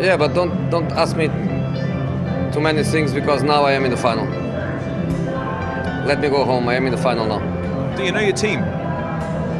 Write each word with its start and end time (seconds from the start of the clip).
Yeah, 0.00 0.16
but 0.16 0.34
don't 0.34 0.70
don't 0.70 0.90
ask 0.92 1.16
me 1.16 1.28
too 2.52 2.60
many 2.60 2.82
things 2.82 3.12
because 3.12 3.42
now 3.42 3.64
I 3.64 3.72
am 3.72 3.84
in 3.84 3.90
the 3.90 3.96
final. 3.96 4.26
Let 6.06 6.20
me 6.20 6.28
go 6.28 6.44
home. 6.44 6.68
I 6.68 6.74
am 6.74 6.86
in 6.86 6.92
the 6.92 6.98
final 6.98 7.26
now. 7.26 7.40
Do 7.96 8.04
you 8.04 8.12
know 8.12 8.20
your 8.20 8.36
team? 8.36 8.60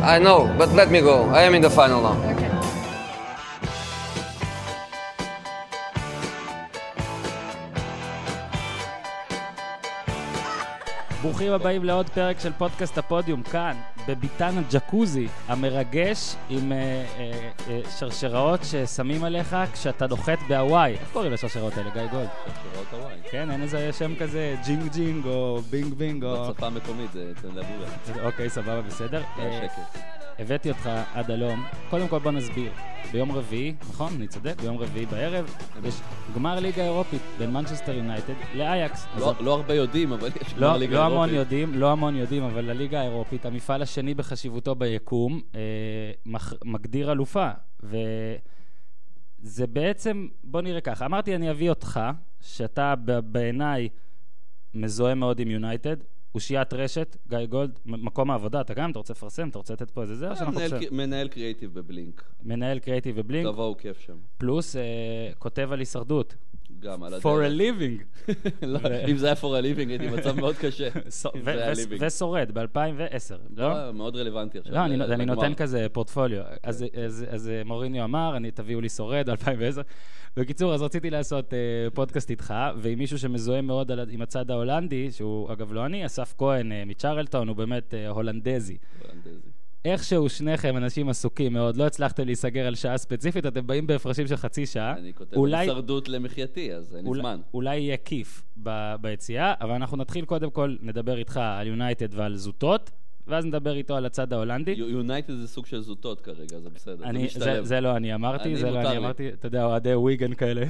I 0.03 0.19
know, 0.19 0.53
but 0.59 0.69
let 0.75 0.91
me 0.91 1.01
go. 1.01 1.25
I 1.31 1.43
am 1.43 1.55
in 1.55 1.63
the 1.63 1.71
final 1.71 2.03
now. 2.03 2.17
ברוכים 11.23 11.53
הבאים 11.53 11.85
לעוד 11.85 12.11
פרק 12.11 12.41
של 12.41 12.53
פודקאסט 12.53 12.99
הפודיום, 12.99 13.43
כאן, 13.43 13.77
בביתן 14.09 14.59
הג'קוזי 14.59 15.29
המרגש, 15.49 16.35
עם 16.51 16.73
אה, 16.73 16.77
אה, 16.79 17.51
אה, 17.69 17.81
שרשראות 17.99 18.61
ששמים 18.65 19.25
עליך 19.25 19.57
כשאתה 19.73 20.07
נוחת 20.07 20.39
בהוואי. 20.49 20.93
איך 20.93 21.09
קוראים 21.13 21.33
לשרשראות 21.33 21.77
האלה, 21.77 21.91
גיא 21.91 22.07
גולד? 22.07 22.29
שרשראות 22.47 22.87
הוואי. 22.93 23.17
כן, 23.31 23.51
אין 23.51 23.63
איזה 23.63 23.93
שם 23.93 24.17
כזה 24.17 24.57
ג'ינג 24.65 24.93
ג'ינג 24.93 25.27
או 25.27 25.61
בינג 25.71 25.95
בינג 25.95 26.25
או... 26.25 26.51
בשפה 26.51 26.67
המקומית 26.67 27.13
זה 27.13 27.33
אצל 27.39 27.49
דבורה. 27.49 28.27
אוקיי, 28.27 28.51
סבבה, 28.51 28.83
בסדר. 28.83 29.23
זה 29.37 29.43
אה, 29.43 29.59
השקט. 29.59 30.24
הבאתי 30.39 30.69
אותך 30.71 30.91
עד 31.15 31.31
הלום. 31.31 31.65
קודם 31.91 32.09
כל 32.09 32.19
בוא 32.19 32.31
נסביר. 32.33 32.73
ביום 33.13 33.33
רביעי, 33.33 33.75
נכון? 33.81 34.13
אני 34.17 34.29
צודק? 34.29 34.55
ביום 34.63 34.79
רביעי 34.79 35.07
בערב, 35.07 35.57
יש 35.85 35.95
גמר 36.35 36.61
ליגה 36.61 36.85
אירופית 36.85 37.23
בין 37.39 37.51
מנצ'סטר 37.53 37.93
יונייטד 37.93 38.33
לאייקס. 38.55 39.07
אז 39.15 39.21
לא- 39.23 39.35
לא 39.41 39.55
הרבה 39.55 39.75
יודעים, 39.75 40.13
אבל 40.13 40.29
יש 40.43 40.55
לא, 40.57 40.69
גמר 40.69 40.77
ליגה 40.77 40.95
לא 40.95 41.05
המון 41.07 41.29
אירופית. 41.29 41.53
יודעים, 41.53 41.75
לא 41.81 41.93
המון 41.93 42.17
יודעים, 42.17 42.43
אבל 42.43 42.71
הליגה 42.71 43.01
האירופית, 43.01 43.47
המפעל 43.47 43.83
השני 43.83 44.15
בחשיבותו 44.15 44.75
ביקום, 44.75 45.41
אה, 45.55 45.61
מח, 46.27 46.53
מגדיר 46.65 47.13
אלופה. 47.13 47.51
וזה 47.83 49.67
בעצם, 49.67 50.29
בוא 50.45 50.61
נראה 50.63 50.81
ככה, 50.81 51.07
אמרתי 51.07 51.35
אני 51.37 51.51
אביא 51.51 51.71
אותך, 51.71 52.01
שאתה 52.41 52.95
בעיניי 53.25 53.89
מזוהה 54.75 55.15
מאוד 55.15 55.41
עם 55.41 55.51
יונייטד, 55.51 55.97
אושיית 56.35 56.73
רשת, 56.73 57.17
גיא 57.29 57.47
גולד, 57.47 57.79
מקום 57.87 58.31
העבודה, 58.31 58.61
אתה 58.61 58.75
גם, 58.75 58.91
אתה 58.91 58.99
רוצה 58.99 59.13
לפרסם, 59.13 59.49
אתה 59.49 59.59
רוצה 59.59 59.75
לתת 59.75 59.91
פה 59.91 60.03
איזה 60.03 60.15
זה, 60.15 60.31
או 60.31 60.37
שאנחנו. 60.37 60.61
קר- 60.61 60.79
מנהל 60.91 61.29
קריאיטיב 61.29 61.75
בבלינק. 61.75 62.25
מנהל 62.43 62.79
קריאיטיב 62.79 63.15
ובלינק, 63.19 63.47
תבואו 63.53 63.77
כיף 63.77 64.01
שם. 64.01 64.17
פלוס 64.39 64.77
אה, 64.77 64.83
כותב 65.39 65.69
על 65.73 65.79
הישרדות. 65.79 66.35
גם 66.81 67.03
על 67.03 67.15
הדרך. 67.15 67.25
for 67.27 67.39
a 67.39 67.59
living. 67.61 68.31
לא, 68.67 68.79
אם 69.09 69.17
זה 69.17 69.27
היה 69.27 69.35
for 69.35 69.45
a 69.45 69.77
living 69.77 69.89
הייתי 69.89 70.09
במצב 70.09 70.37
מאוד 70.41 70.55
קשה. 70.57 70.89
ושורד 72.01 72.51
ב-2010, 72.55 73.35
לא? 73.57 73.69
לא, 73.87 73.93
מאוד 73.93 74.17
רלוונטי 74.17 74.59
עכשיו. 74.59 74.75
לא, 74.75 74.85
אני, 74.85 74.97
ל- 74.97 75.03
אני 75.03 75.25
לגמר. 75.25 75.35
נותן 75.35 75.55
כזה 75.55 75.87
פורטפוליו. 75.93 76.43
אז, 76.63 76.85
אז 77.31 77.49
אה, 77.49 77.63
מוריניו 77.65 78.05
אמר, 78.05 78.37
אני, 78.37 78.51
תביאו 78.51 78.81
לי 78.81 78.89
שורד, 78.89 79.29
2010. 79.31 79.83
בקיצור, 80.37 80.75
אז 80.75 80.83
רציתי 80.83 81.11
לעשות 81.11 81.53
uh, 81.53 81.57
פודקאסט 81.95 82.31
איתך, 82.31 82.55
ועם 82.77 82.99
מישהו 82.99 83.19
שמזוהה 83.19 83.61
מאוד 83.61 83.91
עם 84.11 84.23
הצד 84.23 84.51
ההולנדי, 84.51 85.11
שהוא 85.13 85.53
אגב 85.53 85.73
לא 85.73 85.87
אני, 85.87 86.07
אסף 86.07 86.35
כהן 86.39 86.73
uh, 86.73 86.75
מצ'רלטון, 86.89 87.49
הוא 87.49 87.57
באמת 87.57 87.95
הולנדזי. 88.09 88.77
הולנדזי. 89.03 89.49
איכשהו 89.85 90.29
שניכם 90.29 90.77
אנשים 90.77 91.09
עסוקים 91.09 91.53
מאוד, 91.53 91.77
לא 91.77 91.87
הצלחתם 91.87 92.25
להיסגר 92.27 92.67
על 92.67 92.75
שעה 92.75 92.99
ספציפית, 92.99 93.47
אתם 93.47 93.67
באים 93.67 93.87
בהפרשים 93.87 94.27
של 94.27 94.37
חצי 94.37 94.67
שעה. 94.67 94.93
אני 94.99 95.13
כותב 95.15 95.37
אולי- 95.37 95.57
הישרדות 95.57 96.09
למחייתי, 96.09 96.75
אז 96.75 96.97
אין 96.97 97.05
לי 97.05 97.09
אולי- 97.09 97.21
זמן. 97.23 97.41
אולי 97.55 97.77
יהיה 97.77 97.97
כיף 97.97 98.43
ב- 98.63 98.95
ביציאה, 99.01 99.55
אבל 99.61 99.71
אנחנו 99.71 99.97
נתחיל 99.97 100.25
קודם 100.25 100.51
כל, 100.51 100.77
נדבר 100.83 101.19
איתך 101.19 101.37
על 101.43 101.67
יונייטד 101.67 102.15
ועל 102.15 102.37
זוטות, 102.37 102.91
ואז 103.27 103.45
נדבר 103.47 103.77
איתו 103.77 103.97
על 103.97 104.07
הצד 104.07 104.33
ההולנדי. 104.33 104.71
יונייטד 104.71 105.35
זה 105.35 105.49
סוג 105.49 105.67
של 105.67 105.81
זוטות 105.81 106.21
כרגע, 106.21 106.59
זה 106.59 106.71
בסדר. 106.71 106.97
זה 106.97 107.05
אני, 107.05 107.19
זה, 107.19 107.25
משתלב. 107.25 107.65
זה 107.65 107.81
לא 107.81 107.97
אני 107.97 108.15
אמרתי, 108.15 108.45
אני, 108.49 108.57
זה 108.57 108.71
לא 108.71 108.81
אני 108.81 108.89
לי. 108.91 108.97
אמרתי, 108.97 109.29
אתה 109.29 109.47
יודע, 109.47 109.65
אוהדי 109.65 109.95
וויגן 109.95 110.35
כאלה. 110.35 110.67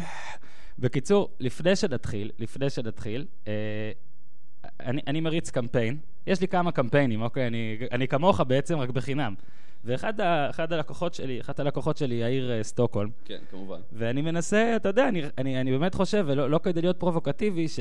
בקיצור, 0.78 1.28
לפני 1.40 1.76
שנתחיל, 1.76 2.30
לפני 2.38 2.70
שנתחיל, 2.70 3.26
אה, 3.48 3.52
אני, 4.80 5.00
אני 5.06 5.20
מריץ 5.20 5.50
קמפיין, 5.50 5.98
יש 6.26 6.40
לי 6.40 6.48
כמה 6.48 6.72
קמפיינים, 6.72 7.22
אוקיי? 7.22 7.46
אני, 7.46 7.78
אני 7.92 8.08
כמוך 8.08 8.40
בעצם, 8.40 8.78
רק 8.78 8.90
בחינם. 8.90 9.34
ואחד 9.84 10.20
ה, 10.20 10.50
אחד 10.50 10.72
הלקוחות 10.72 11.14
שלי, 11.14 11.40
אחת 11.40 11.60
הלקוחות 11.60 11.96
שלי 11.96 12.14
היא 12.14 12.24
העיר 12.24 12.52
אה, 12.52 12.62
סטוקהולם, 12.62 13.10
כן, 13.24 13.38
כמובן. 13.50 13.80
ואני 13.92 14.22
מנסה, 14.22 14.76
אתה 14.76 14.88
יודע, 14.88 15.08
אני, 15.08 15.22
אני, 15.38 15.60
אני 15.60 15.70
באמת 15.70 15.94
חושב, 15.94 16.24
ולא 16.28 16.50
לא 16.50 16.58
כדי 16.58 16.80
להיות 16.80 16.96
פרובוקטיבי, 16.96 17.68
ש... 17.68 17.80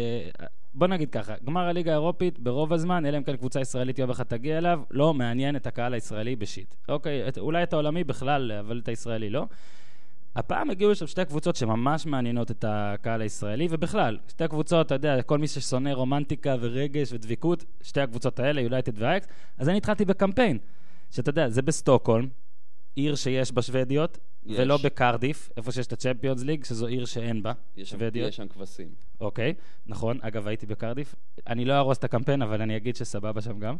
בוא 0.74 0.88
נגיד 0.88 1.10
ככה, 1.10 1.34
גמר 1.46 1.62
הליגה 1.62 1.92
האירופית, 1.92 2.40
ברוב 2.40 2.74
הזמן, 2.74 3.06
אלא 3.06 3.18
אם 3.18 3.24
כן 3.24 3.36
קבוצה 3.36 3.62
ישראלית 3.62 4.00
יום 4.00 4.10
אחד 4.10 4.24
תגיע 4.24 4.58
אליו, 4.58 4.82
לא 4.92 5.14
מעניין 5.14 5.56
את 5.56 5.68
הקהל 5.68 5.94
הישראלי 5.94 6.36
בשיט. 6.36 6.76
אוקיי, 6.90 7.28
את, 7.28 7.38
אולי 7.38 7.64
את 7.64 7.74
העולמי 7.74 8.04
בכלל, 8.04 8.52
אבל 8.52 8.80
את 8.84 8.88
הישראלי 8.88 9.30
לא. 9.30 9.46
הפעם 10.36 10.70
הגיעו 10.70 10.92
לשם 10.92 11.08
שתי 11.08 11.26
קבוצות 11.26 11.56
שממש 11.56 12.06
מעניינות 12.06 12.52
את 12.52 12.66
הקהל 12.68 13.22
הישראלי, 13.22 13.68
ובכלל, 13.70 14.18
שתי 14.28 14.48
קבוצות, 14.48 14.86
אתה 14.86 14.96
יודע, 14.96 15.22
כל 15.22 15.38
מי 15.38 15.48
ששונא 15.48 15.90
רומנטיקה 15.90 16.56
ורגש 16.60 17.14
ודביקות, 17.14 17.64
שתי 17.82 18.02
הקבוצות 18.02 18.40
האלה, 18.40 18.62
יונייטד 18.62 19.02
ואייקס, 19.02 19.28
אז 19.58 19.70
אני 19.70 19.78
התחלתי 19.78 20.06
בקמפיין, 20.06 20.58
שאתה 21.12 21.30
יודע, 21.30 21.50
זה 21.50 21.62
בסטוקהולם, 21.62 22.28
עיר 22.96 23.16
שיש 23.16 23.52
בה 23.52 23.62
שוודיות, 23.62 24.18
יש. 24.46 24.60
ולא 24.60 24.78
בקרדיף, 24.84 25.50
איפה 25.58 25.72
שיש 25.72 25.88
את 25.88 25.94
הצ'מפיונס 25.94 26.44
ליג, 26.44 26.64
שזו 26.64 26.88
עיר 26.88 27.06
שאין 27.06 27.44
בה 27.44 27.54
יש 27.78 27.90
שוודיות. 27.90 28.30
יש 28.30 28.36
שם 28.36 28.48
כבשים. 28.48 28.88
אוקיי, 29.22 29.54
נכון, 29.86 30.20
אגב 30.22 30.48
הייתי 30.48 30.66
בקרדיף. 30.66 31.16
אני 31.48 31.66
לא 31.66 31.74
אהרוס 31.74 31.98
את 31.98 32.04
הקמפיין, 32.04 32.42
אבל 32.42 32.62
אני 32.62 32.78
אגיד 32.78 32.96
שסבבה 32.96 33.42
שם 33.42 33.60
גם. 33.60 33.76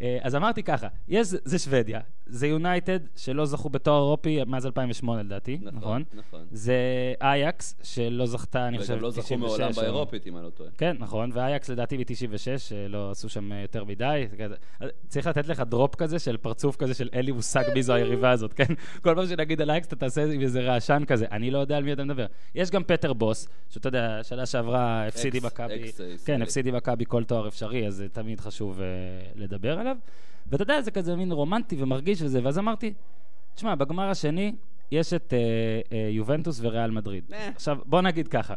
אה, 0.00 0.18
אז 0.22 0.34
אמרתי 0.34 0.62
ככה, 0.62 0.88
יש, 1.08 1.28
זה 1.44 1.58
שוודיה, 1.58 2.00
זה 2.26 2.46
יונייטד 2.46 2.98
שלא 3.16 3.46
זכו 3.46 3.68
בתואר 3.68 3.96
אירופי 3.96 4.44
מאז 4.44 4.66
2008 4.66 5.22
לדעתי, 5.22 5.58
נכון? 5.62 5.78
נכון, 5.78 6.02
נכון. 6.18 6.46
זה 6.50 6.74
אייקס 7.20 7.74
שלא 7.82 8.26
זכתה, 8.26 8.68
אני 8.68 8.78
חושב, 8.78 8.92
וגם 8.92 9.02
לא 9.02 9.10
זכו 9.10 9.22
96 9.22 9.38
מעולם 9.38 9.72
באירופית, 9.72 10.26
אם 10.26 10.36
אני 10.36 10.44
לא 10.44 10.50
טועה. 10.50 10.70
כן, 10.78 10.96
נכון, 10.98 11.30
ואייקס 11.34 11.68
לדעתי 11.68 11.98
ב-96, 11.98 12.74
לא 12.88 13.10
עשו 13.10 13.28
שם 13.28 13.52
אה, 13.52 13.60
יותר 13.60 13.84
מדי. 13.84 14.26
צריך 15.08 15.26
לתת 15.26 15.46
לך 15.46 15.60
drop 15.60 15.94
כזה 15.94 16.18
של 16.18 16.36
פרצוף 16.36 16.76
כזה 16.76 16.94
של 16.94 17.08
אין 17.12 17.24
לי 17.24 17.32
מושג 17.32 17.62
מי 17.74 17.82
זו 17.82 17.92
היריבה 17.92 18.30
הזאת, 18.30 18.52
כן? 18.52 18.74
כל 19.04 19.14
פעם 19.14 19.26
שנגיד 19.26 19.60
על 19.60 19.70
אייקס 19.70 19.86
אתה 19.86 19.96
תעשה 19.96 20.24
עם 20.32 20.40
איזה 20.40 20.60
רעשן 20.60 21.02
כזה, 21.06 21.26
אני 21.32 21.50
לא 21.50 21.58
יודע 21.58 21.76
על 21.76 21.82
מי 21.82 21.92
אתה 21.92 22.04
מדבר. 22.04 22.26
יש 22.54 22.70
גם 22.70 22.84
פטר 22.84 23.12
בוס, 23.12 23.48
שאתה 23.70 23.88
יודע, 23.88 24.20
שנה 24.22 24.46
שעברה 24.46 25.06
הפסידי 25.06 25.40
מכבי, 25.42 25.82
אה, 26.00 26.06
כן. 26.24 26.42
הפסידי 26.42 26.70
מכבי 26.70 27.04
כל 27.08 27.24
תואר 27.24 27.48
אפשרי, 27.48 27.86
אז 27.86 28.04
תמיד 28.12 28.40
חשוב 28.40 28.80
אה, 28.80 28.86
לדבר 29.34 29.78
עליו. 29.78 29.93
ואתה 30.46 30.62
יודע, 30.62 30.80
זה 30.80 30.90
כזה 30.90 31.16
מין 31.16 31.32
רומנטי 31.32 31.82
ומרגיש 31.82 32.22
וזה, 32.22 32.40
ואז 32.44 32.58
אמרתי, 32.58 32.92
תשמע, 33.54 33.74
בגמר 33.74 34.10
השני 34.10 34.54
יש 34.90 35.12
את 35.12 35.32
אה, 35.32 35.38
אה, 35.92 36.08
יובנטוס 36.10 36.60
וריאל 36.62 36.90
מדריד. 36.90 37.24
אה. 37.32 37.48
עכשיו, 37.48 37.78
בוא 37.84 38.00
נגיד 38.00 38.28
ככה, 38.28 38.54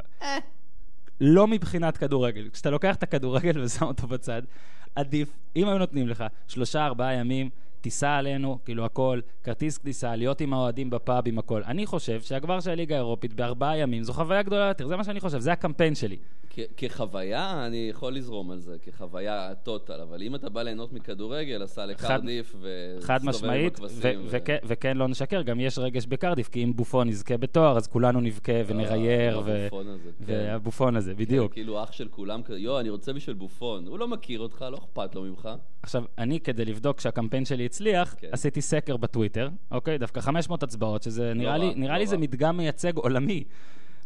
לא 1.21 1.47
מבחינת 1.47 1.97
כדורגל. 1.97 2.49
כשאתה 2.53 2.69
לוקח 2.69 2.95
את 2.95 3.03
הכדורגל 3.03 3.61
ושם 3.63 3.85
אותו 3.85 4.07
בצד, 4.07 4.41
עדיף, 4.95 5.29
אם 5.55 5.67
היו 5.67 5.77
נותנים 5.77 6.07
לך 6.07 6.23
שלושה, 6.47 6.85
ארבעה 6.85 7.13
ימים, 7.13 7.49
טיסה 7.87 8.15
עלינו, 8.17 8.57
כאילו 8.65 8.85
הכל, 8.85 9.19
כרטיס 9.43 9.77
כניסה, 9.77 10.15
להיות 10.15 10.41
עם 10.41 10.53
האוהדים 10.53 10.89
בפאב, 10.89 11.23
עם 11.27 11.39
הכל. 11.39 11.61
אני 11.65 11.85
חושב 11.85 12.21
שהגמר 12.21 12.59
של 12.59 12.69
הליגה 12.69 12.95
האירופית 12.95 13.33
בארבעה 13.33 13.77
ימים 13.77 14.03
זו 14.03 14.13
חוויה 14.13 14.41
גדולה 14.41 14.65
יותר, 14.67 14.87
זה 14.87 14.95
מה 14.95 15.03
שאני 15.03 15.19
חושב, 15.19 15.39
זה 15.39 15.51
הקמפיין 15.51 15.95
שלי. 15.95 16.17
כחוויה, 16.77 17.65
אני 17.67 17.87
יכול 17.91 18.13
לזרום 18.13 18.51
על 18.51 18.59
זה, 18.59 18.75
כחוויה 18.85 19.51
טוטל, 19.63 20.01
אבל 20.01 20.21
אם 20.21 20.35
אתה 20.35 20.49
בא 20.49 20.61
ליהנות 20.61 20.93
מכדורגל, 20.93 21.63
עשה 21.63 21.85
לקרדיף 21.85 22.55
חד 22.99 23.19
וסתובב. 23.81 24.21
ו- 24.31 24.57
וכן- 24.67 24.97
לא 24.97 25.07
נשקר, 25.07 25.41
גם 25.41 25.59
יש 25.59 25.77
רגש 25.79 26.05
בקרדיף, 26.05 26.49
כי 26.49 26.63
אם 26.63 26.73
בופון 26.75 27.09
יזכה 27.09 27.37
בתואר, 27.37 27.77
אז 27.77 27.87
כולנו 27.87 28.21
נבכה 28.21 28.51
ונרייר, 28.67 29.37
אה, 29.37 29.41
ו- 29.45 29.65
הבופון 29.65 29.87
הזה, 29.87 30.09
כן. 30.27 30.33
והבופון 30.33 30.95
הזה, 30.95 31.15
בדיוק. 31.15 31.47
כן, 31.51 31.53
כאילו 31.53 31.83
אח 31.83 31.91
של 31.91 32.07
כולם 32.07 32.41
כזה, 32.43 32.59
יו, 32.59 32.79
אני 32.79 32.89
רוצה 32.89 33.13
בשביל 33.13 33.35
בופון. 33.35 33.87
הוא 33.87 33.99
לא 33.99 34.07
מכיר 34.07 34.39
אותך, 34.39 34.65
לא 34.71 34.77
אכפת 34.77 35.15
לו 35.15 35.21
ממך. 35.23 35.49
עכשיו, 35.83 36.03
אני, 36.17 36.39
כדי 36.39 36.65
לבדוק 36.65 36.99
שהקמפיין 36.99 37.45
שלי 37.45 37.63
הצליח, 37.77 38.15
כן. 38.17 38.27
עשיתי 38.31 38.61
סקר 38.61 38.97
בטוויטר, 38.97 39.49
אוקיי? 39.71 39.97
דווקא 39.97 40.19
500 40.21 40.63
הצבעות, 40.63 41.03
שזה 41.03 41.27
לא 41.27 41.33
נראה 41.33 41.57
לי, 41.57 41.67
רע, 41.67 41.73
נראה 41.75 41.93
לא 41.93 41.97
לי 41.99 42.07
זה. 42.07 42.17
מדגם 42.17 42.57
מייצג 42.57 42.95
עולמי. 42.97 43.43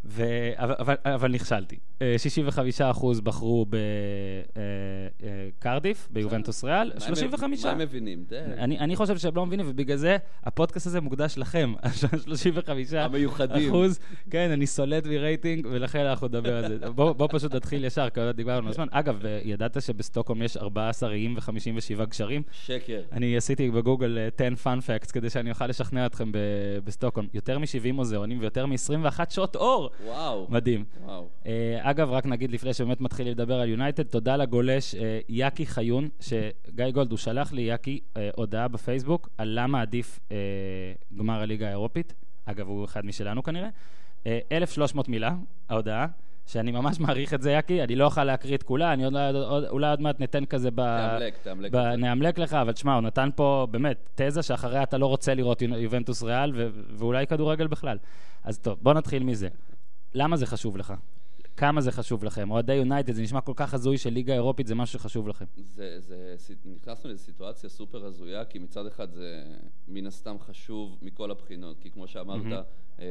ו... 0.05 0.23
אבל, 0.55 0.75
אבל, 0.79 0.95
אבל 1.05 1.31
נכשלתי. 1.31 1.77
אה, 2.01 2.15
65% 2.93 3.21
בחרו 3.23 3.65
בקרדיף, 5.59 6.07
ביובנטוס 6.11 6.63
ריאל, 6.63 6.87
מה 6.87 6.93
הם- 6.93 6.99
35. 7.15 7.65
מה 7.65 7.71
הם 7.71 7.77
מבינים? 7.77 8.23
אני, 8.57 8.79
אני 8.79 8.95
חושב 8.95 9.17
שהם 9.17 9.35
לא 9.35 9.45
מבינים, 9.45 9.65
ובגלל 9.69 9.97
זה 9.97 10.17
הפודקאסט 10.43 10.87
הזה 10.87 11.01
מוקדש 11.01 11.37
לכם. 11.37 11.73
35 12.25 12.93
המיוחדים. 12.93 13.69
אחוז, 13.69 13.99
כן, 14.29 14.51
אני 14.51 14.67
סולד 14.67 15.07
מרייטינג, 15.07 15.67
ולכן 15.71 15.99
אנחנו 16.05 16.27
נדבר 16.27 16.55
על 16.65 16.77
זה. 16.79 16.89
בוא, 16.95 17.11
בוא 17.13 17.27
פשוט 17.31 17.55
נתחיל 17.55 17.85
ישר, 17.85 18.09
כי 18.09 18.19
עוד 18.19 18.35
דיברנו 18.35 18.65
על 18.67 18.71
הזמן. 18.71 18.87
אגב, 18.91 19.25
אה, 19.25 19.39
ידעת 19.43 19.81
שבסטוקהולם 19.81 20.41
יש 20.41 20.57
14 20.57 21.11
איים 21.11 21.35
ו-57 21.35 22.05
גשרים? 22.05 22.41
שקר. 22.51 23.01
אני 23.11 23.37
עשיתי 23.37 23.71
בגוגל 23.71 24.17
אה, 24.17 24.47
10 24.55 24.69
fun 24.69 24.81
facts 24.81 25.11
כדי 25.11 25.29
שאני 25.29 25.49
אוכל 25.49 25.67
לשכנע 25.67 26.05
אתכם 26.05 26.31
ב- 26.31 26.37
בסטוקהולם. 26.83 27.29
יותר 27.33 27.59
מ-70 27.59 27.91
מוזיאונים 27.93 28.39
ויותר 28.39 28.65
מ-21 28.65 29.19
שעות 29.29 29.55
אור. 29.55 29.90
וואו. 30.05 30.47
מדהים. 30.49 30.83
וואו. 31.05 31.27
אה, 31.45 31.77
אגב, 31.81 32.09
רק 32.11 32.25
נגיד 32.25 32.51
לפני 32.51 32.73
שבאמת 32.73 33.01
מתחילים 33.01 33.31
לדבר 33.33 33.59
על 33.59 33.69
יונייטד, 33.69 34.03
תודה 34.03 34.35
לגולש 34.37 34.95
אה, 34.95 35.19
יאקי 35.29 35.65
חיון, 35.65 36.09
שגיא 36.19 36.89
גולד, 36.93 37.11
הוא 37.11 37.17
שלח 37.17 37.53
לי, 37.53 37.61
יאקי, 37.61 37.99
אה, 38.17 38.29
הודעה 38.35 38.67
בפייסבוק 38.67 39.29
על 39.37 39.47
למה 39.61 39.81
עדיף 39.81 40.19
אה, 40.31 40.37
גמר 41.17 41.41
הליגה 41.41 41.67
האירופית. 41.67 42.13
אגב, 42.45 42.67
הוא 42.67 42.85
אחד 42.85 43.05
משלנו 43.05 43.43
כנראה. 43.43 43.69
אה, 44.25 44.39
1,300 44.51 45.09
מילה, 45.09 45.35
ההודעה, 45.69 46.07
שאני 46.47 46.71
ממש 46.71 46.99
מעריך 47.03 47.33
את 47.33 47.41
זה, 47.41 47.51
יאקי, 47.51 47.83
אני 47.83 47.95
לא 47.95 48.05
אוכל 48.05 48.23
להקריא 48.23 48.55
את 48.55 48.63
כולה, 48.63 48.93
אני 48.93 49.05
עוד, 49.05 49.15
עוד, 49.35 49.63
אולי 49.63 49.89
עוד 49.89 50.01
מעט 50.01 50.19
ניתן 50.19 50.45
כזה 50.45 50.71
ב... 50.71 50.75
תאמלק, 50.75 51.37
תאמלק. 51.43 51.71
ב... 51.71 51.77
נאמלק 51.77 52.39
לך, 52.39 52.53
אבל 52.53 52.71
תשמע, 52.71 52.93
הוא 52.93 53.01
נתן 53.01 53.29
פה 53.35 53.67
באמת 53.71 54.09
תזה 54.15 54.41
שאחריה 54.43 54.83
אתה 54.83 54.97
לא 54.97 55.05
רוצה 55.05 55.33
לראות 55.33 55.61
יו- 55.61 55.77
יובנטוס 55.77 56.23
ריאל, 56.23 56.51
ו... 56.55 56.69
ואולי 56.95 57.27
כדורגל 57.27 57.67
בכלל. 57.67 57.97
אז 58.43 58.59
טוב, 58.59 58.77
בוא 58.81 58.93
נתחיל 58.93 59.23
מזה. 59.23 59.47
למה 60.13 60.37
זה 60.37 60.45
חשוב 60.45 60.77
לך? 60.77 60.93
כמה 61.57 61.81
זה 61.81 61.91
חשוב 61.91 62.23
לכם? 62.23 62.51
אוהדי 62.51 62.73
יונייטד, 62.73 63.13
זה 63.13 63.21
נשמע 63.21 63.41
כל 63.41 63.53
כך 63.55 63.73
הזוי 63.73 63.97
שליגה 63.97 64.33
אירופית 64.33 64.67
זה 64.67 64.75
משהו 64.75 64.99
שחשוב 64.99 65.27
לכם. 65.27 65.45
זה, 65.55 65.99
זה, 65.99 66.35
נכנסנו 66.65 67.09
לסיטואציה 67.09 67.69
סופר 67.69 68.05
הזויה, 68.05 68.45
כי 68.45 68.59
מצד 68.59 68.85
אחד 68.85 69.11
זה 69.11 69.43
מן 69.87 70.07
הסתם 70.07 70.35
חשוב 70.39 70.97
מכל 71.01 71.31
הבחינות, 71.31 71.79
כי 71.79 71.91
כמו 71.91 72.07
שאמרת, 72.07 72.65
אה, 72.99 73.05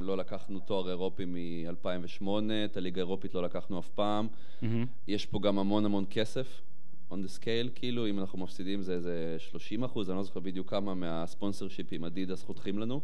לא 0.00 0.16
לקחנו 0.16 0.60
תואר 0.60 0.88
אירופי 0.88 1.24
מ-2008, 1.24 2.26
את 2.64 2.76
הליגה 2.76 3.00
האירופית 3.00 3.34
לא 3.34 3.42
לקחנו 3.42 3.78
אף 3.78 3.88
פעם. 3.88 4.28
מהמם. 4.62 4.86
יש 5.08 5.26
פה 5.26 5.40
גם 5.40 5.58
המון 5.58 5.84
המון 5.84 6.04
כסף, 6.10 6.62
on 7.10 7.14
the 7.14 7.40
scale, 7.40 7.70
כאילו, 7.74 8.06
אם 8.06 8.18
אנחנו 8.18 8.38
מפסידים 8.38 8.82
זה 8.82 8.92
איזה 8.92 9.36
30 9.38 9.84
אחוז, 9.84 10.10
אני 10.10 10.16
לא 10.16 10.22
זוכר 10.22 10.40
בדיוק 10.40 10.70
כמה 10.70 10.94
מהספונסר 10.94 11.68
שיפים 11.68 12.04
אדידס 12.04 12.42
חותכים 12.42 12.78
לנו. 12.78 13.00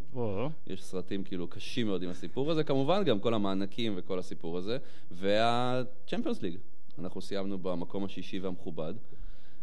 יש 0.67 0.85
סרטים 0.85 1.25
כאילו 1.25 1.49
קשים 1.49 1.87
מאוד 1.87 2.02
עם 2.02 2.11
הסיפור 2.11 2.50
הזה, 2.50 2.64
כמובן 2.64 3.05
גם 3.05 3.20
כל 3.20 3.35
המענקים 3.35 3.93
וכל 3.97 4.19
הסיפור 4.19 4.58
הזה, 4.58 4.79
וה-Champions 5.11 6.41
League. 6.41 6.58
אנחנו 6.99 7.20
סיימנו 7.20 7.58
במקום 7.58 8.05
השישי 8.05 8.38
והמכובד, 8.38 8.94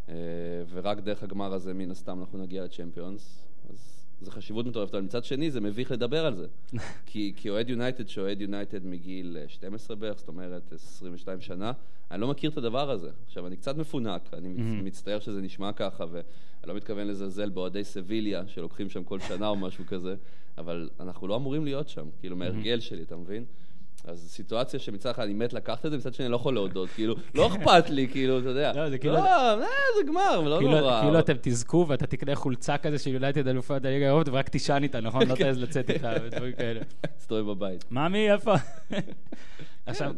אה, 0.09 0.13
ורק 0.69 0.99
דרך 0.99 1.23
הגמר 1.23 1.53
הזה 1.53 1.73
מן 1.73 1.91
הסתם 1.91 2.19
אנחנו 2.19 2.37
נגיע 2.37 2.63
לצ'מפיונס, 2.63 3.47
אז 3.69 4.06
זו 4.21 4.31
חשיבות 4.31 4.65
מטורפת, 4.65 4.93
אבל 4.93 5.03
מצד 5.03 5.23
שני 5.23 5.51
זה 5.51 5.61
מביך 5.61 5.91
לדבר 5.91 6.25
על 6.25 6.35
זה. 6.35 6.47
כי, 7.05 7.49
אוהד 7.49 7.69
יונייטד 7.69 8.07
שאוהד 8.07 8.41
יונייטד 8.41 8.85
מגיל 8.85 9.37
אה, 9.41 9.49
12 9.49 9.95
בערך, 9.95 10.17
זאת 10.19 10.27
אומרת 10.27 10.73
22 10.73 11.41
שנה, 11.41 11.71
אני 12.11 12.21
לא 12.21 12.27
מכיר 12.27 12.49
את 12.49 12.57
הדבר 12.57 12.91
הזה. 12.91 13.09
עכשיו, 13.25 13.47
אני 13.47 13.57
קצת 13.57 13.77
מפונק, 13.77 14.33
אני 14.33 14.47
מצ- 14.49 14.57
מצטער 14.83 15.19
שזה 15.19 15.41
נשמע 15.41 15.71
ככה, 15.73 16.05
ואני 16.11 16.23
לא 16.67 16.73
מתכוון 16.73 17.07
לזלזל 17.07 17.49
באוהדי 17.49 17.83
סביליה, 17.83 18.47
שלוקחים 18.47 18.89
שם 18.89 19.03
כל 19.03 19.19
שנה 19.19 19.47
או 19.47 19.55
משהו 19.55 19.85
כזה, 19.87 20.15
אבל 20.57 20.89
אנחנו 20.99 21.27
לא 21.27 21.35
אמורים 21.35 21.65
להיות 21.65 21.89
שם, 21.89 22.05
כאילו, 22.19 22.35
מהרגל 22.35 22.79
שלי, 22.79 23.03
אתה 23.03 23.15
מבין? 23.15 23.45
אז 24.07 24.27
סיטואציה 24.29 24.79
שמצד 24.79 25.09
אחד 25.09 25.23
אני 25.23 25.33
מת 25.33 25.53
לקחת 25.53 25.85
את 25.85 25.91
זה, 25.91 25.97
מצד 25.97 26.13
שני 26.13 26.25
אני 26.25 26.31
לא 26.31 26.35
יכול 26.35 26.53
להודות, 26.53 26.89
כאילו, 26.89 27.15
לא 27.35 27.47
אכפת 27.47 27.89
לי, 27.89 28.07
כאילו, 28.07 28.39
אתה 28.39 28.49
יודע. 28.49 28.73
לא, 28.75 28.89
זה 28.89 28.97
כאילו- 28.97 29.13
לא, 29.13 29.55
זה 29.97 30.03
גמר, 30.07 30.41
לא 30.41 30.61
נורא. 30.61 31.01
כאילו 31.01 31.19
אתם 31.19 31.33
תזכו 31.41 31.85
ואתה 31.89 32.07
תקנה 32.07 32.35
חולצה 32.35 32.77
כזה 32.77 32.99
של 32.99 33.09
יונייטד 33.13 33.47
אלופת 33.47 33.85
הליגה 33.85 34.05
האירופית 34.05 34.33
ורק 34.33 34.49
תישן 34.49 34.79
איתה, 34.83 35.01
נכון? 35.01 35.27
לא 35.27 35.35
תעז 35.35 35.57
לצאת 35.57 35.89
איתה 35.89 36.11
ודברים 36.23 36.53
כאלה. 36.53 36.79
תסתובב 37.17 37.51
בבית. 37.51 37.85
ממי, 37.91 38.31
איפה? 38.31 38.53
עכשיו, 39.85 40.11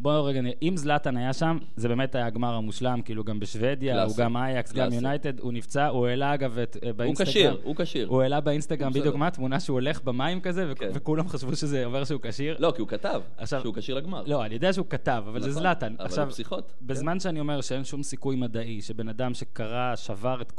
בואו 0.00 0.24
רגע. 0.24 0.40
אם 0.62 0.76
זלאטן 0.76 1.16
היה 1.16 1.32
שם, 1.32 1.58
זה 1.76 1.88
באמת 1.88 2.14
היה 2.14 2.26
הגמר 2.26 2.54
המושלם, 2.54 3.00
כאילו 3.04 3.24
גם 3.24 3.40
בשוודיה, 3.40 4.04
הוא. 4.04 4.14
גם 4.18 4.36
אייקס, 4.36 4.72
גם. 4.72 4.92
יונייטד, 4.92 5.40
הוא 5.40 5.52
נפצע, 5.52 5.86
הוא 5.86 6.06
העלה 6.06 6.34
אגב 6.34 6.58
את, 6.58 6.76
אה, 6.82 6.88
הוא 6.88 6.96
באינסטגרם. 6.96 7.28
כשיר, 7.30 7.58
הוא 7.62 7.76
כשיר. 7.76 8.08
הוא 8.08 8.22
העלה 8.22 8.40
באינסטגרם 8.40 8.92
הוא 8.92 9.00
בדיוק. 9.00 9.16
מה, 9.16 9.30
תמונה 9.30 9.60
שהוא 9.60 9.74
הולך 9.74 10.02
במים 10.04 10.40
כזה, 10.40 10.72
כן. 10.76 10.90
וכולם 10.94 11.28
חשבו 11.28 11.56
שזה 11.56 11.84
אומר 11.84 12.04
שהוא 12.04 12.20
כשיר. 12.22 12.56
לא, 12.58 12.72
כי 12.76 12.80
הוא 12.80 12.88
כתב 12.88 13.20
עכשיו- 13.36 13.60
שהוא 13.62 13.74
כשיר 13.74 13.94
לגמר. 13.94 14.22
לא, 14.26 14.44
אני 14.44 14.54
יודע 14.54 14.72
שהוא 14.72 14.86
כתב, 14.90 15.24
אבל 15.28 15.40
זה 15.42 15.48
נכון, 15.48 15.62
זלאטן. 15.62 15.94
אבל 15.98 16.04
עכשיו, 16.06 16.24
הוא 16.24 16.30
פסיכוט. 16.32 16.64
כן. 16.80 16.86
בזמן 16.86 17.20
שאני 17.20 17.40
אומר 17.40 17.60
שאין 17.60 17.84
שום 17.84 18.02
סיכוי 18.02 18.36
מדעי, 18.36 18.82
שבן 18.82 19.08
אדם 19.08 19.34
שקרא, 19.34 19.96
שבר 19.96 20.40
את. 20.42 20.52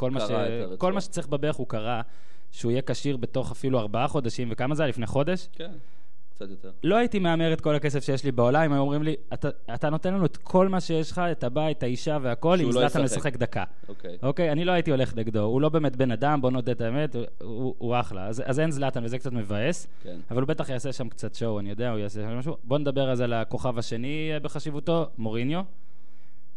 כל 0.77 0.93
מה 0.93 1.01
שצריך 1.01 1.27
בברך 1.27 1.55
הוא 1.55 1.67
קרא, 1.67 2.01
שהוא 2.51 2.71
יהיה 2.71 2.81
כשיר 2.81 3.17
בתוך 3.17 3.51
אפילו 3.51 3.79
ארבעה 3.79 4.07
חודשים, 4.07 4.47
וכמה 4.51 4.75
זה 4.75 4.83
היה 4.83 4.89
לפני 4.89 5.05
חודש? 5.07 5.49
כן, 5.53 5.71
קצת 6.35 6.49
יותר. 6.49 6.71
לא 6.83 6.95
הייתי 6.95 7.19
מהמר 7.19 7.53
את 7.53 7.61
כל 7.61 7.75
הכסף 7.75 8.03
שיש 8.03 8.23
לי 8.23 8.31
בעולם, 8.31 8.73
היו 8.73 8.81
אומרים 8.81 9.03
לי, 9.03 9.15
אתה, 9.33 9.49
אתה 9.73 9.89
נותן 9.89 10.13
לנו 10.13 10.25
את 10.25 10.37
כל 10.37 10.69
מה 10.69 10.79
שיש 10.81 11.11
לך, 11.11 11.19
את 11.31 11.43
הבית, 11.43 11.77
את 11.77 11.83
האישה 11.83 12.17
והכל, 12.21 12.57
שהוא 12.57 12.69
אם 12.69 12.75
לא 12.75 12.81
זלאטן 12.81 13.03
ישחק. 13.03 13.17
משחק 13.17 13.35
דקה. 13.37 13.63
אוקיי. 13.89 14.17
אוקיי? 14.23 14.51
אני 14.51 14.65
לא 14.65 14.71
הייתי 14.71 14.91
הולך 14.91 15.15
נגדו, 15.15 15.43
הוא 15.43 15.61
לא 15.61 15.69
באמת 15.69 15.95
בן 15.95 16.11
אדם, 16.11 16.41
בוא 16.41 16.51
נודה 16.51 16.71
את 16.71 16.81
האמת, 16.81 17.15
הוא, 17.15 17.23
הוא, 17.41 17.75
הוא 17.77 17.95
אחלה. 17.99 18.27
אז, 18.27 18.43
אז 18.45 18.59
אין 18.59 18.71
זלאטן 18.71 19.03
וזה 19.03 19.17
קצת 19.19 19.31
מבאס, 19.31 19.87
כן. 20.03 20.17
אבל 20.31 20.41
הוא 20.41 20.47
בטח 20.47 20.69
יעשה 20.69 20.93
שם 20.93 21.09
קצת 21.09 21.35
שואו, 21.35 21.59
אני 21.59 21.69
יודע, 21.69 21.91
הוא 21.91 21.99
יעשה 21.99 22.21
שם 22.21 22.37
משהו. 22.37 22.57
בוא 22.63 22.77
נדבר 22.77 23.11
אז 23.11 23.21
על 23.21 23.33
הכוכב 23.33 23.77
השני 23.77 24.29
אה, 24.33 24.39
בחשיבותו, 24.39 25.09
מוריניו. 25.17 25.61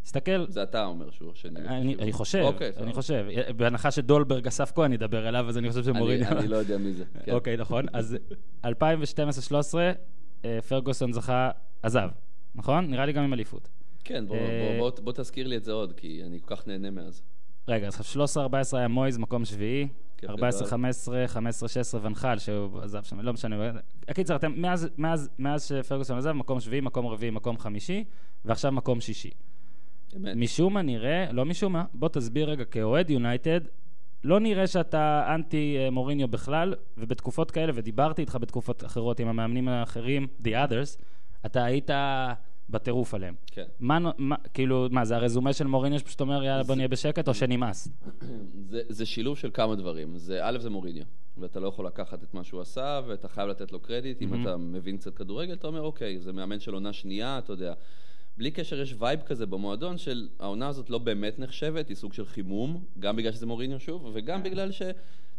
תסתכל, 0.02 0.46
זה 0.48 0.62
אתה 0.62 0.84
אומר 0.84 1.10
שהוא 1.10 1.32
השני. 1.32 1.60
אני. 1.60 1.94
אני 1.94 2.12
חושב, 2.12 2.42
אוקיי, 2.42 2.72
אני. 2.76 2.92
חושב. 2.92 3.26
בהנחה 3.56 3.90
שדולברג 3.90 4.46
אסף 4.46 4.72
כהן 4.74 4.92
ידבר 4.92 5.28
אליו, 5.28 5.48
אז 5.48 5.58
אני 5.58 5.68
חושב 5.70 5.84
שמוריניו... 5.84 6.28
אני 6.28 6.38
אני 6.38 6.48
לא 6.48 6.56
יודע 6.56 6.78
מי 6.78 6.92
זה. 6.92 7.04
כן. 7.24 7.32
אוקיי, 7.32 7.56
נכון. 7.56 7.86
אז 7.92 8.16
2012-2013, 8.66 8.68
אה, 10.44 10.58
פרגוסון 10.68 11.12
זכה, 11.12 11.50
עזב, 11.82 12.08
נכון? 12.54 12.90
נראה 12.90 13.06
לי 13.06 13.12
גם 13.12 13.22
עם 13.24 13.32
אליפות. 13.32 13.68
כן, 14.04 14.26
בוא- 14.28 14.36
אה, 14.36 14.76
בוא- 14.80 14.90
בוא- 14.90 15.04
בוא 15.04 15.12
תזכיר 15.12 15.46
לי 15.46 15.56
את 15.56 15.64
זה 15.64 15.72
עוד, 15.72 15.92
כי 15.92 16.22
אני 16.26 16.38
כל 16.44 16.56
כך 16.56 16.66
נהנה 16.66 16.90
מאז. 16.90 17.22
רגע, 17.68 17.86
אז 17.86 18.00
13-14 18.16 18.38
היה 18.78 18.88
מויז, 18.88 19.18
מקום 19.18 19.44
שביעי. 19.44 19.88
כיף 20.16 20.30
14-15, 20.30 20.34
גדול. 20.34 21.26
15-16 21.26 21.98
ונחל, 22.02 22.38
שהוא 22.38 22.80
עזב 22.82 23.02
שם, 23.02 23.20
לא 23.20 23.32
משנה. 23.32 23.70
הקיצר, 24.08 24.36
אתם, 24.36 24.52
מאז, 24.56 24.88
מאז, 24.98 25.30
מאז 25.38 25.64
שפרגוסון 25.68 26.18
עזב, 26.18 26.32
מקום 26.32 26.60
שביעי, 26.60 26.80
מקום 26.80 27.06
רביעי, 27.06 27.30
מקום 27.30 27.58
חמישי, 27.58 28.04
ועכשיו 28.44 28.72
מקום 28.72 29.00
שישי. 29.00 29.30
משום 30.16 30.74
מה 30.74 30.82
נראה, 30.82 31.32
לא 31.32 31.44
משום 31.44 31.72
מה, 31.72 31.84
בוא 31.94 32.08
תסביר 32.08 32.50
רגע, 32.50 32.64
כאוהד 32.64 33.10
יונייטד, 33.10 33.60
לא 34.24 34.40
נראה 34.40 34.66
שאתה 34.66 35.34
אנטי 35.34 35.76
אה, 35.78 35.90
מוריניו 35.90 36.28
בכלל, 36.28 36.74
ובתקופות 36.96 37.50
כאלה, 37.50 37.72
ודיברתי 37.74 38.22
איתך 38.22 38.38
בתקופות 38.40 38.84
אחרות 38.84 39.20
עם 39.20 39.28
המאמנים 39.28 39.68
האחרים, 39.68 40.26
the 40.44 40.48
others, 40.48 41.02
אתה 41.46 41.64
היית 41.64 41.90
בטירוף 42.70 43.14
עליהם. 43.14 43.34
כן. 43.46 43.64
מה, 43.80 43.98
מה, 44.18 44.36
כאילו, 44.54 44.88
מה, 44.90 45.04
זה 45.04 45.16
הרזומה 45.16 45.52
של 45.52 45.66
מוריניו 45.66 45.98
שפשוט 45.98 46.20
אומר, 46.20 46.44
יאללה, 46.44 46.62
בוא 46.62 46.74
נהיה 46.74 46.88
בשקט, 46.88 47.28
או 47.28 47.34
שנמאס? 47.34 47.88
זה, 48.70 48.80
זה 48.88 49.06
שילוב 49.06 49.38
של 49.38 49.50
כמה 49.54 49.74
דברים. 49.74 50.18
זה, 50.18 50.40
א', 50.42 50.58
זה 50.58 50.70
מוריניו, 50.70 51.04
ואתה 51.38 51.60
לא 51.60 51.68
יכול 51.68 51.86
לקחת 51.86 52.22
את 52.22 52.34
מה 52.34 52.44
שהוא 52.44 52.60
עשה, 52.60 53.00
ואתה 53.06 53.28
חייב 53.28 53.48
לתת 53.48 53.72
לו 53.72 53.80
קרדיט. 53.80 54.22
אם 54.22 54.42
אתה 54.42 54.56
מבין 54.56 54.96
קצת 54.96 55.14
כדורגל, 55.14 55.52
אתה 55.52 55.66
אומר, 55.66 55.82
אוקיי, 55.82 56.18
זה 56.18 56.32
מאמן 56.32 56.60
של 56.60 56.74
עונה 56.74 56.92
שנייה, 56.92 57.38
אתה 57.38 57.52
יודע. 57.52 57.74
בלי 58.38 58.50
קשר, 58.50 58.80
יש 58.80 58.94
vibe 58.98 59.20
כזה 59.26 59.46
במועדון 59.46 59.98
של 59.98 60.28
העונה 60.40 60.68
הזאת 60.68 60.90
לא 60.90 60.98
באמת 60.98 61.38
נחשבת, 61.38 61.88
היא 61.88 61.96
סוג 61.96 62.12
של 62.12 62.26
חימום, 62.26 62.84
גם 62.98 63.16
בגלל 63.16 63.32
שזה 63.32 63.46
מוריניו 63.46 63.80
שוב, 63.80 64.10
וגם 64.12 64.42
בגלל 64.42 64.72
ש... 64.72 64.82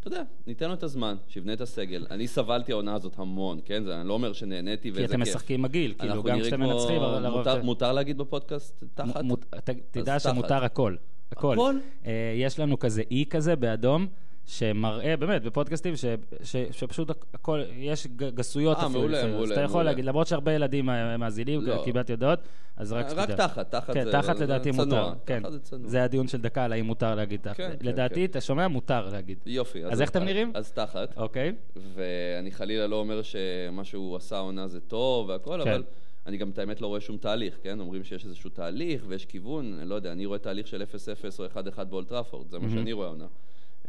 אתה 0.00 0.08
יודע, 0.08 0.22
ניתן 0.46 0.68
לו 0.68 0.74
את 0.74 0.82
הזמן, 0.82 1.16
שיבנה 1.28 1.52
את 1.52 1.60
הסגל. 1.60 2.06
אני 2.10 2.26
סבלתי 2.26 2.72
העונה 2.72 2.94
הזאת 2.94 3.18
המון, 3.18 3.60
כן? 3.64 3.84
זה, 3.84 4.00
אני 4.00 4.08
לא 4.08 4.12
אומר 4.14 4.32
שנהניתי 4.32 4.82
כי 4.82 4.90
ואיזה 4.90 5.02
כיף. 5.06 5.10
אתם 5.12 5.20
משחקים 5.20 5.62
מגעיל, 5.62 5.94
כאילו, 5.98 6.22
גם 6.22 6.40
כשאתם 6.40 6.60
מנצחים, 6.60 7.02
אבל 7.02 7.22
לרוב... 7.22 7.38
מותר, 7.38 7.62
מותר 7.62 7.92
להגיד 7.92 8.18
בפודקאסט 8.18 8.84
תחת? 8.94 9.22
מ- 9.22 9.26
מות- 9.26 9.44
ת- 9.64 9.70
תדע. 9.90 10.18
שמותר 10.18 10.64
הכל. 10.64 10.96
הכל. 11.32 11.52
הכל? 11.52 11.74
אה, 12.06 12.34
יש 12.36 12.58
לנו 12.60 12.78
כזה 12.78 13.02
E 13.10 13.24
כזה 13.30 13.56
באדום, 13.56 14.06
שמראה, 14.50 15.16
באמת, 15.16 15.42
בפודקאסטים, 15.42 15.96
ש, 15.96 16.04
ש, 16.42 16.56
שפשוט 16.70 17.10
הכ- 17.10 17.14
הכל, 17.34 17.60
יש 17.76 18.06
גסויות 18.16 18.76
אה, 18.78 18.86
אפילו. 18.86 18.98
מעולה, 19.00 19.16
לפעמים. 19.18 19.34
אז 19.34 19.40
מעולה, 19.40 19.54
אתה 19.54 19.62
יכול 19.64 19.72
מעולה. 19.74 19.90
להגיד, 19.90 20.04
למרות 20.04 20.26
שהרבה 20.26 20.52
ילדים 20.52 20.90
אה, 20.90 21.16
מאזינים, 21.16 21.60
לא. 21.66 21.82
קיבלתי 21.84 22.12
הודעות, 22.12 22.38
אז 22.76 22.92
רק 22.92 23.06
רק 23.06 23.10
שתדע. 23.30 23.36
תחת, 23.46 23.70
תחת 23.70 23.94
כן, 23.94 24.04
זה- 24.04 24.12
תחת 24.12 24.36
זה 24.36 24.44
לדעתי 24.44 24.70
צנוע, 24.72 24.84
מותר. 24.84 25.10
תחת 25.10 25.26
כן, 25.26 25.42
זה 25.50 25.58
צנוע. 25.60 25.88
זה 25.88 26.04
הדיון 26.04 26.28
של 26.28 26.40
דקה 26.40 26.64
על 26.64 26.72
האם 26.72 26.84
מותר 26.86 27.14
להגיד 27.14 27.40
תחת. 27.40 27.56
כן, 27.56 27.70
כן, 27.80 27.86
לדעתי, 27.86 28.14
כן. 28.14 28.24
אתה 28.24 28.40
שומע? 28.40 28.68
מותר 28.68 29.08
להגיד. 29.12 29.38
יופי. 29.46 29.84
אז- 29.84 29.92
אז 29.92 30.00
איך 30.02 30.10
אתם 30.10 30.20
אז- 30.20 30.26
נראים? 30.26 30.52
אז 30.54 30.72
תחת. 30.72 31.16
אוקיי. 31.16 31.52
ואני 31.94 32.50
חלילה 32.52 32.86
לא 32.86 32.96
אומר 32.96 33.22
שמה 33.22 33.84
שהוא 33.84 34.16
עשה 34.16 34.36
העונה 34.36 34.68
זה 34.68 34.80
טוב 34.80 35.28
והכל, 35.28 35.60
כן. 35.64 35.70
אבל 35.70 35.82
אני 36.26 36.36
גם 36.36 36.50
את 36.50 36.58
האמת 36.58 36.80
לא 36.80 36.86
רואה 36.86 37.00
שום 37.00 37.16
תהליך, 37.16 37.54
כן? 37.62 37.80
אומרים 37.80 38.04
שיש 38.04 38.24
איזשהו 38.24 38.50
תהליך 38.50 39.02
ויש 39.06 39.26
כיוון, 39.26 39.78
אני 39.80 39.88
לא 39.88 39.94
יודע, 39.94 40.12
אני 40.12 40.26
רואה 40.26 40.38
תהליך 40.38 40.66
של 40.66 40.82
0-0 40.82 40.94
או 41.40 41.44
1-1 41.46 41.84
באולטראפורד, 41.84 42.50
זה 42.50 42.58
מה 42.58 42.68
שאני 42.70 42.92
רואה 42.92 43.06
העונה. 43.06 43.26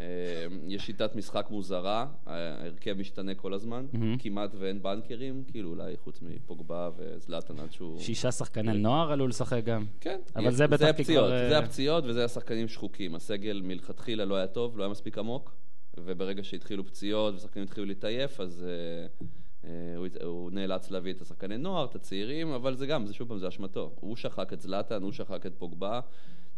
אה, 0.01 0.47
יש 0.67 0.85
שיטת 0.85 1.15
משחק 1.15 1.47
מוזרה, 1.49 2.07
ההרכב 2.25 2.97
משתנה 2.97 3.35
כל 3.35 3.53
הזמן, 3.53 3.85
כמעט 4.19 4.51
ואין 4.59 4.81
בנקרים, 4.81 5.43
כאילו 5.47 5.69
אולי 5.69 5.97
חוץ 5.97 6.21
מפוגבה 6.21 6.89
וזלאטן 6.97 7.59
עד 7.59 7.71
שהוא... 7.71 7.99
שישה 7.99 8.31
שחקני 8.31 8.73
נוער 8.73 9.11
עלו 9.11 9.27
לשחק 9.27 9.63
גם. 9.63 9.85
כן. 9.99 10.19
אבל 10.35 10.51
זה 10.51 10.67
בטח 10.67 10.83
כי 10.83 10.89
הפציעות, 10.89 11.27
כבר, 11.27 11.43
אה, 11.43 11.49
זה 11.49 11.57
הפציעות 11.57 12.03
וזה 12.07 12.25
השחקנים 12.25 12.67
שחוקים. 12.67 13.15
הסגל 13.15 13.61
מלכתחילה 13.63 14.25
לא 14.25 14.35
היה 14.35 14.47
טוב, 14.47 14.77
לא 14.77 14.83
היה 14.83 14.91
מספיק 14.91 15.17
עמוק, 15.17 15.55
וברגע 15.97 16.43
שהתחילו 16.43 16.85
פציעות 16.85 17.35
ושחקנים 17.35 17.63
התחילו 17.63 17.85
להתעייף, 17.85 18.39
אז 18.39 18.65
אה, 18.67 19.27
אה, 19.69 19.97
הוא, 19.97 20.07
הוא 20.23 20.51
נאלץ 20.51 20.91
להביא 20.91 21.13
את 21.13 21.21
השחקני 21.21 21.57
נוער, 21.57 21.85
את 21.85 21.95
הצעירים, 21.95 22.51
אבל 22.51 22.75
זה 22.75 22.87
גם, 22.87 23.05
זה 23.05 23.13
שוב 23.13 23.27
פעם, 23.27 23.39
זה 23.39 23.47
אשמתו. 23.47 23.93
הוא 23.99 24.15
שחק 24.15 24.53
את 24.53 24.61
זלאטן, 24.61 25.01
הוא 25.01 25.11
שחק 25.11 25.45
את 25.45 25.53
פוגבה. 25.57 25.99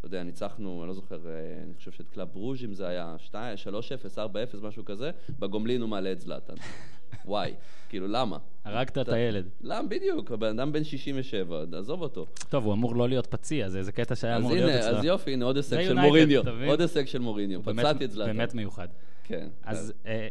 אתה 0.03 0.07
יודע, 0.07 0.23
ניצחנו, 0.23 0.81
אני 0.81 0.87
לא 0.87 0.93
זוכר, 0.93 1.19
אה, 1.27 1.63
אני 1.63 1.73
חושב 1.73 1.91
שאת 1.91 2.09
קלאב 2.09 2.27
ברוז' 2.33 2.63
אם 2.63 2.73
זה 2.73 2.87
היה 2.87 3.15
2, 3.17 3.57
3-0, 3.57 4.17
4-0, 4.17 4.61
משהו 4.61 4.85
כזה, 4.85 5.11
בגומלין 5.39 5.81
הוא 5.81 5.89
מעלה 5.89 6.11
את 6.11 6.21
זלאטן. 6.21 6.53
וואי, 7.25 7.53
כאילו 7.89 8.07
למה? 8.07 8.37
הרגת 8.65 8.97
את 8.97 9.09
הילד. 9.09 9.49
למה? 9.61 9.87
בדיוק, 9.87 10.31
הבן 10.31 10.59
אדם 10.59 10.71
בן 10.71 10.83
67, 10.83 11.63
עזוב 11.77 12.01
אותו. 12.01 12.25
טוב, 12.49 12.65
הוא 12.65 12.73
אמור 12.73 12.95
לא 12.95 13.09
להיות 13.09 13.27
פציע, 13.27 13.69
זה 13.69 13.83
זה 13.83 13.91
קטע 13.91 14.15
שהיה 14.15 14.35
אז 14.35 14.41
אמור 14.41 14.53
להיות 14.53 14.69
הנה, 14.69 14.79
אצלו. 14.79 14.97
אז 14.97 15.03
יופי, 15.03 15.33
הנה 15.33 15.45
עוד 15.45 15.55
הישג 15.57 15.83
של 15.83 15.93
מוריניו. 15.99 16.41
עוד 16.67 16.81
הישג 16.81 17.05
של 17.05 17.19
מוריניו. 17.19 17.63
פצעתי 17.63 18.05
את 18.05 18.11
זלאטן. 18.11 18.37
באמת 18.37 18.53
מיוחד. 18.53 18.87
כן. 19.23 19.47
אז 19.63 19.93
אה, 20.05 20.27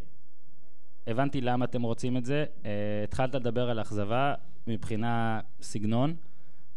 הבנתי 1.07 1.41
למה 1.41 1.65
אתם 1.65 1.83
רוצים 1.83 2.17
את 2.17 2.25
זה. 2.25 2.45
אה, 2.65 2.71
התחלת 3.05 3.35
לדבר 3.35 3.71
על 3.71 3.81
אכזבה 3.81 4.35
מבחינה 4.67 5.41
סגנון. 5.63 6.15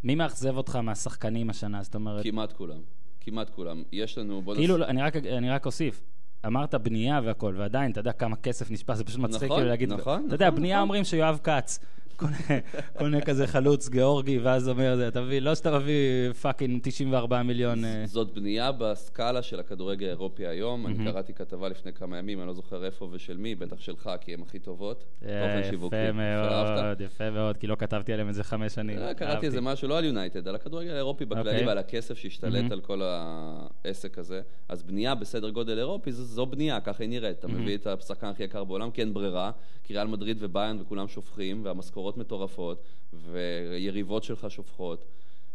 מי 0.06 0.16
מאכזב 0.16 0.58
אותך 0.58 0.76
מהשחקנים 0.76 1.50
השנה? 1.50 1.84
זאת 1.84 1.96
אומרת, 1.96 2.24
כמעט 2.24 2.54
כולם. 2.54 2.78
כמעט 3.22 3.50
כולם. 3.50 3.84
יש 3.92 4.18
לנו... 4.18 4.42
כאילו, 4.56 4.78
נס- 4.78 4.84
אני 4.88 5.02
רק, 5.02 5.16
אני 5.16 5.50
רק 5.50 5.66
אוסיף. 5.66 6.04
אמרת 6.46 6.76
בנייה 6.76 7.22
והכל, 7.24 7.56
ועדיין, 7.58 7.92
אתה 7.92 8.00
יודע 8.00 8.12
כמה 8.12 8.36
כסף 8.36 8.72
נשפך, 8.72 8.96
זה 8.96 9.04
פשוט 9.04 9.20
מצחיק 9.20 9.44
נכון, 9.44 9.58
כאילו 9.58 9.70
להגיד... 9.70 9.94
נכון, 9.94 10.24
אתה 10.28 10.36
יודע, 10.36 10.48
נכון, 10.48 10.60
בנייה 10.60 10.76
נכון. 10.78 10.84
אומרים 10.84 11.04
שיואב 11.04 11.40
כץ, 11.44 11.80
קונה- 12.16 13.22
כזה 13.22 13.48
חלוץ 13.48 13.90
גיאורגי, 13.90 14.40
ואז 14.40 14.70
אומר, 14.70 15.10
מבין, 15.22 15.44
לא 15.44 15.56
שאתה 15.56 15.80
מביא 15.80 16.32
fucking 16.42 16.80
94 16.84 17.44
מיליון... 17.44 17.86
אה, 17.86 18.04
זאת 18.06 18.34
בנייה 18.34 18.72
בסקאלה 18.72 19.42
של 19.42 19.60
הכדורגל 19.60 20.06
האירופי 20.06 20.48
היום. 20.48 20.88
אני 20.88 21.06
קראתי 21.06 21.34
כתבה 21.34 21.70
לפני 21.70 21.94
כמה 21.94 22.18
ימים, 22.18 22.40
אני 22.40 22.48
לא 22.48 22.54
זוכר 22.54 22.86
איפה 22.86 23.10
ושל 23.12 23.38
מי, 23.38 23.56
בטח 23.56 23.80
שלך, 23.80 24.10
כי 24.22 24.34
הן 24.34 24.42
הכי 24.42 24.60
טובות. 24.60 25.06
אה. 25.26 25.62
יפה? 25.74 26.12
מאוד, 26.12 27.02
יפה 27.02 27.30
מאוד, 27.30 27.58
כי 27.58 27.68
לא 27.68 27.76
כתבתי 27.76 28.14
עליהם 28.14 28.28
איזה 28.28 28.44
חמש 28.44 28.74
שנים. 28.74 28.98
אה, 29.00 29.14
קראתי. 29.14 29.46
איזה 29.46 29.62
משהו, 29.62 29.88
לא 29.88 29.98
על 29.98 30.06
יונייטד, 30.06 30.48
על 30.48 30.56
הכדורגל 30.56 30.92
האירופי 30.92 31.26
בכללי 31.26 31.50
אוקיי. 31.50 31.68
ועל 31.68 31.78
הכסף 31.78 32.18
שהשתלט 32.18 32.72
על 32.72 32.82
כל 32.82 33.02
העסק 33.04 34.18
הזה. 34.18 34.42
אז 34.70 34.84
בנייה 34.84 35.16
בסדר 35.16 35.50
גודל 35.50 35.80
אירופי, 35.80 36.12
זו, 36.12 36.46
בנייה, 36.46 36.82
ככה 36.82 37.04
היא 37.04 37.10
נראית. 37.10 37.40
אתה 37.40 37.48
מביא 37.48 37.78
את 37.78 37.88
השחקן 37.88 38.28
הכי 38.28 38.44
יקר 38.44 38.64
בעולם, 38.64 38.92
כי 38.92 39.02
אין 39.02 39.14
ברירה, 39.14 39.52
כי 39.84 39.94
ריאל 39.94 40.08
מדריד 40.08 40.38
וביירן 40.40 40.78
וכולם 40.82 41.08
שופכים, 41.08 41.62
והמשכורות 41.66 42.05
מטורפות, 42.18 42.84
ויריבות 43.14 44.24
שלך 44.24 44.52
שופכות. 44.52 45.06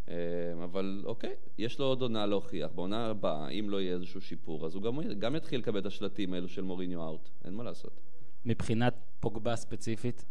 אה, 0.09 0.15
אבל 0.63 1.03
אוקיי, 1.05 1.33
יש 1.57 1.79
לו 1.79 1.85
עוד 1.85 2.01
עונה 2.01 2.25
להוכיח. 2.25 2.71
בעונה 2.75 3.07
הבאה, 3.07 3.49
אם 3.49 3.69
לא 3.69 3.81
יהיה 3.81 3.93
איזשהו 3.93 4.21
שיפור, 4.21 4.65
אז 4.65 4.75
הוא 4.75 4.83
גם, 4.83 5.01
גם 5.19 5.35
יתחיל 5.35 5.59
לקבל 5.59 5.79
את 5.79 5.85
השלטים 5.85 6.33
האלו 6.33 6.47
של 6.47 6.61
מוריניו 6.61 7.03
אאוט. 7.03 7.29
אין 7.45 7.53
מה 7.53 7.63
לעשות. 7.63 7.91
מבחינת 8.45 8.93
פוגבה 9.19 9.55
ספציפית, 9.55 10.25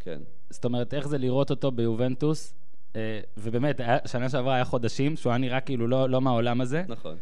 כן. 0.00 0.20
זאת 0.50 0.64
אומרת, 0.64 0.94
איך 0.94 1.08
זה 1.08 1.18
לראות 1.18 1.50
אותו 1.50 1.70
ביובנטוס, 1.70 2.54
אה, 2.96 3.20
ובאמת, 3.36 3.80
שנה 4.06 4.28
שעברה 4.28 4.54
היה 4.54 4.64
חודשים 4.64 5.16
שהוא 5.16 5.30
היה 5.30 5.38
נראה 5.38 5.60
כאילו 5.60 5.88
לא, 5.88 6.08
לא 6.08 6.20
מהעולם 6.20 6.60
הזה. 6.60 6.82
נכון. 6.88 7.16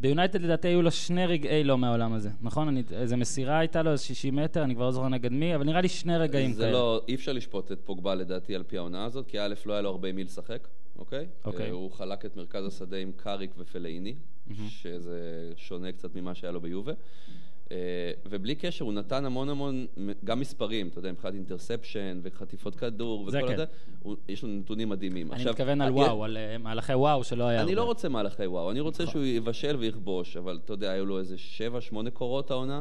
ביונייטד 0.00 0.42
לדעתי 0.42 0.68
היו 0.68 0.82
לו 0.82 0.90
שני 0.90 1.26
רגעי 1.26 1.64
לא 1.64 1.78
מהעולם 1.78 2.12
הזה, 2.12 2.30
נכון? 2.40 2.68
אני, 2.68 2.82
איזה 2.92 3.16
מסירה 3.16 3.58
הייתה 3.58 3.82
לו, 3.82 3.92
איזה 3.92 4.04
60 4.04 4.36
מטר, 4.36 4.64
אני 4.64 4.74
כבר 4.74 4.84
לא 4.84 4.92
זוכר 4.92 5.08
נגד 5.08 5.32
מי, 5.32 5.54
אבל 5.54 5.64
נראה 5.64 5.80
לי 5.80 5.88
שני 5.88 6.16
רגעים 6.16 6.52
זה 6.52 6.62
כאלה. 6.62 6.72
לא, 6.72 7.02
אי 7.08 7.14
אפשר 7.14 7.32
לשפוט 7.32 7.72
את 7.72 7.80
פוגבה 7.84 8.14
לדעתי 8.14 8.54
על 8.54 8.62
פי 8.62 8.78
העונה 8.78 9.04
הזאת, 9.04 9.26
כי 9.26 9.40
א', 9.40 9.54
לא 9.66 9.72
היה 9.72 9.82
לו 9.82 9.90
הרבה 9.90 10.12
מי 10.12 10.24
לשחק, 10.24 10.68
אוקיי? 10.98 11.26
אוקיי. 11.44 11.66
אה, 11.66 11.70
הוא 11.70 11.90
חלק 11.90 12.24
את 12.24 12.36
מרכז 12.36 12.66
השדה 12.66 12.96
עם 12.96 13.12
קאריק 13.16 13.50
ופלאיני, 13.58 14.14
שזה 14.68 15.52
שונה 15.56 15.92
קצת 15.92 16.14
ממה 16.14 16.34
שהיה 16.34 16.52
לו 16.52 16.60
ביובה. 16.60 16.92
אה, 16.92 16.96
ובלי 18.30 18.54
קשר, 18.54 18.84
הוא 18.84 18.92
נתן 18.92 19.24
המון 19.24 19.48
המון, 19.48 19.86
גם 20.24 20.40
מספרים, 20.40 20.88
אתה 20.88 20.98
יודע, 20.98 21.12
מבחינת 21.12 21.34
אינטרספשן 21.34 22.20
וחטיפות 22.22 22.76
כדור 22.76 23.20
וכל 23.28 23.46
כן. 23.48 23.54
הזה, 23.54 23.64
הוא- 24.02 24.16
יש 24.28 24.42
לו 24.42 24.48
נתונים 24.48 24.88
מדהימים. 24.88 25.26
אני 25.32 25.36
עכשיו, 25.36 25.52
מתכוון 25.52 25.80
על 25.80 25.88
אה, 25.88 25.94
וואו, 25.94 26.24
על 26.24 26.36
אה, 26.36 26.58
מהלכי 26.58 26.94
וואו 26.94 27.24
שלא 27.24 27.44
היה 27.44 27.62
אני 27.62 27.74
לא 27.74 27.80
הרבה. 27.80 27.88
רוצה 27.92 28.08
מהלכי 28.08 28.46
וואו, 28.46 28.70
אני 28.70 28.80
רוצה 28.80 29.06
שהוא 29.06 29.22
יבשל 29.24 29.76
ויכבוש, 29.76 30.36
אבל 30.36 30.58
אתה 30.64 30.72
יודע, 30.72 30.90
היו 30.90 31.06
לו 31.06 31.18
איזה 31.18 31.38
שבע, 31.38 31.80
שמונה 31.80 32.10
קורות 32.10 32.50
העונה. 32.50 32.80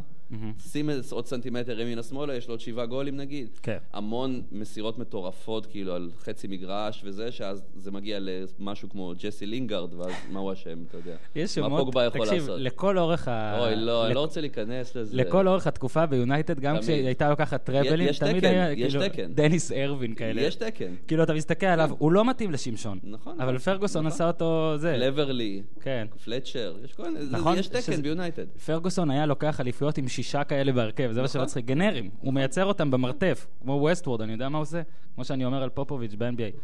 שים 0.60 0.90
עוד 1.12 1.26
סנטימטר 1.26 1.80
ימינה-שמאלה, 1.80 2.36
יש 2.36 2.48
לו 2.48 2.54
עוד 2.54 2.60
שבעה 2.60 2.86
גולים 2.86 3.18
נגיד. 3.18 3.50
כן. 3.64 3.78
המון 3.94 4.42
מסירות 4.52 4.98
מטורפות, 5.00 5.66
כאילו, 5.66 5.94
על 5.96 6.10
חצי 6.20 6.48
מגרש 6.48 7.02
וזה, 7.06 7.32
שאז 7.32 7.64
זה 7.76 7.92
מגיע 7.92 8.18
למשהו 8.22 8.90
כמו 8.90 9.14
ג'סי 9.20 9.46
לינגארד, 9.46 9.94
ואז 9.94 10.12
מה 10.32 10.40
הוא 10.40 10.54
אשם, 10.54 10.84
אתה 10.88 10.98
יודע. 10.98 11.16
יש 11.36 11.56
שמות, 11.56 11.94
תקשיב? 12.14 12.50
לכל 12.50 12.98
אורך 12.98 13.28
ה... 13.28 13.60
אוי, 13.60 13.76
לא, 13.76 14.06
אני 14.06 14.14
לא 14.14 14.20
רוצה 14.20 14.42
להיכנס 14.42 14.79
לזה. 14.96 15.18
לכל 15.18 15.48
אורך 15.48 15.68
התקופה 15.68 16.06
ביונייטד, 16.06 16.60
גם. 16.60 16.80
כשהיא 16.80 17.06
הייתה 17.06 17.30
לוקחת 17.30 17.64
טראבלים, 17.64 18.08
יש 18.08 18.20
תמיד 18.20 18.40
תקן, 18.40 18.48
היה 18.48 18.72
יש 18.72 18.96
כאילו 18.96 19.10
תקן. 19.10 19.34
דניס 19.34 19.72
ארווין 19.72 20.16
כאלה. 20.16 20.42
יש 20.42 20.56
תקן. 20.56 20.94
כאילו, 21.08 21.24
אתה 21.24 21.34
מסתכל 21.34 21.66
עליו, 21.66 21.90
הוא 21.98 22.12
לא 22.12 22.26
מתאים 22.26 22.52
לשמשון. 22.52 23.00
נכון, 23.04 23.34
אבל 23.42 23.54
נכון, 23.56 23.58
פרגוסון 23.58 24.06
נכון. 24.06 24.16
עשה 24.16 24.28
אותו 24.28 24.74
זה. 24.78 24.98
קלברלי, 24.98 25.62
כן. 25.82 26.08
פלצ'ר, 26.26 26.76
יש 26.84 26.94
כל 26.94 27.04
מיני, 27.12 27.26
נכון, 27.32 27.58
יש 27.58 27.68
תקן 27.68 28.02
ביונייטד. 28.02 28.46
פרגוסון 28.66 29.12
היה 29.12 29.26
לוקח 29.26 29.62
אליפויות 29.62 29.98
עם 29.98 30.08
שישה 30.08 30.44
כאלה 30.44 30.72
בהרכב, 30.72 31.12
זה 31.12 31.22
מה 31.22 31.26
נכון. 31.28 31.42
שמצחיק, 31.42 31.66
גנרים. 31.66 32.10
הוא 32.20 32.34
מייצר 32.34 32.66
אותם 32.66 32.92
במרתף, 32.92 33.48
כמו 33.62 33.72
Westworld, 33.72 34.22
אני 34.22 34.32
יודע 34.32 34.50
מה 34.50 34.58
הוא 34.58 34.62
עושה? 34.62 34.82
כמו 35.16 35.26
שאני 35.26 35.46
אומר 35.46 35.64
על 35.64 35.70
פופוביץ' 35.70 36.16
ב-NBA. 36.18 36.58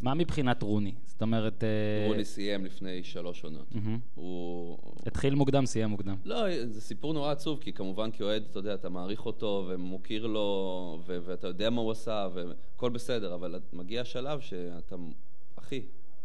מה 0.00 0.14
מבחינת 0.14 0.62
רוני? 0.62 0.94
זאת 1.06 1.22
אומרת, 1.22 1.64
אה, 1.64 2.08
רוני 2.08 2.24
סיים 2.24 2.64
לפני 2.64 3.04
שלוש 3.04 3.44
עונות. 3.44 3.72
הוא... 4.14 4.78
התחיל 5.06 5.34
מוקדם, 5.34 5.66
סיים 5.66 5.90
מוקדם. 5.90 6.16
לא, 6.24 6.66
זה 6.66 6.80
סיפור 6.80 7.12
נורא 7.12 7.32
עצוב, 7.32 7.58
כי 7.60 7.72
כמובן 7.72 8.10
כאוהד, 8.12 8.42
אתה 8.50 8.58
יודע, 8.58 8.74
אתה 8.74 8.88
מעריך 8.88 9.26
אותו 9.26 9.66
ומוקיר 9.68 10.26
לו, 10.26 11.02
ואתה 11.06 11.46
יודע 11.46 11.70
מה 11.70 11.80
הוא 11.80 11.92
עשה, 11.92 12.28
והכל 12.34 12.90
בסדר, 12.90 13.34
אבל 13.34 13.60
מגיע 13.72 14.04
שלב 14.04 14.40
שאתה, 14.40 14.96
אחי, 15.56 15.82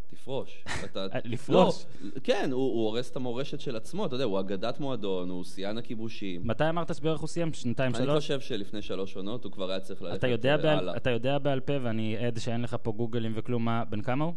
תפרוש. 0.10 0.64
אתה... 0.86 1.08
לפרוש? 1.24 1.86
לא, 2.02 2.12
כן, 2.24 2.50
הוא, 2.52 2.62
הוא 2.62 2.86
הורס 2.86 3.12
את 3.12 3.16
המורשת 3.16 3.60
של 3.60 3.76
עצמו, 3.76 4.06
אתה 4.06 4.16
יודע, 4.16 4.26
הוא 4.26 4.40
אגדת 4.40 4.80
מועדון, 4.80 5.30
הוא 5.30 5.44
שיאן 5.44 5.78
הכיבושים. 5.78 6.42
מתי 6.44 6.70
אמרת 6.70 6.96
שבערך 6.96 7.20
הוא 7.20 7.28
סיים? 7.28 7.54
שנתיים, 7.54 7.96
אני 7.96 8.04
שלוש? 8.04 8.24
חושב 8.24 8.40
שלפני 8.40 8.82
שלוש 8.82 9.16
עונות 9.16 9.44
הוא 9.44 9.52
כבר 9.52 9.70
היה 9.70 9.80
צריך 9.80 10.02
ללכת 10.02 10.24
אה, 10.46 10.78
הלאה. 10.78 10.98
אתה 10.98 11.10
יודע 11.10 11.38
בעל 11.38 11.60
פה, 11.60 11.74
ואני 11.82 12.18
עד 12.18 12.40
שאין 12.40 12.62
לך 12.62 12.76
פה 12.82 12.92
גוגלים 12.92 13.32
וכלום, 13.36 13.66
מה, 13.66 13.86
בן 13.86 14.02
כמה 14.02 14.26
הוא? 14.26 14.34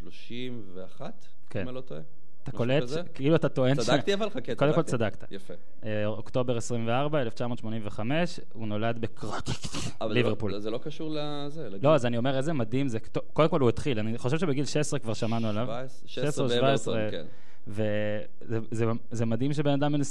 31? 0.00 1.26
כן. 1.50 1.60
אם 1.60 1.68
אני 1.68 1.74
לא 1.76 1.80
טועה. 1.80 2.00
אתה 2.42 2.50
קולט? 2.52 2.84
כאילו 3.14 3.36
אתה 3.36 3.48
טוען 3.48 3.74
ש... 3.74 3.78
צדקתי 3.78 4.14
אבל 4.14 4.30
חכה, 4.30 4.54
קודם 4.54 4.72
כל 4.74 4.82
צדקתי. 4.82 5.16
צדקת. 5.18 5.32
יפה. 5.32 5.54
אה, 5.84 6.06
אוקטובר 6.06 6.56
24, 6.56 7.20
1985, 7.22 8.40
הוא 8.52 8.66
נולד 8.66 9.00
בקרוטיק, 9.00 9.60
זה 9.72 9.90
ליברפול. 10.14 10.52
לא- 10.52 10.58
זה 10.58 10.70
לא 10.70 10.78
קשור 10.78 11.10
לזה. 11.14 11.68
לא, 11.82 11.94
אז 11.94 12.06
אני 12.06 12.16
אומר, 12.16 12.36
איזה 12.36 12.52
מדהים 12.52 12.88
זה. 12.88 12.98
קודם 13.32 13.48
כל 13.48 13.60
הוא 13.60 13.68
התחיל, 13.68 13.98
אני 13.98 14.18
חושב 14.18 14.38
שבגיל 14.38 14.64
16 14.64 14.98
כבר 14.98 15.14
שמענו 15.14 15.48
עליו. 15.48 15.64
17, 15.66 15.88
16 16.08 16.44
או 16.44 16.50
16 16.50 16.76
17, 16.94 17.10
כן. 17.10 17.24
וזה 17.68 18.58
זה, 18.70 18.84
זה 19.10 19.26
מדהים 19.26 19.52
שבן 19.52 19.70
אדם 19.72 19.92
בן 19.92 20.00
28-9, 20.00 20.04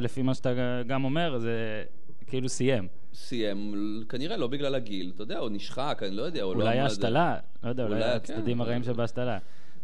לפי 0.00 0.22
מה 0.22 0.34
שאתה 0.34 0.50
גם 0.86 1.04
אומר, 1.04 1.38
זה 1.38 1.84
כאילו 2.26 2.48
סיים. 2.48 2.88
סיים, 3.14 3.74
כנראה 4.08 4.36
לא 4.36 4.46
בגלל 4.46 4.74
הגיל, 4.74 5.12
אתה 5.14 5.22
יודע, 5.22 5.38
הוא 5.38 5.50
נשחק, 5.52 6.02
אני 6.06 6.10
לא 6.16 6.22
יודע, 6.22 6.42
הוא 6.42 6.54
לא... 6.56 6.62
אולי 6.62 6.78
עמד- 6.78 6.86
השתלה, 6.90 7.36
לא 7.62 7.68
יודע, 7.68 7.82
אולי 7.84 7.94
אולי, 7.94 8.04
הצדדים 8.04 8.56
כן, 8.56 8.60
הרעים 8.62 8.82
אבל- 8.82 8.92
שבהשתלה. 8.92 9.38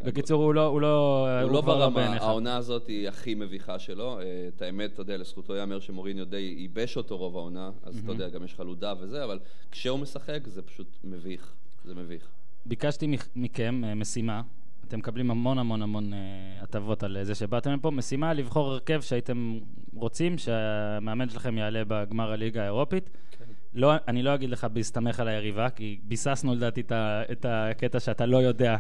בקיצור, 0.05 0.45
הוא 0.45 0.55
לא... 0.55 0.67
הוא 0.67 0.81
לא... 0.81 1.27
הוא 1.43 1.51
לא 1.51 1.61
כבר 1.63 1.79
ברמה. 1.91 2.17
העונה 2.17 2.57
הזאת 2.57 2.87
היא 2.87 3.09
הכי 3.09 3.35
מביכה 3.35 3.79
שלו. 3.79 4.21
אה, 4.21 4.25
את 4.57 4.63
האמת, 4.63 4.93
אתה 4.93 5.03
יודע, 5.03 5.17
לזכותו 5.17 5.55
ייאמר 5.57 5.81
שמוריניו 5.81 6.25
די 6.27 6.37
ייבש 6.59 6.97
אותו 6.97 7.17
רוב 7.19 7.37
העונה, 7.37 7.71
אז 7.83 7.99
אתה 8.05 8.13
יודע, 8.13 8.29
גם 8.29 8.45
יש 8.45 8.55
חלודה 8.55 8.95
וזה, 9.01 9.25
אבל 9.25 9.39
כשהוא 9.71 9.99
משחק 9.99 10.41
זה 10.47 10.63
פשוט 10.63 10.87
מביך. 11.05 11.53
זה 11.85 11.95
מביך. 11.95 12.29
ביקשתי 12.67 13.07
מכ- 13.07 13.29
מכם 13.37 13.83
אה, 13.85 13.95
משימה, 13.95 14.43
אתם 14.89 14.99
מקבלים 14.99 15.31
המון 15.31 15.59
המון 15.59 15.83
המון 15.83 16.13
אה, 16.13 16.19
הטבות 16.63 17.03
על 17.03 17.19
זה 17.23 17.35
שבאתם 17.35 17.73
לפה, 17.73 17.91
משימה 17.91 18.35
לבחור 18.35 18.71
הרכב 18.73 19.01
שהייתם 19.01 19.59
רוצים 19.95 20.39
שהמאמן 20.39 21.29
שלכם 21.29 21.59
יעלה 21.59 21.83
בגמר 21.89 22.33
הליגה 22.33 22.63
האירופית. 22.63 23.11
כן. 23.39 23.45
לא, 23.75 23.93
אני 24.09 24.23
לא 24.23 24.35
אגיד 24.35 24.51
לך 24.51 24.65
בהסתמך 24.65 25.21
על 25.21 25.29
היריבה, 25.29 25.71
כי 25.71 25.99
ביססנו 26.03 26.55
לדעתי 26.55 26.81
את, 26.81 26.93
ה- 26.93 27.23
את 27.33 27.47
הקטע 27.49 28.01
שאתה 28.01 28.27
לא 28.27 28.37
יודע 28.37 28.77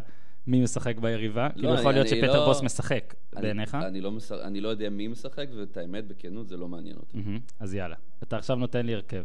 מי 0.48 0.60
משחק 0.62 0.98
ביריבה. 0.98 1.48
כאילו 1.54 1.74
יכול 1.74 1.86
אני- 1.86 1.94
להיות 1.94 2.12
אני 2.12 2.20
שפטר 2.20 2.40
לא- 2.40 2.46
בוס 2.46 2.62
משחק 2.62 3.14
אני- 3.36 3.42
בעיניך. 3.42 3.74
אני 3.74 4.00
לא 4.00 4.12
מש- 4.12 4.32
אני 4.32 4.60
לא 4.60 4.68
יודע 4.68 4.90
מי 4.90 5.08
משחק, 5.08 5.46
ואת 5.56 5.76
האמת, 5.76 6.06
בכנות, 6.06 6.48
זה 6.48 6.56
לא 6.56 6.68
מעניין 6.68 6.96
אותי. 6.96 7.18
מהמם, 7.18 7.38
אז 7.60 7.74
יאללה. 7.74 7.96
אתה 8.22 8.36
עכשיו 8.36 8.56
נותן 8.56 8.86
לי 8.86 8.94
הרכב. 8.94 9.22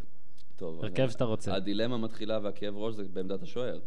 טוב, 0.56 0.84
הרכב 0.84 1.08
שאתה 1.10 1.24
רוצה. 1.24 1.54
הדילמה 1.54 1.98
מתחילה 1.98 2.38
והכאב 2.42 2.76
ראש 2.76 2.94
זה 2.94 3.02
בעמדת 3.12 3.42
השוער. 3.42 3.78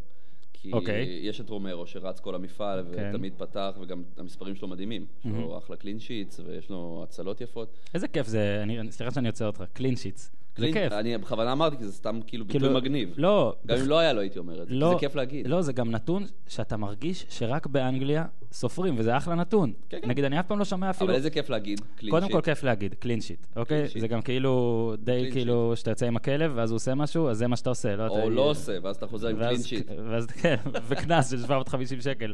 כי 0.54 0.74
אוקיי. 0.74 1.20
יש 1.22 1.42
את 1.42 1.50
רומרו 1.50 1.88
שרץ 1.88 2.20
כל 2.20 2.36
המפעל 2.36 2.86
כן. 2.96 3.10
ותמיד 3.14 3.34
פתח, 3.38 3.78
וגם 3.82 4.04
המספרים 4.18 4.56
שלו 4.56 4.68
מדהימים. 4.68 5.06
יש 5.26 5.32
לו 5.32 5.58
אחלה 5.58 5.76
קלין 5.76 6.00
שיטס 6.00 6.40
ויש 6.40 6.70
לו 6.70 7.02
הצלות 7.04 7.42
יפות. 7.42 7.78
איזה 7.94 8.08
כיף 8.08 8.28
זה, 8.28 8.60
אני- 8.64 8.92
סליחה 8.92 9.12
שאני 9.12 9.28
עוצר 9.28 9.48
אותך, 9.48 9.64
קלין 9.74 9.96
שיטס. 9.96 10.32
זה 10.58 10.70
כיף. 10.74 10.92
אני 10.92 11.18
בכוונה 11.18 11.52
אמרתי, 11.52 11.78
כי 11.78 11.84
זה 11.86 11.92
סתם 11.92 12.20
כאילו 12.28 12.46
ביטוי 12.46 12.62
כאילו, 12.62 12.76
מגניב. 12.76 13.14
לא, 13.18 13.56
גם 13.66 13.78
אם 13.78 13.88
לא 13.88 14.00
היה 14.00 14.14
לו, 14.14 14.22
הייתי 14.22 14.40
אומר 14.40 14.62
את 14.62 14.68
זה, 14.68 14.74
לא, 14.74 14.90
זה 14.94 15.00
כיף 15.00 15.16
להגיד. 15.16 15.48
לא, 15.48 15.62
זה 15.62 15.74
גם 15.74 15.92
נתון 15.92 16.26
שאתה 16.48 16.78
מרגיש 16.78 17.26
שרק 17.30 17.68
באנגליה 17.68 18.26
סופרים, 18.52 18.96
וזה 18.98 19.18
אחלה 19.18 19.36
נתון. 19.36 19.74
כן, 19.90 19.98
כן. 20.02 20.10
נגיד, 20.10 20.26
אני 20.26 20.40
אף 20.40 20.46
פעם 20.48 20.60
לא 20.60 20.66
שומע 20.66 20.90
אפילו... 20.90 21.10
אבל 21.10 21.16
איזה 21.16 21.30
כיף 21.30 21.50
להגיד, 21.50 21.82
קלין 21.96 22.12
קודם 22.12 22.26
שיט. 22.26 22.36
כל 22.36 22.42
כיף 22.42 22.64
להגיד, 22.64 22.96
קלין 23.00 23.22
שיט, 23.22 23.48
אוקיי? 23.56 23.90
שיט. 23.90 24.02
זה 24.02 24.08
גם 24.08 24.22
כאילו, 24.22 24.94
די 25.00 25.30
כאילו, 25.32 25.74
שאתה 25.76 25.92
יוצא 25.92 26.06
עם 26.06 26.16
הכלב, 26.16 26.52
ואז 26.56 26.72
הוא 26.72 26.76
עושה 26.76 26.96
משהו, 26.96 27.30
אז 27.30 27.38
זה 27.38 27.48
מה 27.48 27.56
שאתה 27.56 27.70
עושה, 27.70 27.96
לא? 27.96 28.08
או 28.08 28.30
לא 28.30 28.42
עושה, 28.42 28.78
ואז 28.84 28.96
אתה 28.96 29.08
חוזר 29.08 29.28
עם 29.28 29.38
קלין 29.38 29.64
שיט. 29.64 29.88
כן, 30.42 30.56
וקנס 30.88 31.32
של 31.32 31.42
750 31.42 32.02
שקל. 32.02 32.34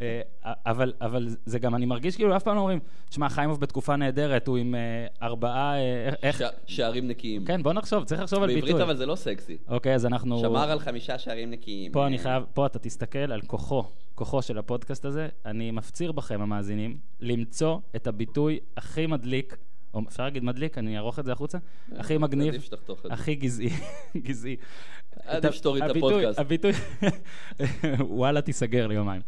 אה, 0.00 0.20
אבל, 0.44 0.92
אבל 1.00 1.28
זה 1.46 1.58
גם, 1.58 1.74
אני 1.74 1.86
מרגיש 1.86 2.16
כאילו, 2.16 2.36
אף 2.36 2.42
פעם 2.42 2.54
לא 2.54 2.60
אומרים, 2.60 2.78
תשמע, 3.08 3.28
חיימוב 3.28 3.60
בתקופה 3.60 3.96
נהדרת, 3.96 4.46
הוא 4.48 4.56
עם 4.56 4.74
אה, 4.74 5.06
ארבעה, 5.22 5.76
אה, 5.76 6.08
איך- 6.22 6.42
שערים 6.66 7.08
נקיים. 7.08 7.44
כן, 7.44 7.62
בוא 7.62 7.72
נחשוב, 7.72 8.04
צריך 8.04 8.20
לחשוב 8.20 8.42
על 8.42 8.48
ביטוי. 8.54 8.62
בעברית 8.62 8.82
אבל 8.82 8.96
זה 8.96 9.06
לא 9.06 9.14
סקסי. 9.14 9.56
אוקיי, 9.68 9.94
אז 9.94 10.06
אנחנו... 10.06 10.40
שמר 10.40 10.70
על 10.70 10.78
חמישה 10.78 11.18
שערים 11.18 11.50
נקיים. 11.50 11.92
פה 11.92 12.06
אני 12.06 12.18
חייב, 12.18 12.44
פה 12.54 12.66
אתה 12.66 12.78
תסתכל 12.78 13.18
על 13.18 13.40
כוחו, 13.40 13.84
כוחו 14.14 14.42
של 14.42 14.58
הפודקאסט 14.58 15.04
הזה. 15.04 15.28
אני 15.46 15.70
מפציר 15.70 16.12
בכם, 16.12 16.40
המאזינים, 16.42 16.96
למצוא 17.20 17.78
את 17.96 18.06
הביטוי 18.06 18.58
הכי 18.76 19.06
מדליק 19.06 19.56
או 19.94 20.00
אפשר 20.08 20.22
להגיד 20.24 20.44
מדליק, 20.44 20.78
אני 20.78 20.96
אערוך 20.96 21.18
את 21.18 21.24
זה 21.24 21.32
החוצה, 21.32 21.58
הכי 21.96 22.18
מגניב. 22.18 22.54
הכי 23.10 23.34
גזעי, 23.34 23.68
גזעי. 24.26 24.56
עדיף 25.26 25.54
שתוריד 25.54 25.84
את 25.84 25.96
הפודקאסט. 25.96 26.38
הביטוי, 26.38 26.72
וואלה, 28.00 28.40
תיסגר 28.40 28.86
ליומיים. 28.86 29.22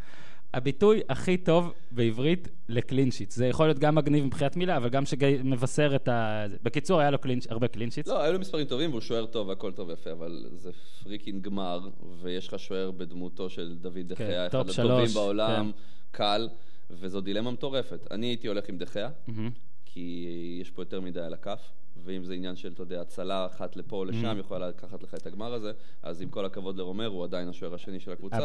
הביטוי 0.56 1.00
הכי 1.08 1.36
טוב 1.36 1.72
בעברית 1.90 2.48
לקלין 2.68 3.10
שיט. 3.10 3.30
זה 3.30 3.46
יכול 3.46 3.66
להיות 3.66 3.78
גם 3.78 3.94
מגניב 3.94 4.24
מבחינת 4.24 4.56
מילה, 4.56 4.76
אבל 4.76 4.88
גם 4.88 5.06
שמבשר 5.06 5.96
את 5.96 6.08
ה... 6.08 6.46
בקיצור, 6.62 7.00
היה 7.00 7.10
לו 7.10 7.18
קלין, 7.18 7.38
הרבה 7.48 7.68
קלין 7.68 7.90
שיטס. 7.90 8.08
לא, 8.08 8.22
היו 8.22 8.32
לו 8.32 8.38
מספרים 8.38 8.66
טובים 8.66 8.90
והוא 8.90 9.00
שוער 9.00 9.26
טוב 9.26 9.48
והכל 9.48 9.72
טוב 9.72 9.88
ויפה, 9.88 10.12
אבל 10.12 10.46
זה 10.56 10.70
freaking 11.02 11.42
גמר, 11.42 11.88
ויש 12.22 12.48
לך 12.48 12.58
שוער 12.58 12.90
בדמותו 12.90 13.50
של 13.50 13.76
דוד 13.80 13.94
כן, 13.94 14.02
דה 14.02 14.17
חאה, 14.17 14.46
אחד 14.46 14.52
top 14.52 14.78
הטובים 14.78 15.06
שלוש, 15.06 15.14
בעולם, 15.14 15.70
קל, 16.10 16.48
וזו 16.90 17.20
דילמה 17.20 17.50
מטורפת. 17.50 18.06
אני 18.10 18.26
הייתי 18.26 18.48
הולך 18.48 18.68
עם 18.68 18.78
דה 18.78 18.88
חאה, 18.88 19.08
מהמם. 19.26 19.50
כי 19.84 20.26
יש 20.60 20.70
פה 20.70 20.82
יותר 20.82 21.00
מדי 21.00 21.20
על 21.20 21.34
הכף, 21.34 21.70
ואם 22.06 22.24
זה 22.24 22.34
עניין 22.34 22.56
של, 22.56 22.72
אתה 22.72 22.82
יודע, 22.82 23.00
הצלה 23.00 23.46
אחת 23.46 23.76
לפה 23.76 23.96
או 23.96 24.04
לשם, 24.04 24.38
יכולה 24.38 24.68
לקחת 24.68 25.02
לך 25.02 25.14
את 25.14 25.26
הגמר 25.26 25.54
הזה, 25.54 25.72
אז 26.02 26.22
עם 26.22 26.28
כל 26.28 26.44
הכבוד 26.44 26.76
לרומרו, 26.76 27.06
הוא 27.06 27.24
עדיין 27.24 27.48
השוער 27.48 27.74
השני 27.74 28.00
של 28.00 28.12
הקבוצה. 28.12 28.36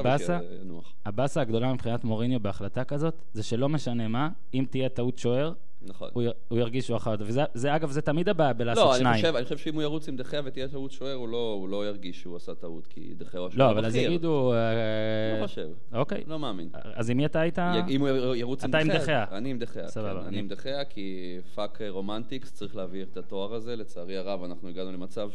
הבאסה 1.06 1.42
הגדולה 1.42 1.74
מבחינת 1.74 2.04
מוריניו 2.04 2.40
בהחלטה 2.40 2.84
כזאת, 2.84 3.22
זה 3.34 3.44
שלא 3.44 3.70
משנה 3.70 4.08
מה, 4.08 4.30
אם 4.54 4.66
תהיה 4.70 4.90
טעות 4.90 5.18
שוער, 5.18 5.54
נכון. 5.86 6.10
הוא, 6.14 6.24
י- 6.24 6.28
הוא 6.48 6.60
ירגיש 6.60 6.86
שהוא 6.88 6.98
אחר. 6.98 7.16
וזה, 7.20 7.42
זה, 7.54 7.76
אגב, 7.76 7.92
זה 7.92 8.02
תמיד 8.02 8.30
הבעיה 8.30 8.54
בלעשות 8.54 8.84
לא, 8.86 8.92
אני 8.92 9.00
שניים. 9.00 9.16
חושב, 9.22 9.36
אני 9.36 9.44
חושב 9.44 9.58
שאם 9.58 9.74
הוא 9.74 9.82
ירוץ 9.84 10.08
עם 10.08 10.16
דה 10.16 10.26
חאה 10.26 10.42
ותהיה 10.46 10.68
טעות 10.68 10.92
שוער, 10.92 11.14
הוא 11.14 11.30
לא, 11.30 11.56
הוא 11.60 11.70
לא 11.70 11.88
ירגיש 11.88 12.22
שהוא 12.22 12.36
עשה 12.36 12.56
טעות, 12.56 12.88
כי 12.88 13.14
דה 13.18 13.26
חאה 13.26 13.40
הוא 13.40 13.48
השוער 13.48 13.68
לא, 13.68 13.72
אבל 13.72 13.86
אז 13.86 13.96
הבכיר. 13.96 14.10
יגידו... 14.12 14.54
אה, 14.54 15.40
לא 15.42 15.48
חושב. 15.48 15.68
אוקיי. 15.94 16.24
לא 16.28 16.40
מאמין. 16.40 16.70
אז 16.94 17.10
עם 17.10 17.18
מי 17.18 17.26
אתה 17.26 17.40
היית? 17.42 17.58
י- 17.58 17.96
אם 17.96 18.02
הוא 18.02 18.10
ירוץ 18.36 18.64
עם 18.64 18.70
אתה 18.70 18.78
עם 18.78 18.88
דה 18.88 19.00
חאה, 19.02 19.11
דה 19.11 19.16
חאה. 19.16 19.26
אני 19.32 19.52
עם 19.52 19.60
דה 19.60 19.69
חאה, 19.69 19.88
סבבה, 19.88 20.10
כן, 20.12 20.18
אני- 20.18 20.28
אני 20.28 20.40
עם 20.40 20.48
דה 20.48 20.60
חאה, 20.60 20.86
כי 20.86 21.38
fuck 21.56 21.80
romantics, 21.90 22.54
צריך 22.54 22.76
להעביר 22.76 23.06
את 23.12 23.18
התואר 23.18 23.54
הזה. 23.54 23.76
לצערי 23.76 24.18
הרב, 24.18 24.44
אנחנו 24.44 24.70
הגענו 24.70 24.92
למצב 24.92 25.30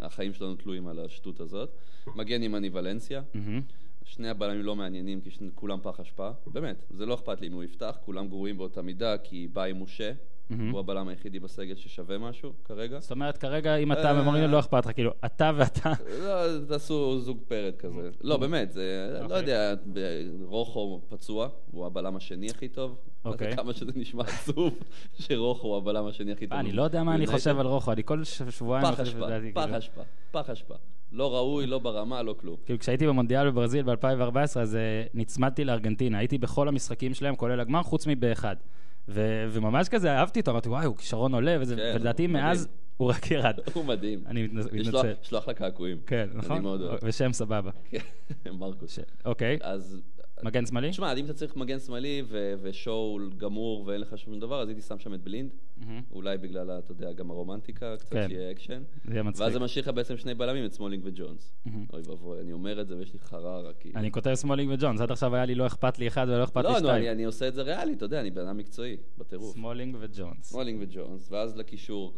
שהחיים 0.00 0.32
שלנו 0.34 0.54
תלויים 0.54 0.88
על 0.88 0.98
השטות 1.04 1.40
הזאת. 1.40 1.70
מגן 2.16 2.42
ימני 2.42 2.70
ולנסיה. 2.72 3.22
שני 4.08 4.28
הבלמים 4.28 4.62
לא 4.62 4.76
מעניינים, 4.76 5.20
כי 5.20 5.30
שני- 5.30 5.50
כולם 5.54 5.78
פח 5.82 6.00
אשפה. 6.00 6.30
באמת, 6.46 6.84
זה 6.90 7.06
לא 7.06 7.14
אכפת 7.14 7.40
לי 7.40 7.46
אם 7.46 7.52
הוא 7.52 7.64
יפתח, 7.64 7.98
כולם 8.04 8.28
גרועים 8.28 8.58
באותה 8.58 8.82
מידה, 8.82 9.18
כי 9.18 9.48
באיי 9.52 9.72
מושעה, 9.72 10.12
מהמם. 10.50 10.70
הוא 10.70 10.80
הבלם 10.80 11.08
היחידי 11.08 11.38
בסגל 11.40 11.74
ששווה 11.76 12.18
משהו 12.18 12.52
כרגע. 12.64 13.00
זאת 13.00 13.10
אומרת, 13.10 13.38
כרגע, 13.38 13.76
אם 13.76 13.92
אתה 13.92 14.10
אה. 14.10 14.20
ומוריניו 14.20 14.48
לא 14.48 14.58
אכפת 14.58 14.86
לך, 14.86 14.92
כאילו, 14.92 15.12
אתה 15.24 15.50
ואתה... 15.56 15.92
לא, 16.22 16.64
תעשו 16.68 17.20
זוג 17.20 17.38
פרד 17.48 17.76
כזה. 17.78 18.10
לא, 18.20 18.36
באמת, 18.36 18.72
זה, 18.72 19.08
לא 19.20 19.24
אוקיי. 19.24 19.38
יודע, 19.38 19.74
רוחו 20.42 21.00
פצוע, 21.08 21.48
הוא 21.70 21.86
הבלם 21.86 22.16
השני 22.16 22.50
הכי 22.50 22.68
טוב. 22.68 22.98
לא 23.24 23.30
אוקיי. 23.30 23.56
כמה 23.56 23.72
שזה 23.72 23.92
נשמע 23.94 24.24
עצוב, 24.40 24.78
שרוחו 25.18 25.68
הוא 25.68 25.76
הבלם 25.76 26.06
השני 26.06 26.32
הכי 26.32 26.46
טוב. 26.46 26.58
אני 26.58 26.72
לא 26.72 26.82
יודע 26.82 27.02
מה 27.02 27.14
אני. 27.14 27.26
חושב 27.26 27.58
על 27.58 27.66
רוחו, 27.66 27.92
אני 27.92 28.04
כל 28.04 28.24
שבועיים... 28.24 28.86
פח 28.86 28.92
מחליף 28.92 29.08
את 29.08 29.22
אשפה, 29.22 29.26
פח 29.54 29.62
כאילו. 29.62 29.78
אשפה, 29.78 30.02
פח 30.30 30.50
אשפה. 30.50 30.74
לא 31.12 31.34
ראוי, 31.34 31.66
לא 31.66 31.78
ברמה, 31.78 32.22
לא 32.22 32.34
כלום. 32.40 32.56
כאילו, 32.66 32.78
כשהייתי 32.78 33.06
במונדיאל 33.06 33.50
בברזיל 33.50 33.82
ב-2014, 33.82 34.36
אז 34.60 34.76
אה, 34.76 34.80
נצמדתי 35.14 35.64
לארגנטינה. 35.64 36.18
הייתי 36.18 36.38
בכל 36.38 36.68
המשחקים 36.68 37.14
שלהם, 37.14 37.36
כולל 37.36 37.60
הגמר, 37.60 37.82
חוץ 37.82 38.06
מבאחד. 38.06 38.56
ו- 39.08 39.46
וממש 39.50 39.88
כזה 39.88 40.12
אהבתי 40.12 40.40
אותו, 40.40 40.50
אמרתי, 40.50 40.68
וואי, 40.68 40.86
הוא 40.86 40.96
כישרון 40.96 41.34
עולה, 41.34 41.56
וזה- 41.60 41.76
כן, 41.76 41.92
ולדעתי 41.94 42.26
מאז. 42.26 42.68
הוא 42.96 43.08
רק 43.10 43.30
ירד. 43.30 43.54
הוא 43.74 43.84
מדהים. 43.84 44.22
אני 44.26 44.42
מתנצל. 44.42 45.12
יש 45.22 45.32
לו 45.32 45.38
אחלה 45.38 45.54
קעקועים. 45.54 45.96
כן, 46.06 46.28
אני 46.32 46.38
נכון? 46.38 46.62
מאוד 46.62 46.80
אוהב. 46.82 46.98
ושם 47.02 47.32
סבבה. 47.32 47.70
כן, 47.90 48.50
מרקוס. 48.58 48.98
אוקיי, 49.24 49.58
אז... 49.62 50.00
מגן 50.42 50.66
שמאלי? 50.66 50.90
תשמע, 50.90 51.12
אם 51.14 51.24
אתה 51.24 51.34
צריך 51.34 51.56
מגן 51.56 51.78
שמאלי 51.78 52.22
ושואו 52.62 53.18
גמור 53.36 53.84
ואין 53.86 54.00
לך 54.00 54.18
שום 54.18 54.40
דבר, 54.40 54.62
אז 54.62 54.68
הייתי 54.68 54.82
שם 54.82 54.98
שם 54.98 55.14
את 55.14 55.20
בלינד. 55.22 55.50
מהמם. 55.80 56.02
אולי 56.10 56.38
בגלל, 56.38 56.70
אתה 56.70 56.92
יודע, 56.92 57.12
גם 57.12 57.30
הרומנטיקה, 57.30 57.96
קצת 57.98 58.12
כן. 58.12 58.28
שיהיה 58.28 58.50
אקשן. 58.50 58.82
זה 59.04 59.12
יהיה 59.12 59.22
מצחיק. 59.22 59.42
ואז 59.42 59.52
זה 59.52 59.60
משאיר 59.60 59.84
לך 59.84 59.90
בעצם 59.94 60.16
שני 60.16 60.34
בלמים, 60.34 60.64
את 60.64 60.72
סמולינג 60.72 61.02
וג'ונס. 61.04 61.52
מהמם. 61.66 61.86
אוי 61.92 62.02
ואבוי, 62.06 62.40
אני 62.40 62.52
אומר 62.52 62.80
את 62.80 62.88
זה 62.88 62.96
ויש 62.96 63.12
לי 63.12 63.18
חררה, 63.18 63.72
כי... 63.80 63.92
אני 63.94 64.10
כותב 64.10 64.34
סמולינג 64.34 64.70
וג'ונס, 64.72 65.00
עד 65.00 65.10
עכשיו 65.10 65.34
היה 65.34 65.44
לי 65.44 65.54
לא 65.54 65.66
אכפת 65.66 65.98
לי 65.98 66.08
אחד 66.08 66.26
ולא 66.28 66.44
אכפת 66.44 66.56
לי 66.56 66.62
לא, 66.62 66.70
נו, 66.70 66.76
אני, 66.76 66.98
שתיים. 66.98 67.12
אני 67.12 67.24
עושה 67.24 67.48
את 67.48 67.54
זה 67.54 67.62
ריאלי, 67.62 67.92
אתה 67.92 68.04
יודע, 68.04 68.20
אני 68.20 68.30
בן 68.30 68.46
אדם 68.46 68.56
מקצועי, 68.56 68.96
בטירוף. 69.18 69.54
סמולינג 69.54 69.96
וג'ונס. 70.00 70.46
סמולינג 70.50 70.82
וג'ונס, 70.82 71.28
ואז 71.32 71.56
לקישור, 71.56 72.14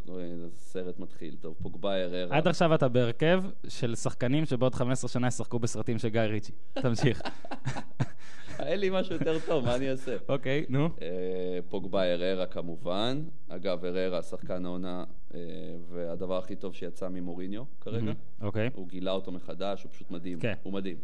הסרט 0.52 0.98
מתחיל, 0.98 1.36
טוב, 1.40 1.56
פוגבה 1.62 2.02
הררה. 2.04 2.36
עד 2.36 2.48
עכשיו 2.48 2.74
אתה 2.74 2.88
בהרכב 2.88 3.44
של 3.68 3.94
שחקנים 3.94 4.46
שבעוד 4.46 4.74
15 4.74 5.08
שנה 5.08 5.26
ישחקו 5.26 5.58
בסרטים 5.58 5.98
של 5.98 6.08
גיא 6.08 6.20
ריצ'י. 6.20 6.52
תמשיך. 6.82 7.22
אין 8.68 8.80
לי 8.80 8.90
משהו 8.92 9.14
יותר 9.14 9.38
טוב, 9.46 9.64
מה 9.64 9.76
אני 9.76 9.90
אעשה? 9.90 10.16
אוקיי, 10.28 10.64
נו. 10.68 10.88
אה, 11.02 11.58
פוגבה 11.68 12.12
הררה 12.12 12.46
כמובן. 12.46 13.22
אגב, 13.48 13.84
הררה, 13.84 14.22
שחקן 14.22 14.64
העונה, 14.64 15.04
אה, 15.34 15.40
והדבר 15.88 16.38
הכי 16.38 16.56
טוב 16.56 16.74
שיצא 16.74 17.08
ממוריניו 17.08 17.64
כרגע. 17.80 17.98
מהמם, 17.98 18.14
אוקיי. 18.40 18.70
הוא 18.74 18.88
גילה 18.88 19.10
אותו 19.10 19.32
מחדש, 19.32 19.82
הוא 19.82 19.92
פשוט 19.92 20.10
מדהים. 20.10 20.40
כן. 20.40 20.54
הוא 20.62 20.72
מדהים. 20.72 20.96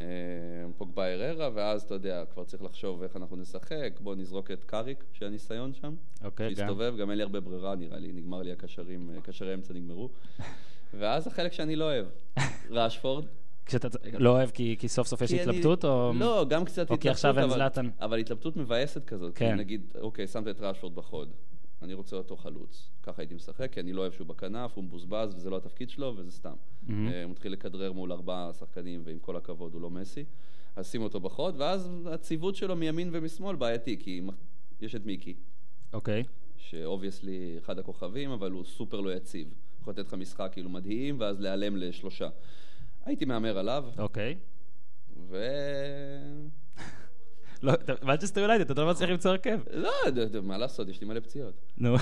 אה, 0.00 0.04
פוגבה 0.76 1.12
הררה, 1.12 1.50
ואז 1.54 1.82
אתה 1.82 1.94
יודע, 1.94 2.24
כבר 2.32 2.44
צריך 2.44 2.62
לחשוב 2.62 3.02
איך 3.02 3.16
אנחנו 3.16 3.36
נשחק, 3.36 4.00
בוא 4.00 4.14
נזרוק 4.14 4.50
את 4.50 4.64
קאריק, 4.64 5.04
של 5.12 5.26
הניסיון 5.26 5.74
שם. 5.74 5.94
אוקיי, 6.24 6.54
גם. 6.54 6.60
להסתובב, 6.60 6.94
גם 6.96 7.10
אין 7.10 7.18
לי 7.18 7.22
הרבה 7.22 7.40
ברירה, 7.40 7.74
נראה 7.74 7.98
לי, 7.98 8.12
נגמר 8.12 8.42
לי 8.42 8.52
הקשרים, 8.52 9.10
קשרי 9.22 9.54
אמצע 9.54 9.74
נגמרו. 9.74 10.08
ואז 10.98 11.26
החלק 11.26 11.52
שאני 11.52 11.76
לא 11.76 11.84
אוהב, 11.84 12.06
ראשפורד. 12.70 13.24
כשאתה 13.66 13.88
לא 14.18 14.30
אוהב 14.30 14.50
כי 14.50 14.76
כי 14.78 14.88
סוף 14.88 15.06
סוף 15.06 15.22
יש 15.22 15.30
כי 15.30 15.42
אני- 15.42 15.50
התלבטות, 15.50 15.84
או... 15.84 16.12
לא, 16.18 16.46
גם 16.48 16.64
קצת 16.64 16.78
התלבטות. 16.78 17.00
כי 17.02 17.08
עכשיו 17.08 17.34
אין 17.38 17.44
אבל- 17.44 17.54
זלאטן. 17.54 17.90
אבל 18.00 18.18
התלבטות 18.18 18.56
מבאסת 18.56 19.04
כזאת. 19.04 19.32
כן. 19.38 19.54
נגיד, 19.56 19.92
אוקיי, 20.00 20.26
שמת 20.26 20.48
את 20.48 20.60
ראשפורד 20.60 20.94
בחוד. 20.94 21.28
אני 21.82 21.94
רוצה 21.94 22.16
אותו 22.16 22.36
חלוץ. 22.36 22.90
ככה 23.02 23.22
הייתי 23.22 23.34
משחק, 23.34 23.72
כי 23.72 23.80
אני 23.80 23.92
לא 23.92 24.00
אוהב 24.00 24.12
שהוא 24.12 24.26
בכנף, 24.26 24.72
הוא 24.74 24.84
מבוזבז, 24.84 25.34
וזה 25.34 25.50
לא 25.50 25.56
התפקיד 25.56 25.90
שלו, 25.90 26.14
וזה 26.16 26.30
סתם. 26.30 26.54
אה, 26.90 27.22
הוא 27.24 27.30
מתחיל 27.30 27.52
לכדרר 27.52 27.92
מול 27.92 28.12
ארבעה 28.12 28.50
שחקנים, 28.52 29.02
ועם 29.04 29.18
כל 29.18 29.36
הכבוד 29.36 29.74
הוא 29.74 29.80
לא 29.82 29.90
מסי. 29.90 30.24
אז 30.76 30.90
שים 30.90 31.02
אותו 31.02 31.20
בחוד, 31.20 31.54
ואז 31.58 32.08
הציוות 32.10 32.56
שלו 32.56 32.76
מימין 32.76 33.08
ומשמאל 33.12 33.56
בעייתי, 33.56 33.96
כי 34.00 34.20
יש 34.80 34.94
את 34.94 35.06
מיקי, 35.06 35.34
אוקיי. 35.92 36.22
ש 36.56 36.74
obviously 36.74 37.54
אחד 37.58 37.78
הכוכבים, 37.78 38.30
אבל 38.30 38.50
הוא 38.50 38.64
סופר 38.64 39.00
לא 39.00 39.14
יציב. 39.14 39.48
יכול 39.80 39.92
לתת 39.92 40.06
לך 40.06 40.14
משחק 40.14 40.48
כאילו 40.52 40.70
מדהים, 40.70 41.16
ואז 41.20 41.40
להיעלם 41.40 41.76
לשלושה. 41.76 42.28
הייתי 43.06 43.24
מהמר 43.24 43.58
עליו, 43.58 43.84
אוקיי. 43.98 44.36
ו... 45.30 45.44
לא, 47.62 47.72
מנצ'סטר 48.02 48.40
יונייטד, 48.40 48.70
אתה 48.70 48.82
לא 48.82 48.90
מצליח 48.90 49.10
למצוא 49.10 49.30
הרכב. 49.30 49.60
לא, 49.70 49.90
מה 50.42 50.58
לעשות, 50.58 50.88
יש 50.88 51.00
לי 51.00 51.06
מלא 51.06 51.20
פציעות. 51.20 51.54
נו. 51.78 51.96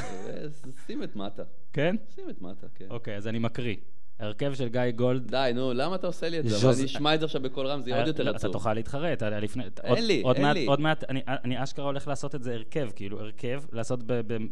שים 0.87 1.03
את 1.03 1.17
מטה. 1.17 1.43
כן? 1.73 1.97
שים 2.15 2.31
את 2.31 2.43
מטה, 2.43 2.67
כן. 2.75 2.87
אוקיי, 2.91 3.17
אז 3.17 3.29
אני 3.29 3.39
מקריא. 3.39 3.77
הרכב 4.19 4.55
של 4.55 4.69
גיא 4.69 4.91
גולד. 4.97 5.31
די, 5.31 5.51
נו, 5.55 5.73
למה 5.73 5.95
אתה 5.95 6.07
עושה 6.07 6.29
לי 6.29 6.39
את 6.39 6.49
זה? 6.49 6.71
אני 6.71 6.85
אשמע 6.85 7.15
את 7.15 7.21
זה 7.21 7.27
עכשיו 7.27 7.43
בקול 7.43 7.67
רם, 7.67 7.81
זה 7.81 7.91
יהיה 7.91 7.99
עוד 8.01 8.09
יותר 8.09 8.23
לא, 8.23 8.31
אתה 8.31 8.37
עצוב. 8.37 8.53
תוכל 8.53 8.75
להתחרט, 8.75 9.19
אתה. 9.23 9.39
אין 9.85 10.07
לי, 10.07 10.23
אין 10.35 10.47
לי. 10.55 10.67
עוד 10.67 10.81
מעט, 10.81 11.05
אני- 11.11 11.63
אשכרה 11.63 11.85
הולך 11.85 12.09
לעשות 12.09 12.35
את 12.35 12.43
זה 12.43 12.55
הרכב, 12.55 12.91
כאילו, 12.97 13.21
הרכב, 13.21 13.63
לעשות 13.73 14.01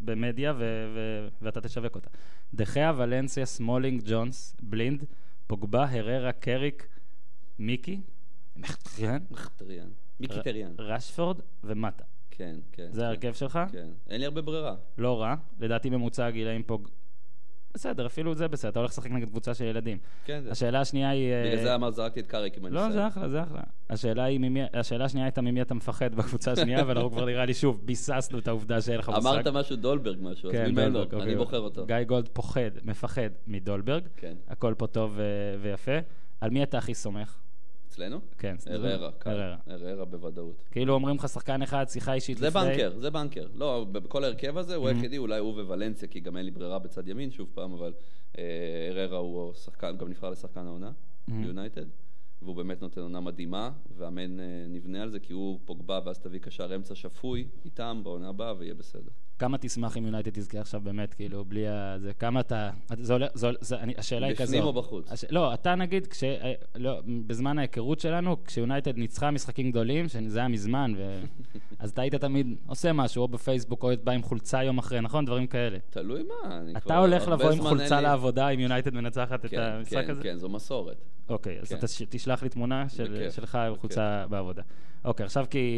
במדיה, 0.04 0.54
ואתה 1.42 1.60
תשווק 1.60 1.94
אותה. 1.94 2.08
דה 2.54 2.67
חאה, 2.67 2.92
ולנסיה, 2.96 3.46
סמולינג, 3.46 4.02
ג'ונס, 4.06 4.56
בלינד, 4.62 5.04
פוגבה, 5.50 5.86
הררה, 5.90 6.32
קריק, 6.32 6.88
מיקי, 7.58 8.00
מחטריאן, 8.56 9.18
טריאן. 9.56 9.88
מיקי 10.20 10.42
טריאן. 10.44 10.72
רשפורד 10.78 11.40
ומטה. 11.64 12.04
כן, 12.30 12.56
כן. 12.72 12.88
זה 12.92 13.00
כן. 13.00 13.06
ההרכב 13.06 13.32
שלך? 13.32 13.58
כן. 13.72 13.88
אין 14.08 14.20
לי 14.20 14.26
הרבה 14.26 14.42
ברירה. 14.42 14.76
לא 14.98 15.20
רע. 15.20 15.34
לדעתי 15.60 15.90
ממוצע 15.90 16.26
הגילאים 16.26 16.62
פה... 16.62 16.78
בסדר, 17.74 18.06
אפילו 18.06 18.34
זה 18.34 18.48
בסדר, 18.48 18.70
אתה 18.70 18.78
הולך 18.78 18.90
לשחק 18.90 19.10
נגד 19.10 19.28
קבוצה 19.28 19.54
של 19.54 19.64
ילדים. 19.64 19.98
כן, 20.24 20.40
זה. 20.44 20.50
השאלה 20.50 20.80
השנייה 20.80 21.10
היא... 21.10 21.32
אה, 21.32 21.44
בגלל 21.46 21.62
זה 21.62 21.74
אמר, 21.74 21.90
זרקתי 21.90 22.20
את 22.20 22.26
קאריק 22.26 22.56
עם 22.56 22.66
לא, 22.66 22.80
הניסיון. 22.80 22.92
זה 22.92 23.06
אחלה, 23.06 23.28
זה 23.28 23.42
אחלה. 23.42 23.60
השאלה 23.90 24.24
היא 24.24 24.38
ממי... 24.38 24.60
השאלה 24.74 25.04
השנייה 25.04 25.26
הייתה 25.26 25.40
ממי 25.40 25.62
אתה 25.62 25.74
מפחד 25.74 26.14
בקבוצה 26.14 26.52
השנייה, 26.52 26.80
אבל 26.84 26.96
אנחנו 26.96 27.10
כבר 27.10 27.24
נראה 27.24 27.44
לי 27.44 27.54
שוב, 27.54 27.80
ביססנו 27.84 28.38
את 28.38 28.48
העובדה 28.48 28.80
שאין 28.80 28.98
לך 28.98 29.08
מושג. 29.08 29.26
אמרת 29.28 29.46
משהו 29.46 29.76
דולברג 29.76 30.18
משהו, 30.20 30.48
אז 30.48 30.54
כן, 30.54 30.70
ממנו, 30.70 30.92
דולברג, 30.92 31.14
אני 31.14 31.20
אוקיי. 31.20 31.36
בוחר 31.36 31.58
אותו. 31.60 31.86
גיא 31.86 32.02
גולד 32.02 32.28
פוחד, 32.32 32.70
מפחד 32.84 33.30
מדולברג. 33.46 34.02
כן. 34.16 34.34
הכל 34.48 34.74
פה 34.78 34.86
טוב 34.86 35.12
ו- 35.16 35.54
ויפה. 35.62 35.98
על 36.40 36.50
מי 36.50 36.62
אתה 36.62 36.78
הכי 36.78 36.94
סומך? 36.94 37.36
אצלנו? 37.90 38.20
כן, 38.38 38.56
הררה, 38.66 39.10
קל. 39.12 39.30
הררה. 39.30 39.56
הררה 39.66 40.04
בוודאות. 40.04 40.62
כאילו 40.70 40.94
אומרים 40.94 41.16
לך 41.16 41.28
שחקן 41.28 41.62
אחד, 41.62 41.84
שיחה 41.88 42.12
אישית 42.14 42.38
זה 42.38 42.46
לפני... 42.46 42.60
בנקר, 42.62 42.92
זה 42.98 43.10
בנקר. 43.10 43.46
לא, 43.54 43.86
בכל 43.92 44.24
ההרכב 44.24 44.58
הזה 44.58 44.74
הוא 44.76 44.86
Mhm. 44.88 44.92
היחידי, 44.92 45.18
אולי 45.18 45.38
הוא 45.38 45.52
וולנסיה, 45.62 46.08
כי 46.08 46.20
גם 46.20 46.36
אין 46.36 46.44
לי 46.44 46.50
ברירה 46.50 46.78
בצד 46.78 47.08
ימין 47.08 47.30
שוב 47.30 47.48
פעם, 47.54 47.72
אבל 47.72 47.92
אה, 48.38 48.44
הררה 48.90 49.18
הוא 49.18 49.54
שחקן, 49.54 49.96
גם 49.96 50.08
נבחר 50.08 50.30
לשחקן 50.30 50.66
העונה 50.66 50.90
Mhm. 50.90 51.32
ביונייטד, 51.32 51.86
והוא 52.42 52.56
באמת 52.56 52.82
נותן 52.82 53.00
עונה 53.00 53.20
מדהימה, 53.20 53.70
והאמן 53.96 54.40
אה, 54.40 54.44
נבנה 54.68 55.02
על 55.02 55.10
זה, 55.10 55.20
כי 55.20 55.32
הוא 55.32 55.58
פוגבה, 55.64 56.00
ואז 56.04 56.18
תביא 56.18 56.40
קשר 56.40 56.74
אמצע 56.74 56.94
שפוי 56.94 57.48
איתם 57.64 58.00
בעונה 58.04 58.28
הבאה, 58.28 58.54
ויהיה 58.58 58.74
בסדר. 58.74 59.10
כמה 59.40 59.58
תשמח 59.58 59.96
אם 59.96 60.04
יונייטד 60.06 60.30
תזכה 60.30 60.60
עכשיו 60.60 60.80
באמת, 60.80 61.14
כאילו, 61.14 61.44
בלי 61.44 61.68
ה... 61.68 61.96
זה, 61.98 62.12
כמה 62.14 62.40
אתה... 62.40 62.70
זה 63.00 63.12
עולה... 63.12 63.26
זה, 63.34 63.48
זה, 63.60 63.76
אני, 63.78 63.94
השאלה 63.98 64.26
היא 64.26 64.36
כזאת. 64.36 64.48
בפנים 64.48 64.62
או 64.62 64.72
בחוץ? 64.72 65.12
הש... 65.12 65.24
לא, 65.30 65.54
אתה 65.54 65.74
נגיד, 65.74 66.06
כש... 66.06 66.24
לא, 66.76 67.00
בזמן 67.26 67.58
ההיכרות 67.58 68.00
שלנו, 68.00 68.44
כשיונייטד 68.44 68.96
ניצחה 68.96 69.30
משחקים 69.30 69.70
גדולים, 69.70 70.08
שזה 70.08 70.38
היה 70.38 70.48
מזמן, 70.48 70.92
ו... 70.96 71.20
אז 71.78 71.90
אתה 71.90 72.02
היית 72.02 72.14
תמיד 72.14 72.56
עושה 72.66 72.92
משהו, 72.92 73.22
או 73.22 73.28
בפייסבוק, 73.28 73.82
או 73.82 73.90
בא 74.04 74.12
עם 74.12 74.22
חולצה 74.22 74.62
יום 74.64 74.78
אחרי, 74.78 75.00
נכון? 75.00 75.24
דברים 75.24 75.46
כאלה. 75.46 75.78
תלוי 75.90 76.22
מה, 76.22 76.58
אני 76.58 76.72
אתה 76.76 76.98
הולך 76.98 77.28
לבוא 77.28 77.50
עם 77.50 77.60
חולצה 77.62 77.96
לי- 77.96 78.02
לעבודה 78.02 78.48
אם 78.48 78.60
יונייטד 78.60 78.94
מנצחת 78.94 79.44
את 79.44 79.50
כן, 79.50 79.60
המשחק 79.60 80.04
כן, 80.04 80.10
הזה? 80.10 80.22
כן, 80.22 80.36
זו 80.36 80.48
מסורת. 80.48 80.96
אוקיי, 81.28 81.58
אז 81.60 81.68
כן. 81.68 81.76
אתה 81.78 81.88
ש- 81.88 82.02
תשלח 82.08 82.42
לי 82.42 82.48
תמונה 82.48 82.88
של, 82.88 83.12
בכיף, 83.14 83.34
שלך 83.34 83.54
עם. 83.54 83.76
חולצה 83.76 84.24
בעבודה. 84.30 84.62
אוקיי, 85.04 85.26
עכשיו 85.26 85.46
כי, 85.50 85.68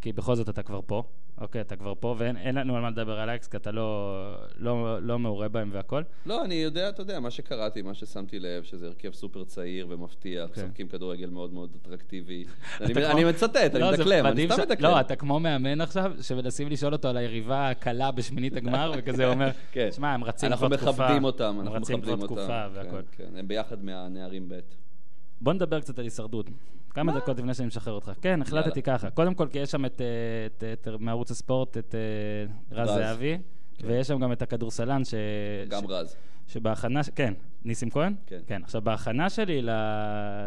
כי 0.00 0.12
בכל 0.12 0.34
זאת 0.34 0.48
אתה 0.48 0.62
כבר 0.62 0.80
פה. 0.86 1.02
אוקיי, 1.40 1.60
אתה 1.60 1.76
כבר 1.76 1.92
פה, 2.00 2.14
ואין 2.18 2.36
אין 2.36 2.54
לנו 2.54 2.76
על 2.76 2.82
מה 2.82 2.90
לדבר 2.90 3.20
על 3.20 3.28
אייקס, 3.30 3.48
כי 3.48 3.56
אתה 3.56 3.70
לא, 3.70 4.20
לא, 4.58 5.02
לא 5.02 5.18
מעורה 5.18 5.48
בהם 5.48 5.70
והכל. 5.72 6.02
לא, 6.26 6.44
אני 6.44 6.54
יודע, 6.54 6.88
אתה 6.88 7.02
יודע, 7.02 7.20
מה 7.20 7.30
שקראתי, 7.30 7.82
מה 7.82 7.94
ששמתי 7.94 8.38
לב, 8.38 8.62
שזה 8.62 8.86
הרכב 8.86 9.12
סופר 9.12 9.44
צעיר 9.44 9.86
ומבטיח, 9.90 10.50
כן. 10.54 10.60
משחקים 10.64 10.88
כדורגל 10.88 11.30
מאוד 11.30 11.52
מאוד 11.52 11.70
אטרקטיבי. 11.82 12.44
אני 12.80 12.92
אתה 12.92 13.10
אני 13.12 13.20
כמו- 13.22 13.30
מצטט, 13.30 13.56
אני 13.56 13.80
לא, 13.80 13.90
מדקלם, 13.92 14.26
אני 14.26 14.46
סתם 14.46 14.56
ש- 14.56 14.60
מדקלם. 14.60 14.90
לא, 14.90 15.00
אתה 15.00 15.16
כמו 15.16 15.40
מאמן 15.40 15.80
עכשיו, 15.80 16.12
שמנסים 16.22 16.68
לשאול 16.68 16.92
אותו 16.92 17.08
על 17.08 17.16
היריבה 17.16 17.68
הקלה 17.70 18.10
בשמינית 18.10 18.56
הגמר, 18.56 18.92
וכזה 18.98 19.28
אומר, 19.28 19.50
כן. 19.72 19.88
שמע, 19.92 20.14
הם 20.14 20.24
רצים 20.24 20.48
כבר 20.56 20.66
אנחנו 20.66 20.76
תקופה. 20.76 21.02
מכבדים 21.04 21.24
אותם, 21.24 21.44
הם 21.44 21.60
אנחנו 21.60 21.74
רצים 21.74 21.96
מכבדים 21.98 22.16
כבר 22.16 22.26
אותם. 22.28 22.34
תקופה 22.36 22.66
והכל. 22.74 22.90
כן, 23.16 23.24
כן, 23.30 23.36
הם 23.38 23.48
ביחד 23.48 23.84
מהנערים 23.84 24.48
ב'. 24.48 24.58
בוא 25.40 25.52
נדבר 25.52 25.80
קצת 25.80 25.98
על 25.98 26.04
הישרדות. 26.04 26.46
כמה 26.96 27.12
מה? 27.12 27.18
דקות 27.18 27.38
לפני 27.38 27.54
שאני 27.54 27.66
משחרר 27.66 27.94
אותך. 27.94 28.12
כן, 28.20 28.42
החלטתי 28.42 28.82
ככה. 28.82 29.10
קודם 29.10 29.34
כל, 29.34 29.48
כי 29.48 29.58
יש 29.58 29.70
שם 29.70 29.84
את, 29.84 30.00
אה, 30.00 30.46
את, 30.46 30.88
את 30.88 30.88
מערוץ 31.00 31.30
הספורט, 31.30 31.78
את 31.78 31.94
אה, 31.94 32.76
רז. 32.76 32.88
זהבי, 32.88 33.38
ויש 33.80 34.08
שם 34.08 34.20
גם 34.20 34.32
את 34.32 34.42
הכדורסלן, 34.42 35.04
ש... 35.04 35.14
גם. 35.68 35.86
רז. 35.86 36.16
שבהכנה, 36.46 37.00
כן, 37.14 37.34
ניסים 37.64 37.90
כהן? 37.90 38.14
כן. 38.26 38.40
כן. 38.46 38.62
עכשיו, 38.64 38.82
בהכנה 38.82 39.30
שלי 39.30 39.62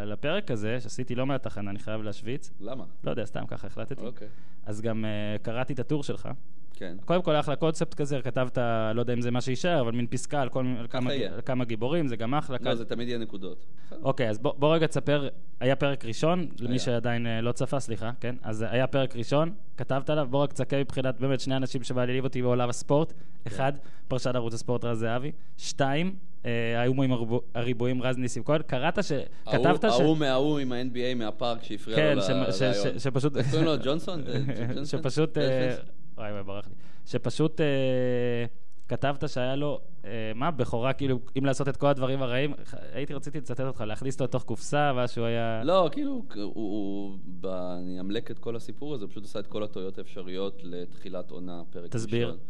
לפרק 0.06 0.50
הזה, 0.50 0.80
שעשיתי 0.80 1.14
לא 1.14 1.26
מעט 1.26 1.46
הכנה, 1.46 1.70
אני 1.70 1.78
חייב 1.78 2.02
להשוויץ, 2.02 2.50
למה? 2.60 2.84
לא 3.04 3.10
יודע, 3.10 3.24
סתם 3.24 3.46
ככה 3.46 3.66
החלטתי, 3.66 4.06
אוקיי. 4.06 4.28
אז 4.66 4.80
גם 4.80 5.04
אה, 5.04 5.38
קראתי 5.42 5.72
את 5.72 5.78
הטור 5.78 6.02
שלך. 6.02 6.28
כן. 6.74 6.96
קודם 7.04 7.22
כל, 7.22 7.36
אחלה 7.36 7.56
קונספט 7.56 7.94
כזה, 7.94 8.20
כתבת, 8.22 8.58
לא 8.94 9.00
יודע 9.00 9.12
אם 9.12 9.20
זה 9.20 9.30
מה 9.30 9.40
שיישאר, 9.40 9.80
אבל 9.80 9.92
מין 9.92 10.06
פסקה 10.10 10.42
על, 10.42 10.48
כל, 10.48 10.64
על, 10.78 10.86
כמה. 10.90 11.10
על 11.12 11.40
כמה 11.44 11.64
גיבורים, 11.64 12.06
זה 12.08 12.16
גם 12.16 12.34
אחלה. 12.34 12.56
לא, 12.60 12.74
זה 12.74 12.84
תמיד 12.84 13.08
יהיה 13.08 13.18
נקודות. 13.18 13.66
אוקיי, 14.02 14.28
אז 14.30 14.38
בוא, 14.38 14.52
בוא 14.58 14.74
רגע 14.74 14.86
תספר, 14.86 15.28
היה 15.60 15.76
פרק 15.76 16.04
ראשון, 16.04 16.46
למי 16.60 16.70
היה. 16.72 16.78
שעדיין 16.78 17.26
אה, 17.26 17.40
לא 17.40 17.52
צפה, 17.52 17.80
סליחה, 17.80 18.10
כן? 18.20 18.34
אז 18.42 18.64
היה 18.70 18.86
פרק 18.86 19.16
ראשון, 19.16 19.52
כתבת 19.76 20.10
עליו, 20.10 20.26
בוא 20.30 20.42
רק 20.42 20.52
תסכם 20.52 20.78
מבחינת 20.80 21.20
באמת 21.20 21.40
שני 21.40 21.56
אנשים 21.56 21.82
שמעלילים 21.82 22.24
אותי 22.24 22.42
בעולם 22.42 22.68
הספורט. 22.68 23.12
כן. 23.12 23.50
אחד, 23.50 23.72
פרשן 24.08 24.36
ערוץ 24.36 24.54
הספורט 24.54 24.84
רז 24.84 24.98
זהבי. 24.98 25.32
שתיים, 25.56 26.14
אה, 26.46 26.82
ההומואים 26.82 27.12
הריבו- 27.12 27.42
הריבועים 27.54 28.02
רז 28.02 28.18
ניסים 28.18 28.44
כהן. 28.44 28.62
קראת 28.62 29.04
ש... 29.04 29.12
ההוא- 29.12 29.52
כתבת 29.58 29.80
ש... 29.80 30.00
ההוא 30.00 30.16
מההוא 30.16 30.58
עם 30.58 30.72
ה-NBA 30.72 31.14
מהפארק 31.16 31.62
שהפריע 31.64 31.96
כן, 31.96 32.16
לו 32.16 32.22
לרעיון. 32.28 32.52
ש- 32.52 33.02
שפשוט... 33.02 33.32
קוראים 33.50 33.64
לו? 33.64 33.72
ג'ונסון? 33.84 34.22
ג'ונסון? 34.74 34.84
שפשוט... 35.00 35.38
וואי 36.28 36.42
ברח 36.42 36.68
לי. 36.68 36.74
שפשוט 37.06 37.60
אה, 37.60 37.66
כתבת 38.88 39.28
שהיה 39.28 39.56
לו, 39.56 39.80
אה, 40.04 40.10
מה, 40.34 40.50
בכורה, 40.50 40.92
כאילו, 40.92 41.18
אם 41.38 41.44
לעשות 41.44 41.68
את 41.68 41.76
כל 41.76 41.86
הדברים 41.86 42.22
הרעים, 42.22 42.54
הייתי 42.92 43.14
רציתי 43.14 43.38
לצטט 43.38 43.60
אותך, 43.60 43.80
להכניס 43.80 44.14
אותו 44.14 44.24
לתוך 44.24 44.42
קופסה, 44.44 44.92
ואז 44.96 45.12
שהוא 45.12 45.24
היה... 45.26 45.64
לא, 45.64 45.88
כאילו, 45.92 46.22
הוא, 46.34 46.44
הוא, 46.54 47.18
ב- 47.40 47.46
אני 47.46 48.00
אמלק 48.00 48.30
את 48.30 48.38
כל 48.38 48.56
הסיפור 48.56 48.94
הזה, 48.94 49.04
הוא 49.04 49.10
פשוט 49.10 49.24
עשה 49.24 49.38
את 49.38 49.46
כל 49.46 49.62
הטעויות 49.62 49.98
האפשריות 49.98 50.60
לתחילת 50.64 51.30
עונה, 51.30 51.62
פרק 51.70 51.90
תסביר. 51.90 52.26
ראשון. 52.26 52.40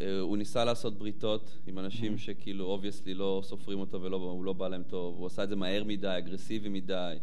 אה, 0.00 0.20
הוא 0.20 0.36
ניסה 0.36 0.64
לעשות 0.64 0.98
בריתות 0.98 1.58
עם 1.66 1.78
אנשים 1.78 2.14
Mm-hmm. 2.14 2.18
שכאילו 2.18 2.64
obviously 2.64 3.14
לא 3.14 3.40
סופרים 3.44 3.80
אותו 3.80 4.02
והוא 4.02 4.44
לא 4.44 4.52
בא 4.52 4.68
להם 4.68 4.82
טוב, 4.82 5.16
הוא 5.18 5.26
עשה 5.26 5.44
את 5.44 5.48
זה 5.48 5.56
מהר 5.56 5.84
מדי, 5.84 6.14
אגרסיבי 6.18 6.68
מדי. 6.68 7.16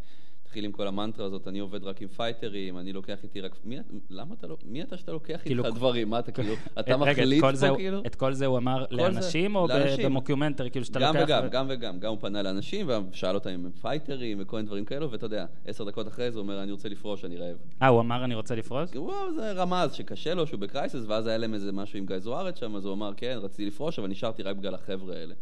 התחיל 0.54 0.66
עם 0.66 0.72
כל 0.72 0.88
המנטרה 0.88 1.26
הזאת, 1.26 1.48
אני 1.48 1.60
עובד 1.60 1.84
רק 1.84 2.02
עם 2.02 2.08
פייטרים, 2.08 2.78
אני 2.78 2.94
לוקח 2.94 3.24
איתי 3.24 3.42
רק... 3.42 3.56
מי, 3.66 3.78
למה 4.10 4.36
אתה 4.40 4.48
לא... 4.48 4.58
מי 4.66 4.82
אתה 4.84 4.98
שאתה 4.98 5.12
לוקח 5.12 5.40
כאילו- 5.44 5.66
איתך 5.66 5.76
דברים? 5.76 6.10
מה 6.10 6.20
אתה 6.20 6.32
כאילו... 6.32 6.54
אתה 6.80 6.98
מחליט 6.98 7.42
פה 7.42 7.68
הוא- 7.70 7.78
כאילו? 7.78 8.02
את 8.06 8.16
כל 8.16 8.34
זה 8.34 8.46
הוא 8.46 8.58
אמר 8.58 8.86
לאנשים, 8.92 9.56
או. 9.56 9.68
במוקיומנטרי, 10.06 10.72
כאילו 10.72 10.86
שאתה 10.86 11.00
גם 11.00 11.16
לוקח... 11.18 11.24
וגם, 11.24 11.46
ו- 11.46 11.50
גם 11.50 11.66
וגם. 11.70 12.00
גם 12.00 12.10
הוא 12.12 12.18
פנה 12.22 12.42
לאנשים 12.42 12.88
ושאל 13.12 13.36
אותם 13.36 13.50
אם 13.50 13.66
הם 13.66 13.72
פייטרים 13.82 14.38
וכל 14.42 14.56
מיני 14.58 14.68
דברים 14.68 14.86
כאלו, 14.86 15.12
ואתה 15.12 15.26
יודע, 15.26 15.46
עשר 15.66 15.84
דקות 15.84 16.08
אחרי 16.08 16.32
זה 16.32 16.38
הוא 16.40 16.44
אומר, 16.44 16.64
אני 16.64 16.72
רוצה 16.72 16.90
לפרוש, 16.90 17.26
אני 17.26 17.38
רעב. 17.38 17.58
אה, 17.82 17.88
הוא 17.88 18.00
אמר 18.02 18.24
אני 18.24 18.36
רוצה 18.36 18.56
לפרוש? 18.56 18.90
זה 19.36 19.52
רמז 19.52 19.94
שקשה 19.94 20.34
לו, 20.34 20.48
שהוא 20.48 20.60
ב 20.60 20.65
crisis, 20.65 21.04
ואז 21.08 21.28
היה 21.28 21.38
להם 21.38 21.54
איזה 21.54 21.72
משהו 21.72 22.00
עם 22.00 22.06
גיא 22.06 22.20
זוארץ 22.20 22.60
שם, 22.60 22.76
אז 22.76 22.86
הוא 22.86 22.94
אמר, 22.94 23.12
כן, 23.18 23.38
רציתי 23.42 23.66
לפרוש, 23.66 24.00
אבל 24.00 24.08
נשארתי 24.08 24.44
רק 24.44 24.56
בגלל 24.56 24.76
החבר'ה 24.76 25.16
האלה. 25.16 25.34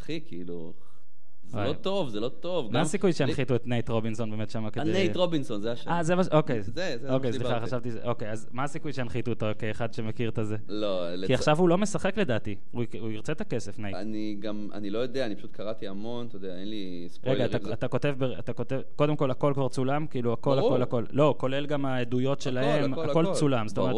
אחי, 0.00 0.20
כאילו, 0.26 0.72
זה. 1.48 1.58
לא 1.58 1.72
טוב, 1.72 2.08
זה 2.08 2.20
לא 2.20 2.28
טוב. 2.28 2.72
מה 2.72 2.80
הסיכוי 2.80 3.12
שהנחיתו 3.12 3.54
את 3.54 3.66
נייט 3.66 3.88
רובינסון 3.88 4.30
באמת 4.30 4.50
שם 4.50 4.70
כדי... 4.70 4.92
נייט 4.92 5.16
רובינסון, 5.16 5.60
זה 5.60 5.72
השם. 5.72 5.90
אה, 5.90 6.02
זה 6.02 6.14
מה 6.14 6.24
ש... 6.24 6.28
אוקיי. 6.32 6.62
זה, 6.62 6.96
זה 7.00 7.14
אוקיי, 7.14 7.32
סליחה. 7.32 7.60
חשבתי... 7.60 7.90
אוקיי, 8.04 8.30
אז 8.30 8.48
מה 8.52 8.64
הסיכוי 8.64 8.92
שהנחיתו 8.92 9.30
אותו 9.30 9.46
כאחד 9.58 9.94
שמכיר 9.94 10.28
את 10.28 10.38
הזה? 10.38 10.56
לא, 10.68 11.06
כי 11.26 11.34
עכשיו 11.34 11.58
הוא 11.58 11.68
לא 11.68 11.78
משחק 11.78 12.18
לדעתי. 12.18 12.56
הוא 12.72 13.10
ירצה 13.10 13.32
את 13.32 13.40
הכסף, 13.40 13.78
נייט. 13.78 13.96
אני 13.96 14.36
גם, 14.40 14.68
אני 14.72 14.90
לא 14.90 14.98
יודע, 14.98 15.26
אני 15.26 15.36
פשוט 15.36 15.52
קראתי 15.52 15.88
המון, 15.88 16.26
אתה 16.26 16.36
יודע, 16.36 16.56
אין 16.58 16.68
לי 16.68 17.06
ספוילרים. 17.08 17.46
רגע, 17.46 17.72
אתה- 17.72 17.88
כותב, 17.88 18.16
אתה 18.38 18.52
כותב, 18.52 18.80
קודם 18.96 19.16
כל 19.16 19.30
הכל 19.30 19.52
כבר 19.54 19.68
צולם, 19.68 20.06
כאילו 20.06 20.32
הכל. 20.32 20.58
הכל, 20.58 20.82
הכל. 20.82 21.04
לא, 21.10 21.34
כולל 21.38 21.66
גם 21.66 21.86
העדויות 21.86 22.40
שלהם, 22.40 22.94
הכל. 22.94 23.24
צולם. 23.34 23.68
זאת 23.68 23.78
אומרת. 23.78 23.96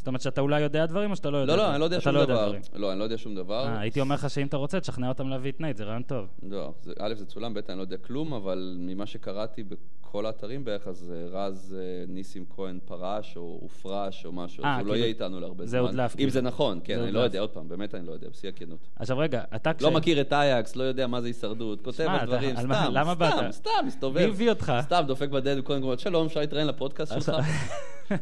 זאת 0.00 0.06
אומרת 0.06 0.20
שאתה 0.20 0.40
אולי 0.40 0.60
יודע 0.60 0.86
דברים 0.86 1.10
או 1.10 1.16
שאתה 1.16 1.30
לא 1.30 1.38
יודע 1.38 1.56
לא, 1.56 1.62
לא? 1.62 1.70
אני 1.70 1.80
לא 1.80 1.84
יודע 1.84 2.00
שום 2.00 2.14
דבר. 2.14 2.24
דברים. 2.24 2.60
לא, 2.74 2.92
אני 2.92 2.98
לא 2.98 3.04
יודע 3.04 3.18
שום 3.18 3.34
דבר. 3.34 3.66
אה, 3.66 3.80
הייתי 3.80 4.00
אומר 4.00 4.14
לך 4.14 4.30
שאם 4.30 4.46
אתה 4.46 4.56
רוצה, 4.56 4.80
תשכנע 4.80 5.08
אותם 5.08 5.28
להביא 5.28 5.52
את 5.52 5.60
נייט, 5.60 5.76
זה 5.76 5.84
רעיון 5.84 6.02
טוב. 6.02 6.26
לא, 6.42 6.72
זה, 6.82 6.92
א', 6.98 7.14
זה 7.14 7.26
צולם, 7.26 7.54
ב', 7.54 7.58
אני 7.68 7.76
לא 7.76 7.82
יודע 7.82 7.96
כלום, 7.96 8.34
אבל 8.34 8.76
ממה 8.78 9.06
שקראתי 9.06 9.62
בכל 9.62 10.26
האתרים 10.26 10.64
בערך, 10.64 10.86
אז 10.86 11.12
אה, 11.16 11.28
רז 11.38 11.76
אה, 11.78 12.04
ניסים 12.08 12.44
כהן 12.56 12.78
פרש, 12.84 13.36
או 13.36 13.58
הופרש, 13.60 14.24
או 14.26 14.32
משהו, 14.32 14.64
אה, 14.64 14.74
אז 14.74 14.80
הוא 14.80 14.86
לא 14.86 14.92
כאילו, 14.92 14.96
יהיה 14.96 15.06
איתנו 15.06 15.40
להרבה 15.40 15.66
זה 15.66 15.70
זמן. 15.70 15.80
הודלף, 15.80 16.12
אם 16.12 16.16
כאילו. 16.16 16.30
זה 16.30 16.42
נכון, 16.42 16.80
כן, 16.84 16.98
זה 16.98 17.04
אני 17.04 17.12
לא. 17.12 17.20
יודע, 17.20 17.40
עוד 17.40 17.50
פעם, 17.50 17.68
באמת 17.68 17.94
אני 17.94 18.06
לא 18.06 18.12
יודע, 18.12 18.28
בשיא 18.28 18.48
הכנות. 18.48 18.78
עכשיו 18.96 19.18
רגע, 19.18 19.42
אתה 19.54 19.74
כש... 19.74 19.82
לא 19.82 19.90
מכיר 19.90 20.20
את 20.20 20.32
אייקס, 20.32 20.76
לא 20.76 20.82
יודע 20.82 21.06
מה 21.06 21.20
זה 21.20 21.26
הישרדות, 21.26 21.80
כותב 21.80 22.06
על 22.08 22.26
דברים, 22.26 22.56
סתם? 22.56 23.04
סתם, 23.14 23.50
סתם, 23.50 23.86
מסתובב. 23.86 24.20
מי 24.20 24.24
הביא 24.24 24.50
אותך? 24.50 24.72
סתם, 24.80 25.02
דופק 25.06 25.28
בדלת, 25.28 25.64
קודם 25.64 25.82
כל, 25.82 25.98
שלום, 25.98 26.26
אפשר 26.26 26.40
להתראיין 26.40 26.68
לפודקאסט 26.68 27.12
שלך? 27.14 27.32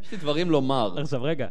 יש 0.02 0.12
לי 0.12 0.18
דברים 0.18 0.50
לומר. 0.50 1.00
עכשיו 1.00 1.22
רגע, 1.22 1.48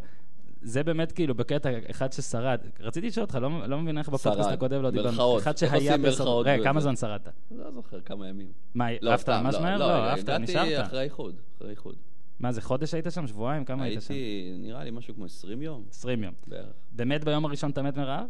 זה 0.61 0.83
באמת 0.83 1.11
כאילו 1.11 1.35
בקטע 1.35 1.69
אחד 1.91 2.13
ששרד. 2.13 2.59
רציתי 2.79 3.07
לשאול 3.07 3.23
אותך, 3.23 3.35
לא 3.35 3.67
לא 3.67 3.81
מבין 3.81 3.97
איך 3.97 4.09
בפודקאסט 4.09 4.43
שרד. 4.43 4.53
הקודם 4.53 4.81
לא 4.81 4.89
דיברנו. 4.89 5.09
מירכאות. 5.09 5.41
אחד 5.41 5.57
שהיה. 5.57 5.97
מירכאות 5.97 6.45
רגע? 6.47 6.63
כמה 6.63 6.79
זמן 6.81 6.95
שרדת? 6.95 7.29
לא 7.51 7.71
זוכר, 7.71 8.01
כמה 8.01 8.27
ימים. 8.27 8.51
מה, 8.75 8.87
לא, 9.01 9.13
עפת 9.13 9.21
סתם, 9.21 9.41
ממש 9.43 9.55
לא, 9.55 9.61
מהר? 9.61 9.77
לא, 9.77 9.87
לא, 9.87 9.93
רגע, 9.93 10.13
עפת, 10.13 10.29
הגעתי 10.29 10.43
נשארת. 10.43 10.85
אחרי 10.87 10.99
האיחוד, 10.99 11.35
אחרי 11.57 11.67
האיחוד. 11.67 11.95
מה 12.39 12.51
זה, 12.51 12.61
חודש 12.61 12.93
היית 12.93 13.05
שם? 13.09 13.27
שבועיים? 13.27 13.65
כמה 13.65 13.83
היית 13.83 14.01
שם? 14.01 14.13
הייתי, 14.13 14.53
נראה 14.59 14.83
לי 14.83 14.91
משהו 14.91 15.15
כמו 15.15 15.25
20 15.25 15.61
יום 15.61 15.83
20 15.89 16.23
יום. 16.23 16.33
בערך. 16.47 16.73
באמת 16.91 17.23
ביום 17.23 17.45
הראשון 17.45 17.71
אתה 17.71 17.81
מת 17.81 17.97
מרעב? 17.97 18.27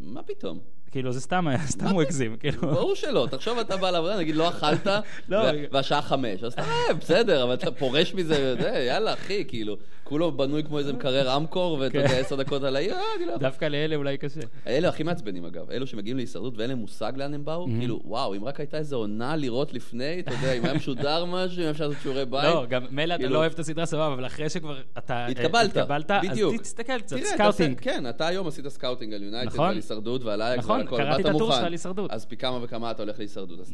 מה 0.00 0.22
פתאום? 0.22 0.58
כאילו, 0.90 1.12
זה 1.12 1.20
סתם 1.20 1.46
סתם 1.66 1.86
הוא 1.86 2.02
הגזים. 2.02 2.36
כאילו, 2.36 2.60
ברור 2.74 2.94
שלא, 2.94 3.28
תחשוב 3.30 3.58
אתה 3.58 3.76
בא 3.76 3.90
לעבודה, 3.90 4.18
נגיד 4.18 4.36
לא 4.36 4.48
אכלת, 4.48 4.86
לא. 5.28 5.38
והשעה 5.72 6.02
חמש, 6.02 6.42
אז 6.42 6.52
אתה 6.52 6.62
רעב, 6.62 6.98
בסדר, 7.00 7.44
אבל 7.44 7.54
אתה 7.54 7.70
פורש 7.70 8.14
מזה, 8.14 8.54
זה, 8.60 8.84
יאללה, 8.88 9.12
אחי, 9.12 9.44
כאילו, 9.48 9.76
כולו 10.04 10.32
בנוי 10.32 10.64
כמו 10.64 10.78
איזה 10.78 10.92
מקרר 10.92 11.36
אמקור, 11.36 11.78
ואתה 11.80 11.92
כן. 11.92 11.98
יודע, 11.98 12.18
עשר 12.18 12.36
דקות 12.36 12.62
על 12.62 12.76
האי, 12.76 12.94
אה, 12.94 13.00
אני 13.16 13.26
לא. 13.26 13.36
דווקא 13.36 13.64
לאלה 13.64 13.96
אולי 13.96 14.18
קשה. 14.18 14.40
אלה 14.66 14.88
הכי 14.88 15.02
מעצבנים 15.02 15.44
אגב, 15.44 15.70
אלו 15.70 15.86
שמגיעים 15.86 16.16
להישרדות 16.16 16.56
ואין 16.56 16.70
להם 16.70 16.78
מושג 16.78 17.12
לאן 17.16 17.34
הם 17.34 17.44
באו, 17.44 17.66
כאילו, 17.78 18.00
וואו, 18.04 18.34
אם 18.34 18.44
רק 18.44 18.60
הייתה 18.60 18.78
איזו 18.78 18.96
עונה 18.96 19.36
לראות 19.36 19.74
לפני, 19.74 20.20
אתה 20.20 20.32
יודע, 20.32 20.52
אם 20.52 20.64
היה 20.64 20.74
משודר 20.74 21.24
משהו, 21.24 21.62
אם 21.62 21.68
אפשר 21.68 21.88
לעשות 21.88 22.02
שיעורי 22.02 22.24
בית. 22.26 22.44
לא, 22.44 22.66
גם 22.66 22.82
מילא 22.90 23.14
אתה 23.14 23.22
כאילו- 23.22 23.34
לא 23.34 23.38
אוהב 23.38 23.52
את 23.52 23.58
הסדרה 23.58 23.86
סבבה, 23.86 24.14
אבל 24.14 24.26
אחרי 24.26 24.48
שכבר 24.48 24.76
אתה 24.98 25.14
אה, 25.14 25.26
התקבלת, 25.26 26.10
בדיוק. 26.30 26.54
אז 26.54 26.60
תסתכל 26.60 27.00
קצת, 27.00 27.16
סקאוטינג. 27.24 27.80
כן, 27.80 28.08
אתה 28.08 28.26
היום 28.26 28.46
עשית 28.46 28.68
סקאוטינג 28.68 29.14
על 29.14 29.22
יונייטד 29.22 29.46
נכון. 29.46 29.60
ועל 29.60 29.74
הישרדות 29.74 30.24
ועל 30.24 30.42
אייקס 30.42 30.64
נכון, 30.84 30.98
קראתי 30.98 31.22
את 31.22 31.26
הטור. 31.26 31.52
שלך 31.52 31.64
על 31.64 31.72
הישרדות. 31.72 32.10
אז 32.10 32.26
פי 32.26 32.36
כמה 32.36 32.58
וכמה 32.62 32.90
אתה 32.90 33.02
הולך 33.02 33.18
להישרדות, 33.18 33.60
אז 33.60 33.72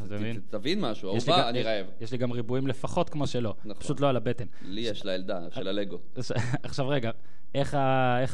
תבין 0.51 0.81
משהו, 0.81 1.15
גם- 1.29 1.41
אני 1.49 1.63
רעב. 1.63 1.87
יש 2.01 2.13
לי 2.13 2.19
גם 2.19 2.33
ריבועים 2.33 2.67
לפחות 2.67 3.09
כמו 3.11 3.27
שלו, 3.27 3.55
נכון. 3.65 3.83
פשוט 3.83 4.01
לא 4.01 4.09
על 4.09 4.17
הבטן. 4.17 4.45
לי 4.63 4.81
יש 4.81 5.05
לילדה 5.05 5.51
של 5.51 5.69
הלגו. 5.69 5.99
עכשיו 6.63 6.89
רגע, 6.89 7.11
איך 7.55 7.75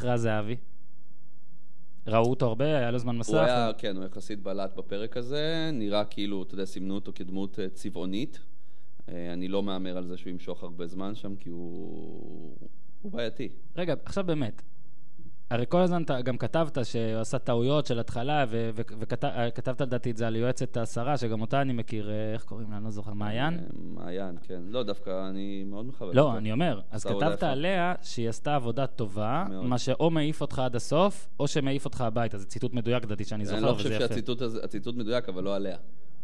רז 0.03 0.21
זהבי? 0.21 0.55
ראו 2.07 2.29
אותו 2.29 2.45
הרבה? 2.45 2.65
היה 2.65 2.91
לו 2.91 2.99
זמן 2.99 3.17
מסך? 3.17 3.33
הוא 3.33 3.39
היה, 3.39 3.71
כן, 3.77 3.97
הוא 3.97 4.05
יחסית 4.05 4.43
בלט 4.43 4.75
בפרק 4.75 5.17
הזה, 5.17 5.69
נראה 5.73 6.05
כאילו, 6.05 6.43
אתה 6.43 6.53
יודע, 6.53 6.65
סימנו 6.65 6.95
אותו 6.95 7.11
כדמות 7.15 7.59
אה, 7.59 7.69
צבעונית. 7.69 8.39
אה, 9.09 9.33
אני 9.33 9.47
לא 9.47 9.63
מהמר 9.63 9.97
על 9.97 10.07
זה 10.07 10.17
שהוא 10.17 10.31
ימשוך 10.31 10.63
הרבה 10.63 10.87
זמן 10.87 11.15
שם, 11.15 11.35
כי 11.35 11.49
הוא 11.49 12.55
הוא 13.01 13.11
בעייתי. 13.11 13.49
רגע, 13.75 13.95
עכשיו 14.05 14.23
באמת, 14.23 14.61
הרי 15.53 15.65
כל 15.69 15.81
הזמן 15.81 16.03
אתה 16.03 16.21
גם 16.21 16.37
כתבת 16.37 16.85
שהוא 16.85 17.19
עשה 17.21 17.39
טעויות 17.39 17.85
של 17.85 17.99
התחלה, 17.99 18.45
וכתבת 18.49 19.81
לדעתי 19.81 20.11
את 20.11 20.17
זה 20.17 20.27
על 20.27 20.35
יועצת 20.35 20.77
השרה, 20.77 21.17
שגם 21.17 21.41
אותה 21.41 21.61
אני 21.61 21.73
מכיר, 21.73 22.09
אה, 22.09 22.33
איך 22.33 22.43
קוראים 22.43 22.71
לה? 22.71 22.77
אני 22.77 22.85
לא 22.85 22.91
זוכר, 22.91 23.13
מעיין? 23.13 23.59
מעיין, 23.73 24.37
כן. 24.43 24.61
לא, 24.67 24.83
דווקא 24.83 25.29
אני 25.29 25.63
מאוד 25.63 25.85
מכבד 25.85 26.15
לא. 26.15 26.37
אני 26.37 26.51
אומר, 26.51 26.81
אז 26.91 27.05
כתבת. 27.05 27.43
עליה 27.43 27.93
שהיא 28.01 28.29
עשתה 28.29 28.55
עבודה 28.55 28.87
טובה. 28.87 29.45
מה 29.63 29.77
שאו 29.77 30.09
מעיף 30.09 30.41
אותך 30.41 30.59
עד 30.59 30.75
הסוף, 30.75 31.29
או 31.39 31.47
שמעיף 31.47 31.85
אותך 31.85 32.01
הביתה. 32.01 32.37
זה 32.37 32.45
ציטוט 32.45 32.73
מדויק, 32.73 33.03
לדעתי, 33.03 33.23
שאני 33.23 33.45
זוכר, 33.45 33.57
אני 33.57 33.65
לא 33.65 33.71
וזה 33.71 33.77
חושב 33.77 33.91
יפה. 33.91 34.07
שהציטוט 34.07 34.41
הזה, 34.41 34.59
הציטוט 34.63 34.95
מדויק, 34.95 35.29
אבל 35.29 35.43
לא 35.43 35.55
עליה. 35.55 35.77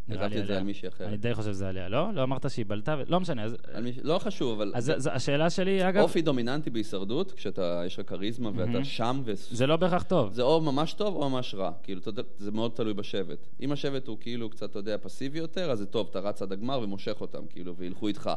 כתבתי 0.09 0.39
את 0.39 0.47
זה. 0.47 0.57
על 0.57 0.63
מישהי 0.63 0.87
אחרת. 0.87 1.07
אני 1.07 1.17
די 1.17 1.33
חושב 1.33 1.51
שזה 1.51 1.69
עליה, 1.69 1.89
לא? 1.89 2.13
לא 2.13 2.23
אמרת 2.23 2.49
שהיא 2.51 2.65
בלטה? 2.67 2.95
לא 3.07 3.19
משנה, 3.19 3.43
אז... 3.43 3.55
לא 4.03 4.19
חשוב, 4.19 4.61
אבל... 4.61 4.71
אז 4.75 4.91
זה- 4.97 5.13
השאלה 5.13 5.49
שלי, 5.49 5.89
אגב, 5.89 6.01
אופי 6.01 6.21
דומיננטי 6.21 6.69
בהישרדות, 6.69 7.31
כשאתה, 7.31 7.83
יש 7.85 7.99
לך 7.99 8.09
כריזמה 8.09 8.49
ואתה 8.55 8.83
שם, 8.83 9.21
ו... 9.25 9.31
זה 9.35 9.67
לא 9.67 9.75
בהכרח 9.77 10.03
טוב. 10.03 10.33
זה 10.33 10.41
או 10.41 10.61
ממש 10.61 10.93
טוב 10.93 11.15
או 11.15 11.29
ממש 11.29 11.55
רע. 11.55 11.71
כאילו, 11.83 12.01
זה 12.37 12.51
מאוד 12.51 12.71
תלוי 12.71 12.93
בשבט. 12.93 13.47
אם 13.61 13.71
השבט 13.71 14.07
הוא 14.07 14.17
כאילו 14.21 14.49
קצת, 14.49 14.69
אתה 14.69 14.79
יודע, 14.79 14.97
פסיבי 15.01 15.39
יותר, 15.39 15.71
אז 15.71 15.79
זה 15.79 15.85
טוב, 15.85 16.07
אתה 16.11 16.19
רץ 16.19 16.41
עד 16.41 16.51
הגמר 16.51 16.79
ומושך 16.83 17.21
אותם, 17.21 17.41
כאילו, 17.49 17.75
וילכו 17.75 18.07
איתך. 18.07 18.29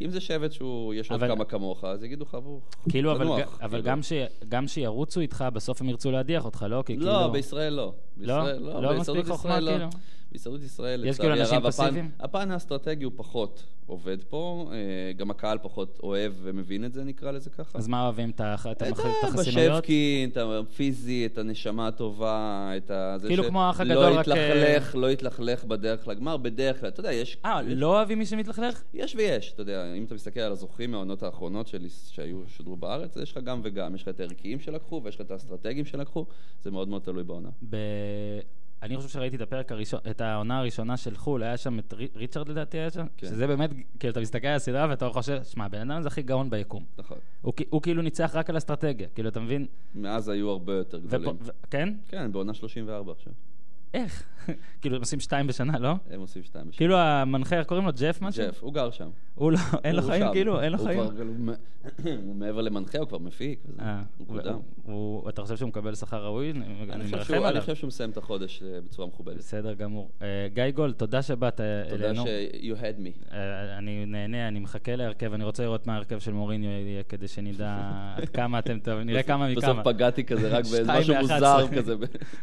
אם 0.00 0.10
זה 0.10 0.20
שבט 0.20 0.52
שהוא, 0.52 0.94
יש 0.94 1.10
עוד 1.10 1.20
כמה 1.20 1.44
כמוך, 1.44 1.84
אז 1.84 2.04
יגידו 2.04 2.24
לך, 2.24 2.34
"בוא, 2.34 2.60
כאילו, 2.88 3.12
אבל, 3.12 3.24
תנוח", 3.24 3.38
ג- 3.38 3.62
אבל 3.62 3.70
כאילו. 3.70 3.84
גם, 3.84 4.02
ש, 4.02 4.12
גם 4.48 4.68
שירוצו 4.68 5.20
איתך, 5.20 5.44
בסוף 5.52 5.80
הם 5.80 5.88
ירצו 5.88 6.10
להדיח 6.10 6.44
אותך, 6.44 6.66
לא? 6.68 6.82
כי 6.86 6.96
לא, 6.96 7.12
כאילו... 7.18 7.32
בישראל 7.32 7.72
לא. 7.72 7.92
בישראל 8.16 8.58
לא 8.58 8.82
לא, 8.82 8.92
מספיק 9.00 9.14
בהישרדות 9.14 9.26
חוכמה, 9.26 9.60
לא. 9.60 9.70
כאילו? 9.70 9.86
בהישרדות 10.32 10.62
ישראל, 10.62 11.04
יש 11.04 11.18
כאילו 11.18 11.34
אנשים 11.34 11.58
הפן- 11.58 11.68
פסיביים? 11.70 12.10
הפן 12.20 12.50
האסטרטגי 12.50 13.04
הוא 13.04 13.12
פחות 13.16 13.62
עובד 13.86 14.16
פה, 14.28 14.70
אה, 14.72 14.76
גם 15.16 15.30
הקהל 15.30 15.58
פחות 15.62 15.98
אוהב 16.02 16.32
ומבין 16.42 16.84
את 16.84 16.92
זה, 16.92 17.04
נקרא 17.04 17.30
לזה 17.30 17.50
ככה. 17.50 17.78
אז 17.78 17.88
מה 17.88 18.02
אוהבים? 18.04 18.30
את 18.30 18.40
הח- 18.44 18.66
את 18.66 18.82
המח- 18.82 19.00
את 19.00 19.24
החסינויות? 19.24 19.84
הפיזי, 20.60 21.26
את 21.26 21.38
הנשמה 21.38 21.88
הטובה, 21.88 22.32
את 22.76 22.90
ה... 22.90 23.16
כאילו 23.26 23.44
כמו 23.44 23.62
האח 23.62 23.80
הגדול, 23.80 23.94
לא 24.08 24.14
רק, 24.18 24.26
יתלכלך, 24.26 24.94
לא 24.96 25.10
יתלכלך 25.10 25.64
בדרך 25.64 26.08
לגמר, 26.08 26.36
בדרך 26.36 26.80
כלל, 26.80 26.88
אתה 26.88 27.00
יודע, 27.00 27.12
יש... 27.12 27.36
אה, 27.44 27.62
לא 27.62 27.86
אוהבים 27.96 28.18
מי 28.18 28.26
שמתלכלך? 28.26 28.82
יש 28.94 29.14
ויש, 29.14 29.52
אתה 29.52 29.62
יודע, 29.62 29.94
אם 29.94 30.04
אתה 30.04 30.14
מסתכל 30.14 30.40
על 30.40 30.52
הזוכים 30.52 30.90
מהעונות 30.90 31.22
האחרונות 31.22 31.66
של, 31.68 31.86
שהיו, 32.10 32.38
שודרו 32.48 32.76
בארץ, 32.76 33.16
יש 33.16 33.32
לך 33.32 33.38
גם 33.44 33.60
וגם, 33.64 33.94
יש 33.94 34.02
לך 34.02 34.08
את 34.08 34.20
הערכיים 34.20 34.60
שלקחו 34.60 35.00
ויש 35.04 35.14
לך 35.14 35.20
את 35.20 35.30
האסטרטגיים 35.30 35.84
שלקחו, 35.84 36.26
זה 36.62 36.70
מאוד 36.70 36.88
מאוד 36.88 37.02
תלוי 37.02 37.24
בעונה. 37.24 37.48
אני 38.82 38.96
חושב 38.96 39.08
שראיתי 39.08 39.36
את 39.36 39.40
הפרק 39.40 39.72
הראשון, 39.72 40.00
את 40.10 40.20
העונה 40.20 40.58
הראשונה 40.58 40.96
של 40.96 41.16
חו"ל, 41.16 41.42
היה 41.42 41.56
שם 41.56 41.78
את 41.78 41.92
רי- 41.92 42.08
ריצ'רד 42.16 42.48
לדעתי 42.48 42.78
היה 42.78 42.90
שם, 42.90 43.06
כן. 43.16 43.26
שזה 43.26 43.46
באמת, 43.46 43.70
כאילו 43.98 44.12
אתה 44.12 44.20
מסתכל 44.20 44.46
על 44.46 44.56
הסדרה 44.56 44.86
ואתה 44.90 45.08
חושב, 45.08 45.44
שמע, 45.44 45.64
הבן 45.64 45.90
אדם 45.90 45.98
הזה 45.98 46.08
הכי 46.08 46.22
גאון 46.22 46.50
ביקום. 46.50 46.84
נכון. 46.98 47.18
הוא, 47.42 47.52
הוא 47.70 47.82
כאילו 47.82 48.02
ניצח 48.02 48.30
רק 48.34 48.50
על 48.50 48.56
אסטרטגיה, 48.56 49.08
כאילו, 49.14 49.28
אתה 49.28 49.40
מבין? 49.40 49.66
מאז 49.94 50.28
היו 50.28 50.50
הרבה 50.50 50.72
יותר 50.72 50.98
גדולים. 50.98 51.28
ופה, 51.28 51.36
ו... 51.44 51.50
כן? 51.70 51.94
כן, 52.08 52.32
בעונה 52.32 52.54
34 52.54 53.12
עכשיו. 53.12 53.32
איך? 53.94 54.22
כאילו, 54.80 54.96
הם 54.96 55.02
עושים 55.02 55.20
שתיים 55.20 55.46
בשנה, 55.46 55.78
לא? 55.78 55.94
הם 56.10 56.20
עושים 56.20 56.42
שתיים 56.42 56.64
בשנה. 56.68 56.76
כאילו 56.78 56.96
המנחה, 56.98 57.58
איך 57.58 57.66
קוראים 57.66 57.86
לו? 57.86 57.92
ג'ף 58.00 58.18
משהו? 58.22 58.44
ג'ף, 58.46 58.62
הוא 58.62 58.72
גר 58.74 58.90
שם. 58.90 59.08
הוא 59.34 59.52
לא, 59.52 59.58
אין 59.84 59.96
לו 59.96 60.02
חיים. 60.02 60.26
כאילו? 60.32 60.60
אין 60.60 60.72
לו 60.72 60.78
חיים? 60.78 61.00
הוא 62.26 62.34
מעבר 62.36 62.60
למנחה, 62.60 62.98
הוא 62.98 63.08
כבר 63.08 63.18
מפיק. 63.18 63.58
אה, 63.80 64.02
הוא 64.18 64.26
קודם. 64.26 64.58
אתה 65.28 65.42
חושב 65.42 65.56
שהוא 65.56 65.68
מקבל 65.68 65.94
שכר 65.94 66.24
ראוי? 66.24 66.50
אני 66.50 66.58
מרחם 67.10 67.24
שהוא- 67.24 67.36
אני 67.36 67.46
עליו. 67.46 67.60
חושב 67.60 67.74
שהוא 67.74 67.88
מסיים 67.88 68.10
את 68.10 68.16
החודש 68.16 68.62
אה, 68.62 68.78
בצורה 68.80 69.08
מכובדת. 69.08 69.36
בסדר 69.36 69.74
גמור. 69.74 70.10
אה, 70.22 70.26
גיא 70.54 70.70
גולד, 70.74 70.94
תודה 70.94 71.22
שבאת 71.22 71.60
אה, 71.60 71.82
תודה 71.90 72.04
אלינו. 72.10 72.24
ש- 72.26 72.28
you 72.52 72.80
had 72.82 73.00
me. 73.00 73.34
אני 73.78 74.06
נהנה, 74.06 74.48
אני 74.48 74.60
מחכה 74.60 74.96
להרכב, 74.96 75.32
אני 75.32 75.44
רוצה 75.44 75.62
לראות 75.62 75.86
מה 75.86 75.94
ההרכב 75.94 76.18
של 76.18 76.32
מוריניו 76.32 76.70
יהיה, 76.70 77.02
כדי 77.02 77.28
שנדע 77.28 77.76
עד 78.16 78.28
כמה 78.28 78.58
אתם 78.58 78.78
טובים, 78.78 79.06
נראה 79.06 79.22
כמה 79.22 79.48
מכמה. 79.48 79.72
בסוף 79.72 79.78
פגעתי 79.84 80.24
כזה 80.24 80.48
רק 80.48 80.64
באיזה 80.64 80.92
משהו 80.92 81.14
מוזר. 81.20 81.66
כזה. 81.76 81.94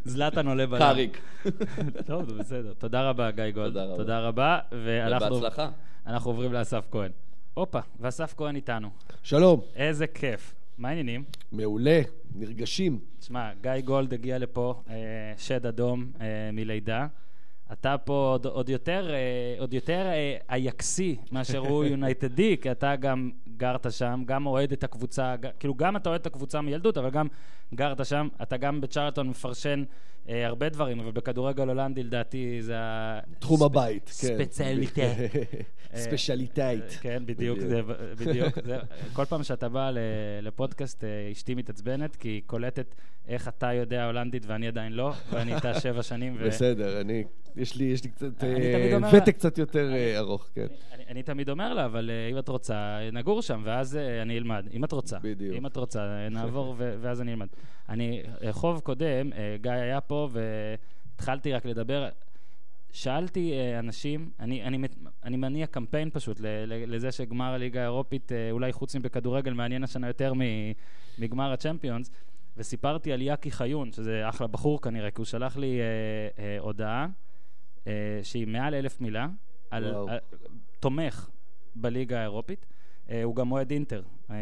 זלאטן 0.05 0.47
עולה 0.47 0.67
בלם. 0.67 0.79
קאריק. 0.79 1.17
טוב, 2.07 2.29
זה 2.29 2.33
בסדר. 2.33 2.73
תודה 2.73 3.09
רבה, 3.09 3.31
גיא 3.31 3.51
גולד. 3.51 3.67
תודה 3.67 3.85
רבה. 3.85 3.97
תודה 3.97 4.19
רבה, 4.19 4.59
ובהצלחה. 4.71 5.69
אנחנו 6.07 6.31
עוברים 6.31 6.53
לאסף 6.53 6.87
כהן. 6.91 7.11
הופה, 7.53 7.79
ואסף 7.99 8.33
כהן 8.37 8.55
איתנו. 8.55 8.89
שלום, 9.23 9.61
איזה 9.75 10.07
כיף. 10.07 10.55
מה 10.77 10.89
העניינים? 10.89 11.23
מעולה, 11.51 12.01
נרגשים. 12.35 12.99
תשמע, 13.19 13.49
גיא 13.61 13.71
גולד 13.85 14.13
הגיע 14.13 14.37
לפה, 14.37 14.81
אה, 14.89 14.95
שד 15.37 15.65
אדום 15.65 16.11
אה, 16.21 16.49
מלידה. 16.53 17.07
אתה 17.71 17.97
פה 17.97 18.29
עוד, 18.31 18.45
עוד 18.45 18.69
יותר, 18.69 19.09
אה, 19.13 19.55
עוד 19.59 19.73
יותר 19.73 20.05
אה, 20.05 20.37
אייקסי 20.49 21.17
מאשר 21.31 21.57
הוא 21.57 21.85
יונייטדי, 21.91 22.57
כי 22.61 22.71
אתה 22.71 22.95
גם 22.95 23.31
גרת 23.57 23.91
שם, 23.91 24.23
גם 24.25 24.45
אוהד 24.45 24.71
את 24.71 24.83
הקבוצה, 24.83 25.35
ג, 25.35 25.47
כאילו 25.59 25.75
גם 25.75 25.95
אתה 25.95 26.09
אוהד 26.09 26.21
את 26.21 26.25
הקבוצה 26.25 26.61
מילדות, 26.61 26.97
אבל 26.97 27.09
גם 27.09 27.27
גרת 27.73 28.05
שם. 28.05 28.27
אתה 28.41 28.57
גם 28.57 28.81
בצ'רלטון 28.81 29.29
מפרשן 29.29 29.83
הרבה 30.29 30.69
דברים, 30.69 30.99
אבל 30.99 31.11
בכדורגל 31.11 31.67
הולנדי 31.67 32.03
לדעתי 32.03 32.57
זה 32.61 32.79
ה... 32.79 33.19
תחום 33.39 33.63
הבית, 33.63 34.05
כן. 34.05 34.11
ספציאליטה. 34.11 35.01
specialiteit. 35.95 36.83
כן, 37.01 37.23
בדיוק, 37.25 37.59
זה, 37.59 37.81
בדיוק. 38.19 38.55
זה, 38.65 38.77
כל 39.13 39.25
פעם 39.25 39.43
שאתה 39.43 39.69
בא 39.69 39.91
לפודקאסט, 40.41 41.03
אה, 41.03 41.31
אשתי 41.31 41.55
מתעצבנת, 41.55 42.15
כי 42.15 42.27
היא 42.27 42.41
קולטת 42.45 42.95
איך 43.27 43.47
אתה 43.47 43.73
יודע 43.73 44.05
הולנדית 44.05 44.45
ואני 44.45 44.67
עדיין 44.67 44.93
לא, 44.93 45.13
ואני 45.31 45.55
איתה 45.55 45.73
שבע 45.81 46.03
שנים. 46.03 46.37
בסדר, 46.45 47.01
אני, 47.01 47.23
יש 47.55 47.75
לי, 47.75 47.85
יש 47.85 48.03
לי 48.03 48.09
קצת, 48.09 48.43
אה, 48.43 48.97
ותק 49.13 49.35
קצת 49.35 49.57
יותר 49.57 49.93
אה, 49.93 50.17
ארוך, 50.19 50.49
כן. 50.55 50.67
אני, 51.09 51.23
תמיד 51.23 51.49
אומר 51.49 51.73
לה, 51.73 51.85
אבל 51.85 52.09
אה, 52.09 52.31
אם 52.31 52.37
את 52.37 52.49
רוצה, 52.49 52.99
נגור 53.13 53.41
שם, 53.41 53.61
ואז 53.63 53.95
אה, 53.95 54.21
אני 54.21 54.37
אלמד. 54.37 54.67
אם 54.73 54.83
את 54.83 54.91
רוצה. 54.91 55.17
בדיוק. 55.21 55.57
אם 55.57 55.65
את 55.65 55.77
רוצה, 55.77 55.99
אה, 55.99 56.29
נעבור, 56.29 56.75
ואז 56.77 57.21
אני 57.21 57.31
אלמד. 57.31 57.47
אני, 57.89 58.21
אה, 58.43 58.53
חוב 58.53 58.79
קודם, 58.79 59.33
אה, 59.33 59.55
גיא 59.61 59.71
היה 59.71 60.01
פה, 60.01 60.29
והתחלתי 60.31 61.53
רק 61.53 61.65
לדבר. 61.65 62.09
שאלתי 62.91 63.53
אה, 63.53 63.79
אנשים, 63.79 64.31
אני, 64.39 64.63
אני, 64.63 64.87
אני 65.23 65.37
מניע 65.37 65.67
קמפיין 65.67 66.09
פשוט 66.09 66.37
לזה 66.65 67.11
שגמר 67.11 67.53
הליגה 67.53 67.81
האירופית, 67.81 68.31
אולי 68.51 68.73
חוץ 68.73 68.95
מבכדורגל, 68.95 69.53
מעניין 69.53 69.83
השנה 69.83 70.07
יותר 70.07 70.33
מגמר 71.17 71.51
הצ'מפיונס, 71.51 72.11
וסיפרתי 72.57 73.13
על 73.13 73.21
יאקי 73.21 73.51
חיון, 73.51 73.91
שזה 73.91 74.29
אחלה 74.29 74.47
בחור 74.47 74.81
כנראה, 74.81 75.11
כי 75.11 75.17
הוא 75.17 75.25
שלח 75.25 75.57
לי 75.57 75.79
אה, 75.79 76.43
אה, 76.43 76.59
הודעה 76.59 77.07
אה, 77.87 78.19
שהיא 78.23 78.47
מעל 78.47 78.73
אלף 78.73 79.01
מילה, 79.01 79.27
על. 79.71 79.85
על, 79.85 80.17
תומך 80.79 81.29
בליגה 81.75 82.19
האירופית. 82.19 82.65
אה, 83.11 83.23
הוא 83.23 83.35
גם 83.35 83.51
אוהד 83.51 83.71
אינטר. 83.71 84.01
אה, 84.31 84.35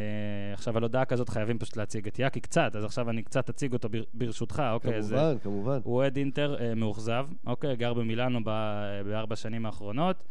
עכשיו, 0.53 0.77
על 0.77 0.84
הודעה 0.84 1.06
כזאת 1.06 1.30
חייבים 1.30 1.60
פשוט 1.60 1.77
להציג 1.77 2.08
את 2.08 2.19
יאקי 2.19 2.39
קצת, 2.39 2.75
אז 2.75 2.84
עכשיו 2.84 3.10
אני 3.10 3.23
קצת 3.23 3.49
אציג 3.49 3.73
אותו 3.73 3.89
בר, 3.89 4.03
ברשותך, 4.13 4.63
אוקיי? 4.73 4.93
אה, 4.93 5.01
כמובן, 5.01 5.38
כמובן. 5.43 5.80
הוא 5.84 5.95
אוהד 5.95 6.17
אינטר 6.17 6.56
מאוכזב, 6.75 7.27
אוקיי? 7.47 7.75
גר 7.75 7.93
במילאנו 7.93 8.39
ב- 8.45 9.01
בארבע 9.06 9.36
שנים 9.36 9.65
האחרונות, 9.65 10.23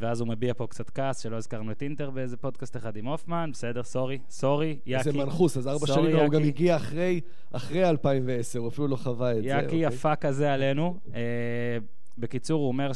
ואז 0.00 0.20
הוא 0.20 0.28
מביע 0.28 0.54
פה 0.54 0.66
קצת 0.66 0.90
כעס 0.90 1.20
שלא 1.22 1.36
הזכרנו 1.36 1.72
את 1.72 1.82
אינטר 1.82 2.10
באיזה 2.10 2.36
פודקאסט 2.36 2.76
אחד 2.76 2.96
עם 2.96 3.06
הופמן, 3.06 3.50
בסדר, 3.52 3.82
סורי, 3.82 4.18
סורי, 4.30 4.78
יאקי. 4.86 5.08
איזה 5.08 5.18
מנחוס, 5.18 5.56
אז 5.56 5.68
ארבע 5.68 5.86
שנים, 5.86 6.16
הוא 6.16 6.28
גם 6.28 6.40
יאקי. 6.40 6.48
הגיע 6.48 6.76
אחרי 6.76 7.20
אחרי 7.52 7.88
2010, 7.88 8.58
הוא 8.58 8.68
אפילו 8.68 8.88
לא 8.88 8.96
חווה 8.96 9.30
את 9.32 9.42
זה. 9.42 9.48
יאקי 9.48 9.64
אוקיי? 9.64 9.78
יפה 9.78 10.16
כזה 10.16 10.52
עלינו. 10.52 10.98
בקיצור, 12.18 12.60
הוא 12.60 12.68
אומר 12.68 12.90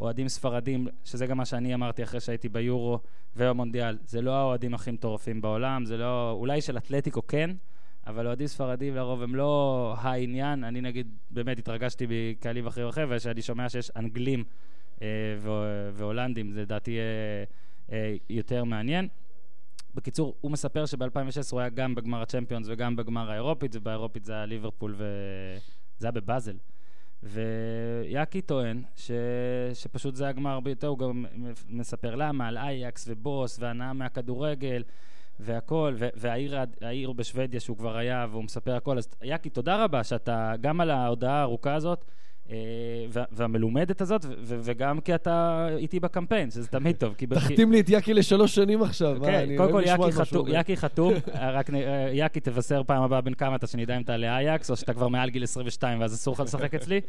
שאוהדים 0.00 0.28
ספרדים, 0.28 0.88
שזה 1.04 1.26
גם 1.26 1.36
מה 1.36 1.44
שאני 1.44 1.74
אמרתי 1.74 2.02
אחרי 2.02 2.20
שהייתי 2.20 2.48
ביורו 2.48 2.98
ובמונדיאל, 3.36 3.98
זה 4.04 4.22
לא 4.22 4.34
האוהדים 4.34 4.74
הכי 4.74 4.90
מטורפים 4.90 5.40
בעולם, 5.40 5.84
זה 5.84 5.96
לא... 5.96 6.30
אולי 6.30 6.60
של 6.60 6.76
אתלטיקו 6.76 7.26
כן, 7.26 7.50
אבל 8.06 8.26
אוהדים 8.26 8.46
ספרדים 8.46 8.94
לרוב 8.94 9.22
הם 9.22 9.34
לא 9.34 9.94
העניין. 9.98 10.64
אני 10.64 10.80
נגיד, 10.80 11.06
באמת 11.30 11.58
התרגשתי 11.58 12.06
בקהלים 12.08 12.66
אחרים 12.66 12.88
אחרים, 12.88 13.08
ושאני 13.10 13.42
שומע 13.42 13.68
שיש 13.68 13.90
אנגלים 13.96 14.44
אה, 15.02 15.06
ו- 15.38 15.90
והולנדים, 15.92 16.52
זה 16.52 16.62
לדעתי 16.62 16.98
אה, 16.98 17.04
אה, 17.92 18.16
יותר 18.30 18.64
מעניין. 18.64 19.08
בקיצור, 19.94 20.34
הוא 20.40 20.50
מספר 20.50 20.86
שב-2016 20.86 21.52
הוא 21.52 21.60
היה 21.60 21.68
גם 21.68 21.94
בגמר 21.94 22.22
הצ'מפיונס 22.22 22.66
וגם 22.68 22.96
בגמר 22.96 23.30
האירופית, 23.30 23.76
ובאירופית 23.76 24.24
זה 24.24 24.32
היה 24.32 24.46
ליברפול 24.46 24.94
וזה 24.94 26.06
היה 26.06 26.12
בבאזל. 26.12 26.56
ויאקי 27.22 28.42
טוען 28.42 28.82
ש... 28.96 29.10
שפשוט 29.74 30.14
זה 30.14 30.28
הגמר 30.28 30.60
ביותר, 30.60 30.86
הוא 30.86 30.98
גם 30.98 31.24
מספר 31.68 32.14
למה, 32.14 32.48
על 32.48 32.58
אייקס 32.58 33.04
ובוס 33.08 33.58
והנאה 33.60 33.92
מהכדורגל 33.92 34.82
והכל, 35.40 35.94
ו- 35.98 36.08
והעיר 36.14 36.56
העיר 36.80 37.12
בשוודיה 37.12 37.60
שהוא 37.60 37.76
כבר 37.76 37.96
היה, 37.96 38.26
והוא 38.30 38.44
מספר 38.44 38.74
הכל. 38.74 38.98
אז 38.98 39.08
יאקי, 39.22 39.50
תודה 39.50 39.84
רבה 39.84 40.04
שאתה, 40.04 40.54
גם 40.60 40.80
על 40.80 40.90
ההודעה 40.90 41.34
הארוכה 41.40 41.74
הזאת, 41.74 42.04
וה- 43.10 43.24
והמלומדת 43.32 44.00
הזאת, 44.00 44.24
ו- 44.24 44.34
ו- 44.42 44.58
וגם 44.62 45.00
כי 45.00 45.14
אתה 45.14 45.66
איתי 45.76 46.00
בקמפיין, 46.00 46.50
שזה 46.50 46.68
תמיד 46.68 46.96
טוב. 46.96 47.14
כי- 47.14 47.26
תחתים 47.26 47.72
לי 47.72 47.80
את 47.80 47.88
יאקי 47.88 48.14
לשלוש 48.14 48.54
שנים 48.54 48.82
עכשיו. 48.82 49.16
כן, 49.24 49.48
קודם 49.56 49.72
כל 49.72 49.82
יאקי 49.86 50.12
חתום, 50.12 50.46
חתום, 50.76 51.12
רק 51.56 51.70
אה, 51.70 52.10
יאקי 52.12 52.40
תבשר 52.40 52.82
פעם 52.86 53.02
הבאה 53.02 53.20
בין 53.20 53.34
כמה 53.34 53.56
אתה 53.56 53.66
שנדע 53.66 53.96
אם 53.96 54.02
אתה 54.02 54.16
לאייקס, 54.16 54.70
או 54.70 54.76
שאתה 54.76 54.94
כבר 54.94 55.08
מעל 55.08 55.30
גיל 55.30 55.42
22 55.44 56.00
ואז 56.00 56.14
אסור 56.14 56.34
לך 56.34 56.40
לשחק 56.40 56.74
אצלי, 56.74 57.00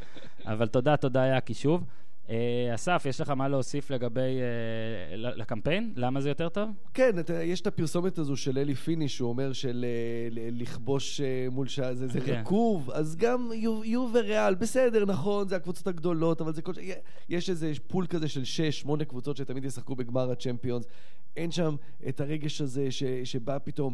אבל 0.45 0.67
תודה, 0.67 0.97
תודה 0.97 1.25
יאקי 1.25 1.53
שוב. 1.53 1.83
אה, 2.31 2.75
אסף, 2.75 3.05
יש 3.09 3.21
לך 3.21 3.29
מה 3.29 3.47
להוסיף 3.47 3.91
לגבי... 3.91 4.19
אה, 4.19 5.15
לקמפיין? 5.15 5.93
למה 5.95 6.21
זה 6.21 6.29
יותר 6.29 6.49
טוב? 6.49 6.69
כן, 6.93 7.11
יש 7.43 7.61
את 7.61 7.67
הפרסומת 7.67 8.17
הזו 8.17 8.35
של 8.35 8.57
אלי 8.57 8.75
פיני, 8.75 9.07
שהוא 9.07 9.29
אומר 9.29 9.53
של 9.53 9.85
אה, 9.87 10.49
לכבוש 10.51 11.21
מול 11.51 11.67
שעה, 11.67 11.93
זה, 11.93 12.21
כן. 12.21 12.41
רקוב, 12.41 12.91
אז 12.91 13.15
גם 13.15 13.49
יובה, 13.83 14.07
וריאל, 14.13 14.55
בסדר, 14.55 15.05
נכון, 15.05 15.47
זה 15.47 15.55
הקבוצות 15.55 15.87
הגדולות, 15.87 16.41
אבל 16.41 16.53
זה 16.53 16.61
כל... 16.61 16.73
יש 17.29 17.49
איזה 17.49 17.71
pool 17.87 18.07
כזה 18.07 18.27
של 18.27 18.43
שש, 18.43 18.79
שמונה 18.79 19.05
קבוצות 19.05 19.37
שתמיד 19.37 19.65
ישחקו 19.65 19.95
בגמר 19.95 20.31
הצ'מפיונס. 20.31 20.85
אין 21.37 21.51
שם 21.51 21.75
את 22.09 22.21
הרגש 22.21 22.61
הזה 22.61 22.87
שבא 23.23 23.57
פתאום, 23.63 23.93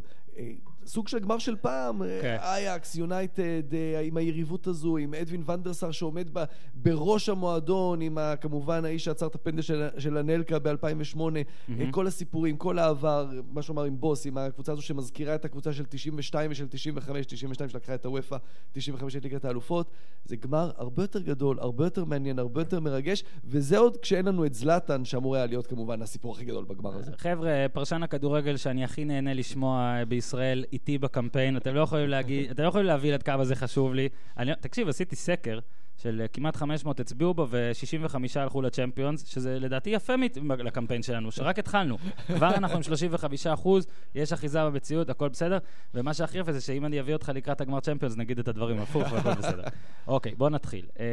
סוג 0.87 1.07
של 1.07 1.19
גמר 1.19 1.37
של 1.37 1.55
פעם, 1.55 2.03
אה, 2.03 2.19
כן. 2.21 2.37
אייקס, 2.39 2.95
יונייטד, 2.95 3.73
אה, 3.73 3.99
עם 3.99 4.17
היריבות 4.17 4.67
הזו, 4.67 4.97
עם 4.97 5.13
אדווין 5.13 5.43
ואן 5.45 5.63
דר 5.63 5.74
סאר 5.74 5.91
שעומד 5.91 6.29
ב, 6.33 6.43
בראש 6.73 7.29
המועדון, 7.29 8.01
עם 8.01 8.17
ה, 8.17 8.35
כמובן 8.35 8.85
האיש 8.85 9.05
שעצר 9.05 9.27
את 9.27 9.35
הפנדל 9.35 9.61
של, 9.61 9.87
של 9.97 10.17
אנלקה 10.17 10.59
ב-2008, 10.59 11.17
מהמם. 11.17 11.91
כל 11.91 12.07
הסיפורים, 12.07 12.57
כל 12.57 12.79
העבר, 12.79 13.29
מה 13.51 13.61
שאומר 13.61 13.83
עם 13.83 13.99
בוס, 13.99 14.25
עם 14.25 14.37
הקבוצה 14.37 14.71
הזו 14.71 14.81
שמזכירה 14.81 15.35
את 15.35 15.45
הקבוצה 15.45 15.73
של 15.73 15.85
92 15.85 16.51
ושל 16.51 16.67
95, 16.67 17.25
92 17.25 17.69
שלקחה 17.69 17.95
את 17.95 18.05
אופ"א, 18.05 18.37
95 18.71 19.15
את 19.15 19.23
ליגת 19.23 19.45
האלופות, 19.45 19.91
זה 20.25 20.35
גמר 20.35 20.71
הרבה 20.77 21.03
יותר 21.03 21.21
גדול, 21.21 21.59
הרבה 21.59 21.85
יותר 21.85 22.05
מעניין, 22.05 22.39
הרבה 22.39 22.61
יותר 22.61 22.79
מרגש, 22.79 23.23
וזה 23.45 23.77
עוד 23.77 23.97
כשאין 23.97 24.25
לנו 24.25 24.45
את 24.45 24.53
זלאטן, 24.53 25.05
שאמור 25.05 25.35
היה 25.35 25.45
להיות 25.45 25.67
כמובן 25.67 26.01
הסיפור 26.01 26.33
הכי 26.35 26.45
גדול 26.45 26.65
בגמר 26.65 26.95
הזה. 26.95 27.11
חבר'ה, 27.17 27.65
פרשן 27.73 28.03
הכדורגל 28.03 28.57
שאני 28.57 28.83
הכי 28.83 29.05
נהנה 29.05 29.33
לשמוע 29.33 29.79
אה, 29.79 30.05
בישראל 30.05 30.65
איתי 30.77 30.97
בקמפיין, 30.97 31.57
אתם 31.57 31.75
לא 31.75 31.79
יכולים 31.81 32.09
להגיד, 32.09 32.49
אתם 32.49 32.63
לא 32.63 32.67
יכולים 32.67 32.87
להבין 32.87 33.13
עד 33.13 33.23
כמה 33.23 33.45
זה 33.45 33.55
חשוב 33.55 33.93
לי. 33.93 34.09
אני, 34.37 34.51
תקשיב, 34.59 34.89
עשיתי 34.89 35.15
סקר 35.15 35.59
של 35.97 36.21
אה, 36.21 36.27
כמעט 36.27 36.55
500 36.55 36.99
הצביעו 36.99 37.33
בו 37.33 37.47
ו-65 37.49 38.15
הלכו 38.35 38.61
לצ'מפיונס, 38.61 39.27
שזה 39.27 39.59
לדעתי 39.59 39.89
יפה 39.89 40.17
מת- 40.17 40.37
לקמפיין 40.63 41.03
שלנו, 41.03 41.31
שרק 41.31 41.59
התחלנו. 41.59 41.97
כבר 42.27 42.55
אנחנו 42.55 42.77
עם 42.77 42.83
35 42.83 43.47
אחוז, 43.47 43.87
יש 44.15 44.33
אחיזה 44.33 44.65
במציאות, 44.65 45.09
הכל 45.09 45.29
בסדר, 45.29 45.57
ומה 45.93 46.13
שהכי 46.13 46.37
יפה 46.37 46.51
זה 46.51 46.61
שאם 46.61 46.85
אני 46.85 46.99
אביא 46.99 47.13
אותך 47.13 47.31
לקראת 47.35 47.61
הגמר 47.61 47.79
צ'מפיונס, 47.79 48.17
נגיד 48.17 48.39
את 48.39 48.47
הדברים 48.47 48.79
הפוך 48.79 49.11
והכל 49.11 49.33
בסדר. 49.33 49.63
אוקיי, 50.07 50.35
בוא 50.35 50.49
נתחיל. 50.49 50.85
אה, 50.99 51.05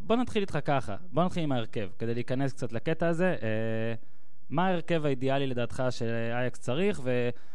בוא 0.00 0.16
נתחיל 0.16 0.40
איתך 0.40 0.58
ככה, 0.64 0.96
בוא 1.12 1.24
נתחיל 1.24 1.42
עם 1.42 1.52
ההרכב, 1.52 1.88
כדי 1.98 2.14
להיכנס 2.14 2.52
קצת 2.52 2.72
לקטע 2.72 3.08
הזה. 3.08 3.36
אה, 3.42 3.94
מה 4.50 4.66
ההרכב 4.66 5.06
האידיאלי 5.06 5.46
לדעתך 5.46 5.82
שאייקס 5.90 6.58
צריך, 6.58 7.00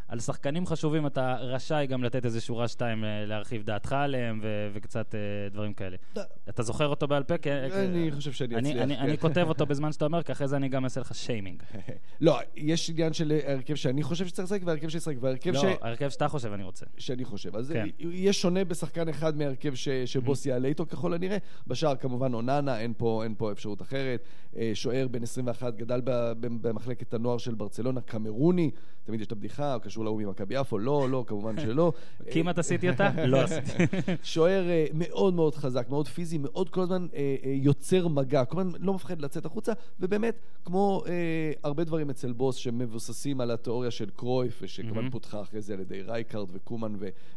ועל 0.09 0.19
שחקנים 0.19 0.65
חשובים 0.65 1.07
אתה 1.07 1.35
רשאי 1.39 1.87
גם 1.87 2.03
לתת 2.03 2.25
איזה 2.25 2.41
שורה 2.41 2.67
שתיים 2.67 3.03
אה, 3.03 3.25
להרחיב 3.25 3.63
דעתך 3.63 3.93
עליהם 3.93 4.39
ו- 4.43 4.69
וקצת 4.73 5.15
אה, 5.15 5.19
דברים 5.51 5.73
כאלה. 5.73 5.97
ד- 6.17 6.21
אתה 6.49 6.63
זוכר 6.63 6.87
אותו 6.87 7.07
בעל 7.07 7.23
פה? 7.23 7.33
אני 7.73 8.11
חושב 8.11 8.31
שאני 8.31 8.55
אני- 8.55 8.69
אצליח, 8.69 8.83
אני- 8.83 8.95
כן. 8.95 9.01
אני 9.01 9.17
כותב 9.27 9.45
אותו 9.49 9.65
בזמן 9.65 9.91
שאתה 9.91 10.05
אומר, 10.05 10.23
כי 10.23 10.31
אחרי 10.31 10.47
זה 10.47 10.55
אני 10.55 10.69
גם 10.69 10.83
אעשה 10.83 11.01
לך 11.01 11.15
שיימינג. 11.15 11.63
לא, 12.21 12.39
יש 12.55 12.89
עניין 12.89 13.13
של 13.13 13.39
ההרכב 13.47 13.75
שאני 13.75 14.03
חושב 14.03 14.27
שצריך 14.27 14.45
לשחק 14.51 14.61
וההרכב 14.65 14.89
שצריך 14.89 15.07
לשחק, 15.07 15.23
וההרכב 15.23 15.51
לא, 15.53 15.59
ש... 15.59 15.63
ההרכב 15.81 16.09
שאתה 16.09 16.27
חושב 16.27 16.51
אני 16.53 16.63
רוצה. 16.63 16.85
שאני 16.97 17.25
חושב. 17.25 17.55
אז 17.55 17.71
כן. 17.71 17.87
יהיה 17.99 18.33
שונה 18.33 18.63
בשחקן 18.65 19.09
אחד 19.09 19.37
מהרכב 19.37 19.75
ש, 19.75 19.89
שבוס 19.89 20.45
יעלה 20.45 20.67
איתו 20.67 20.85
ככל 20.85 21.13
הנראה. 21.13 21.37
בשאר 21.67 21.95
כמובן 21.95 22.33
אוננה, 22.33 22.79
אין 22.79 22.93
פה, 22.97 23.23
אין 23.23 23.35
פה 23.37 23.51
אפשרות 23.51 23.81
אחרת. 23.81 24.23
אה, 24.57 24.71
שוער 24.73 25.07
בן 25.07 25.23
21, 25.23 25.75
גדל 25.75 26.01
במחלקת 26.39 27.13
הנוער 27.13 27.37
של 27.37 27.55
ברצלונה, 27.55 28.01
קמרוני. 28.01 28.71
תמיד 29.03 29.21
יש 29.21 29.27
את 29.27 29.31
הבדיחה, 29.31 29.77
קשור 29.97 30.05
להוא 30.05 30.21
ממכבי 30.21 30.55
יפו, 30.55 30.77
לא, 30.77 31.09
לא, 31.09 31.23
כמובן 31.27 31.61
שלא. 31.61 31.93
כמעט 32.33 32.59
עשיתי 32.59 32.89
אותה? 32.89 33.09
לא 33.25 33.41
עשיתי. 33.41 33.83
שוער 34.23 34.69
אה, 34.69 34.85
מאוד 34.93 35.33
מאוד 35.33 35.55
חזק, 35.55 35.89
מאוד 35.89 36.07
פיזי, 36.07 36.37
מאוד 36.37 36.69
כל 36.69 36.81
הזמן 36.81 37.07
אה, 37.13 37.35
אה, 37.43 37.51
יוצר 37.55 38.07
מגע, 38.07 38.45
כל 38.45 38.59
הזמן 38.59 38.73
לא 38.79 38.93
מפחד 38.93 39.21
לצאת 39.21 39.45
החוצה, 39.45 39.73
ובאמת, 39.99 40.39
כמו 40.65 41.03
אה, 41.07 41.13
הרבה 41.63 41.83
דברים 41.83 42.09
אצל 42.09 42.31
בוס 42.31 42.55
שמבוססים 42.55 43.41
על 43.41 43.51
התיאוריה 43.51 43.91
של 43.91 44.09
קרויף, 44.09 44.59
ושכמובן. 44.61 45.09
פותחה 45.09 45.41
אחרי 45.41 45.61
זה 45.61 45.73
על 45.73 45.79
ידי 45.79 46.01
רייקארד 46.01 46.47
וקומן 46.53 46.93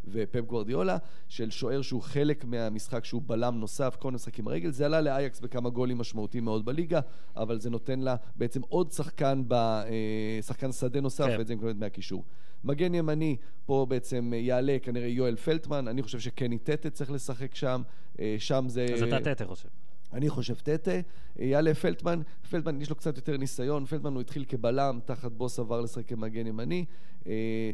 ופפ 0.08 0.44
גוורדיולה, 0.46 0.96
של 1.28 1.50
שוער 1.50 1.82
שהוא 1.82 2.02
חלק 2.02 2.44
מהמשחק 2.44 3.04
שהוא 3.04 3.22
בלם 3.26 3.60
נוסף, 3.60 3.96
כל 3.98 4.10
משחק 4.10 4.38
עם 4.38 4.48
הרגל, 4.48 4.70
זה 4.70 4.86
עלה 4.86 5.00
לאייקס 5.00 5.40
בכמה 5.40 5.70
גולים 5.70 5.98
משמעותיים 5.98 6.44
מאוד 6.44 6.64
בליגה, 6.64 7.00
אבל 7.36 7.60
זה 7.60 7.70
נותן 7.70 8.00
לה 8.00 8.16
בעצם 8.36 8.60
עוד 8.68 8.92
שחקן, 8.92 9.42
ב, 9.48 9.52
אה, 9.52 10.38
שחקן 10.42 10.72
שדה 10.72 11.00
נוסף, 11.00 11.26
כן. 11.26 11.38
ואת 11.38 11.46
זה 11.46 11.54
מקבלת 11.54 11.76
מהקישור. 11.76 12.24
מגן 12.64 12.94
ימני, 12.94 13.36
פה 13.66 13.86
בעצם 13.88 14.32
יעלה 14.36 14.76
כנראה 14.82 15.08
יואל 15.08 15.36
ולטמן, 15.36 15.88
אני 15.88 16.02
חושב 16.02 16.20
שקני 16.20 16.58
טטה 16.58 16.90
צריך 16.90 17.10
לשחק 17.10 17.54
שם, 17.54 17.82
אה, 18.20 18.36
שם 18.38 18.64
זה... 18.68 18.86
אז 18.94 19.02
אתה 19.02 19.20
טטה 19.20 19.46
חושב. 19.46 19.68
אני 20.12 20.28
חושב 20.28 20.54
טטה, 20.54 20.90
יעלה 21.38 21.74
פלטמן, 21.74 22.20
פלטמן 22.50 22.80
יש 22.80 22.90
לו 22.90 22.96
קצת 22.96 23.16
יותר 23.16 23.36
ניסיון, 23.36 23.84
פלטמן 23.84 24.12
הוא 24.12 24.20
התחיל 24.20 24.44
כבלם, 24.48 25.00
תחת 25.04 25.32
בוס 25.32 25.58
עבר 25.58 25.80
לשחק 25.80 26.08
כמגן 26.08 26.46
ימני. 26.46 26.84
אה, 27.26 27.70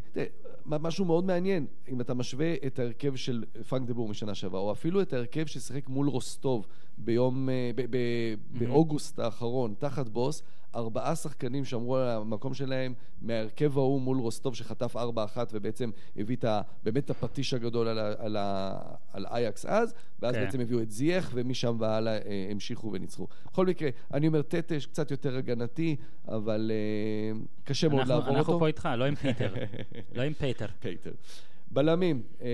משהו 0.66 1.04
מאוד 1.04 1.24
מעניין, 1.24 1.66
אם 1.88 2.00
אתה 2.00 2.14
משווה 2.14 2.54
את 2.66 2.78
ההרכב 2.78 3.16
של 3.16 3.44
פרנק 3.68 3.88
דה 3.88 3.94
בור 3.94 4.08
משנה 4.08 4.34
שעברה, 4.34 4.60
או 4.60 4.72
אפילו 4.72 5.02
את 5.02 5.12
ההרכב 5.12 5.46
ששיחק 5.46 5.88
מול 5.88 6.08
רוסטוב 6.08 6.66
ביום, 6.98 7.48
אה, 7.48 7.70
ב- 7.74 7.86
ב- 7.90 8.34
באוגוסט 8.58 9.18
האחרון, 9.18 9.74
תחת 9.78 10.08
בוס, 10.08 10.42
ארבעה 10.74 11.16
שחקנים 11.16 11.64
שמרו 11.64 11.96
על 11.96 12.08
המקום 12.08 12.54
שלהם 12.54 12.92
מההרכב 13.22 13.78
ההוא 13.78 14.00
מול 14.00 14.18
רוסטוב 14.18 14.54
שחטף 14.54 14.96
4-1 14.96 14.98
ובעצם 15.52 15.90
הביא 16.16 16.36
את 16.36 16.44
ה, 16.44 16.60
באמת 16.82 17.04
את 17.04 17.10
הפטיש 17.10 17.54
הגדול 17.54 17.88
על, 17.88 17.98
ה- 17.98 18.12
על, 18.18 18.36
ה- 18.36 18.78
על 19.12 19.26
אייקס 19.26 19.66
אז, 19.66 19.94
ואז 20.22 20.34
כן. 20.34 20.44
בעצם 20.44 20.60
הביאו 20.60 20.82
את 20.82 20.90
זייח 20.90 21.30
ומשם 21.34 21.76
והלאה 21.80 22.12
אה, 22.16 22.48
המשיכו 22.50 22.92
וניצחו. 22.92 23.26
בכל 23.46 23.66
מקרה, 23.66 23.88
אני 24.14 24.26
אומר 24.28 24.42
טטה 24.42 24.86
קצת 24.86 25.10
יותר 25.10 25.36
הגנתי, 25.36 25.96
אבל 26.28 26.70
אה, 26.74 27.38
קשה 27.64 27.88
מאוד 27.88 27.98
אנחנו- 28.00 28.14
לעבור 28.14 28.28
אותו. 28.28 28.38
אנחנו 28.38 28.58
פה 28.58 28.66
איתך, 28.66 28.88
לא 28.96 29.04
עם 29.04 29.14
פיטר. 29.22 29.54
לא 30.14 30.22
עם 30.22 30.32
פיטר. 30.32 30.66
פייטר. 30.80 31.12
בלמים, 31.70 32.22
אה, 32.42 32.48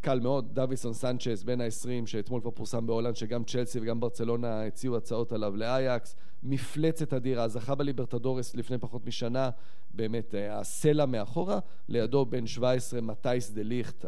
קל 0.00 0.20
מאוד, 0.20 0.54
דוויסון 0.54 0.92
סנצ'ס, 0.94 1.42
בן 1.42 1.60
ה-20, 1.60 2.06
שאתמול 2.06 2.40
כבר 2.40 2.50
פורסם 2.50 2.86
בהולנד, 2.86 3.16
שגם 3.16 3.44
צ'לסי 3.44 3.78
וגם 3.82 4.00
ברצלונה 4.00 4.62
הציעו 4.66 4.96
הצעות 4.96 5.32
עליו 5.32 5.56
לאייקס. 5.56 6.16
מפלצת 6.42 7.12
אדירה, 7.12 7.48
זכה 7.48 7.74
בליברטדורס 7.74 8.56
לפני 8.56 8.78
פחות 8.78 9.06
משנה, 9.06 9.50
באמת, 9.94 10.34
אה, 10.34 10.58
הסלע 10.58 11.06
מאחורה, 11.06 11.58
לידו 11.88 12.26
בן 12.26 12.46
17, 12.46 13.00
מטייס 13.00 13.50
דה 13.50 13.62
ליכט, 13.62 14.04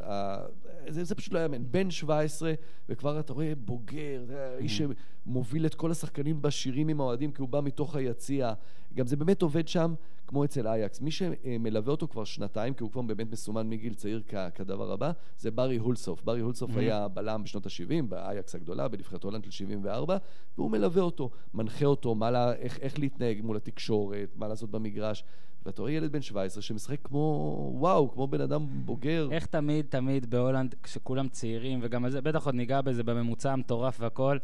זה, 0.88 1.04
זה 1.04 1.14
פשוט 1.14 1.32
לא 1.34 1.38
יאמן, 1.38 1.62
בן 1.70 1.90
17, 1.90 2.52
וכבר 2.88 3.20
אתה 3.20 3.32
רואה 3.32 3.52
בוגר, 3.64 4.22
זה 4.26 4.54
האיש 4.56 4.82
שמוביל 5.26 5.66
את 5.66 5.74
כל 5.74 5.90
השחקנים 5.90 6.42
בשירים 6.42 6.88
עם 6.88 7.00
האוהדים, 7.00 7.32
כי 7.32 7.42
הוא 7.42 7.48
בא 7.48 7.60
מתוך 7.60 7.96
היציע. 7.96 8.52
גם 8.94 9.06
זה 9.06 9.16
באמת 9.16 9.42
עובד 9.42 9.68
שם 9.68 9.94
כמו 10.26 10.44
אצל 10.44 10.66
אייקס. 10.66 11.00
מי 11.00 11.10
שמלווה 11.10 11.90
אותו 11.90 12.08
כבר 12.08 12.24
שנתיים, 12.24 12.74
כי 12.74 12.82
הוא 12.82 12.90
כבר 12.92 13.02
באמת 13.02 13.32
מסומן 13.32 13.68
מגיל 13.68 13.94
צעיר 13.94 14.22
כ- 14.28 14.34
כדבר 14.54 14.92
הבא, 14.92 15.12
זה 15.38 15.50
ברי 15.50 15.76
הולסוף. 15.76 16.22
ברי 16.24 16.40
הולסוף 16.40 16.70
Mhm. 16.70 16.78
היה 16.78 17.08
בלם 17.08 17.42
בשנות 17.44 17.66
ה-70, 17.66 18.02
באייקס 18.08 18.54
הגדולה, 18.54 18.88
בנבחרת 18.88 19.24
הולנד 19.24 19.44
של 19.44 19.50
74, 19.50 20.16
והוא 20.58 20.70
מלווה 20.70 21.02
אותו, 21.02 21.30
מנחה 21.54 21.86
אותו, 21.86 22.14
מה 22.22 22.30
לה, 22.30 22.52
איך, 22.54 22.78
איך 22.80 22.98
להתנהג 22.98 23.40
מול 23.42 23.56
התקשורת, 23.56 24.28
מה 24.36 24.48
לעשות 24.48 24.70
במגרש. 24.70 25.24
ואתה 25.66 25.82
רואה 25.82 25.92
ילד 25.92 26.12
בן 26.12 26.22
17 26.22 26.62
שמשחק 26.62 26.98
כמו, 27.04 27.72
וואו, 27.78 28.10
כמו 28.12 28.26
בן 28.26 28.40
אדם 28.40 28.66
בוגר. 28.84 29.28
איך 29.32 29.46
תמיד, 29.46 29.86
תמיד 29.88 30.30
בהולנד, 30.30 30.74
כשכולם 30.82 31.28
צעירים, 31.28 31.78
וגם 31.82 32.10
זה, 32.10 32.20
בטח 32.20 32.46
עוד 32.46 32.54
ניגע 32.54 32.80
בזה 32.80 33.02
בממוצע 33.02 33.52
המטורף 33.52 33.96
והכל, 34.00 34.38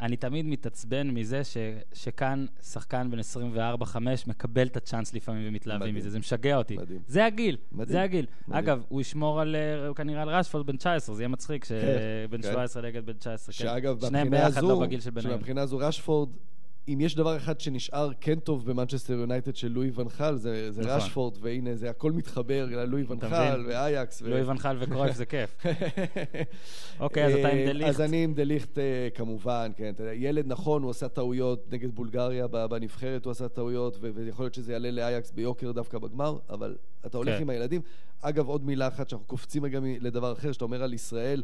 אני 0.00 0.16
תמיד 0.16 0.46
מתעצבן 0.46 1.10
מזה 1.10 1.44
ש, 1.44 1.56
שכאן 1.92 2.46
שחקן 2.62 3.10
בן 3.10 3.18
24-5 3.82 3.96
מקבל 4.26 4.66
את 4.66 4.76
הצ'אנס 4.76 5.14
לפעמים 5.14 5.48
ומתלהבים. 5.48 5.94
מזה, 5.94 6.10
זה 6.10 6.18
משגע 6.18 6.56
אותי. 6.56 6.76
מדהים. 6.76 7.00
זה 7.06 7.24
הגיל, 7.24 7.56
מדהים. 7.72 7.92
זה 7.92 8.02
הגיל. 8.02 8.26
מדהים. 8.48 8.64
אגב, 8.64 8.84
הוא 8.88 9.00
ישמור 9.00 9.40
על, 9.40 9.56
אה, 9.56 9.94
כנראה 9.94 10.22
על 10.22 10.28
רשפורד 10.28 10.66
בן 10.66 10.76
19, 10.76 11.14
זה 11.14 11.22
יהיה 11.22 11.28
מצחיק 11.28 11.64
שבן 11.64 12.42
כן. 12.42 12.52
17 12.52 12.82
נגד 12.82 13.06
בן 13.06 13.12
19, 13.12 13.46
כן. 13.46 13.52
שאגב, 13.52 14.06
שניהם 14.06 14.30
ביחד 14.30 14.58
הזו, 14.58 14.68
לא 14.68 14.80
בגיל 14.80 15.00
של 15.00 15.10
בניהם. 15.10 15.38
שמבחינה 15.38 15.62
הזו 15.62 15.78
רשפורד, 15.78 16.28
אם 16.88 17.00
יש 17.00 17.14
דבר 17.14 17.36
אחד 17.36 17.60
שנשאר 17.60 18.10
כן 18.20 18.40
טוב 18.40 18.70
במנצ'סטר 18.70 19.12
יונייטד 19.12 19.56
של 19.56 19.68
לואי 19.68 19.90
ונחל, 19.94 20.36
זה, 20.36 20.72
זה 20.72 20.82
נכון. 20.82 20.92
רשפורד, 20.96 21.38
והנה, 21.40 21.76
זה 21.76 21.90
הכל 21.90 22.12
מתחבר 22.12 22.66
ללואי 22.66 23.02
ונחל? 23.02 23.64
ואייקס. 23.68 24.22
ו- 24.22 24.30
לואי 24.30 24.42
ונחל 24.42 24.76
וקרויף 24.80 25.16
זה 25.16 25.26
כיף. 25.26 25.56
אוקיי, 27.00 27.24
אז 27.24 27.32
אתה 27.34 27.48
עם 27.48 27.58
אה, 27.58 27.66
דליכט. 27.66 27.88
אז 27.88 28.00
אני 28.00 28.24
עם 28.24 28.34
דליכט 28.34 28.78
אה, 28.78 29.08
כמובן, 29.14 29.70
כן. 29.76 29.92
ילד 30.14 30.46
נכון, 30.46 30.82
הוא 30.82 30.90
עשה 30.90 31.08
טעויות 31.08 31.72
נגד 31.72 31.94
בולגריה 31.94 32.46
בנבחרת, 32.46 33.24
הוא 33.24 33.30
עשה 33.30 33.48
טעויות, 33.48 33.98
ויכול 34.00 34.44
להיות 34.44 34.54
שזה 34.54 34.72
יעלה 34.72 34.90
לאייקס 34.90 35.30
ביוקר 35.30 35.72
דווקא 35.72 35.98
בגמר, 35.98 36.38
אבל 36.50 36.76
אתה 37.06 37.18
הולך 37.18 37.36
כן. 37.36 37.42
עם 37.42 37.50
הילדים. 37.50 37.80
אגב, 38.20 38.48
עוד 38.48 38.64
מילה 38.64 38.88
אחת 38.88 39.08
שאנחנו 39.08 39.26
קופצים 39.26 39.64
רגע 39.64 39.80
לדבר 40.00 40.32
אחר, 40.32 40.52
שאתה 40.52 40.64
אומר 40.64 40.82
על 40.82 40.94
ישראל. 40.94 41.42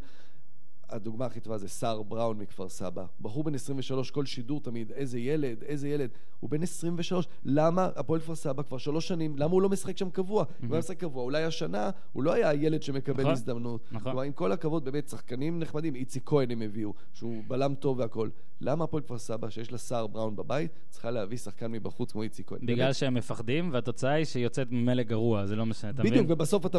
הדוגמה 0.90 1.26
הכי 1.26 1.40
טובה 1.40 1.58
זה 1.58 1.68
סער 1.68 2.02
בראון 2.02 2.38
מכפר 2.38 2.68
סבא. 2.68 3.04
בחור 3.20 3.44
בן 3.44 3.54
23, 3.54 4.10
כל 4.10 4.26
שידור 4.26 4.60
תמיד, 4.60 4.92
איזה 4.92 5.18
ילד, 5.18 5.62
איזה 5.62 5.88
ילד. 5.88 6.10
הוא 6.40 6.50
בן 6.50 6.62
23, 6.62 7.28
למה 7.44 7.88
הפועל 7.96 8.20
כפר 8.20 8.34
סבא 8.34 8.62
כבר 8.62 8.78
שלוש 8.78 9.08
שנים, 9.08 9.36
למה 9.38 9.52
הוא 9.52 9.62
לא 9.62 9.68
משחק 9.68 9.96
שם 9.96 10.10
קבוע? 10.10 10.44
אם 10.62 10.68
הוא 10.68 10.74
היה 10.74 10.78
משחק 10.78 10.98
קבוע, 11.00 11.22
אולי 11.22 11.44
השנה 11.44 11.90
הוא 12.12 12.22
לא 12.22 12.32
היה 12.32 12.48
הילד 12.48 12.82
שמקבל 12.82 13.20
נכון, 13.20 13.32
הזדמנות. 13.32 13.84
נכון. 13.92 14.02
כלומר, 14.02 14.22
עם 14.22 14.32
כל 14.32 14.52
הכבוד, 14.52 14.84
באמת, 14.84 15.08
שחקנים 15.08 15.58
נחמדים, 15.58 15.94
איציק 15.94 16.22
כהן 16.26 16.50
הם 16.50 16.62
הביאו, 16.62 16.92
שהוא 17.12 17.42
בלם 17.48 17.74
טוב 17.74 17.98
והכל. 17.98 18.28
למה 18.60 18.84
הפועל 18.84 19.02
כפר 19.02 19.18
סבא, 19.18 19.50
שיש 19.50 19.72
לה 19.72 19.78
סער 19.78 20.06
בראון 20.06 20.36
בבית, 20.36 20.70
צריכה 20.88 21.10
להביא 21.10 21.38
שחקן 21.38 21.72
מבחוץ 21.72 22.12
כמו 22.12 22.22
איציק 22.22 22.48
כהן? 22.48 22.60
בגלל. 22.62 22.92
שהם 22.92 23.14
מפחדים, 23.14 23.72
והתוצאה 23.72 24.12
היא 24.12 24.24
שהיא 24.24 24.44
יוצאת 24.44 24.66
ממילא 24.70 25.02
גרוע, 25.02 25.46
זה 25.46 25.56
לא 25.56 25.66
משנה, 25.66 25.90
אתה 25.90 26.02
מבין? 26.02 26.12
בדיוק, 26.12 26.26
ובסוף 26.30 26.66
אתה, 26.66 26.78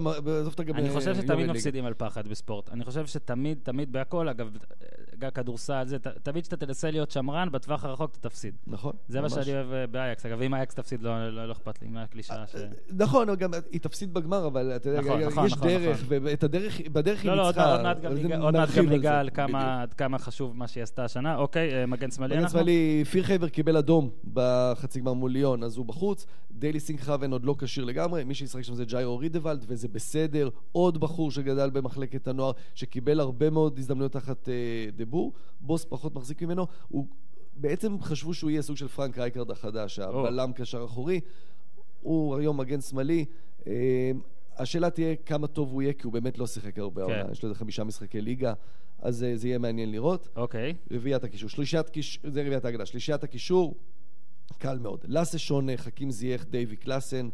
אתה 0.53 0.63
גם... 0.63 0.75
אני 0.75 0.87
אה, 0.89 0.93
חושב 0.93 1.07
יורד 1.07 1.21
שתמיד. 1.21 1.49
מפסידים 1.49 1.85
על 1.85 1.93
פחד 1.93 2.27
בספורט. 2.27 2.69
אני 2.69 2.83
חושב 2.83 3.05
שתמיד, 3.05 3.57
תמיד 3.63 3.91
בהכל, 4.01 4.29
אגב, 4.29 4.49
גם 5.19 5.29
כדורסל, 5.31 5.83
זה, 5.87 5.99
ת- 5.99 6.07
תמיד 6.07 6.43
כשאתה 6.43 6.65
תנסה 6.65 6.91
להיות 6.91 7.11
שמרן, 7.11 7.49
בטווח 7.51 7.85
הרחוק 7.85 8.11
אתה 8.11 8.29
תפסיד. 8.29 8.53
נכון. 8.67 8.93
זה 9.07 9.21
מה 9.21 9.27
ממש. 9.27 9.33
שאני 9.33 9.55
אוהב 9.55 9.73
אה, 9.73 9.87
באייקס. 9.87 10.25
אגב, 10.25 10.41
אם 10.41 10.53
אייקס 10.53 10.75
תפסיד, 10.75 11.01
לא 11.01 11.29
לא- 11.29 11.47
לא 11.47 11.51
אכפת 11.51 11.81
לי, 11.81 11.87
מה 11.87 12.03
הקלישאה 12.03 12.47
ש... 12.47 12.55
נכון, 12.91 13.29
אבל 13.29 13.37
גם 13.37 13.51
היא 13.71 13.81
תפסיד 13.81 14.13
בגמר, 14.13 14.47
אבל 14.47 14.71
אתה 14.75 14.89
יודע, 14.89 15.01
נכון, 15.01 15.21
יש 15.21 15.27
נכון, 15.27 15.45
נכון, 15.45 15.67
דרך, 15.67 16.03
נכון. 16.03 16.17
ואת 16.23 16.43
הדרך, 16.43 16.81
בדרך 16.91 17.21
היא 17.21 17.31
לא, 17.31 17.37
לא, 17.37 17.47
עוד 17.47 17.55
ניצחה. 17.55 17.95
זה 18.15 18.23
ניגע- 18.23 18.37
עוד 18.39 18.53
מעט 18.53 18.69
גם 18.77 18.89
ניגע. 18.89 19.19
על 19.19 19.29
כמה 19.33 19.85
כמה 19.97 20.17
חשוב 20.19 20.57
מה 20.57 20.67
שהיא 20.67 20.83
עשתה 20.83 21.05
השנה. 21.05 21.37
אוקיי, 21.37 21.73
אה, 21.73 21.85
מגן 21.85 22.11
שמאלי 22.11 22.33
מגן 22.35 22.43
אנחנו? 22.43 22.59
שמאלי, 22.59 23.03
פירחייבר 23.11 23.49
קיבל 23.49 23.77
אדום 23.77 24.09
בחצי 24.33 24.99
גמר 24.99 25.13
מול 25.13 25.31
ליון, 25.31 25.63
אז 25.63 25.77
הוא 25.77 25.85
בחוץ. 25.85 26.25
דיילי 26.51 26.79
סינקחרבן 26.79 27.31
עוד 27.31 27.45
לא 27.45 27.55
כשיר 27.59 27.83
לגמרי, 27.85 28.23
מי 28.23 28.33
שישחק 28.33 28.61
שם 28.61 28.73
זה 28.75 28.85
ג'יירו 28.85 29.17
רידוולד, 29.17 29.65
וזה 29.67 29.87
בסדר. 29.87 30.49
עוד 30.71 30.97
בחור 30.99 31.31
שגדל 31.31 31.69
במחלקת 31.69 32.27
הנוער, 32.27 32.51
שקיבל 32.75 33.19
הרבה 33.19 33.49
מאוד 33.49 33.77
הזדמנויות 33.79 33.90
תחת 34.11 34.49
אה, 34.49 34.53
דה 34.95 35.08
בור. 35.08 35.33
בוס 35.61 35.85
פחות 35.85 36.15
מחזיק 36.15 36.41
ממנו. 36.41 36.67
הוא... 36.87 37.05
בעצם 37.55 38.01
חשבו 38.01 38.33
שהוא 38.33 38.49
יהיה 38.49 38.61
סוג 38.61 38.77
של 38.77 38.87
פרנק 38.87 39.17
רייקרד 39.17 39.51
החדש, 39.51 39.99
הבלם 39.99 40.53
קשר 40.53 40.85
אחורי. 40.85 41.19
הוא 42.01 42.37
היום 42.37 42.57
מגן 42.57 42.81
שמאלי. 42.81 43.25
אה, 43.67 44.11
השאלה 44.57 44.89
תהיה 44.89 45.15
כמה 45.15 45.47
טוב 45.47 45.71
הוא 45.71 45.81
יהיה, 45.81 45.93
כי 45.93 46.03
הוא 46.03 46.13
באמת 46.13 46.37
לא 46.37 46.47
שיחק 46.47 46.79
הרבה 46.79 47.05
כן. 47.05 47.11
העונה. 47.11 47.31
יש 47.31 47.43
לו 47.43 47.49
איזה 47.49 47.59
חמישה 47.59 47.83
משחקי 47.83 48.21
ליגה, 48.21 48.53
אז 48.99 49.23
אה, 49.23 49.37
זה 49.37 49.47
יהיה 49.47 49.57
מעניין 49.57 49.91
לראות. 49.91 50.27
אוקיי. 50.35 50.75
רביעיית 50.91 51.23
הקישור. 51.23 51.49
שלישיית 51.49 51.89
קישור, 51.89 52.31
זה 52.31 52.41
רביעיית 52.41 52.65
ההגנה. 52.65 52.85
שלישיית 52.85 53.23
הקישור, 53.23 53.75
קל 54.57 54.79
מאוד. 54.79 55.05
לאסה 55.07 55.37
שונה, 55.37 55.77
חכים 55.77 56.11
זייח, 56.11 56.43
דייווי 56.43 56.75
קלאסן. 56.75 57.29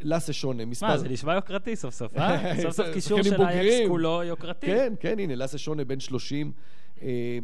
לאסה 0.00 0.32
שונה, 0.32 0.64
מספר... 0.64 0.86
מה, 0.86 0.98
זה 0.98 1.08
נשמע 1.08 1.34
יוקרתי 1.34 1.76
סוף 1.76 1.94
סוף, 1.94 2.16
אה? 2.16 2.52
סוף 2.62 2.72
סוף 2.72 2.86
קישור 2.92 3.22
של 3.22 3.36
בוגרים. 3.36 3.88
כולו 3.88 4.22
יוקרתי. 4.22 4.66
כן, 4.66 4.92
כן, 5.00 5.18
הנה, 5.18 5.34
לאסה 5.34 5.58
שונה 5.58 5.84
בן 5.84 6.00
30, 6.00 6.46
אה, 6.46 6.52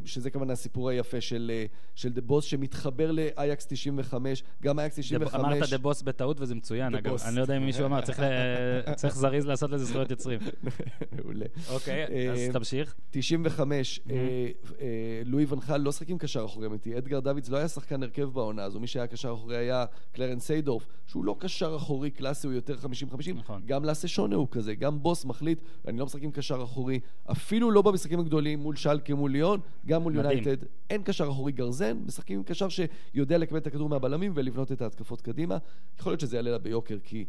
שזה 0.04 0.30
כמובן 0.30 0.50
הסיפור 0.50 0.88
היפה 0.88 1.20
של, 1.20 1.50
אה, 1.54 1.64
של 1.94 2.12
the 2.12 2.20
boss, 2.20 2.44
שמתחבר 2.44 3.11
לאייקס 3.11 3.66
95, 3.66 4.42
גם 4.62 4.78
אייקס 4.78 4.98
95... 4.98 5.34
אמרת 5.34 5.70
the 5.70 5.78
boss 5.78 6.02
בטעות 6.02 6.40
וזה 6.40 6.54
מצוין, 6.54 6.94
אגב. 6.94 7.16
אני 7.28 7.36
לא 7.36 7.40
יודע 7.40 7.56
אם 7.56 7.64
מישהו 7.66 7.86
אמר, 7.86 8.00
צריך 8.00 8.22
צריך 9.00 9.16
זריז 9.16 9.46
לעשות 9.46 9.70
לזה 9.70 9.84
זכויות 9.84 10.11
יוצרים. 10.11 10.40
מעולה. 11.12 11.46
אוקיי, 11.70 12.30
אז 12.30 12.38
אה, 12.38 12.48
תמשיך. 12.52 12.94
95, 13.11 14.00
אה, 14.11 14.16
אה, 14.80 15.22
לואי 15.24 15.44
ונחל 15.44 15.76
לא 15.76 15.92
שחק 15.92 16.11
עם 16.11 16.18
קשר 16.18 16.44
אחורי 16.44 16.66
אמיתי. 16.66 16.98
אדגר 16.98 17.20
דוידס 17.20 17.48
לא 17.48 17.56
היה 17.56 17.68
שחקן 17.68 18.02
הרכב 18.02 18.24
בעונה 18.24 18.64
הזו. 18.64 18.80
מי 18.80 18.86
שהיה 18.86 19.06
קשר 19.06 19.32
אחורי 19.32 19.56
היה 19.56 19.84
קלרן 20.12 20.38
סיידורף, 20.38 20.82
שהוא 21.06 21.24
לא 21.24 21.36
קשר 21.38 21.76
אחורי 21.76 22.11
קלאסי, 22.11 22.46
הוא 22.46 22.54
יותר 22.54 22.76
50-50. 23.14 23.32
נכון. 23.34 23.62
גם 23.66 23.84
לאסה 23.84 24.09
שונה 24.09 24.36
הוא 24.36 24.48
כזה, 24.50 24.74
גם 24.74 25.02
בוס 25.02 25.24
מחליט, 25.24 25.62
אני 25.88 25.98
לא 25.98 26.06
משחק 26.06 26.22
עם 26.22 26.30
קשר 26.30 26.62
אחורי, 26.62 27.00
אפילו 27.30 27.70
לא 27.70 27.82
במשחקים 27.82 28.20
הגדולים 28.20 28.59
מול 28.59 28.76
שלקה, 28.76 29.14
מול 29.14 29.30
ליון, 29.49 29.61
גם 29.86 30.03
מול. 30.03 30.14
יונייטד. 30.14 30.57
אין 30.90 31.03
קשר 31.03 31.28
אחורי 31.28 31.53
גרזן, 31.53 31.99
משחקים 32.07 32.38
עם 32.38 32.44
קשר 32.44 32.66
שיודע 32.68 33.38
לקבל 33.38 33.59
את 33.59 33.66
הכדור 33.66 33.88
מהבלמים 33.88 34.32
ולבנות 34.34 34.72
את 34.72 34.82
ההתקפות 34.82 35.20
קדימה. 35.20 35.57
יכול 35.99 36.12
להיות 36.12 36.20
שזה 36.20 36.36
יעלה 36.36 36.51
לה 36.51 36.59
ביוקר, 36.59 36.96
כי... 37.05 37.24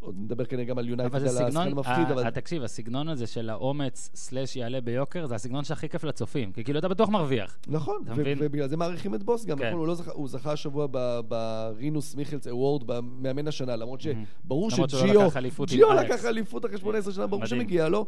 עוד 0.00 0.14
נדבר 0.18 0.44
כנראה 0.44 0.64
גם 0.64 0.78
על 0.78 0.88
יונייטד, 0.88 1.14
על 1.14 1.20
זה 1.20 1.26
השחקן 1.26 1.50
סגנון, 1.50 1.68
המפחיד, 1.68 2.08
ה- 2.08 2.12
אבל... 2.12 2.30
תקשיב, 2.30 2.62
הסגנון 2.62 3.08
הזה 3.08 3.26
של 3.26 3.50
האומץ 3.50 4.10
slash 4.14 4.56
יעלה 4.56 4.80
ביוקר, 4.80 5.26
זה 5.26 5.34
הסגנון 5.34 5.64
שהכי 5.64 5.88
כיף 5.88 6.04
לצופים. 6.04 6.52
כי 6.52 6.64
כאילו 6.64 6.78
אתה 6.78 6.88
בטוח 6.88 7.08
מרוויח. 7.08 7.58
נכון? 7.68 8.02
ובגלל 8.16 8.68
זה 8.68 8.76
מעריכים 8.76 9.14
את 9.14 9.22
בוס 9.22 9.44
גם, 9.44 9.58
כן. 9.58 9.66
נכון, 9.66 9.78
הוא, 9.78 9.86
לא 9.86 9.94
זכה, 9.94 10.10
הוא 10.12 10.28
זכה 10.28 10.52
השבוע 10.52 10.86
ב 11.28 11.42
Rinus 11.42 12.14
Michels 12.14 12.46
award 12.46 12.86
במאמן 12.86 13.48
השנה, 13.48 13.76
למרות 13.76 14.00
שברור 14.00 14.68
לא 14.78 14.86
שג'יו, 14.86 15.92
לקח 15.92 16.24
אליפות 16.24 16.66
אחרי 16.66 16.78
18 16.78 17.12
שנה, 17.12 17.26
ברור. 17.26 17.46
שמגיע 17.46 17.88
לו, 17.88 18.06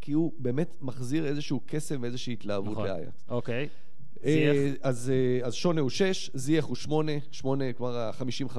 כי 0.00 0.12
הוא 0.12 0.32
באמת 0.38 0.74
מחזיר 0.80 1.26
איזשהו 1.26 1.60
קסם 1.66 1.98
ואיזושהי 2.02 2.32
התלהבות 2.32 2.72
נכון. 2.72 2.86
לאייקס. 2.86 3.24
אוקיי. 3.28 3.68
אה, 4.24 4.32
זייח. 4.32 4.76
אז, 4.82 5.10
אה, 5.10 5.46
אז 5.46 5.54
שונה 5.54 5.80
הוא 5.80 5.90
6, 5.90 6.30
זייח 6.34 6.64
הוא 6.64 6.76
8, 6.76 7.12
8, 7.30 7.72
כלומר 7.72 7.96
ה-50-50, 7.98 8.58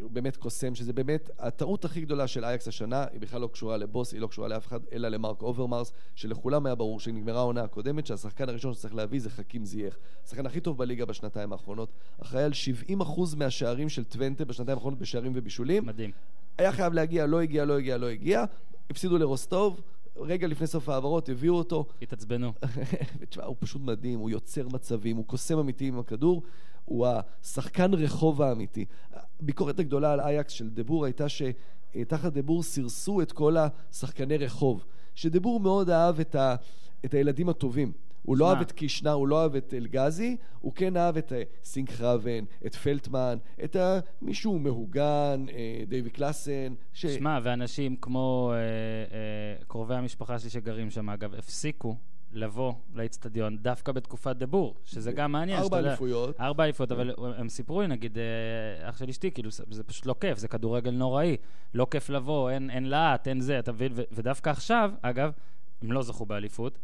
הוא 0.00 0.10
באמת 0.10 0.36
קוסם, 0.36 0.74
שזה 0.74 0.92
באמת 0.92 1.30
הטעות 1.38 1.84
הכי 1.84 2.00
גדולה 2.00 2.26
של 2.26 2.44
אייקס 2.44 2.68
השנה, 2.68 3.04
היא 3.12 3.20
בכלל 3.20 3.40
לא 3.40 3.48
קשורה 3.52 3.76
לבוס, 3.76 4.12
היא 4.12 4.20
לא 4.20 4.26
קשורה 4.26 4.48
לאף 4.48 4.66
אחד, 4.66 4.80
אלא 4.92 5.08
למרק 5.08 5.42
אוברמרס, 5.42 5.92
שלכולם 6.14 6.66
היה 6.66 6.74
ברור 6.74 7.00
שנגמרה 7.00 7.38
העונה 7.38 7.62
הקודמת, 7.62 8.06
שהשחקן 8.06 8.48
הראשון 8.48 8.74
שצריך 8.74 8.94
להביא 8.94 9.20
זה 9.20 9.30
חכים 9.30 9.64
זייח. 9.64 9.98
השחקן 10.26 10.46
הכי 10.46 10.60
טוב 10.60 10.78
בליגה 10.78 11.04
בשנתיים 11.04 11.52
האחרונות, 11.52 11.92
אחראי 12.22 12.42
על 12.42 12.52
70% 12.90 13.36
מהשערים 13.36 13.88
של 13.88 14.04
טוונטה 14.04 14.44
בשנתיים 14.44 14.78
האחרונות 14.78 14.98
בשערים 14.98 15.32
ובישולים. 15.34 15.86
מדהים. 15.86 16.10
היה 16.58 16.72
חייב 16.72 16.92
להגיע, 16.92 17.26
לא 17.26 17.40
הגיע, 17.40 17.64
לא 17.64 17.78
הגיע, 17.78 17.96
לא 17.96 18.06
הגיע, 18.06 18.44
הפסידו 18.90 19.18
לרוסטוב, 19.18 19.80
רגע 20.16 20.46
לפני 20.46 20.66
סוף 20.66 20.88
העברות 20.88 21.28
הביאו 21.28 21.54
אותו, 21.54 21.86
התעצבנו. 22.02 22.52
ותשמע, 23.18 23.44
הוא 23.44 23.56
פשוט 23.58 23.82
מדהים, 23.82 24.18
הוא 24.18 24.30
יוצר 24.30 24.68
מצבים, 24.68 25.16
הוא 25.16 25.24
קוסם 25.24 25.58
אמיתי 25.58 25.88
עם 25.88 25.98
הכדור, 25.98 26.42
הוא 26.84 27.06
השחקן 27.06 27.94
רחוב 27.94 28.42
האמיתי. 28.42 28.84
הביקורת 29.40 29.78
הגדולה 29.78 30.12
על 30.12 30.20
אייקס 30.20 30.52
של 30.52 30.70
דבור 30.70 31.04
הייתה 31.04 31.26
שתחת 31.28 32.32
דבור 32.32 32.62
סירסו 32.62 33.22
את 33.22 33.32
כל 33.32 33.56
השחקני 33.56 34.36
רחוב. 34.36 34.84
שדבור 35.14 35.60
מאוד 35.60 35.90
אהב 35.90 36.20
את, 36.20 36.34
ה, 36.34 36.54
את 37.04 37.14
הילדים 37.14 37.48
הטובים. 37.48 37.92
הוא 38.22 38.36
לא. 38.36 38.48
אהב 38.50 38.60
את 38.60 38.72
קישנה, 38.72 39.12
הוא 39.12 39.28
לא 39.28 39.42
אהב 39.42 39.54
את 39.56 39.74
אלגזי, 39.74 40.36
הוא 40.60 40.72
כן 40.74 40.96
אהב 40.96 41.16
את 41.16 41.32
אה, 41.32 41.42
סינקרבן, 41.64 42.44
את 42.66 42.74
פלטמן, 42.74 43.38
את 43.64 43.76
ה- 43.76 43.98
מישהו 44.22 44.58
מהוגן, 44.58 45.44
אה, 45.52 45.84
דייווי 45.88 46.10
קלאסן. 46.10 46.74
ש... 46.92 47.06
שמע, 47.06 47.38
ואנשים 47.42 47.96
כמו 47.96 48.52
אה, 48.54 48.58
אה, 48.58 49.64
קרובי 49.68 49.94
המשפחה 49.94 50.38
שלי 50.38 50.50
שגרים 50.50 50.90
שם, 50.90 51.10
אגב, 51.10 51.34
הפסיקו 51.34 51.96
לבוא 52.32 52.72
לאיצטדיון 52.94 53.56
דווקא 53.58 53.92
בתקופת 53.92 54.36
דבור, 54.36 54.74
שזה 54.84 55.12
גם 55.12 55.32
מעניין. 55.32 55.58
ארבע 55.58 55.78
אליפויות. 55.78 56.40
ארבע 56.40 56.64
אליפויות, 56.64 56.92
אבל 56.92 57.10
הם 57.36 57.48
סיפרו 57.48 57.80
לי, 57.82 57.86
נגיד, 57.86 58.18
אח 58.82 58.98
של 58.98 59.08
אשתי, 59.08 59.30
כאילו, 59.30 59.50
זה- 59.50 59.84
פשוט 59.84 60.06
לא 60.06 60.14
כיף, 60.20 60.38
זה 60.38 60.48
כדורגל 60.48 60.90
נוראי. 60.90 61.36
לא 61.74 61.86
כיף 61.90 62.10
לבוא, 62.10 62.50
אין, 62.50 62.70
אין 62.70 62.84
להט, 62.84 63.28
אין 63.28 63.40
זה, 63.40 63.58
אתה 63.58 63.72
מבין? 63.72 63.92
ודווקא 64.12 64.50
עכשיו, 64.50 64.90
אגב, 65.02 65.32
הם 65.82 65.92
לא 65.92 66.02
זכו 66.02 66.26
באליפות. 66.26 66.78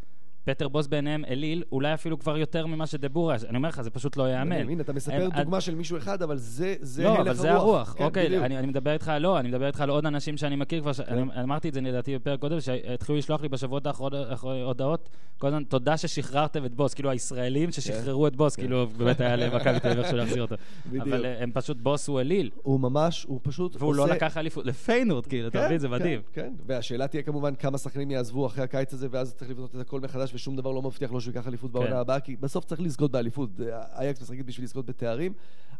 פטר 0.46 0.68
בוס 0.68 0.86
בעיניהם 0.86 1.24
אליל, 1.24 1.62
אולי 1.72 1.94
אפילו 1.94 2.18
כבר 2.18 2.36
יותר 2.36 2.66
ממה 2.66 2.86
שדבור 2.86 3.30
היה. 3.30 3.40
אני 3.48 3.56
אומר 3.56 3.68
לך, 3.68 3.82
זה 3.82 3.90
פשוט 3.90 4.16
לא 4.16 4.22
ייאמן. 4.22 4.68
הנה, 4.68 4.82
אתה 4.82 4.92
מספר 4.92 5.28
דוגמה 5.36 5.60
של 5.60 5.74
מישהו 5.74 5.98
אחד, 5.98 6.22
אבל 6.22 6.36
זה, 6.36 6.74
זה 6.80 7.04
לא, 7.04 7.08
הלך 7.08 7.20
אבל 7.20 7.34
זה 7.34 7.52
הרוח. 7.52 7.94
כן, 7.98 8.04
אוקיי. 8.04 8.38
אני, 8.38 8.58
אני 8.58 8.66
מדבר 8.66 8.92
איתך, 8.92 9.12
לא, 9.20 9.38
אני 9.38 9.48
מדבר 9.48 9.66
איתך 9.66 9.80
על 9.80 9.90
עוד 9.90 10.06
אנשים 10.06 10.36
שאני 10.36 10.56
מכיר 10.56 10.80
כבר. 10.80 10.92
כן. 10.92 11.02
אני, 11.08 11.42
אמרתי 11.42 11.68
את 11.68 11.74
זה 11.74 11.80
לדעתי 11.80 12.18
בפרק 12.18 12.40
קודם, 12.40 12.60
שהתחילו 12.60 13.18
לשלוח 13.18 13.42
לי 13.42 13.48
בשבועות 13.48 13.86
האחרונות 13.86 14.30
הודעות, 14.64 15.08
כל 15.38 15.46
הזמן, 15.46 15.64
תודה 15.64 15.96
ששחררתם 15.96 16.64
את 16.64 16.74
בוס, 16.74 16.94
כאילו 16.94 17.10
הישראלים 17.10 17.72
ששחררו 17.72 18.26
את 18.26 18.36
בוס, 18.36 18.56
כאילו 18.56 18.86
באמת 18.86 19.20
היה 19.20 19.36
למכבי 19.36 19.80
תל 19.80 19.88
אביב 19.88 20.14
להחזיר 20.14 20.42
אותו. 20.42 20.54
כן. 20.92 21.00
אבל 21.00 21.24
אה, 21.24 21.42
הם 21.42 21.50
פשוט, 21.54 21.76
בוס 21.76 22.08
הוא 22.08 22.20
אליל, 22.20 22.50
הוא 22.62 22.80
ממש, 22.80 23.24
הוא 23.28 23.40
פשוט 23.42 23.76
והוא. 23.78 23.94
לא 23.94 24.08
לקח 24.08 24.36
אליפות, 24.36 24.66
לפיינורד, 24.66 25.26
כאילו, 25.26 25.48
אתה 25.48 25.58
כן, 25.58 25.66
מבין? 25.66 25.78
זה 25.78 25.88
כן, 25.88 25.94
מדהים. 25.94 26.20
כן, 26.32 26.52
והשאלה 26.66 27.06
תהיה 27.06 27.22
כמובן 27.22 27.54
כמה 27.54 27.78
שחקנים 27.78 28.10
יעזבו 28.10 28.46
אחרי 28.46 28.64
הקיץ 28.64 28.94
הזה, 28.94 29.08
ואז 29.10 29.34
צריך 29.34 29.50
לבנות 29.50 29.74
את 29.74 29.80
הכל 29.80 30.00
מחדש, 30.00 30.34
ושום 30.36 30.56
דבר 30.56 30.72
לא 30.72 30.82
מבטיח 30.82 31.12
לו 31.12 31.20
שהוא 31.20 31.32
ייקח 31.34 31.48
אליפות 31.48 31.70
כן. 31.70 31.78
בעונה 31.78 31.98
הבאה, 32.00 32.20
כי 32.20 32.36
בסוף 32.36 32.64
צריך 32.64 32.80
לזכות 32.80 33.10
באליפות. 33.10 33.50
אייקס 33.70 34.22
משחקת 34.22 34.44
בשביל 34.44 34.64
לזכות 34.64 34.86
בתארים, 34.86 35.32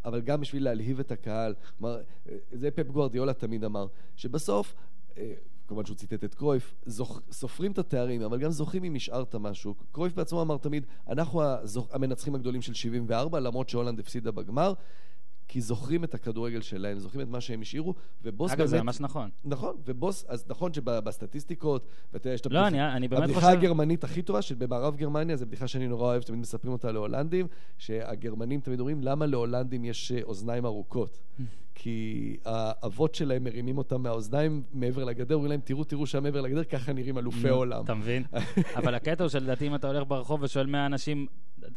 אבל 0.04 0.20
גם 0.20 0.40
בשביל 0.40 0.64
להלהיב 0.64 1.00
את 1.00 1.12
הקהל. 1.12 1.54
כלומר, 1.78 2.00
זה 2.52 2.70
פפ 2.70 2.86
גוארדיולה 2.86 3.32
תמיד 3.32 3.64
אמר, 3.64 3.86
שבסוף... 4.16 4.74
אה, 5.18 5.32
כמובן 5.68 5.84
שהוא 5.84 5.96
ציטט 5.96 6.24
את 6.24 6.34
קרויף, 6.34 6.74
זוכ... 6.86 7.20
סופרים 7.30 7.72
את 7.72 7.78
התארים, 7.78 8.22
אבל 8.22 8.38
גם 8.38 8.50
זוכים 8.50 8.84
אם 8.84 8.94
השארת 8.94 9.34
משהו. 9.34 9.74
קרויף 9.92 10.14
בעצמו 10.14 10.42
אמר 10.42 10.56
תמיד, 10.56 10.86
אנחנו 11.08 11.42
הזוכ... 11.42 11.88
המנצחים 11.92 12.34
הגדולים 12.34 12.62
של 12.62 12.74
74, 12.74 13.40
למרות 13.40 13.68
שהולנד 13.68 14.00
הפסידה 14.00 14.30
בגמר. 14.30 14.72
כי 15.48 15.60
זוכרים 15.60 16.04
את 16.04 16.14
הכדורגל 16.14 16.60
שלהם, 16.60 16.98
זוכרים 16.98 17.26
את 17.26 17.32
מה 17.32 17.40
שהם 17.40 17.60
השאירו, 17.60 17.94
ובוס 18.22 18.50
אגב, 18.50 18.58
באמת... 18.58 18.70
זה 18.70 18.82
ממש 18.82 19.00
נכון. 19.00 19.30
נכון, 19.44 19.76
ובוס, 19.84 20.24
אז 20.28 20.44
נכון 20.48 20.72
שבסטטיסטיקות, 20.72 21.84
ואתה 22.12 22.26
יודע, 22.28 22.34
יש 22.34 22.40
את 22.40 22.46
לא, 22.46 22.58
הבדיחה- 22.58 22.68
אני- 22.68 22.96
אני 22.96 23.08
באמת 23.08 23.22
הבדיחה 23.22 23.40
חושב- 23.40 23.52
הגרמנית 23.58 24.04
הכי 24.04 24.22
טובה, 24.22 24.42
שבמערב 24.42 24.96
גרמניה, 24.96 25.36
זו 25.36 25.46
בדיחה 25.46 25.68
שאני 25.68 25.88
נורא 25.88 26.04
אוהב, 26.04 26.22
שתמיד 26.22 26.40
מספרים 26.40 26.72
אותה 26.72 26.92
להולנדים, 26.92 27.46
שהגרמנים 27.78 28.60
תמיד 28.60 28.80
אומרים, 28.80 29.02
למה 29.02 29.26
להולנדים 29.26 29.84
יש 29.84 30.12
אה, 30.12 30.22
אוזניים 30.22 30.64
ארוכות? 30.66 31.18
כי 31.78 32.36
האבות 32.44 33.14
שלהם 33.14 33.44
מרימים 33.44 33.78
אותם 33.78 34.02
מהאוזניים 34.02 34.62
מעבר 34.72 35.04
לגדר, 35.04 35.34
אומרים 35.34 35.50
להם, 35.50 35.60
תראו, 35.64 35.84
תראו 35.84 36.06
שם 36.06 36.22
מעבר 36.22 36.40
לגדר, 36.40 36.64
ככה 36.64 36.92
נראים 36.92 37.18
אלופי 37.18 37.48
עולם. 37.48 37.84
אתה 37.84 37.94
מבין? 37.94 38.22
אבל 38.76 38.94
הקטע 38.94 39.24
הוא 39.24 39.28
שלדעתי 39.28 39.66
אם 39.66 39.74
אתה 39.74 39.86
הולך 39.86 40.02
ברחוב 40.08 40.42
ושואל 40.42 40.66
100 40.66 40.86
אנשים, 40.86 41.26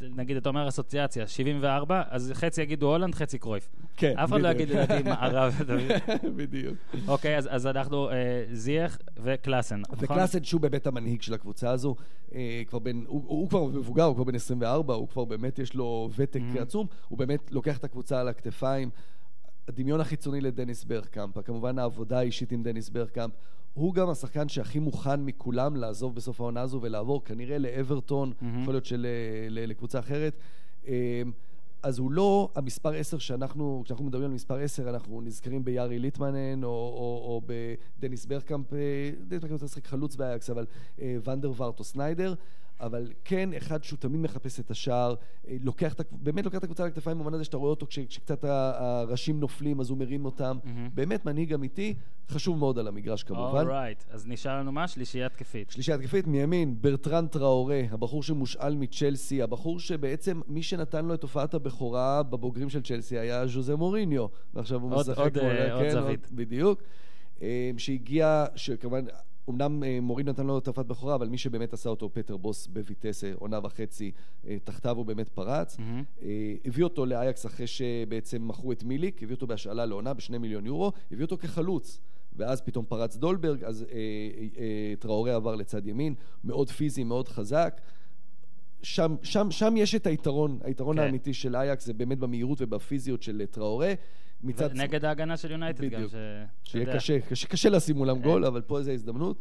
נגיד 0.01 0.37
אתה 0.37 0.49
אומר 0.49 0.67
אסוציאציה, 0.67 1.27
74, 1.27 2.03
אז 2.09 2.31
חצי 2.35 2.61
יגידו 2.61 2.87
הולנד, 2.91 3.15
חצי 3.15 3.37
קרויף. 3.37 3.69
כן, 3.97 4.13
אף 4.17 4.29
אחד 4.29 4.41
לא 4.41 4.53
בדיוק. 4.53 4.69
יגיד 4.69 4.75
לדעתי 4.83 5.09
מערב, 5.09 5.55
אתה 5.61 5.73
מבין? 5.75 5.97
בדיוק. 6.35 6.75
אוקיי, 7.07 7.37
אז 7.37 7.67
אנחנו 7.67 8.09
אה, 8.09 8.15
זייח 8.51 8.97
וקלאסן, 9.23 9.79
נכון? 9.81 9.97
וקלאסן 10.01 10.43
שהוא 10.43 10.61
באמת 10.61 10.87
המנהיג 10.87 11.21
של 11.21 11.33
הקבוצה 11.33 11.71
הזו, 11.71 11.95
אה, 12.35 12.61
כבר 12.67 12.79
בן, 12.79 13.03
הוא, 13.07 13.49
כבר 13.49 13.63
מבוגר, 13.65 14.03
הוא 14.03 14.15
כבר 14.15 14.23
בן 14.23 14.35
24, 14.35 14.93
הוא 14.93 15.07
כבר 15.07 15.25
באמת 15.25 15.59
יש 15.59 15.73
לו 15.75 16.09
ותק 16.15 16.39
אמהם. 16.55 16.59
עצום, 16.59 16.87
הוא 17.07 17.17
באמת 17.17 17.51
לוקח 17.51 17.77
את 17.77 17.83
הקבוצה 17.83 18.19
על 18.21 18.27
הכתפיים. 18.27 18.89
הדמיון 19.69 20.01
החיצוני 20.01 20.41
לדניס 20.41 20.83
ברקאמפ, 20.83 21.37
כמובן 21.45 21.79
העבודה 21.79 22.19
האישית 22.19 22.51
עם 22.51 22.63
דניס 22.63 22.89
ברקאמפ, 22.89 23.33
הוא 23.73 23.93
גם 23.93 24.09
השחקן 24.09 24.49
שהכי 24.49 24.79
מוכן 24.79 25.21
מכולם 25.25 25.75
לעזוב 25.75 26.15
בסוף 26.15 26.41
העונה 26.41 26.61
הזו 26.61 26.79
ולעבור 26.81 27.23
כנראה 27.25 27.57
לאברטון, 27.57 28.31
אמהם. 28.41 28.45
יכול 28.61 28.73
להיות 28.73 28.85
שלקבוצה 28.85 29.99
אחרת. 29.99 30.33
אה, 30.87 31.21
אז 31.83 31.99
הוא 31.99 32.11
לא 32.11 32.49
המספר 32.55 32.89
10 32.93 33.17
שאנחנו, 33.17 33.81
כשאנחנו 33.85 34.05
מדברים 34.05 34.25
על 34.25 34.31
מספר 34.31 34.55
10, 34.55 34.89
אנחנו 34.89 35.21
נזכרים 35.21 35.65
ביארי 35.65 35.99
ליטמנן 35.99 36.63
או, 36.63 36.69
או, 36.69 37.21
או 37.25 37.41
בדניס 37.99 38.25
ברקאמפ, 38.25 38.73
אה, 38.73 38.77
דניס 39.27 39.41
ברקאמפ 39.41 39.63
משחק 39.63 39.87
חלוץ 39.87 40.15
באייקס, 40.15 40.49
אבל 40.49 40.65
אה, 41.01 41.17
ונדר 41.27 41.51
וארט 41.57 41.79
או 41.79 41.83
סניידר, 41.83 42.33
אבל 42.81 43.11
כן 43.25 43.49
אחד 43.57 43.83
שהוא 43.83 43.97
תמיד 43.99 44.19
מחפש 44.21 44.59
את 44.59 44.71
השער, 44.71 45.15
אה, 45.47 45.57
לוקח 45.63 45.95
באמת 46.11 46.45
לוקח 46.45 46.57
את 46.57 46.63
הקבוצה 46.63 46.83
על 46.83 46.89
הכתפיים 46.89 47.17
במובן 47.17 47.33
הזה 47.33 47.43
שאתה 47.43 47.57
רואה 47.57 47.69
אותו 47.69 47.85
כש, 47.87 47.99
כשקצת 47.99 48.43
הראשים 48.43 49.39
נופלים 49.39 49.79
אז 49.79 49.89
הוא 49.89 49.97
מרים 49.97 50.25
אותם, 50.25 50.57
מהמם. 50.63 50.89
באמת 50.93 51.25
מנהיג 51.25 51.53
אמיתי, 51.53 51.93
חשוב 52.29 52.57
מאוד 52.57 52.79
על 52.79 52.87
המגרש 52.87 53.23
כמובן. 53.23 53.67
alright, 53.67 54.03
אז 54.09 54.27
נשאר 54.27 54.59
לנו 54.59 54.71
מה? 54.71 54.87
שלישייה 54.87 55.25
התקפית. 55.25 55.69
שלישייה 55.71 55.97
התקפית 55.97 56.27
מימין, 56.27 56.75
ברטרן 56.81 57.27
טראורה, 57.27 57.81
הבחור 57.91 58.23
שמושאל 58.23 58.75
מצ'לסי, 58.75 59.41
הבחור 59.41 59.79
שבעצם 59.79 60.41
מי 60.47 60.63
שנתן 60.63 61.05
לו 61.05 61.13
את 61.13 61.23
הופעת 61.23 61.53
הבכורה 61.53 62.23
בבוגרים 62.23 62.69
של 62.69 62.81
צ'לסי 62.81 63.17
היה 63.17 63.47
ז'וזה 63.47 63.75
מוריניו, 63.75 64.25
ועכשיו 64.53 64.81
הוא 64.81 64.91
עוד- 64.93 64.99
משחק 65.09 65.19
עוד, 65.19 65.37
מול- 65.43 65.51
אה, 65.51 65.73
עוד 65.73 65.83
כן, 65.83 65.91
זווית. 65.91 66.31
בדיוק. 66.31 66.81
אה, 67.41 67.71
שהגיע, 67.77 68.45
שכמובן, 68.55 69.05
אמנם 69.49 69.83
אה, 69.83 69.99
מוריניו 70.01 70.33
נתן 70.33 70.45
לו 70.45 70.61
הופעת 70.65 70.87
בכורה, 70.87 71.15
אבל 71.15 71.29
מי 71.29 71.37
שבאמת 71.37 71.73
עשה 71.73 71.89
אותו 71.89 72.09
פטר 72.13 72.37
בוס 72.37 72.67
בויטסה, 72.67 73.31
עונה 73.35 73.59
וחצי, 73.63 74.11
אה, 74.47 74.57
תחתיו 74.63 74.97
הוא 74.97 75.05
באמת 75.05 75.29
פרץ. 75.29 75.77
אה, 76.21 76.27
הביא 76.65 76.83
אותו 76.83 77.05
לאייקס 77.05 77.45
אחרי 77.45 77.67
שבעצם 77.67 78.47
מכרו 78.47 78.71
את 78.71 78.83
מיליק, 78.83 79.23
הביא 79.23 79.35
אותו 79.35 79.47
בהשאלה 79.47 79.85
לעונה 79.85 80.13
בשני 80.13 80.37
מיליון 80.37 80.65
יורו, 80.65 80.91
הביא 81.11 81.25
אותו 81.25 81.37
כחלוץ. 81.37 81.99
ואז 82.39 82.61
פתאום 82.61 82.85
פרץ 82.85 83.15
דולברג, 83.15 83.63
אז 83.63 83.83
אה, 83.83 83.87
אה, 83.97 84.47
אה, 84.57 84.93
טראורה 84.99 85.35
עבר 85.35 85.55
לצד 85.55 85.87
ימין, 85.87 86.15
מאוד 86.43 86.69
פיזי, 86.69 87.03
מאוד 87.03 87.27
חזק. 87.27 87.81
שם, 88.81 89.15
שם, 89.23 89.51
שם 89.51 89.73
יש 89.77 89.95
את 89.95 90.07
היתרון, 90.07 90.59
היתרון 90.63 90.95
כן. 90.95 91.01
האמיתי 91.01 91.33
של 91.33 91.55
אייקס 91.55 91.85
זה 91.85 91.93
באמת 91.93 92.19
במהירות 92.19 92.57
ובפיזיות 92.61 93.23
של 93.23 93.45
טראורה. 93.51 93.93
מצד 94.43 94.73
נגד 94.73 95.05
ההגנה 95.05 95.37
של 95.37 95.51
יונייטד 95.51 95.83
גם. 95.83 96.07
ש... 96.07 96.15
שיהיה 96.63 96.83
יודע. 96.83 96.95
קשה, 96.95 97.19
קשה, 97.19 97.47
קשה 97.47 97.69
לשים 97.69 97.95
מולם 97.95 98.21
גול, 98.21 98.45
אבל 98.45 98.61
פה 98.61 98.83
זו 98.83 98.91
הזדמנות. 98.91 99.37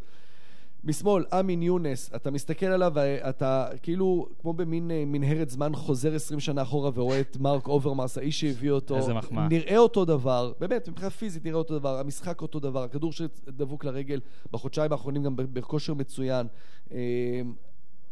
משמאל, 0.84 1.24
אמין 1.40 1.62
יונס, 1.62 2.10
אתה 2.16 2.30
מסתכל 2.30 2.66
עליו 2.66 2.92
ואתה 2.94 3.68
כאילו, 3.82 4.28
כמו 4.40 4.52
במין 4.52 4.90
אה, 4.90 5.04
מנהרת 5.06 5.50
זמן, 5.50 5.72
חוזר 5.74 6.14
20 6.14 6.40
שנה 6.40 6.62
אחורה 6.62 6.90
ורואה 6.94 7.20
את 7.20 7.36
מרק 7.36 7.68
אוברמאס, 7.68 8.18
האיש 8.18 8.40
שהביא 8.40 8.70
אותו. 8.70 8.96
איזה 8.96 9.14
מחמאה. 9.14 9.48
נראה 9.48 9.78
אותו 9.78 10.04
דבר, 10.04 10.52
באמת, 10.60 10.88
מבחינה 10.88 11.10
פיזית 11.10 11.44
נראה 11.44 11.58
אותו 11.58 11.78
דבר, 11.78 11.98
המשחק 11.98 12.42
אותו 12.42 12.60
דבר, 12.60 12.82
הכדור 12.82 13.12
שדבוק 13.12 13.84
לרגל 13.84 14.20
בחודשיים 14.52 14.92
האחרונים 14.92 15.22
גם 15.22 15.34
בכושר 15.36 15.94
מצוין. 15.94 16.46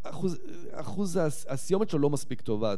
אה, 0.07 0.11
אחוז, 0.11 0.39
אחוז 0.73 1.17
הס- 1.17 1.47
הסיומת 1.49 1.91
שלו 1.91 1.99
לא 1.99 2.11
מספיק 2.11 2.41
טובה, 2.41 2.75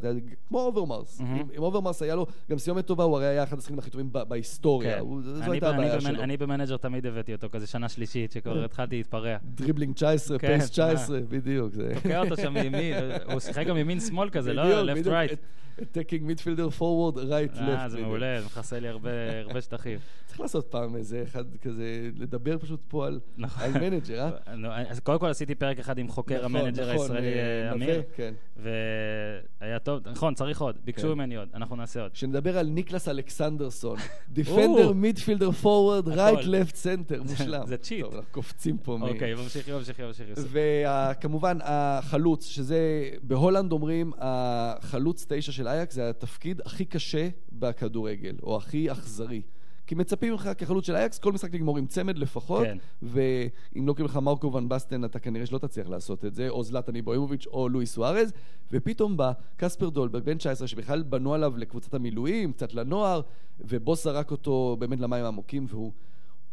כמו 0.47 0.59
אוברמארס. 0.61 1.19
מהמם. 1.19 1.47
אם, 1.57 1.63
אוברמארס 1.63 2.01
היה 2.01 2.15
לו 2.15 2.25
גם 2.51 2.57
סיומת 2.57 2.85
טובה, 2.85 3.03
הוא 3.03 3.15
הרי 3.15 3.25
היה 3.27 3.43
אחד 3.43 3.57
השחקנים 3.57 3.79
הכי 3.79 3.89
טובים 3.89 4.09
בהיסטוריה. 4.27 4.93
כן. 4.95 4.99
הוא- 4.99 5.21
זו 5.21 5.43
אני 5.43 5.51
הייתה 5.51 5.69
הבעיה 5.69 6.01
שלו. 6.01 6.23
אני 6.23 6.37
במנג'ר 6.37 6.77
תמיד 6.77 7.05
הבאתי 7.05 7.33
אותו, 7.33 7.47
כזה 7.51 7.67
שנה 7.67 7.89
שלישית, 7.89 8.31
שכבר 8.31 8.63
התחלתי 8.65 8.97
להתפרע. 8.97 9.37
dribbling 9.43 9.93
19, 9.95 10.39
כן, 10.39 10.47
pace 10.47 10.69
19, 10.69 11.19
בדיוק. 11.29 11.73
זה- 11.73 11.91
תוקע 12.03 12.19
אותו 12.23 12.37
שם 12.37 12.53
מימין, 12.53 12.93
הוא 13.31 13.39
שיחק 13.39 13.67
גם 13.67 13.77
ימין-שמאל 13.77 14.29
כזה, 14.29 14.53
לא? 14.53 14.63
בדיוק, 14.63 14.89
left 14.89 14.99
בדיוק. 14.99 15.15
right. 15.15 15.85
attacking 15.91 16.23
midfielder 16.23 16.69
forward, 16.69 17.17
right, 17.17 17.51
left. 17.51 17.61
אה, 17.61 17.89
זה 17.89 18.01
מעולה, 18.01 18.39
זה 18.41 18.45
מכסה 18.45 18.79
לי 18.79 18.87
הרבה 18.87 19.09
הרבה 19.41 19.61
שטחים. 19.61 19.99
צריך 20.39 20.55
לעשות 20.55 20.71
פעם 20.71 20.95
איזה 20.95 21.23
אחד 21.23 21.43
כזה, 21.61 22.09
לדבר 22.15 22.57
פשוט 22.57 22.79
פה 22.87 23.07
על 23.07 23.19
נכון. 23.37 23.63
על 23.63 23.89
מנג'ר, 23.89 24.19
אה? 24.21 24.81
אז 24.91 24.99
קודם 24.99 25.19
כל 25.19 25.27
עשיתי 25.27 25.55
פרק 25.55 25.79
אחד 25.79 25.97
עם 25.97 26.07
חוקר 26.07 26.47
נכון, 26.47 26.55
המנג'ר 26.55 26.93
נכון, 26.93 27.01
הישראלי 27.01 27.33
אה, 27.33 27.69
אה, 27.69 27.73
אמיר, 27.73 28.01
כן. 28.15 28.33
והיה 28.57 29.79
טוב, 29.79 30.07
נכון, 30.07 30.33
צריך 30.33 30.61
עוד, 30.61 30.77
ביקשו 30.83 31.07
כן. 31.07 31.13
ממני 31.13 31.35
עוד, 31.35 31.49
אנחנו 31.53 31.75
נעשה 31.75 32.01
עוד. 32.01 32.15
שנדבר 32.15 32.57
על 32.57 32.67
ניקלס 32.67 33.07
אלכסנדרסון, 33.07 33.97
defender, 34.29 34.93
midfielder, 34.93 35.51
forward. 35.51 36.07
right, 36.07 36.39
left, 36.45 36.75
center, 36.75 37.23
מושלם. 37.23 37.65
זה 37.67 37.77
cheat. 37.77 38.05
טוב, 38.05 38.13
אנחנו 38.13 38.31
קופצים 38.31 38.77
פה. 38.77 38.97
אוקיי, 39.01 39.33
ממשיכים, 39.33 39.75
ממשיכים, 39.75 40.05
ממשיכים. 40.05 40.33
וכמובן 40.51 41.57
החלוץ, 41.61 42.45
שזה 42.45 43.09
בהולנד 43.23 43.71
אומרים 43.71 44.11
החלוץ 44.17 45.25
תשע 45.29 45.51
של 45.51 45.67
אייקס 45.67 45.95
זה 45.95 46.09
התפקיד 46.09 46.61
הכי 46.65 46.85
קשה 46.85 47.29
בכדורגל, 47.51 48.35
או 48.43 48.57
הכי 48.57 48.91
אכזרי. 48.91 49.41
כי 49.89 49.95
מצפים 49.95 50.31
ממך 50.31 50.49
כחלוץ 50.57 50.85
של 50.85 50.95
אייקס, 50.95 51.19
כל 51.19 51.31
משחק 51.31 51.53
לגמור 51.53 51.77
עם 51.77 51.85
צמד 51.85 52.17
לפחות, 52.17 52.65
כן. 52.65 52.77
ואם 53.01 53.87
לא 53.87 53.93
קוראים 53.93 54.05
לך 54.05 54.15
מרקו 54.17 54.53
ון 54.53 54.69
בסטן, 54.69 55.05
אתה 55.05 55.19
כנראה 55.19 55.45
שלא 55.45 55.57
תצליח 55.57 55.87
לעשות 55.89 56.25
את 56.25 56.35
זה, 56.35 56.49
או 56.49 56.63
זלטן 56.63 56.95
איבראימוביץ' 56.95 57.47
או 57.47 57.69
לואי 57.69 57.85
סוארז, 57.85 58.33
ופתאום 58.71 59.17
בא 59.17 59.31
קספר 59.57 59.89
דולברג, 59.89 60.23
בן 60.23 60.37
19, 60.37 60.67
שבכלל 60.67 61.03
בנו 61.03 61.33
עליו 61.33 61.57
לקבוצת 61.57 61.93
המילואים, 61.93 62.53
קצת 62.53 62.73
לנוער, 62.73 63.21
ובוס 63.59 64.03
זרק 64.03 64.31
אותו 64.31 64.75
באמת 64.79 64.99
למים 64.99 65.25
העמוקים, 65.25 65.65
והוא 65.69 65.91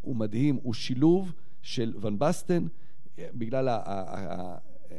הוא 0.01 0.16
מדהים, 0.16 0.59
הוא 0.62 0.74
שילוב 0.74 1.32
של 1.62 1.95
ון 2.01 2.18
בסטן, 2.18 2.66
בגלל 3.18 3.68
ה- 3.68 4.57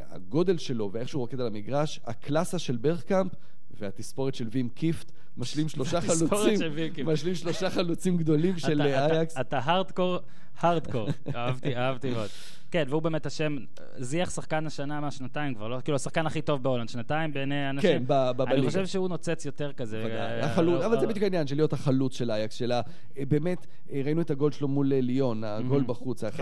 הגודל 0.09 0.57
שלו 0.57 0.89
ואיך 0.93 1.09
שהוא 1.09 1.19
רוקד 1.19 1.39
על 1.39 1.47
המגרש, 1.47 1.99
הקלאסה 2.05 2.59
של 2.59 2.77
ברקאמפ 2.77 3.31
והתספורת 3.79 4.35
של 4.35 4.47
וים 4.51 4.69
קיפט 4.69 5.11
משלים 5.37 5.69
שלושה 5.69 6.01
חלוצים. 6.01 6.59
משלים 7.05 7.35
שלושה 7.35 7.69
חלוצים 7.69 8.17
גדולים 8.17 8.57
של 8.57 8.81
אייקס. 8.81 9.37
אתה 9.37 9.59
hardcore, 9.59 10.17
ה 10.59 10.64
hardcore. 10.64 11.07
אהבתי, 11.35 11.75
אהבתי 11.75 12.09
מאוד. 12.09 12.27
כן, 12.71 12.83
והוא 12.89 13.01
באמת 13.01 13.25
השם, 13.25 13.57
זייח 13.97 14.29
שחקן 14.29 14.65
השנה 14.67 15.01
מהשנתיים 15.01 15.55
כבר, 15.55 15.67
לא? 15.67 15.77
כאילו 15.83 15.95
השחקן 15.95 16.25
הכי 16.27 16.41
טוב 16.41 16.63
בהולנד, 16.63 16.89
שנתיים 16.89 17.33
בעיני 17.33 17.69
אנשים. 17.69 17.89
כן, 17.99 18.03
ב- 18.07 18.31
ב- 18.37 18.41
אני 18.41 18.51
בליגה. 18.51 18.67
חושב 18.67 18.85
שהוא 18.85 19.09
נוצץ 19.09 19.45
יותר 19.45 19.73
כזה. 19.73 20.05
אה, 20.05 20.45
החלוץ, 20.45 20.81
אה, 20.81 20.85
אבל 20.85 20.95
זה 20.99 21.05
אה, 21.05 21.09
בדיוק 21.09 21.23
העניין 21.23 21.47
של 21.47 21.55
להיות 21.55 21.73
החלוץ 21.73 22.17
של 22.17 22.31
אייקס, 22.31 22.55
של 22.55 22.71
ה... 22.71 22.81
באמת, 23.17 23.67
אה, 23.91 24.01
ראינו 24.05 24.21
את 24.21 24.31
הגול 24.31 24.51
שלו 24.51 24.67
מול 24.67 24.93
אה, 24.93 25.01
ליון, 25.01 25.43
הגול. 25.43 25.83
בחוץ, 25.87 26.23
ה-1-0. 26.23 26.39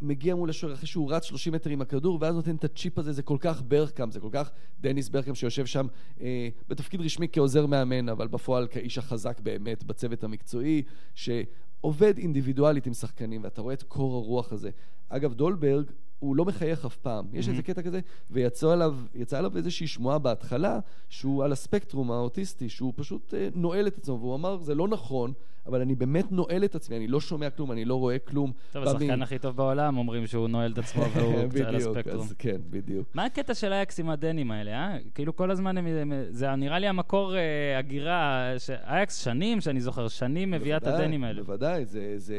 מגיע 0.00 0.34
מול 0.34 0.50
השוער 0.50 0.72
אחרי 0.74 0.86
שהוא 0.86 1.12
רץ 1.12 1.24
30 1.24 1.52
מטר 1.52 1.70
עם 1.70 1.80
הכדור, 1.80 2.18
ואז 2.20 2.34
נותן 2.34 2.56
את 2.56 2.64
הצ'יפ 2.64 2.98
הזה, 2.98 3.12
זה 3.12 3.22
כל 3.22 3.36
כך 3.40 3.62
ברקאמפ, 3.68 4.10
זה 4.10 4.20
כל 4.20 4.28
כך 4.32 4.50
דניס 4.80 5.08
ברקאם 5.08 5.34
שיושב 5.34 5.66
שם 5.66 5.86
אה, 6.20 6.48
בתפקיד 6.68 7.00
רשמי 7.00 7.26
כעוזר 7.32 7.66
מאמן, 7.66 8.08
אבל 8.08 8.28
בפועל 8.28 8.66
כאיש 8.66 8.98
החזק 8.98 9.40
באמת 9.40 9.84
בצוות 9.84 10.24
המקצועי, 10.24 10.82
שעובד 11.14 12.18
אינדיבידואלית 12.18 12.86
עם 12.86 12.92
שחקנים, 12.94 13.44
ואתה 13.44 13.60
רואה 13.62 13.74
את 13.74 13.82
קור 13.82 14.14
הרוח 14.14 14.52
הזה. 14.52 14.70
אגב, 15.08 15.34
דולברג, 15.34 15.84
הוא 16.18 16.36
לא 16.36 16.44
מחייך 16.44 16.84
אף 16.84 16.96
פעם. 16.96 17.26
יש 17.32 17.46
Mhm. 17.46 17.50
איזה 17.50 17.62
קטע 17.62 17.82
כזה, 17.82 18.00
ויצא 18.30 18.70
עליו, 18.72 18.96
עליו 19.32 19.56
איזושהי 19.56 19.86
שמועה 19.86 20.18
בהתחלה, 20.18 20.78
שהוא 21.08 21.44
על 21.44 21.52
הספקטרום 21.52 22.10
האוטיסטי, 22.10 22.68
שהוא 22.68 22.92
פשוט 22.96 23.34
אה, 23.34 23.48
נועל 23.54 23.86
את 23.86 23.98
עצמו, 23.98 24.18
והוא 24.20 24.34
אמר, 24.34 24.58
זה 24.62 24.74
לא 24.74 24.88
נכון, 24.88 25.32
אבל 25.66 25.80
אני 25.80 25.94
באמת 25.94 26.32
נועל 26.32 26.64
את 26.64 26.74
עצמי, 26.74 26.96
אני 26.96 27.06
לא 27.08 27.20
שומע 27.20 27.50
כלום, 27.50 27.72
אני 27.72 27.84
לא 27.84 27.94
רואה 27.94 28.18
כלום. 28.18 28.52
טוב, 28.72 28.84
השחקן 28.84 29.22
הכי 29.22 29.38
טוב 29.38 29.56
בעולם, 29.56 29.96
אומרים 29.98 30.26
שהוא 30.26 30.48
נועל 30.48 30.72
את 30.72 30.78
עצמו 30.78 31.02
והוא 31.14 31.34
קצת 31.50 31.60
על 31.64 31.76
הספקטרום. 31.76 32.20
אז 32.24 32.34
כן, 32.38 32.56
בדיוק. 32.70 33.08
מה 33.14 33.24
הקטע 33.24 33.54
של 33.54 33.72
אייקס 33.72 34.00
עם 34.00 34.10
הדנים 34.10 34.50
האלה, 34.50 34.70
אה? 34.70 34.96
כאילו 35.14 35.36
כל 35.36 35.50
הזמן 35.50 35.78
הם, 35.78 36.12
זה 36.30 36.54
נראה 36.56 36.78
לי 36.78 36.86
המקור 36.86 37.36
אה, 37.36 37.78
הגירה, 37.78 38.52
ש- 38.58 38.70
אייקס 38.70 39.24
שנים, 39.24 39.60
שאני 39.60 39.80
זוכר, 39.80 40.08
שנים 40.08 40.50
מביאה 40.50 40.76
את 40.76 40.86
הדנים 40.86 41.24
האלה. 41.24 41.42
בוודאי, 41.42 41.84
זה... 41.84 42.14
זה 42.16 42.34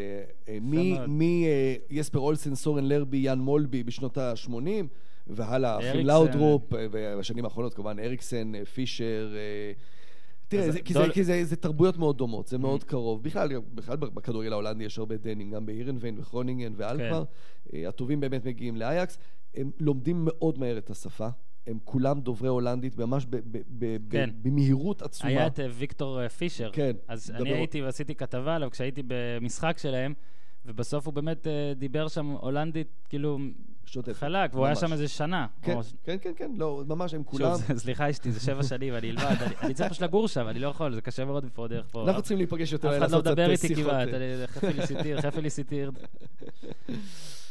אה, 0.50 0.58
מאוד. 0.62 1.10
מיספר 1.90 2.20
אולסן, 2.20 2.56
סורן 2.56 2.86
לרבי, 2.86 3.18
יאן 3.18 3.40
מולבי 3.40 3.84
בשנות 3.84 4.18
ה-80, 4.18 4.52
והלאה, 5.28 5.78
אחים. 5.80 6.06
לאודרופ, 6.06 6.74
אה, 6.74 6.86
ובשנים 6.92 7.46
האחרונות 7.46 7.74
כמובן 7.74 8.00
אריקסן, 8.00 8.56
אה, 8.56 8.66
פישר, 8.66 9.34
אה, 9.36 9.72
תראה, 10.48 10.72
זה, 10.72 10.82
כי, 10.82 10.94
דול- 10.94 11.08
זה, 11.08 11.14
כי 11.14 11.24
זה, 11.24 11.44
זה 11.46 11.56
תרבויות 11.56 11.98
מאוד 11.98 12.18
דומות, 12.18 12.48
זה 12.48 12.58
מאוד 12.58 12.84
קרוב. 12.84 13.24
בכלל, 13.24 13.50
בכלל 13.74 13.98
בכדורגל 13.98 14.52
ההולנדי 14.54 14.84
יש 14.84 14.98
הרבה 15.00 15.18
דנים, 15.18 15.52
גם 15.52 15.66
באירנביין 15.66 16.20
וכרונינגן 16.20 16.74
ואלקמר. 16.76 17.24
אה, 17.74 17.88
הטובים 17.90 18.20
באמת 18.20 18.46
מגיעים 18.46 18.78
לאייקס. 18.78 19.18
הם 19.56 19.72
לומדים 19.80 20.26
מאוד 20.26 20.60
מהר 20.60 20.78
את 20.78 20.90
השפה. 20.90 21.28
הם 21.68 21.78
כולם 21.84 22.20
דוברי 22.22 22.50
הולנדית, 22.50 22.98
ממש 22.98 23.26
ב, 23.30 23.36
ב, 23.52 23.58
ב, 23.70 23.98
כן. 24.10 24.30
במהירות 24.42 25.02
עצומה. 25.02 25.30
היה 25.30 25.48
את 25.48 25.60
אה, 25.60 25.66
ויקטור 25.72 26.22
אה, 26.22 26.30
פישר. 26.30 26.70
כן, 26.74 26.92
אז 27.08 27.30
דבר. 27.30 27.42
אני 27.42 27.54
הייתי 27.54 27.82
ועשיתי 27.82 28.16
כתבה 28.16 28.56
עליו 28.56 28.72
כשהייתי 28.72 29.02
במשחק 29.08 29.78
שלהם, 29.78 30.14
ובסוף 30.66 31.06
הוא 31.06 31.14
באמת 31.14 31.48
דיבר 31.76 32.08
שם 32.08 32.26
הולנדית, 32.26 32.88
כאילו, 33.10 33.40
שוטף. 33.88 34.14
חלק, 34.20 34.54
והוא 34.54 34.66
היה. 34.66 34.76
שם 34.76 34.94
איזה 34.94 35.08
שנה. 35.08 35.48
כן, 35.62 35.78
כן, 36.04 36.18
כן, 36.22 36.32
כן, 36.38 36.52
לא, 36.58 36.84
ממש 36.88 37.14
הם 37.14 37.24
כולם. 37.24 37.56
סליחה 37.78 38.10
אשתי, 38.10 38.32
זה 38.32 38.40
שבע 38.40 38.64
שנים, 38.64 38.94
אני 38.96 39.10
אלמד, 39.10 39.24
אני- 39.62 39.74
צריך 39.74 39.90
פשוט 39.90 40.04
לגור 40.04 40.28
שם, 40.28 40.48
אני 40.48 40.60
לא 40.60 40.68
יכול, 40.68 40.94
זה 40.96 41.02
קשה 41.02 41.26
מאוד 41.26 41.46
מפה 41.46 41.68
דרך 41.68 41.86
פה. 41.92 42.04
אנחנו 42.08 42.22
צריכים 42.22 42.38
להיפגש 42.38 42.72
יותר, 42.72 42.98
אף 42.98 43.04
אחד 43.04 43.12
לא 43.12 43.20
מדבר 43.20 43.50
איתי. 43.52 43.76
כמעט, 43.76 44.08
אני- 44.08 44.48
חפי 44.48 44.74
לי 44.74 44.88
סיטיר, 44.88 45.22
חפי 45.32 45.42
לי 45.42 45.50
סיטיר. 45.50 45.92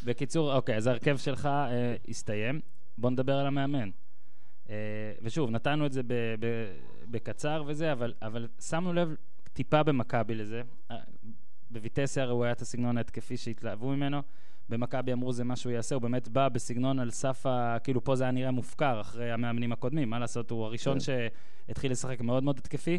בקיצור, 0.04 0.54
אוקיי, 0.54 0.76
אז 0.76 0.86
ההרכב 0.86 1.16
שלך 1.16 1.46
אה, 1.46 1.96
הסתיים. 2.08 2.60
בוא 2.98 3.10
נדבר 3.10 3.34
על 3.36 3.46
המאמן. 3.46 3.90
אה, 4.70 4.74
ושוב, 5.22 5.50
נתנו 5.50 5.86
את 5.86 5.92
זה 5.92 6.00
בקצר 7.10 7.64
וזה, 7.66 7.92
אבל, 7.92 8.48
שמנו 8.60 8.92
לב 8.92 9.14
טיפה 9.52 9.82
במכבי 9.82 10.34
לזה. 10.34 10.62
אה, 10.90 10.96
בויטסיה 11.70 12.22
הרי 12.22 12.32
הוא 12.32 12.44
היה 12.44 12.52
את 12.52 12.60
הסגנון 12.60 12.96
ההתקפי 12.98 13.36
שהתלהבו 13.36 13.88
ממנו. 13.88 14.22
במכבי 14.68 15.12
אמרו 15.12 15.32
זה 15.32 15.44
מה 15.44 15.56
שהוא 15.56 15.72
יעשה, 15.72 15.94
הוא 15.94 16.02
באמת 16.02 16.28
בא 16.28 16.48
בסגנון 16.48 16.98
על 16.98 17.10
סף 17.10 17.46
ה... 17.46 17.76
כאילו 17.84 18.04
פה 18.04 18.16
זה 18.16 18.24
היה 18.24 18.30
נראה 18.30 18.50
מופקר 18.50 19.00
אחרי 19.00 19.32
המאמנים 19.32 19.72
הקודמים, 19.72 20.10
מה 20.10 20.18
לעשות, 20.18 20.50
הוא 20.50 20.64
הראשון 20.64 20.98
כן. 20.98 21.00
שהתחיל 21.68 21.92
לשחק 21.92 22.20
מאוד 22.20 22.42
מאוד 22.42 22.58
התקפי. 22.58 22.98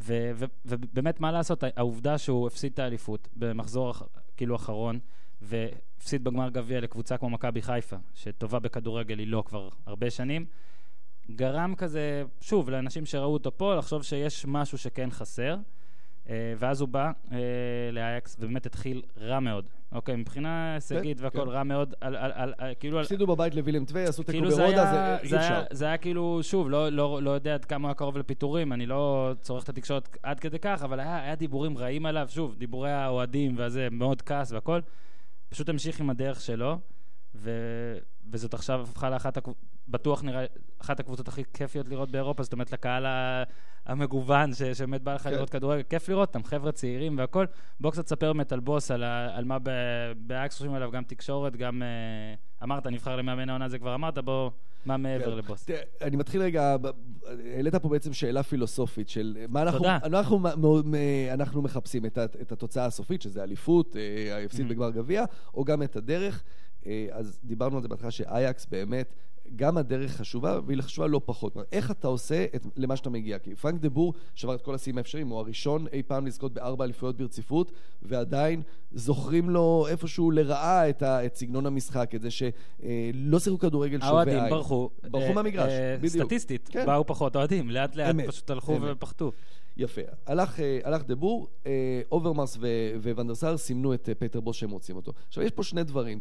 ו- 0.00 0.30
ו- 0.34 0.44
ובאמת, 0.64 1.20
מה 1.20 1.32
לעשות, 1.32 1.64
העובדה 1.76 2.18
שהוא 2.18 2.46
הפסיד 2.46 2.72
את 2.72 2.78
האליפות 2.78 3.28
במחזור 3.36 3.94
כאילו 4.36 4.56
אחרון, 4.56 4.98
והפסיד 5.42 6.24
בגמר 6.24 6.48
גביע 6.48 6.80
לקבוצה 6.80 7.16
כמו 7.16 7.30
מכבי 7.30 7.62
חיפה, 7.62 7.96
שטובה 8.14 8.58
בכדורגל 8.58 9.18
היא 9.18 9.26
לא 9.26 9.42
כבר 9.46 9.68
הרבה 9.86 10.10
שנים, 10.10 10.46
גרם 11.30 11.74
כזה, 11.74 12.22
שוב, 12.40 12.70
לאנשים 12.70 13.06
שראו 13.06 13.32
אותו 13.32 13.58
פה, 13.58 13.74
לחשוב 13.74 14.02
שיש 14.02 14.46
משהו 14.48 14.78
שכן 14.78 15.10
חסר. 15.10 15.56
אה, 16.28 16.54
ואז 16.58 16.80
הוא 16.80 16.88
בא 16.88 17.10
אה, 17.32 17.38
לאייקס, 17.92 18.36
ובאמת 18.40 18.66
התחיל 18.66 19.02
רע 19.20 19.40
מאוד. 19.40 19.64
אוקיי, 19.92 20.16
מבחינה 20.16 20.74
הישגית 20.74 21.20
והכל 21.20 21.38
כן. 21.38 21.48
רע 21.48 21.62
מאוד, 21.62 21.94
על, 22.00 22.52
כאילו... 22.80 23.00
הפסידו 23.00 23.26
בבית 23.26 23.54
לווילם 23.54 23.84
טווי, 23.84 24.04
עשו 24.04 24.22
תיקו 24.22 24.38
כאילו 24.38 24.56
ברודה, 24.56 25.18
זה 25.22 25.36
אי 25.36 25.40
אפשר. 25.40 25.62
זה 25.70 25.84
היה 25.84 25.96
כאילו, 25.96 26.38
שוב, 26.42 26.70
לא, 26.70 26.88
לא, 26.88 27.22
לא 27.22 27.30
יודע 27.30 27.54
עד 27.54 27.64
כמה 27.64 27.82
הוא 27.82 27.88
היה 27.88 27.94
קרוב 27.94 28.18
לפיטורים, 28.18 28.72
אני 28.72 28.86
לא 28.86 29.32
צורך 29.40 29.64
את 29.64 29.68
התקשורת 29.68 30.16
עד 30.22 30.40
כדי 30.40 30.58
כך, 30.58 30.82
אבל 30.82 31.00
היה, 31.00 31.34
דיבורים 31.34 31.78
רעים 31.78 32.06
עליו, 32.06 32.26
שוב, 32.30 32.54
דיבורי 32.58 32.90
האוהדים 32.90 33.58
והזה, 33.58 33.88
מאוד 33.90 34.22
כעס 34.22 34.52
והכל. 34.52 34.80
פשוט 35.48 35.68
המשיך 35.68 36.00
עם 36.00 36.10
הדרך 36.10 36.40
שלו, 36.40 36.78
ו, 37.34 37.50
וזאת 38.30 38.54
עכשיו 38.54 38.80
הפכה 38.80 39.10
לאחת. 39.10 39.38
בטוח 39.88 40.24
נראה, 40.24 40.44
אחת 40.78 41.00
הקבוצות 41.00 41.28
הכי 41.28 41.42
כיפיות 41.54 41.88
לראות 41.88 42.10
באירופה, 42.10 42.42
זאת 42.42 42.52
אומרת, 42.52 42.72
לקהל 42.72 43.06
המגוון, 43.86 44.54
ש, 44.54 44.62
שבאמת 44.62 45.02
בא 45.02 45.14
לך 45.14 45.22
כן. 45.22 45.30
לראות 45.32 45.50
כדורגל, 45.50 45.82
כיף 45.82 46.08
לראות 46.08 46.28
אותם, 46.28 46.44
חבר'ה 46.44 46.72
צעירים 46.72 47.18
והכל. 47.18 47.44
בוא 47.80 47.90
קצת 47.90 48.06
ספר 48.08 48.32
באמת 48.32 48.52
על 48.52 48.60
בוס, 48.60 48.90
על, 48.90 49.04
על 49.04 49.44
מה 49.44 49.58
באקס 50.16 50.54
חושבים 50.54 50.74
עליו, 50.74 50.90
גם 50.90 51.04
תקשורת, 51.04 51.56
גם... 51.56 51.82
אה, 51.82 51.88
אמרת, 52.62 52.86
נבחר 52.86 53.16
למאמן 53.16 53.48
העונה, 53.48 53.68
זה 53.68 53.78
כבר 53.78 53.94
אמרת, 53.94 54.18
בוא, 54.18 54.50
מה 54.86 54.96
מעבר 54.96 55.30
כן. 55.32 55.38
לבוס? 55.38 55.64
תראה, 55.64 55.80
אני 56.02 56.16
מתחיל 56.16 56.42
רגע, 56.42 56.76
העלית 57.54 57.74
פה 57.74 57.88
בעצם 57.88 58.12
שאלה 58.12 58.42
פילוסופית 58.42 59.08
של 59.08 59.36
מה 59.48 59.62
אנחנו, 59.62 59.78
תודה. 59.78 59.98
אנחנו, 60.04 60.40
אנחנו 61.32 61.62
מחפשים, 61.62 62.06
את, 62.06 62.18
את 62.18 62.52
התוצאה 62.52 62.86
הסופית, 62.86 63.22
שזה 63.22 63.42
אליפות, 63.42 63.96
אה, 63.96 64.36
ההפסיד 64.36 64.66
Mhm. 64.66 64.70
בגמר 64.70 64.90
גביע, 64.90 65.24
או 65.54 65.64
גם 65.64 65.82
את 65.82 65.96
הדרך. 65.96 66.44
אה, 66.86 67.06
אז 67.10 67.40
דיברנו 67.44 67.76
על 67.76 67.82
זה 67.82 67.88
בהתחלה 67.88 68.10
שאייקס 68.10 68.66
באמת, 68.66 69.14
גם 69.56 69.76
הדרך 69.76 70.16
חשובה, 70.16 70.60
והיא 70.66 70.82
חשובה 70.82 71.06
לא 71.06 71.20
פחות. 71.24 71.56
איך 71.72 71.90
אתה 71.90 72.08
עושה 72.08 72.44
את, 72.54 72.66
למה 72.76 72.96
שאתה 72.96 73.10
מגיע? 73.10 73.38
כי 73.38 73.54
פרנק 73.54 73.80
דה 73.80 73.88
בור 73.88 74.14
שבר 74.34 74.54
את 74.54 74.62
כל 74.62 74.74
השיאים 74.74 74.98
האפשריים, 74.98 75.28
הוא 75.28 75.38
הראשון 75.38 75.86
אי 75.92 76.02
פעם 76.02 76.26
לזכות 76.26 76.52
בארבע 76.52 76.84
אליפויות 76.84 77.16
ברציפות, 77.16 77.72
ועדיין 78.02 78.62
זוכרים 78.92 79.50
לו 79.50 79.86
איפשהו 79.88 80.30
לרעה 80.30 80.88
את, 80.88 81.02
ה, 81.02 81.26
את 81.26 81.34
סגנון 81.36 81.66
המשחק, 81.66 82.14
את 82.14 82.22
זה 82.22 82.28
שלא 82.30 83.38
שיחקו 83.38 83.58
כדורגל 83.58 84.00
שובה 84.00 84.22
עין. 84.22 84.28
האוהדים 84.28 84.50
ברחו. 84.50 84.90
ברחו 85.10 85.26
אה, 85.26 85.34
מהמגרש, 85.34 85.72
אה, 85.72 85.96
בדיוק. 86.00 86.24
סטטיסטית, 86.24 86.68
כן. 86.72 86.86
באו 86.86 87.06
פחות 87.06 87.36
אוהדים, 87.36 87.70
לאט 87.70 87.96
לאט 87.96 88.10
אמת, 88.10 88.28
פשוט 88.28 88.50
הלכו 88.50 88.76
אמת. 88.76 88.96
ופחתו. 88.96 89.32
יפה. 89.78 90.00
הלך, 90.26 90.60
אה, 90.60 90.78
הלך 90.84 91.02
דבור, 91.04 91.48
אה, 91.66 92.00
אוברמאס 92.12 92.56
ו- 92.60 92.66
וונדרסאר 93.02 93.56
סימנו 93.56 93.94
את 93.94 94.08
אה, 94.08 94.14
פטר 94.14 94.40
בוס 94.40 94.56
שהם 94.56 94.70
רוצים 94.70 94.96
אותו. 94.96 95.12
עכשיו, 95.28 95.44
יש 95.44 95.50
פה 95.50 95.62
שני 95.62 95.84
דברים. 95.84 96.20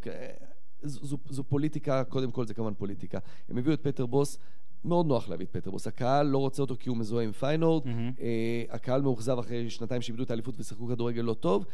זו, 0.84 1.18
זו, 1.30 1.44
פוליטיקה, 1.44 2.04
קודם 2.04 2.32
כל 2.32 2.46
זה 2.46 2.54
כמובן 2.54 2.74
פוליטיקה. 2.74 3.20
הם 3.50 3.58
הביאו 3.58 3.74
את 3.74 3.82
פטר 3.82 4.06
בוס, 4.06 4.38
מאוד 4.86 5.06
נוח 5.06 5.30
להביא 5.30 5.46
את 5.46 5.52
פטר 5.52 5.72
בוס. 5.72 5.88
הקהל 5.88 6.28
לא 6.28 6.38
רוצה 6.38 6.62
אותו 6.62 6.76
כי 6.80 6.90
הוא 6.90 6.98
מזוהה 6.98 7.26
עם 7.26 7.32
פיינורד, 7.32 7.86
מהמם. 7.86 8.12
אה, 8.20 8.64
הקהל 8.70 9.02
מאוכזב 9.02 9.40
אחרי 9.40 9.70
שנתיים 9.70 10.02
שאיבדו 10.02 10.24
את 10.24 10.32
האליפות 10.32 10.56
ושיחקו 10.60 10.88
כדורגל 10.88 11.22
לא 11.22 11.34
טוב. 11.34 11.66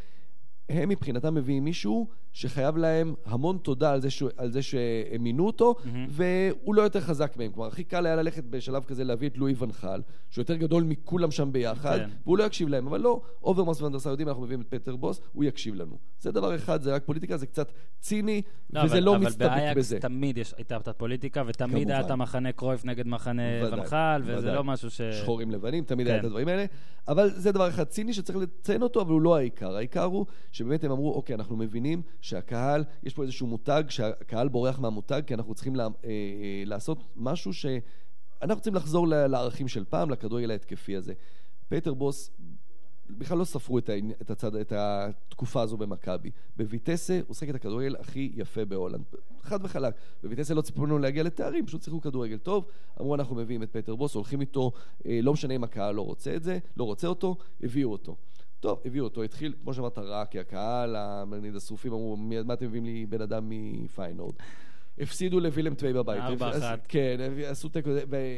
הם 0.69 0.89
מבחינתם 0.89 1.35
מביאים 1.35 1.63
מישהו 1.63 2.07
שחייב 2.33 2.77
להם 2.77 3.13
המון 3.25 3.57
תודה 3.57 3.91
על 3.91 4.01
זה, 4.01 4.09
שהוא, 4.09 4.29
על 4.37 4.51
זה 4.51 4.61
שהם 4.61 5.23
מינו 5.23 5.45
אותו, 5.47 5.75
מהמם. 5.85 6.05
והוא 6.09 6.75
לא 6.75 6.81
יותר 6.81 7.01
חזק 7.01 7.37
מהם. 7.37 7.51
כלומר, 7.51 7.67
הכי 7.67 7.83
קל 7.83 8.05
היה 8.05 8.15
ללכת 8.15 8.43
בשלב 8.43 8.83
כזה 8.83 9.03
להביא 9.03 9.29
את 9.29 9.37
לואי 9.37 9.53
ונחל, 9.59 10.01
שהוא 10.29 10.41
יותר 10.41 10.55
גדול 10.55 10.83
מכולם 10.83 11.31
שם 11.31 11.51
ביחד, 11.51 11.97
כן. 11.97 12.09
והוא 12.25 12.37
לא 12.37 12.43
יקשיב 12.43 12.67
להם. 12.69 12.87
אבל 12.87 13.01
לא, 13.01 13.21
אוברמאס 13.43 13.81
ואנדרסה 13.81 14.09
יודעים, 14.09 14.27
אנחנו 14.27 14.43
מביאים 14.43 14.61
את 14.61 14.65
פטר 14.69 14.95
בוס, 14.95 15.21
הוא 15.33 15.43
יקשיב 15.43 15.75
לנו. 15.75 15.97
זה 16.19 16.31
דבר 16.31 16.55
אחד, 16.55 16.81
זה 16.81 16.95
רק 16.95 17.03
פוליטיקה, 17.05 17.37
זה 17.37 17.45
קצת 17.45 17.71
ציני, 17.99 18.41
לא, 18.73 18.81
וזה 18.83 18.93
אבל- 18.93 19.03
לא 19.03 19.15
אבל 19.15 19.25
מסתפק 19.25 19.39
באייקס 19.45 19.77
בזה. 19.77 19.99
תמיד 19.99 20.37
יש- 20.37 20.53
הייתה 20.57 20.77
את 20.77 20.87
הפוליטיקה, 20.87 21.43
ותמיד 21.47 21.71
כמובן. 21.75 21.91
היה 21.91 21.99
את 22.01 22.11
המחנה 22.11 22.51
קרויף 22.51 22.85
נגד 22.85 23.07
מחנה 23.07 23.41
ודאי, 23.65 23.79
ונחל, 23.79 24.21
וזה 24.25 24.37
ודאי. 24.39 24.55
לא 24.55 24.63
משהו 24.63 24.89
ש... 24.89 25.01
שחורים 25.01 25.51
לבנים, 25.51 25.83
תמיד 25.83 26.07
כן. 26.07 26.11
היה 26.13 26.19
את 26.19 26.25
הדברים 26.25 26.47
האלה. 26.47 26.65
אבל 27.07 27.29
זה 27.29 27.51
דבר 27.51 27.69
אחד 27.69 27.83
ציני 27.83 28.13
שצריך 28.13 28.37
לציין 28.39 28.81
אותו, 28.81 29.01
אבל 29.01 29.11
הוא 29.11 29.21
לא 29.21 29.35
העיקר. 29.35 29.75
העיקר 29.75 30.03
הוא 30.03 30.25
שבאמת 30.53 30.83
הם 30.83 30.91
אמרו, 30.91 31.13
אוקיי, 31.13 31.35
אנחנו 31.35 31.57
מבינים 31.57 32.01
שהקהל, 32.21 32.83
יש 33.03 33.13
פה 33.13 33.23
איזשהו 33.23 33.47
מותג, 33.47 33.83
שהקהל 33.89 34.47
בורח 34.47 34.79
מהמותג, 34.79 35.21
כי 35.27 35.33
אנחנו 35.33 35.53
צריכים 35.55 35.75
לה, 35.75 35.83
אה, 35.83 35.89
אה, 36.09 36.63
לעשות 36.65 37.03
משהו 37.15 37.53
ש... 37.53 37.65
אנחנו 38.41 38.61
צריכים 38.61 38.75
לחזור 38.75 39.07
לערכים 39.07 39.67
של 39.67 39.85
פעם, 39.85 40.09
לכדורגל 40.09 40.51
ההתקפי 40.51 40.95
הזה. 40.95 41.13
פטר 41.69 41.93
בוס, 41.93 42.31
בכלל 43.09 43.37
לא 43.37 43.43
ספרו 43.43 43.77
את, 43.77 43.89
העני- 43.89 44.13
את, 44.21 44.31
הצד, 44.31 44.55
את 44.55 44.73
התקופה 44.75 45.61
הזו 45.61 45.77
במכבי. 45.77 46.31
בוויטסה 46.57 47.19
הוא 47.27 47.35
שיחק 47.35 47.49
את 47.49 47.55
הכדורגל 47.55 47.95
הכי 47.99 48.31
יפה 48.35 48.65
בהולנד. 48.65 49.03
חד 49.41 49.59
וחלק. 49.63 49.93
בוויטסה 50.23 50.53
לא 50.53 50.61
ציפו 50.61 50.85
לנו 50.85 50.99
להגיע 50.99 51.23
לתארים, 51.23 51.65
פשוט 51.65 51.81
שיחקו 51.81 52.01
כדורגל 52.01 52.37
טוב. 52.37 52.65
אמרו, 53.01 53.15
אנחנו 53.15 53.35
מביאים 53.35 53.63
את 53.63 53.69
פטר 53.71 53.95
בוס, 53.95 54.15
הולכים 54.15 54.41
איתו, 54.41 54.71
אה, 55.05 55.19
לא 55.23 55.33
משנה 55.33 55.53
אם 55.53 55.63
הקהל 55.63 55.95
לא 55.95 56.01
רוצה 56.01 56.35
את 56.35 56.43
זה, 56.43 56.59
לא 56.77 56.83
רוצה 56.83 57.07
אותו, 57.07 57.35
הביאו 57.63 57.91
אותו. 57.91 58.15
טוב, 58.63 58.79
הביאו 58.85 59.03
אותו, 59.03 59.23
התחיל, 59.23 59.53
כמו 59.63 59.73
שאמרת, 59.73 59.97
רע, 59.97 60.25
כי 60.25 60.39
הקהל, 60.39 60.95
נגיד 61.25 61.55
השרופים 61.55 61.93
אמרו, 61.93 62.17
"מי- 62.17 62.41
מה 62.41 62.53
אתם 62.53 62.65
מביאים 62.65 62.85
לי 62.85 63.05
בן 63.05 63.21
אדם 63.21 63.49
מפיינורד? 63.49 64.35
הפסידו 64.99 65.39
לווילם 65.39 65.73
טווי 65.75 65.93
בבית. 65.93 66.21
ארבע 66.21 66.49
אחת. 66.57 66.85
כן, 66.87 67.17
עשו 67.45 67.69
תיקו 67.69 67.89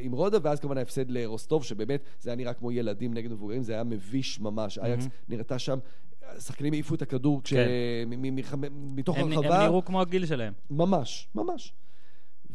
עם 0.03 0.11
רודה, 0.11 0.38
ואז 0.41 0.59
כמובן 0.59 0.78
ההפסד 0.78 1.11
לרוסטוב, 1.11 1.63
שבאמת 1.63 2.03
זה 2.19 2.30
היה 2.30 2.36
נראה 2.38 2.53
כמו 2.53 2.71
ילדים 2.71 3.13
נגד 3.13 3.32
מבוגרים, 3.32 3.63
זה 3.63 3.73
היה 3.73 3.84
מביש 3.84 4.39
ממש. 4.39 4.78
אייקס 4.78 5.07
נראתה 5.30 5.59
שם, 5.59 5.80
השחקנים 6.23 6.73
העיפו 6.73 6.95
את 6.95 7.01
הכדור 7.01 7.41
כש... 7.43 7.53
כן. 7.53 7.67
מ- 8.07 8.21
מ- 8.21 8.36
מ- 8.61 8.95
מתוך 8.95 9.17
הם 9.17 9.26
הם 9.26 9.32
הרחבה. 9.38 9.63
נראו 9.63 9.86
כמו 9.86 10.01
הגיל 10.01 10.26
שלהם. 10.26 10.53
ממש, 10.69 11.28
ממש. 11.36 11.73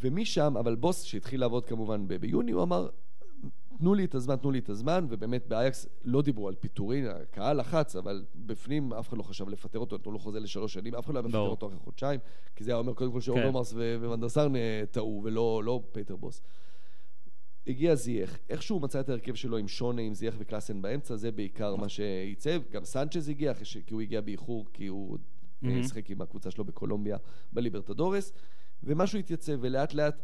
ומשם, 0.00 0.54
אבל 0.58 0.74
בוס 0.74 1.02
שהתחיל 1.02 1.40
לעבוד 1.40 1.64
כמובן 1.66 2.08
ב- 2.08 2.14
ביוני, 2.14 2.52
הוא 2.52 2.62
אמר, 2.62 2.88
תנו 3.80 3.94
לי 3.94 4.04
את 4.04 4.14
הזמן, 4.14 4.36
תנו 4.36 4.50
לי 4.50 4.58
את 4.58 4.68
הזמן, 4.68 5.06
ובאמת 5.08 5.46
באייקס 5.48 5.86
לא 6.04 6.22
דיברו 6.22 6.48
על 6.48 6.54
פיטורין, 6.54 7.06
הקהל 7.06 7.60
לחץ, 7.60 7.96
אבל 7.96 8.24
בפנים 8.34 8.92
אף 8.92 9.08
אחד 9.08 9.18
לא 9.18 9.22
חשב 9.22 9.48
לפטר 9.48 9.78
אותו, 9.78 9.96
נתנו 9.96 10.12
לו 10.12 10.18
חוזה 10.18 10.40
לשלוש 10.40 10.74
שנים, 10.74 10.94
אף 10.94 11.04
אחד 11.04 11.14
לא 11.14 11.18
היה 11.18 11.28
מפטר. 11.28 11.38
אותו 11.38 11.66
אחרי 11.66 11.78
חודשיים, 11.78 12.20
כי 12.56 12.64
זה 12.64 12.70
היה 12.70 12.78
אומר 12.78 12.94
קודם 12.94 13.12
כל 13.12 13.20
שאוברמארס 13.20 13.72
ו- 13.76 13.96
וואן 14.02 14.26
דר 14.26 14.38
סאר 14.38 14.56
אה, 14.56 14.82
טעו, 14.90 15.20
ולא 15.24 15.62
לא 15.64 15.82
פטר 15.92 16.16
בוס. 16.16 16.42
הגיע 17.66 17.94
זייח, 17.94 18.38
איכשהו 18.48 18.76
הוא 18.76 18.82
מצא 18.82 19.00
את 19.00 19.08
ההרכב 19.08 19.34
שלו 19.34 19.56
עם 19.56 19.68
שונה, 19.68 20.02
עם 20.02 20.14
זייח 20.14 20.34
וקלאסן 20.38 20.82
באמצע, 20.82 21.16
זה 21.16 21.32
בעיקר 21.32 21.76
מה 21.76 21.88
שעיצב. 21.88 22.62
גם 22.70 22.84
סנצ'ז 22.84 23.28
הגיע. 23.28 23.52
כי 23.86 23.94
הוא 23.94 24.00
הגיע 24.00 24.20
באיחור, 24.20 24.66
כי 24.72 24.86
הוא 24.86 25.18
אה, 25.64 25.68
מהמם. 25.68 25.82
שיחק 25.82 26.10
עם 26.10 26.20
הקבוצה 26.20 26.50
שלו 26.50 26.64
בקולומביה 26.64 27.16
בליברטדורס, 27.52 28.32
ומשהו 28.82 29.18
התייצב, 29.18 29.52
ולאט 29.60 29.94
לאט 29.94 30.14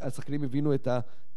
השחקנים 0.00 0.44
הבינו 0.44 0.74
את 0.74 0.88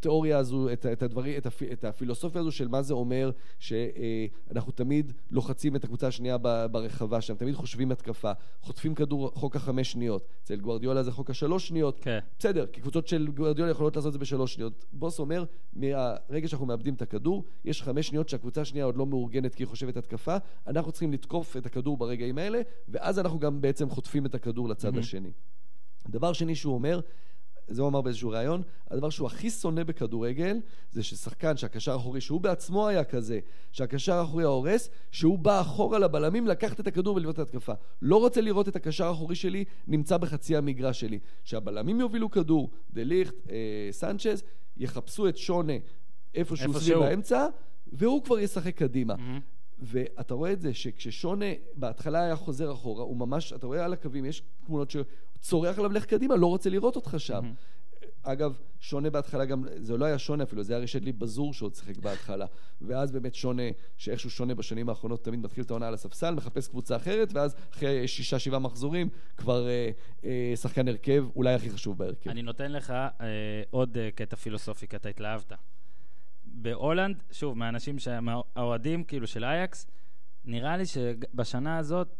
התיאוריה 0.04 0.38
הזו, 0.38 0.72
את, 0.72 0.86
את, 0.86 1.02
הדברים, 1.02 1.38
את, 1.38 1.46
הפ, 1.46 1.62
את 1.62 1.84
הפילוסופיה 1.84 2.40
הזו 2.40 2.52
של 2.52 2.68
מה 2.68 2.82
זה 2.82 2.94
אומר 2.94 3.30
שאנחנו 3.58 4.72
תמיד 4.72 5.12
לוחצים 5.30 5.76
את 5.76 5.84
הקבוצה 5.84 6.06
השנייה 6.06 6.38
ברחבה 6.70 7.20
שם, 7.20 7.34
תמיד 7.34 7.54
חושבים 7.54 7.92
התקפה, 7.92 8.32
חוטפים 8.60 8.94
כדור 8.94 9.30
חוק 9.34 9.56
החמש 9.56 9.92
שניות, 9.92 10.28
אצל 10.42 10.56
גוארדיולה 10.56 11.02
זה 11.02 11.12
חוק 11.12 11.30
השלוש 11.30 11.68
שניות, 11.68 12.00
כן. 12.00 12.18
בסדר, 12.38 12.66
כי 12.66 12.80
קבוצות 12.80 13.08
של 13.08 13.28
גוארדיולה 13.28 13.70
יכולות 13.70 13.96
לעשות 13.96 14.08
את 14.08 14.12
זה 14.12 14.18
בשלוש 14.18 14.54
שניות. 14.54 14.84
בוס 14.92 15.18
אומר, 15.18 15.44
מהרגע 15.72 16.48
שאנחנו 16.48 16.66
מאבדים 16.66 16.94
את 16.94 17.02
הכדור, 17.02 17.44
יש 17.64 17.82
חמש 17.82 18.08
שניות 18.08 18.28
שהקבוצה 18.28 18.60
השנייה 18.60 18.84
עוד 18.84 18.96
לא 18.96 19.06
מאורגנת 19.06 19.54
כי 19.54 19.62
היא 19.62 19.68
חושבת 19.68 19.96
התקפה, 19.96 20.36
אנחנו 20.66 20.92
צריכים 20.92 21.12
לתקוף 21.12 21.56
את 21.56 21.66
הכדור 21.66 21.96
ברגעים 21.96 22.38
האלה, 22.38 22.60
ואז 22.88 23.18
אנחנו 23.18 23.38
גם 23.38 23.60
בעצם 23.60 23.90
חוטפים 23.90 24.26
את 24.26 24.34
הכדור 24.34 24.68
לצד 24.68 24.88
מהמם. 24.88 24.98
השני. 24.98 25.30
דבר 26.08 26.32
שני 26.32 26.54
שהוא 26.54 26.74
אומר, 26.74 27.00
זה 27.68 27.82
הוא 27.82 27.88
אמר 27.88 28.00
באיזשהו 28.00 28.30
ראיון, 28.30 28.62
הדבר 28.90 29.10
שהוא 29.10 29.26
הכי 29.26 29.50
שונא 29.50 29.82
בכדורגל, 29.82 30.56
זה 30.90 31.02
ששחקן 31.02 31.56
שהקשר 31.56 31.92
האחורי, 31.92 32.20
שהוא 32.20 32.40
בעצמו 32.40 32.88
היה 32.88 33.04
כזה, 33.04 33.40
שהקשר 33.72 34.14
האחורי 34.14 34.44
ההורס, 34.44 34.90
שהוא 35.10 35.38
בא 35.38 35.60
אחורה 35.60 35.98
לבלמים 35.98 36.46
לקחת 36.46 36.80
את 36.80 36.86
הכדור 36.86 37.16
ולבנות 37.16 37.34
את 37.34 37.38
ההתקפה. 37.38 37.72
לא 38.02 38.16
רוצה 38.16 38.40
לראות 38.40 38.68
את 38.68 38.76
הקשר 38.76 39.06
האחורי 39.06 39.34
שלי 39.34 39.64
נמצא 39.86 40.16
בחצי 40.16 40.56
המגרש 40.56 41.00
שלי. 41.00 41.18
שהבלמים 41.44 42.00
יובילו 42.00 42.30
כדור, 42.30 42.70
דה 42.90 43.02
ליכט, 43.02 43.34
אה, 43.50 43.88
סנצ'ז, 43.90 44.42
יחפשו 44.76 45.28
את 45.28 45.36
שונה 45.36 45.72
איפה 46.34 46.56
סביב. 46.56 47.02
האמצע, 47.02 47.46
והוא 47.92 48.24
כבר 48.24 48.38
ישחק 48.38 48.76
קדימה. 48.76 49.14
מהמם. 49.16 49.53
ואתה 49.84 50.34
רואה 50.34 50.52
את 50.52 50.60
זה 50.60 50.74
שכששונה 50.74 51.46
בהתחלה 51.74 52.20
היה 52.20 52.36
חוזר 52.36 52.72
אחורה, 52.72 53.04
הוא 53.04 53.16
ממש, 53.16 53.52
אתה 53.52 53.66
רואה 53.66 53.84
על 53.84 53.92
הקווים, 53.92 54.24
יש 54.24 54.42
תמונות 54.66 54.90
שצורח 54.90 55.78
עליו 55.78 55.92
לך 55.92 56.04
קדימה, 56.04 56.36
לא 56.36 56.46
רוצה 56.46 56.70
לראות 56.70 56.96
אותך 56.96 57.14
שם. 57.18 57.34
מהמם. 57.34 57.54
אגב, 58.24 58.58
שונה 58.80 59.10
בהתחלה 59.10 59.44
גם, 59.44 59.64
זה 59.76 59.96
לא 59.96 60.04
היה 60.04 60.18
שונה 60.18 60.44
אפילו, 60.44 60.62
זה 60.62 60.72
היה 60.72 60.82
רשת 60.82 61.02
לי 61.02 61.12
בזור 61.12 61.54
שעוד 61.54 61.74
שיחק 61.74 61.96
בהתחלה. 61.96 62.46
ואז 62.80 63.12
באמת 63.12 63.34
שונה, 63.34 63.62
שאיכשהו 63.96 64.30
שונה 64.30 64.54
בשנים 64.54 64.88
האחרונות, 64.88 65.24
תמיד 65.24 65.40
מתחיל 65.40 65.64
את 65.64 65.70
העונה 65.70 65.88
על 65.88 65.94
הספסל, 65.94 66.34
מחפש 66.34 66.68
קבוצה 66.68 66.96
אחרת, 66.96 67.32
ואז 67.32 67.56
אחרי 67.72 68.08
שישה, 68.08 68.38
שבעה 68.38 68.58
מחזורים, 68.58 69.08
כבר 69.36 69.68
אה, 69.68 69.90
אה, 70.24 70.52
שחקן 70.56 70.88
הרכב, 70.88 71.24
אולי 71.36 71.54
הכי 71.54 71.70
חשוב 71.70 71.98
בהרכב. 71.98 72.30
אני 72.30 72.42
נותן 72.42 72.72
לך 72.72 72.90
אה, 72.90 73.62
עוד 73.70 73.98
אה, 73.98 74.10
קטע 74.14 74.36
פילוסופי, 74.36 74.88
כי 74.88 74.96
אתה 74.96 75.08
התלהבת. 75.08 75.52
בהולנד, 76.56 77.22
שוב, 77.32 77.58
מהאנשים, 77.58 77.96
מהאוהדים 78.22 79.04
כאילו 79.04 79.26
של 79.26 79.44
אייקס, 79.44 79.86
נראה 80.44 80.76
לי 80.76 80.86
שבשנה 80.86 81.78
הזאת 81.78 82.14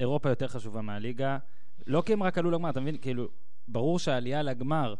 אירופה 0.00 0.28
יותר 0.28 0.48
חשובה 0.48 0.82
מהליגה. 0.82 1.38
לא 1.86 2.02
כי 2.06 2.12
הם 2.12 2.22
רק 2.22 2.38
עלו 2.38 2.50
לגמר, 2.50 2.70
אתה 2.70 2.80
מבין? 2.80 2.96
כאילו, 2.96 3.28
ברור 3.68 3.98
שהעלייה 3.98 4.42
לגמר 4.42 4.94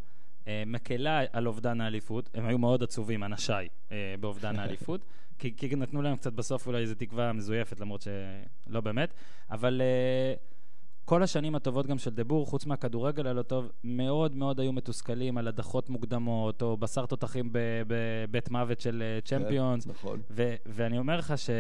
אה, 0.47 0.63
מקלה 0.67 1.21
על 1.33 1.47
אובדן 1.47 1.81
האליפות. 1.81 2.31
הם 2.35 2.47
היו 2.47 2.59
מאוד 2.59 2.83
עצובים, 2.83 3.25
אנשיי, 3.25 3.69
אה, 3.93 4.15
באובדן 4.21 4.57
האליפות. 4.61 5.05
כי, 5.39 5.57
כי 5.57 5.77
נתנו 5.77 6.03
להם 6.03 6.17
קצת 6.17 6.33
בסוף 6.33 6.67
אולי 6.67 6.79
איזו 6.79 6.95
תקווה 6.95 7.33
מזויפת, 7.33 7.81
למרות 7.81 8.03
שלא 8.03 8.81
באמת. 8.81 9.15
אבל 9.51 9.83
אה, 9.83 10.35
כל 11.11 11.23
השנים 11.23 11.55
הטובות 11.55 11.87
גם 11.87 11.99
של 11.99 12.11
דבור, 12.11 12.47
חוץ 12.47 12.67
מהכדורגל 12.67 13.27
הלא 13.27 13.43
טוב, 13.43 13.71
מאוד 13.85 14.37
מאוד 14.37 14.61
היו 14.61 14.73
מתוסכלים 14.73 15.39
על 15.39 15.49
הדחות 15.49 15.89
מוקדמות, 15.91 16.63
או 16.63 16.77
בשר 16.77 17.07
תותחים 17.07 17.51
בבית 17.53 18.51
מוות 18.51 18.81
של 18.81 19.03
אה, 19.03 19.21
צ'מפיונס. 19.21 19.85
כן, 19.85 19.91
נכון. 19.91 20.21
ו- 20.31 20.55
ואני 20.67 20.99
אומר 20.99 21.17
לך 21.17 21.39
ש- 21.39 21.51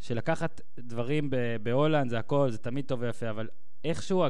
שלקחת 0.00 0.60
דברים 0.78 1.30
בהולנד 1.62 2.10
זה 2.10 2.18
הכל, 2.18 2.50
זה 2.50 2.58
תמיד 2.58 2.84
טוב 2.84 3.00
ויפה, 3.02 3.30
אבל 3.30 3.48
איכשהו 3.84 4.24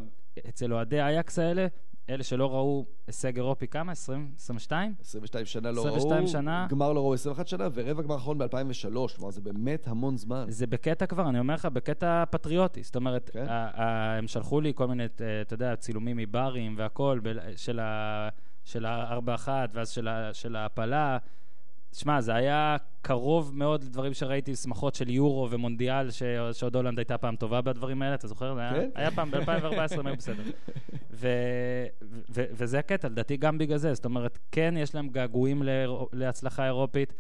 אצל 0.48 0.72
אוהדי 0.72 1.00
אייקס 1.00 1.38
האלה, 1.38 1.66
אלה 2.10 2.22
שלא 2.22 2.50
ראו 2.52 2.86
הישג 3.06 3.36
אירופי, 3.36 3.66
כמה? 3.68 3.92
20? 3.92 4.30
22? 4.36 4.94
22 5.00 5.46
שנה 5.46 5.70
לא 5.70 5.80
22 5.80 6.18
ראו, 6.20 6.28
שנה. 6.28 6.66
גמר 6.70 6.92
לא 6.92 7.00
ראו 7.00 7.14
21 7.14 7.48
שנה, 7.48 7.68
ורבע 7.74 8.02
גמר 8.02 8.16
אחרון 8.16 8.38
ב-2003, 8.38 8.88
כלומר 9.16 9.30
זה 9.30 9.40
באמת 9.40 9.88
המון 9.88 10.16
זמן. 10.16 10.44
זה 10.48 10.66
בקטע 10.66 11.06
כבר, 11.06 11.28
אני 11.28 11.38
אומר 11.38 11.54
לך, 11.54 11.66
בקטע 11.66 12.24
פטריוטי. 12.30 12.82
זאת 12.82 12.96
אומרת, 12.96 13.30
כן. 13.32 13.46
הם 13.48 14.26
שלחו 14.28 14.60
לי 14.60 14.72
כל 14.74 14.86
מיני, 14.88 15.02
אה, 15.02 15.40
אתה 15.42 15.54
יודע, 15.54 15.76
צילומים 15.76 16.16
מברים 16.16 16.74
והכל, 16.78 17.20
ב- 17.22 17.32
של 17.56 17.80
ה- 17.80 18.28
של 18.64 18.84
ה-4-1, 18.86 19.48
ואז 19.74 19.98
של 20.32 20.56
ההעפלה. 20.56 21.18
שמע, 21.92 22.20
זה 22.20 22.34
היה 22.34 22.76
קרוב 23.02 23.50
מאוד 23.54 23.84
לדברים 23.84 24.14
שראיתי, 24.14 24.56
שמחות 24.56 24.94
של 24.94 25.10
יורו 25.10 25.48
ומונדיאל, 25.50 26.10
ש- 26.10 26.22
שעוד 26.52 26.76
הולנד 26.76 26.98
הייתה 26.98 27.18
פעם 27.18 27.36
טובה 27.36 27.60
בדברים 27.60 28.02
האלה, 28.02 28.14
אתה 28.14 28.28
זוכר? 28.28 28.54
זה 28.54 28.60
היה- 28.60 28.72
כן. 28.72 28.88
היה 28.94 29.10
פעם, 29.10 29.30
ב-2014 29.30 29.98
הם 30.00 30.06
היו 30.06 30.16
בסדר. 30.16 30.42
ו- 31.12 31.28
ו- 32.30 32.44
וזה 32.52 32.78
הקטע, 32.78 33.08
לדעתי 33.08 33.36
גם 33.36 33.58
בגלל 33.58 33.76
זה. 33.78 33.94
זאת 33.94 34.04
אומרת, 34.04 34.38
כן, 34.52 34.74
יש 34.78 34.94
להם 34.94 35.08
געגועים 35.08 35.62
לאירו- 35.62 36.08
להצלחה 36.12 36.66
אירופית, 36.66 37.12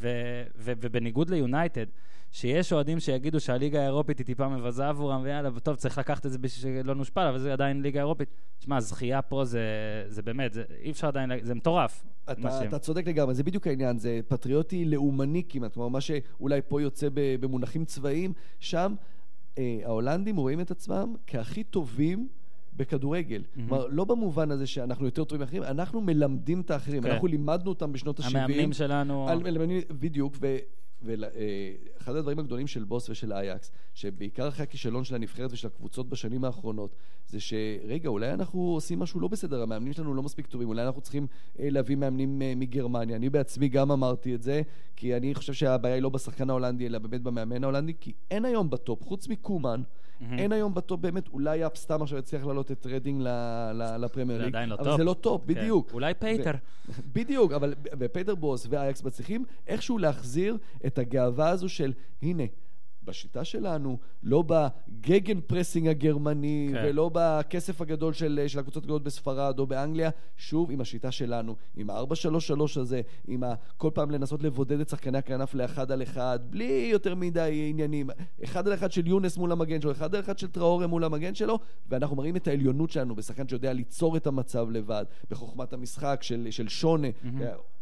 ו- 0.00 0.42
ו- 0.56 0.72
ובניגוד 0.80 1.30
ליונייטד, 1.30 1.86
שיש 2.32 2.72
אוהדים 2.72 3.00
שיגידו 3.00 3.40
שהליגה 3.40 3.80
האירופית 3.80 4.18
היא 4.18 4.26
טיפה 4.26 4.48
מבזה 4.48 4.88
עבורם, 4.88 5.22
ויאללה, 5.22 5.60
טוב, 5.60 5.76
צריך 5.76 5.98
לקחת 5.98 6.26
את 6.26 6.32
זה 6.32 6.38
בשביל 6.38 6.82
שלא 6.82 6.94
נושפל, 6.94 7.26
אבל 7.26 7.38
זה 7.38 7.52
עדיין 7.52 7.82
ליגה 7.82 8.00
אירופית. 8.00 8.28
שמע, 8.60 8.80
זכייה 8.80 9.22
פה 9.22 9.44
זה, 9.44 9.60
זה 10.08 10.22
באמת, 10.22 10.52
זה, 10.52 10.64
אי 10.82 10.90
אפשר 10.90 11.06
עדיין, 11.06 11.30
זה 11.42 11.54
מטורף. 11.54 12.04
אתה, 12.32 12.64
אתה 12.64 12.78
צודק 12.78 13.06
לגמרי, 13.06 13.34
זה 13.34 13.42
בדיוק 13.42 13.66
העניין, 13.66 13.98
זה 13.98 14.20
פטריוטי 14.28 14.84
לאומני 14.84 15.42
כמעט, 15.48 15.74
כלומר 15.74 15.88
מה 15.88 16.00
שאולי 16.00 16.60
פה 16.68 16.82
יוצא 16.82 17.08
במונחים 17.14 17.84
צבאיים, 17.84 18.32
שם 18.58 18.94
אה, 19.58 19.78
ההולנדים 19.84 20.36
רואים 20.36 20.60
את 20.60 20.70
עצמם 20.70 21.14
כהכי 21.26 21.64
טובים 21.64 22.28
בכדורגל. 22.76 23.42
מהמם. 23.56 23.68
כלומר, 23.68 23.86
לא 23.90 24.04
במובן 24.04 24.50
הזה 24.50 24.66
שאנחנו 24.66 25.04
יותר 25.04 25.24
טובים 25.24 25.40
מאחרים, 25.40 25.62
אנחנו 25.62 26.00
מלמדים 26.00 26.60
את 26.60 26.70
האחרים, 26.70 27.02
כן. 27.02 27.10
אנחנו 27.10 27.26
לימדנו 27.26 27.68
אותם 27.68 27.92
בשנות 27.92 28.20
ה-70. 28.20 28.26
המאמנים 28.28 28.72
שלנו... 28.72 29.28
על 29.28 29.42
מלמדים, 29.42 29.80
בדיוק, 29.90 30.36
ואחד 31.02 32.16
הדברים 32.16 32.38
הגדולים 32.38 32.66
של 32.66 32.84
בוס 32.84 33.08
ושל 33.10 33.32
אייקס, 33.32 33.70
שבעיקר 33.94 34.48
אחרי 34.48 34.62
הכישלון 34.62 35.04
של 35.04 35.14
הנבחרת 35.14 35.52
ושל 35.52 35.66
הקבוצות 35.66 36.08
בשנים 36.08 36.44
האחרונות, 36.44 36.94
זה 37.26 37.40
שרגע, 37.40 38.08
אולי 38.08 38.32
אנחנו 38.32 38.60
עושים 38.60 38.98
משהו 38.98 39.20
לא 39.20 39.28
בסדר, 39.28 39.62
המאמנים 39.62 39.92
שלנו 39.92 40.14
לא 40.14 40.22
מספיק 40.22 40.46
טובים, 40.46 40.68
אולי 40.68 40.82
אנחנו 40.82 41.00
צריכים 41.00 41.26
אה, 41.58 41.70
להביא 41.70 41.96
מאמנים 41.96 42.42
אה, 42.42 42.52
מגרמניה. 42.56 43.16
אני 43.16 43.30
בעצמי 43.30 43.68
גם 43.68 43.92
אמרתי 43.92 44.34
את 44.34 44.42
זה, 44.42 44.62
כי 44.96 45.16
אני 45.16 45.34
חושב 45.34 45.52
שהבעיה 45.52 45.94
היא 45.94 46.02
לא 46.02 46.08
בשחקן 46.08 46.50
ההולנדי, 46.50 46.86
אלא 46.86 46.98
באמת 46.98 47.22
במאמן 47.22 47.64
ההולנדי, 47.64 47.92
כי 48.00 48.12
אין 48.30 48.44
היום 48.44 48.70
בטופ, 48.70 49.02
חוץ 49.02 49.28
מקומן. 49.28 49.82
אין 50.38 50.52
היום 50.52 50.74
בטופ 50.74 51.00
באמת, 51.00 51.28
אולי 51.28 51.66
יאפ 51.66 51.76
סטאם 51.76 52.02
עכשיו 52.02 52.18
יצליח 52.18 52.44
לעלות 52.44 52.72
את 52.72 52.86
רדינג 52.86 53.22
לפרמייר 53.98 54.38
זה 54.38 54.44
ליג, 54.44 54.54
עדיין 54.54 54.68
לא 54.68 54.74
אבל 54.74 54.84
טופ. 54.84 54.96
זה 54.96 55.04
לא 55.04 55.14
טופ, 55.14 55.42
כן. 55.46 55.54
בדיוק. 55.54 55.92
אולי 55.92 56.14
פטר. 56.14 56.52
בדיוק, 57.16 57.52
אבל 57.52 57.74
ופטר 57.98 58.34
בוס 58.34 58.66
ואייקס 58.70 59.02
מצליחים 59.02 59.44
איכשהו 59.66 59.98
להחזיר 59.98 60.58
את 60.86 60.98
הגאווה 60.98 61.48
הזו 61.48 61.68
של 61.68 61.92
הנה, 62.22 62.42
בשיטה 63.10 63.44
שלנו, 63.44 63.98
לא 64.22 64.44
ב 64.46 64.69
de: 64.69 65.40
gegenpressing 65.40 65.88
הגרמני, 65.88 66.70
כן. 66.72 66.82
ולא 66.84 67.10
בכסף 67.14 67.80
הגדול 67.80 68.12
של, 68.12 68.44
של 68.46 68.58
הקבוצות 68.58 68.82
הגדולות 68.82 69.02
בספרד 69.02 69.58
או 69.58 69.66
באנגליה, 69.66 70.10
שוב 70.36 70.70
עם 70.70 70.80
השיטה 70.80 71.10
שלנו, 71.10 71.56
עם 71.76 71.90
ה-4-3-3 71.90 72.80
הזה, 72.80 73.00
עם 73.28 73.44
ה... 73.44 73.54
כל 73.76 73.90
פעם 73.94 74.10
לנסות 74.10 74.42
לבודד 74.42 74.80
את 74.80 74.88
שחקני 74.88 75.18
הכנף 75.18 75.54
לאחד 75.54 75.92
על 75.92 76.02
אחד, 76.02 76.38
בלי 76.50 76.88
יותר 76.92 77.14
מדי 77.14 77.66
עניינים. 77.70 78.10
אחד 78.44 78.68
על 78.68 78.74
אחד 78.74 78.92
של 78.92 79.06
יונס 79.06 79.36
מול 79.36 79.52
המגן 79.52 79.80
שלו, 79.80 79.90
אחד 79.90 80.14
על 80.14 80.20
אחד 80.20 80.38
של 80.38 80.46
טראורה 80.46 80.86
מול 80.86 81.04
המגן 81.04 81.34
שלו, 81.34 81.58
ואנחנו 81.88 82.16
מראים 82.16 82.36
את 82.36 82.48
העליונות 82.48 82.90
שלנו 82.90 83.16
בשחקן 83.16 83.48
שיודע 83.48 83.72
ליצור 83.72 84.16
את 84.16 84.26
המצב 84.26 84.70
לבד, 84.70 85.04
בחוכמת 85.30 85.72
המשחק 85.72 86.18
של, 86.22 86.46
של 86.50 86.68
שונה. 86.68 87.08
מהמם. 87.22 87.40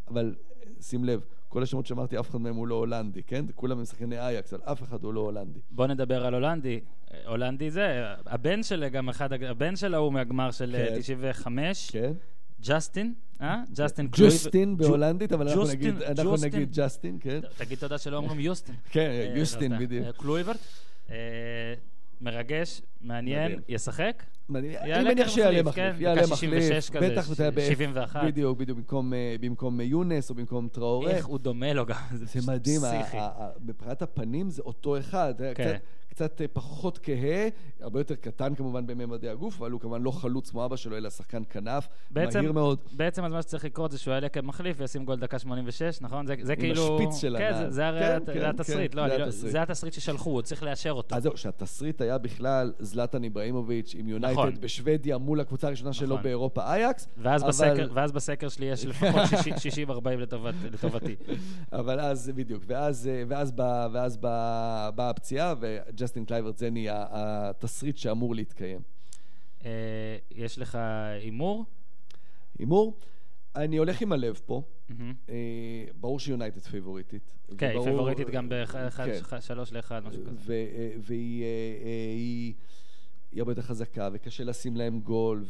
אבל 0.09 0.35
שים 0.81 1.05
לב, 1.05 1.21
כל 1.49 1.63
השמות 1.63 1.87
שאמרתי, 1.87 2.19
אף 2.21 2.31
אחד 2.31 2.41
מהם 2.41 2.55
הוא 2.57 2.67
לא 2.69 2.75
הולנדי, 2.75 3.23
כן? 3.23 3.45
כולם 3.55 3.79
הם 3.79 3.85
שחקני 3.85 4.19
אייקס, 4.21 4.53
אבל 4.55 4.63
אף 4.65 4.83
אחד 4.83 5.05
הוא 5.05 5.15
לא 5.15 5.21
הולנדי. 5.21 5.61
בוא 5.71 5.87
נדבר 5.87 6.27
על 6.27 6.35
הולנדי. 6.35 6.81
אה, 7.15 7.19
הולנדי 7.27 7.71
זה, 7.71 7.87
הבן 8.27 8.63
של 8.63 8.89
גם 8.89 9.09
אחד, 9.09 9.33
הבן 9.33 9.77
שלו 9.77 9.99
הוא 9.99 10.13
מהגמר 10.13 10.51
של 10.51 10.77
אה, 10.79 10.87
כן. 10.89 10.97
95, 11.01 11.91
כן? 11.91 12.13
ג'סטין, 12.61 13.15
אה? 13.41 13.63
ג'סטין 13.75 14.09
קלויברט. 14.09 14.33
ג'וסטין 14.33 14.75
ג'ו- 14.77 14.85
בהולנדית, 14.85 15.33
אבל 15.33 15.49
אנחנו 15.49 15.65
נגיד- 15.69 16.03
אנחנו 16.03 16.31
ג'וסטין. 16.31 16.51
נגיד 16.55 16.69
ג'סטין, 16.77 17.19
כן? 17.21 17.41
תגיד 17.57 17.79
תודה 17.79 17.99
שלא 17.99 18.17
אומרים 18.17 18.41
יוסטין. 18.49 18.75
כן, 18.91 19.01
אה, 19.11 19.33
יוסטין. 19.39 19.79
בדיוק. 19.79 20.07
קלויברט. 20.17 20.59
אה, 22.27 22.33
מרגש, 22.33 22.83
מעניין, 23.01 23.45
מדהים. 23.53 23.61
ישחק? 23.69 24.23
אני 24.55 25.05
מניח 25.05 25.29
שיעלה 25.29 25.59
כן? 25.63 25.69
מחליף, 25.69 25.95
דקה 25.95 26.03
יעלה 26.03 26.27
66 26.27 26.91
מחליף, 26.91 27.13
בטח, 27.13 27.33
אתה 27.33 27.43
יודע, 27.45 27.51
ב- 27.51 27.61
71. 27.69 28.25
בדיוק, 28.25 28.59
בדיוק, 28.59 28.79
במקום, 28.79 29.15
אה, 29.15 29.37
במקום 29.41 29.81
יונס 29.81 30.31
או 30.31 30.35
במקום 30.35 30.69
טראורה. 30.69 31.11
איך 31.11 31.27
הוא 31.27 31.39
דומה 31.39 31.73
לו 31.73 31.87
גם, 31.87 31.97
זה 32.15 32.27
פשוט 32.27 32.49
מדהים, 32.49 32.81
פסיכי. 32.81 33.17
ה- 33.17 33.21
ה- 33.21 33.51
מבחינת 33.65 34.03
הפנים 34.03 34.51
זה 34.51 34.63
אותו 34.63 34.99
אחד, 34.99 35.35
אה, 35.43 35.55
כן. 35.55 35.77
קצת- 36.19 36.41
אה, 36.41 36.47
פחות 36.53 36.99
כהה, 37.03 37.49
הרבה 37.81 38.01
יותר 38.01 38.15
קטן 38.15 38.55
כמובן 38.55 38.87
בממדי 38.87 39.29
הגוף, 39.29 39.57
אבל 39.61 39.71
הוא 39.71 39.81
כמובן 39.81 40.03
לא 40.03 40.11
חלוץ 40.11 40.51
כמו 40.51 40.65
אבא 40.65 40.77
שלו, 40.77 40.97
אלא 40.97 41.11
שחקן 41.11 41.43
כנף, 41.51 41.89
בעצם- 42.11 42.39
מהיר 42.39 42.53
מאוד. 42.53 42.79
בעצם 42.93 43.25
אז 43.25 43.33
מה 43.33 43.43
שצריך 43.43 43.65
לקרות 43.65 43.91
זה 43.91 43.99
שהוא 43.99 44.15
יעלה 44.15 44.29
כמחליף 44.29 44.77
וישים 44.81 45.05
גול 45.05 45.17
דקה 45.17 45.39
86, 45.39 45.99
נכון? 46.01 46.27
זה, 46.27 46.35
זה 46.43 46.53
עם 46.53 46.59
כאילו... 46.61 46.97
השפיץ 46.99 47.17
של 47.21 47.37
כן, 47.39 47.45
הנעל. 47.45 47.65
זה, 47.65 47.71
זה 47.71 47.87
הרי 47.87 48.01
כן, 48.01 48.33
כן, 48.35 48.45
התסריט, 48.45 48.93
כן, 48.93 48.99
לא, 48.99 49.09
זה 49.09 49.19
לא, 49.19 49.25
התסריט. 49.25 49.53
זה 49.53 49.63
התסריט 49.63 49.93
ששלחו, 49.93 50.31
הוא 50.31 50.43
צריך 50.43 50.63
לאשר 50.63 50.91
אותו. 50.93 51.17
אז 51.17 51.23
זהו, 51.23 51.37
שהתסריט 51.37 52.01
היה 52.01 52.19
בכלל 52.19 52.73
זלאטן 52.79 53.25
איברהימוביץ' 53.25 53.95
עם 53.99 54.09
יונייטד 54.09 54.33
נכון. 54.39 54.55
בשוודיה 54.61 55.19
מול 55.19 55.41
הקבוצה 55.41 55.67
הראשונה 55.67 55.93
שלו 55.93 56.07
נכון. 56.09 56.23
באירופה, 56.23 56.63
אייקס. 56.75 57.09
ואז, 57.17 57.43
אבל- 57.43 57.49
בסקר, 57.51 57.89
ואז 57.95 58.13
בסקר 58.13 58.49
שלי 58.49 58.67
יש 58.67 58.87
לפחות 58.87 59.21
60-40 59.87 59.91
לטובת, 60.19 60.55
לטובתי. 60.73 61.17
אבל 61.73 62.01
אז, 62.01 62.31
בדיוק, 62.35 62.63
ואז, 62.67 63.07
אה, 63.09 63.23
ואז, 63.29 63.53
בא, 63.53 63.89
ואז 63.93 64.17
בא, 64.17 64.91
באה 64.95 65.11
הפציעה, 65.11 65.55
וג'סטין 66.09 66.25
קלויברט 66.25 66.57
זה 66.57 66.71
נהיה 66.71 67.05
התסריט 67.11 67.97
שאמור 67.97 68.35
להתקיים. 68.35 68.81
אה, 69.65 69.71
יש 70.31 70.59
לך 70.59 70.79
הימור? 71.21 71.65
הימור, 72.59 72.97
אני 73.57 73.77
הולך 73.77 74.01
עם 74.01 74.13
הלב 74.13 74.41
פה. 74.47 74.63
אה, 75.29 75.35
ברור 76.01 76.21
שיונייטד 76.21 76.61
פייבוריטית. 76.61 77.35
כן, 77.59 77.67
היא 77.75 77.81
פייבוריטית 77.85 78.31
גם 78.31 78.49
כן. 78.49 78.65
ב-3 78.65 79.55
ל-1, 79.73 80.09
משהו 80.09 80.23
כזה. 80.27 80.53
אה, 80.53 80.91
והיא 80.99 81.43
אה, 81.43 81.49
אה, 81.85 82.13
היא- 82.15 82.55
הרבה 83.37 83.53
יותר 83.53 83.63
חזקה, 83.63 84.09
וקשה 84.13 84.45
לשים 84.45 84.77
להם 84.77 85.01
גול, 85.01 85.45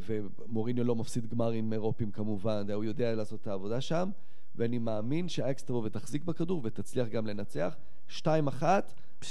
ומוריניו 0.00 0.84
לא 0.84 0.94
מפסיד 0.96 1.26
גמרים 1.26 1.72
אירופים 1.72 2.10
כמובן, 2.10 2.66
הוא 2.74 2.84
יודע 2.84 3.14
לעשות 3.14 3.40
את 3.42 3.46
העבודה 3.46 3.80
שם, 3.80 4.10
ואני 4.56 4.78
מאמין 4.78 5.28
שאייקס 5.28 5.64
תבוא 5.64 5.82
ותחזיק 5.84 6.24
בכדור 6.24 6.60
ותצליח 6.64 7.08
גם 7.08 7.26
לנצח. 7.26 7.76
2-1, 8.08 8.22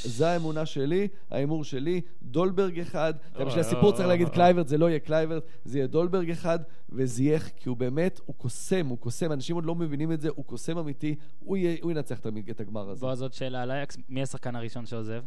זו 0.04 0.26
האמונה 0.26 0.66
שלי, 0.66 1.08
ההימור 1.32 1.64
שלי, 1.64 2.02
דולברג 2.24 2.80
אחד, 2.80 3.14
בשביל 3.46 3.60
הסיפור 3.60 3.84
או, 3.84 3.94
צריך 3.94 4.08
להגיד 4.08 4.28
או. 4.28 4.34
קלויברט, 4.34 4.68
זה 4.68 4.78
לא 4.78 4.90
יהיה 4.90 5.00
קלויברט, 5.00 5.44
זה 5.66 5.78
יהיה 5.78 5.88
דולברג 5.88 6.32
אחד, 6.32 6.60
וזייח, 6.90 7.50
כי 7.50 7.70
הוא 7.70 7.78
באמת, 7.78 8.20
הוא 8.26 8.36
קוסם, 8.36 8.88
הוא 8.88 8.98
קוסם, 8.98 9.32
אנשים 9.32 9.56
עוד 9.56 9.66
לא 9.66 9.76
מבינים 9.76 10.12
את 10.12 10.22
זה, 10.22 10.30
הוא 10.36 10.46
קוסם 10.46 10.78
אמיתי, 10.78 11.16
הוא 11.40 11.58
ינצח 11.92 12.20
את 12.50 12.60
הגמר 12.60 12.90
הזה. 12.90 13.02
בועז, 13.02 13.22
עוד 13.22 13.34
שאלה 13.34 13.62
על 13.62 13.72
אייקס, 13.72 13.98
מי 14.10 14.22
השחקן 14.22 14.56
הראשון 14.56 14.86
שעוזב? 14.86 15.22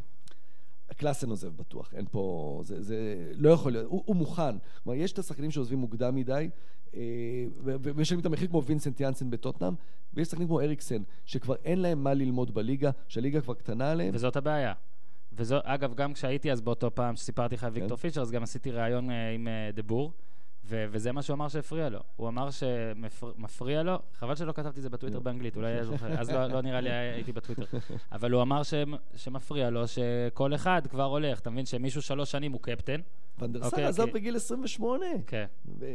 קלאסן 0.93 1.31
עוזב 1.31 1.57
בטוח, 1.57 1.95
אין 1.95 2.07
פה, 2.11 2.61
זה, 2.65 2.83
זה 2.83 3.31
לא 3.35 3.51
יכול 3.51 3.73
להיות, 3.73 3.87
הוא, 3.87 4.03
הוא 4.07 4.17
מוכן. 4.17 4.57
כלומר, 4.85 4.99
יש 4.99 5.13
את 5.13 5.19
השחקנים 5.19 5.51
שעוזבים 5.51 5.79
מוקדם 5.79 6.15
מדי, 6.15 6.51
אה, 6.95 7.01
ו- 7.65 7.75
ו- 7.83 7.95
ויש 7.97 8.13
להם 8.13 8.21
את 8.21 8.27
המחיר 8.27 8.49
כמו 8.49 8.65
וינסנט 8.65 9.01
יאנסן 9.01 9.31
בטוטנאם, 9.31 9.75
ויש 10.15 10.29
שחקנים 10.29 10.49
כמו 10.49 10.61
אריקסן, 10.61 11.03
שכבר 11.25 11.55
אין 11.65 11.79
להם 11.79 12.05
מה 12.05 12.15
ללמוד 12.15 12.55
בליגה, 12.55 12.91
שהליגה 13.09 13.41
כבר 13.41 13.55
קטנה 13.55 13.91
עליהם. 13.91 14.15
וזאת 14.15 14.37
הבעיה. 14.37 14.73
וזו, 15.33 15.57
אגב, 15.65 15.95
גם 15.95 16.13
כשהייתי 16.13 16.53
אז 16.53 16.61
באותו 16.61 16.95
פעם 16.95 17.17
שסיפרתי 17.17 17.55
לך 17.55 17.65
על 17.65 17.71
כן. 17.75 17.81
ויקטור 17.81 17.97
פישר, 17.97 18.21
אז 18.21 18.31
גם 18.31 18.43
עשיתי 18.43 18.71
ראיון 18.71 19.11
אה, 19.11 19.31
עם 19.31 19.49
אה, 19.49 19.71
דבור, 19.75 20.13
ו- 20.65 20.85
וזה 20.91 21.13
מה 21.13 21.23
שהוא 21.23 21.35
אמר 21.35 21.49
שהפריע 21.49 21.89
לו. 21.89 22.01
הוא 22.17 22.29
אמר 22.29 22.49
שמפריע 22.51 23.83
לו, 23.83 23.99
חבל 24.19 24.35
שלא 24.35 24.53
כתבתי 24.53 24.79
את 24.79 24.83
זה 24.83 24.91
בטוויטר 24.91 25.21
באנגלית, 25.21 25.57
אולי 25.57 25.73
היה 25.73 25.85
זוכר, 25.85 26.21
אז 26.21 26.31
לא, 26.31 26.47
לא 26.47 26.61
נראה 26.63 26.81
לי 26.81 26.91
הייתי 26.91 27.33
בטוויטר. 27.33 27.65
אבל 28.13 28.31
הוא 28.33 28.43
אמר 28.43 28.63
ש- 28.63 28.75
שמפריע 29.17 29.71
לו 29.71 29.85
שכל 29.89 30.55
אחד 30.55 30.83
כבר 30.87 31.05
הולך, 31.05 31.41
אתה 31.41 31.51
מבין 31.51 31.67
שמישהו 31.67 32.03
שלוש 32.03 32.31
שנים 32.31 32.53
הוא 32.53 32.61
קפטן, 32.63 33.01
ואן 33.39 33.49
דר 33.49 33.56
סאר 33.56 33.67
אוקיי, 33.67 33.85
עזב 33.85 34.01
אוקיי. 34.01 34.15
בגיל 34.15 34.37
28. 34.37 35.07
כן, 35.27 35.45
ו- 35.79 35.87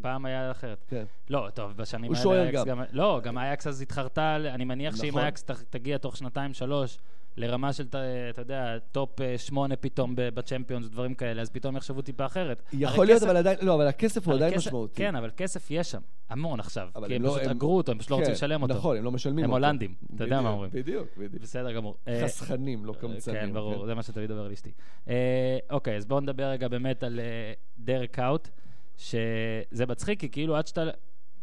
פעם 0.00 0.24
היה 0.24 0.50
אחרת. 0.50 0.84
כן. 0.88 1.04
לא, 1.30 1.48
טוב, 1.54 1.72
בשנים 1.76 2.04
הוא 2.10 2.14
האלה 2.16 2.22
שוער 2.22 2.42
אייקס 2.42 2.64
גם. 2.64 2.82
לא, 2.92 3.20
גם 3.22 3.38
אייקס 3.38 3.66
אז 3.66 3.80
התחרתה, 3.80 4.36
אני 4.36 4.64
מניח 4.64 4.96
שאם 4.96 5.08
נכון. 5.08 5.20
אייקס 5.22 5.42
ת- 5.42 5.50
תגיע 5.70 5.98
תוך 5.98 6.16
שנתיים, 6.16 6.52
שלוש, 6.54 6.98
לרמה 7.36 7.72
של, 7.72 7.84
אתה 8.30 8.40
יודע, 8.42 8.78
top 8.92 9.20
אה, 9.20 9.38
שמונה 9.38 9.76
פתאום 9.76 10.12
בצ'מפיונס, 10.16 10.88
דברים 10.88 11.14
כאלה, 11.14 11.42
אז 11.42 11.50
פתאום 11.50 11.76
יחשבו 11.76 12.02
טיפה 12.02 12.26
אחרת. 12.26 12.62
יכול 12.72 13.06
להיות, 13.06 13.18
כסף- 13.20 13.26
אבל 13.28 13.36
עדיין, 13.36 13.58
לא, 13.62 13.74
אבל 13.74 13.86
הכסף 13.86 14.26
הוא 14.26 14.34
עדיין 14.34 14.54
כסף- 14.54 14.66
משמעותי. 14.66 14.94
כן, 14.94 15.16
אבל 15.16 15.30
כסף 15.36 15.70
יש 15.70 15.90
שם, 15.90 16.00
המון 16.30 16.60
עכשיו. 16.60 16.88
כי 16.94 16.98
הם 17.04 17.12
הם 17.12 17.22
לא- 17.22 17.30
פשוט 17.30 17.42
הם- 17.42 17.50
אגרו 17.50 17.76
אותו, 17.76 17.92
הם 17.92 17.98
פשוט 17.98 18.10
לא 18.10 18.16
רוצים 18.16 18.26
כן, 18.30 18.32
לשלם 18.32 18.62
אותו. 18.62 18.74
נכון, 18.74 18.96
הם 18.96 19.04
לא 19.04 19.10
משלמים 19.12 19.44
הם 19.44 19.50
אותו. 19.50 19.64
הולנדים, 19.64 19.94
אתה 20.16 20.24
יודע 20.24 20.36
מה 20.36 20.40
בדיוק, 20.42 20.52
אומרים. 20.54 20.70
בדיוק, 20.72 21.08
בדיוק. 21.18 21.42
בסדר 21.42 21.72
גמור. 21.72 21.96
אה, 22.08 22.20
חסכנים, 22.24 22.84
לא 22.84 22.92
קמצנים. 22.92 23.40
כן, 23.40 23.52
ברור, 23.52 23.86
זה 23.86 23.94
מה 23.94 24.02
שתמיד 24.02 24.30
אומר 24.30 24.48
לאשתי. 24.48 24.70
אה, 25.08 25.14
אוקיי, 25.70 25.96
אז 25.96 26.06
בואו 26.06 26.20
נדבר 26.20 26.44
רגע 26.44 26.68
באמת 26.68 27.02
על 27.02 27.20
אה, 27.20 27.24
דירק 27.78 28.18
קאוט, 28.18 28.48
שזה 28.98 29.86
מצחיק, 29.88 30.20
כי 30.20 30.28
כאילו 30.28 30.56
עד 30.56 30.66
שאתה... 30.66 30.82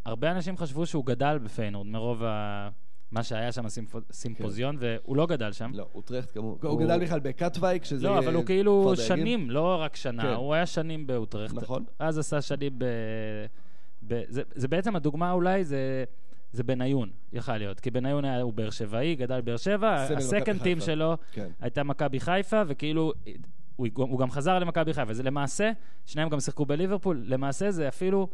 הרבה 0.05 0.31
אנשים 0.31 0.57
חשבו 0.57 0.85
שהוא 0.85 1.05
גדל 1.05 1.37
בפיינורד, 1.43 1.87
מרוב 1.87 2.23
ה... 2.23 2.69
מה 3.11 3.23
שהיה 3.23 3.51
שם, 3.51 3.65
הסימפו- 3.65 4.11
סימפוזיון, 4.11 4.77
והוא 4.79 5.17
לא 5.17 5.25
גדל 5.27 5.51
שם. 5.51 5.71
לא, 5.73 5.87
אוטרחט 5.93 6.31
כמובן. 6.33 6.67
הוא 6.67 6.71
הוא- 6.71 6.81
גדל 6.81 6.99
בכלל 7.03 7.19
בקטווייק, 7.19 7.85
שזה... 7.85 8.07
לא, 8.07 8.19
אבל 8.19 8.33
הוא 8.35 8.45
כאילו 8.45 8.93
דייגים. 8.95 9.17
שנים, 9.17 9.51
לא 9.51 9.81
רק 9.81 9.95
שנה, 9.95 10.23
כן. 10.23 10.29
הוא 10.33 10.53
היה 10.53 10.65
שנים 10.65 11.07
באוטרכט. 11.07 11.53
נכון. 11.55 11.83
אז 11.99 12.17
עשה 12.17 12.41
שנים 12.41 12.71
ב... 12.79 12.85
ב... 14.07 14.21
זה, 14.27 14.41
זה 14.55 14.67
בעצם 14.67 14.95
הדוגמה 14.95 15.31
אולי, 15.31 15.63
זה... 15.63 16.03
זה 16.51 16.63
בניון, 16.63 17.09
יכל 17.33 17.57
להיות. 17.57 17.79
כי 17.79 17.91
בניון 17.91 18.25
היה, 18.25 18.41
הוא 18.41 18.53
באר 18.53 18.69
שבעי, 18.69 19.15
גדל 19.15 19.41
באר 19.41 19.57
שבע, 19.57 19.95
ה 20.17 20.24
second 20.24 20.61
team. 20.63 20.79
שלו 20.79 21.17
כן. 21.31 21.47
הייתה 21.61 21.83
מכבי 21.83 22.19
חיפה, 22.19 22.61
וכאילו, 22.67 23.13
הוא, 23.75 23.87
הוא 23.95 24.19
גם 24.19 24.31
חזר 24.31 24.59
למכבי 24.59 24.93
חיפה. 24.93 25.13
זה 25.13 25.23
למעשה, 25.23 25.71
שניהם 26.05 26.29
גם 26.29 26.39
שיחקו 26.39 26.65
בליברפול, 26.65 27.23
למעשה 27.25 27.71
זה 27.71 27.87
אפילו 27.87 28.27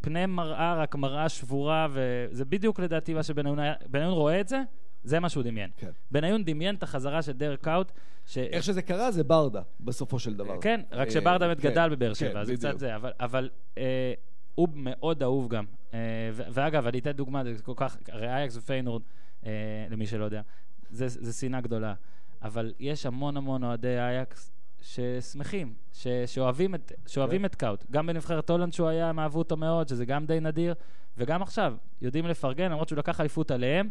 פני 0.00 0.26
מראה, 0.26 0.74
רק 0.74 0.94
מראה 0.94 1.28
שבורה, 1.28 1.88
וזה 1.90 2.44
בדיוק 2.44 2.80
לדעתי 2.80 3.14
מה 3.14 3.22
שבניון 3.22 3.58
היה, 3.58 3.74
בניון 3.90 4.12
רואה 4.12 4.40
את 4.40 4.48
זה, 4.48 4.62
זה 5.04 5.20
מה 5.20 5.28
שהוא 5.28 5.42
דמיין. 5.42 5.70
כן. 5.76 5.90
בניון 6.10 6.44
דמיין 6.44 6.74
את 6.74 6.82
החזרה 6.82 7.22
של 7.22 7.32
דירק 7.32 7.68
קאוט, 7.68 7.92
ש... 8.26 8.38
איך 8.38 8.62
שזה 8.62 8.82
קרה 8.82 9.10
זה 9.10 9.24
ברדה, 9.24 9.62
בסופו 9.80 10.18
של 10.18 10.34
דבר. 10.34 10.60
כן, 10.60 10.80
רק 10.92 11.06
אה, 11.06 11.12
שברדה 11.12 11.46
באמת 11.46 11.60
כן, 11.60 11.70
גדל 11.70 11.88
בבאר 11.88 12.14
שבע, 12.14 12.30
כן, 12.30 12.36
אז 12.36 12.50
קצת. 12.50 12.78
זה, 12.78 12.96
אבל, 12.96 13.12
אבל 13.20 13.50
אה, 13.78 14.14
הוא 14.54 14.68
מאוד 14.74 15.22
אהוב 15.22 15.48
גם. 15.48 15.64
אה, 15.94 15.98
ואגב, 16.34 16.86
אני 16.86 16.98
אתן 16.98 17.12
דוגמה, 17.12 17.42
זה 17.44 17.62
כל 17.62 17.72
כך, 17.76 17.96
הרי 18.08 18.28
אייקס 18.28 18.56
ופיינורד, 18.56 19.02
אה, 19.46 19.50
למי 19.90 20.06
שלא 20.06 20.24
יודע, 20.24 20.42
זה, 20.90 21.08
זה 21.08 21.32
שנאה 21.32 21.60
גדולה. 21.60 21.94
אבל 22.42 22.72
יש 22.78 23.06
המון 23.06 23.36
המון 23.36 23.64
אוהדי 23.64 23.98
אייקס 23.98 24.52
ששמחים, 24.84 25.74
ש- 25.92 26.06
שאוהבים, 26.26 26.74
את, 26.74 26.92
שאוהבים 27.06 27.40
כן. 27.40 27.44
את 27.44 27.54
קאוט. 27.54 27.84
גם 27.90 28.06
בנבחרת 28.06 28.50
הולנד 28.50 28.72
שהוא 28.72 28.88
היה, 28.88 29.08
הם 29.08 29.18
אהבו 29.18 29.38
אותו 29.38 29.56
מאוד, 29.56 29.88
שזה 29.88 30.04
גם 30.04 30.26
די 30.26 30.40
נדיר, 30.40 30.74
וגם 31.16 31.42
עכשיו, 31.42 31.74
יודעים 32.02 32.26
לפרגן, 32.26 32.70
למרות 32.70 32.88
שהוא 32.88 32.98
לקח 32.98 33.20
אליפות 33.20 33.50
עליהם. 33.50 33.88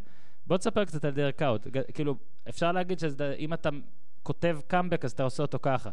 בוא 0.48 0.58
תספר 0.58 0.86
קצת 0.86 1.06
על 1.06 1.12
דרק 1.12 1.36
קאוט. 1.36 1.68
כאילו, 1.94 2.16
אפשר 2.50 2.72
להגיד 2.72 3.00
שאם 3.00 3.54
אתה 3.54 3.70
כותב 4.24 4.60
קאמבק, 4.68 5.06
אז 5.06 5.12
אתה 5.12 5.24
עושה 5.24 5.44
אותו 5.44 5.60
ככה. 5.62 5.90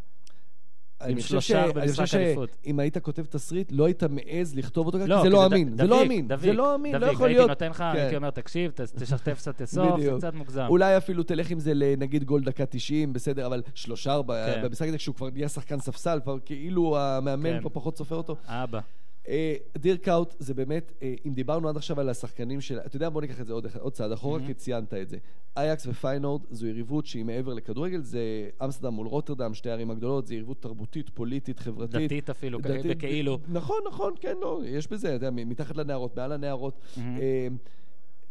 עם 1.09 1.21
שלושה 1.21 1.73
במשחק 1.73 2.01
חושב 2.05 2.19
אליפות. 2.19 2.57
שאם 2.65 2.79
היית 2.81 2.99
כותב 2.99 3.25
תסריט, 3.25 3.73
לא 3.73 3.85
היית 3.87 4.03
מעז 4.05 4.55
לכתוב 4.55 4.87
אותו 4.87 4.99
ככה, 4.99 5.07
לא, 5.07 5.17
כי 5.17 5.23
זה 5.23 5.29
כי 5.29 5.33
לא 5.33 5.47
אמין. 5.47 5.77
זה 5.77 5.85
לא 5.87 6.03
אמין. 6.03 6.29
זה 6.41 6.53
לא 6.53 6.75
אמין, 6.75 6.95
לא 6.97 7.07
יכול 7.07 7.27
הייתי 7.27 7.35
להיות. 7.39 7.49
נותן 7.49 7.71
לך, 7.71 7.77
כן. 7.79 7.85
הייתי 7.99 8.17
אומר, 8.17 8.31
תקשיב, 8.31 8.71
ת- 8.71 8.81
תשפץ 8.81 9.35
קצת 9.39 9.61
לסוף, 9.61 9.85
זה 9.89 9.97
בדיוק. 9.97 10.19
קצת 10.19 10.35
מוגזם. 10.35 10.67
אולי 10.69 10.97
אפילו 10.97 11.23
תלך 11.23 11.51
עם 11.51 11.61
זה 11.61 11.73
לנגיד 11.75 12.25
גול 12.25 12.41
דקה 12.45 12.67
90, 12.67 13.13
בסדר, 13.13 13.47
אבל 13.47 13.63
שלושה 13.75 14.13
ארבע, 14.13 14.55
כן. 14.55 14.63
במשחק 14.65 14.89
הזה 14.89 14.99
כשהוא 14.99 15.15
כבר 15.15 15.31
נהיה 15.31 15.49
שחקן 15.49 15.81
ספסל, 15.81 16.19
כבר 16.23 16.37
כאילו 16.45 16.99
המאמן 16.99 17.51
כן. 17.53 17.61
כבר 17.61 17.71
פחות 17.73 17.97
סופר 17.97 18.17
אותו. 18.17 18.37
אבא. 18.47 18.81
אה, 19.29 19.55
דירק 19.79 20.09
אאוט 20.09 20.35
זה 20.39 20.55
באמת, 20.55 20.93
אה, 21.03 21.15
אם 21.27 21.35
דיברנו 21.35 21.69
עד 21.69 21.77
עכשיו 21.77 22.01
על 22.01 22.09
השחקנים 22.09 22.61
של... 22.61 22.79
אתה 22.79 22.97
יודע, 22.97 23.09
בוא 23.09 23.21
ניקח 23.21 23.41
את 23.41 23.47
זה 23.47 23.53
עוד, 23.53 23.67
עוד 23.81 23.93
צעד 23.93 24.13
אחורה, 24.13 24.41
Mhm. 24.41 24.47
כי 24.47 24.55
ציינת 24.55 24.95
את 24.95 25.09
זה. 25.09 25.17
אייקס 25.57 25.87
ופיינורד 25.87 26.43
זו 26.51 26.67
יריבות 26.67 27.07
שהיא 27.07 27.25
מעבר 27.25 27.55
לכדורגל, 27.55 28.03
זה 28.03 28.21
אמסטרדם 28.65 28.95
מול 28.95 29.07
רוטרדם, 29.07 29.55
שתי 29.55 29.71
הערים 29.71 29.91
הגדולות, 29.91 30.27
זו 30.27 30.35
יריבות 30.35 30.63
תרבותית, 30.63 31.11
פוליטית, 31.11 31.59
חברתית. 31.59 32.01
דתית 32.03 32.31
אפילו, 32.31 32.59
דתית, 32.59 32.87
בכאילו. 32.87 33.39
נכון, 33.49 33.79
נכון, 33.89 34.15
כן, 34.21 34.37
לא, 34.41 34.61
יש 34.67 34.87
בזה, 34.89 35.17
אתה 35.17 35.27
יודע, 35.27 35.45
מתחת 35.45 35.77
לנערות, 35.77 36.17
מעל 36.17 36.33
הנערות. 36.33 36.81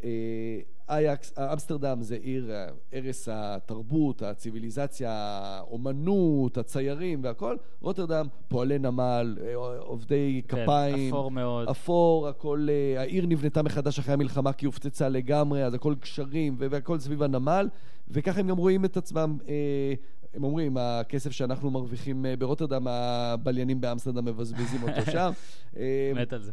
אה, 0.04 0.60
אייקס, 0.90 1.34
אמסטרדם 1.54 2.02
זה 2.02 2.16
עיר 2.16 2.52
אה, 2.52 2.68
ערש 2.92 3.30
התרבות, 3.32 4.22
הציוויליזציה, 4.22 5.12
האומנות, 5.12 6.58
הציירים 6.58 7.24
והכל. 7.24 7.56
רוטרדם, 7.82 8.28
פועלי 8.48 8.80
נמל, 8.80 9.38
אה, 9.42 9.56
עובדי 9.80 10.42
כן, 10.48 10.64
כפיים. 10.64 11.08
אפור 11.14 11.32
מאוד. 11.32 11.70
אפור, 11.70 12.28
הכל, 12.28 12.68
העיר 12.98 13.26
נבנתה 13.26 13.64
מחדש 13.64 14.00
אחרי 14.00 14.14
המלחמה 14.14 14.54
כי 14.54 14.66
הופצצה 14.66 15.10
לגמרי, 15.10 15.66
אז 15.66 15.74
הכל 15.74 15.96
גשרים 15.96 16.56
והכל 16.60 17.00
סביב 17.00 17.24
הנמל, 17.24 17.70
וככה 18.08 18.40
הם 18.40 18.48
גם 18.48 18.58
רואים 18.58 18.86
את 18.86 18.98
עצמם. 18.98 19.38
הם 20.34 20.44
אומרים, 20.44 20.78
הכסף 20.78 21.32
שאנחנו 21.32 21.72
מרוויחים 21.72 22.26
ברוטרדם, 22.40 22.88
הבליינים 22.88 23.82
באמסטרדם 23.82 24.26
מבזבזים 24.26 24.84
אותו 24.84 25.12
שם. 25.12 25.32
מת 26.16 26.34
על 26.34 26.42
זה. 26.44 26.52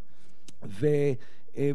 ו, 0.65 0.87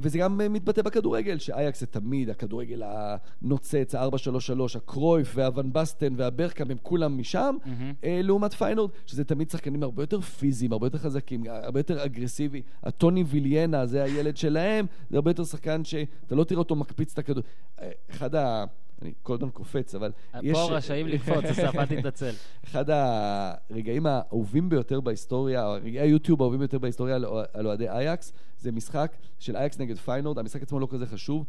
וזה 0.02 0.18
גם 0.18 0.42
אה, 0.42 0.50
מתבטא 0.50 0.82
בכדורגל, 0.82 1.38
שאייקס 1.38 1.80
זה 1.80 1.86
תמיד 1.86 2.30
הכדורגל 2.30 2.82
הנוצץ, 2.86 3.96
ה-4-3-3, 3.96 4.78
הקרויף 4.78 5.32
והוון 5.36 5.74
בסטן 5.74 6.14
והברקאם, 6.18 6.72
הם 6.72 6.78
כולם 6.82 7.18
משם. 7.18 7.56
אה, 8.04 8.20
לעומת 8.24 8.54
פיינורד, 8.54 8.92
שזה 9.06 9.24
תמיד 9.24 9.50
שחקנים 9.50 9.84
הרבה 9.84 10.04
יותר 10.04 10.22
פיזיים, 10.22 10.74
הרבה 10.74 10.86
יותר 10.88 10.98
חזקים, 10.98 11.44
הרבה 11.48 11.80
יותר 11.80 12.06
אגרסיבי. 12.06 12.62
הטוני 12.84 13.24
וילהנה, 13.24 13.86
זה 13.86 14.04
הילד 14.04 14.38
שלהם, 14.38 14.86
זה 15.10 15.18
הרבה 15.18 15.30
יותר 15.32 15.44
שחקן 15.44 15.84
שאתה 15.84 16.36
לא 16.36 16.44
תראה 16.44 16.60
אותו 16.60 16.76
מקפיץ 16.76 17.14
את 17.14 17.20
הכדור. 17.20 17.44
אה, 17.82 17.92
אחד 18.12 18.36
ה... 18.36 18.66
אני 19.02 19.14
כל 19.24 19.34
הזמן 19.34 19.50
קופץ, 19.50 19.96
אבל 19.96 20.12
יש... 20.42 20.58
פה 20.58 20.68
רשאים 20.72 21.08
לקפוץ, 21.08 21.46
אסף, 21.46 21.76
אל 21.76 21.86
תתנצל. 21.86 22.32
אחד 22.64 22.86
הרגעים 22.90 24.06
האהובים 24.06 24.70
ביותר 24.70 25.02
בהיסטוריה, 25.02 25.68
או 25.68 25.74
רגעי 25.74 26.00
היוטיוב 26.00 26.42
האהובים 26.42 26.60
ביותר 26.60 26.80
בהיסטוריה 26.80 27.16
על, 27.54 27.68
אוהדי 27.68 27.90
אייקס, 27.90 28.34
זה 28.58 28.72
משחק 28.72 29.16
של 29.40 29.56
אייקס 29.56 29.80
נגד 29.80 29.98
פיינורד, 29.98 30.40
המשחק 30.40 30.62
עצמו 30.62 30.80
לא 30.80 30.88
כזה 30.92 31.06
חשוב. 31.06 31.46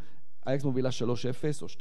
אייקס 0.46 0.64
מובילה 0.64 0.88
3-0 0.88 1.02
או 1.62 1.66
2-0, 1.66 1.80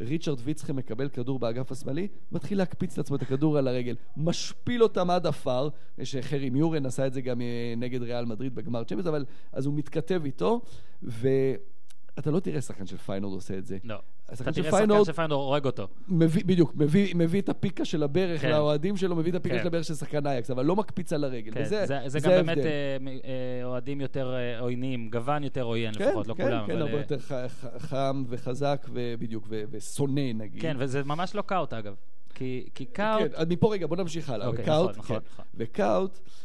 ריצ'רד 0.00 0.38
ויצחה 0.44 0.76
מקבל 0.76 1.08
כדור 1.08 1.38
באגף 1.38 1.72
השמאלי, 1.72 2.08
מתחיל 2.32 2.58
להקפיץ 2.58 2.98
לעצמו 2.98 3.16
את 3.16 3.22
הכדור 3.22 3.58
על 3.58 3.68
הרגל, 3.68 3.96
משפיל 4.16 4.82
אותם 4.82 5.10
עד 5.10 5.26
עפר, 5.26 5.68
שחרי 6.02 6.50
מיורן 6.50 6.86
עשה 6.86 7.06
את 7.06 7.12
זה 7.12 7.20
גם 7.20 7.40
אה, 7.40 7.74
נגד 7.76 8.02
ריאל 8.02 8.24
מדריד 8.24 8.54
בגמר 8.54 8.84
צ'מפיונס, 8.84 9.06
אבל 9.06 9.24
אז 9.52 9.66
הוא 9.66 9.74
מתכתב 9.74 10.22
איתו, 10.24 10.60
ואתה 11.02 12.30
לא 12.30 12.40
תראה 12.40 12.60
שחקן 12.60 12.86
של 12.86 12.96
פיינורד 12.96 13.34
עושה 13.34 13.58
את 13.58 13.66
זה. 13.66 13.78
לא. 13.84 13.98
השחקן 14.28 14.52
של 14.52 14.70
פיינורד 14.70 15.08
הורג 15.32 15.64
אותו. 15.64 15.88
מביא, 16.08 16.42
בדיוק, 16.46 16.72
מביא, 16.76 17.14
מביא 17.16 17.40
את 17.40 17.48
הפיקה 17.48 17.84
של 17.84 18.02
הברך 18.02 18.40
כן. 18.40 18.50
לאוהדים 18.50 18.96
שלו, 18.96 19.16
מביא 19.16 19.30
את 19.30 19.36
הפיקה 19.36 19.54
כן. 19.54 19.60
של 19.60 19.66
הברך 19.66 19.84
של 19.84 19.94
שחקן 19.94 20.26
אייקס, 20.26 20.50
אבל 20.50 20.64
לא 20.64 20.76
מקפיץ 20.76 21.12
על 21.12 21.24
הרגל. 21.24 21.52
כן, 21.54 21.60
וזה, 21.62 21.86
זה, 21.86 21.98
זה 22.06 22.18
זה 22.18 22.28
גם 22.28 22.30
באמת 22.30 22.48
ההבדל. 22.48 22.66
אה, 22.66 22.96
מ- 23.00 23.08
אה, 23.08 23.20
אוהדים 23.64 24.00
יותר 24.00 24.34
אה, 24.34 24.60
עוינים, 24.60 25.10
גוון 25.10 25.44
יותר 25.44 25.62
עוין 25.62 25.94
כן, 25.94 26.08
לפחות, 26.08 26.26
לא 26.28 26.34
כן, 26.34 26.42
כולם. 26.44 26.66
כן, 26.66 26.72
אבל, 26.72 26.82
הרבה 26.82 26.94
אה, 26.94 26.98
יותר 27.00 27.18
ח- 27.18 27.32
ח- 27.32 27.78
חם 27.78 28.24
וחזק, 28.28 28.86
ובדיוק, 28.92 29.48
ושונא 29.70 30.32
נגיד. 30.34 30.62
כן, 30.62 30.76
וזה 30.78 31.04
ממש 31.04 31.34
לא 31.34 31.42
קאוט 31.42 31.72
אגב. 31.72 31.94
כי, 32.34 32.66
כי 32.74 32.84
קאוט... 32.84 33.34
כן, 33.36 33.42
מפה 33.48 33.72
רגע, 33.72 33.86
בוא 33.86 33.96
נמשיך 33.96 34.30
הלאה. 34.30 34.46
אוקיי, 34.46 34.62
וקאוט, 34.64 34.90
נכון, 34.90 35.02
נכון, 35.04 35.16
כן. 35.18 35.24
נכון. 35.32 35.44
וקאוט, 35.54 36.18
אה, 36.18 36.43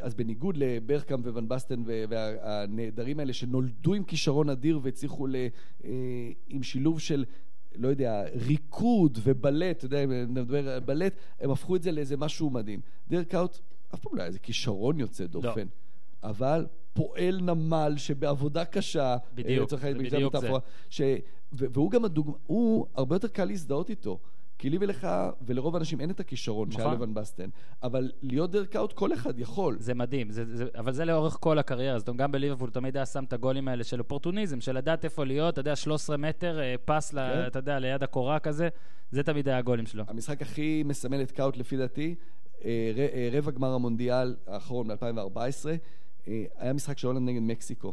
אז 0.00 0.14
בניגוד 0.16 0.56
לברגקאמפ 0.56 1.20
וואן 1.20 1.48
בסטן 1.48 1.82
והנהדרים 1.86 3.20
האלה 3.20 3.32
שנולדו 3.32 3.94
עם 3.94 4.04
כישרון 4.04 4.48
אדיר 4.48 4.80
והצליחו 4.82 5.26
ל- 5.26 5.36
אה, 5.84 5.90
עם 6.48 6.62
שילוב 6.62 7.00
של... 7.00 7.24
לא 7.74 7.88
יודע, 7.88 8.24
ריקוד 8.46 9.18
ובלט, 9.22 9.76
אתה 9.76 9.86
יודע, 9.86 10.06
נדבר 10.06 10.68
על 10.68 10.80
בלט, 10.80 11.14
הם 11.40 11.50
הפכו 11.50 11.76
את 11.76 11.82
זה 11.82 11.92
לאיזה 11.92 12.16
משהו 12.16 12.50
מדהים. 12.50 12.80
דרק 13.08 13.28
קאוט 13.28 13.58
אף 13.94 14.00
פעם 14.00 14.16
לא 14.16 14.20
היה 14.20 14.26
איזה 14.26 14.38
כישרון 14.38 15.00
יוצא 15.00 15.26
דופן, 15.26 15.66
אבל 16.22 16.66
פועל 16.92 17.40
נמל 17.40 17.94
שבעבודה 17.96 18.64
קשה, 18.64 19.16
בדיוק, 19.34 19.58
אה, 19.58 19.64
לצורך 19.64 19.82
זה 19.82 19.88
העניין, 19.88 20.06
בדיוק 20.06 20.34
מטאפורה, 20.34 20.60
ש... 20.90 21.00
והוא 21.52 21.90
גם 21.90 22.04
הדוגמה, 22.04 22.34
הוא 22.46 22.86
הרבה 22.94 23.16
יותר 23.16 23.28
קל 23.28 23.44
להזדהות 23.44 23.90
איתו. 23.90 24.18
כי 24.62 24.70
לי 24.70 24.78
ולך 24.80 25.08
ולרוב 25.46 25.76
האנשים 25.76 26.00
אין 26.00 26.10
את 26.10 26.20
הכישרון 26.20 26.70
שהיה 26.70 26.84
נכון. 26.86 26.96
לבן 26.98 27.14
בסטן, 27.14 27.48
אבל 27.82 28.10
להיות 28.22 28.50
דרק 28.50 28.76
אאוט 28.76 28.92
כל 28.92 29.12
אחד 29.12 29.38
יכול. 29.38 29.76
זה 29.78 29.94
מדהים, 29.94 30.30
זה, 30.30 30.56
זה, 30.56 30.64
אבל 30.78 30.92
זה 30.92 31.04
לאורך 31.04 31.36
כל 31.40 31.58
הקריירה, 31.58 31.98
זאת 31.98 32.08
אומרת, 32.08 32.20
גם 32.20 32.32
בליברפול 32.32 32.70
תמיד 32.70 32.96
היה 32.96 33.06
שם 33.06 33.24
את 33.24 33.32
הגולים 33.32 33.68
האלה 33.68 33.84
של 33.84 33.98
אופורטוניזם, 34.00 34.60
של 34.60 34.76
לדעת 34.76 35.04
איפה 35.04 35.24
להיות, 35.24 35.52
אתה 35.52 35.60
יודע, 35.60 35.76
13 35.76 36.16
מטר, 36.16 36.60
אה, 36.60 36.74
פס, 36.84 37.12
ל, 37.12 37.16
כן. 37.16 37.46
אתה 37.46 37.58
יודע, 37.58 37.78
ליד 37.78 38.02
הקורה 38.02 38.38
כזה, 38.38 38.68
זה 39.10 39.22
תמיד 39.22 39.48
היה 39.48 39.58
הגולים 39.58 39.86
שלו. 39.86 40.04
המשחק 40.08 40.42
הכי 40.42 40.82
מסמל 40.86 41.22
את 41.22 41.30
קאוט 41.30 41.56
לפי 41.56 41.76
דעתי, 41.76 42.14
אה, 42.64 42.92
ר- 42.96 43.14
אה, 43.14 43.28
רבע 43.32 43.50
גמר 43.50 43.72
המונדיאל 43.72 44.36
האחרון 44.46 44.88
ב-2014, 44.88 45.66
היה 46.58 46.72
משחק 46.72 46.98
של 46.98 47.06
הולנד 47.06 47.28
נגד 47.28 47.42
מקסיקו. 47.42 47.92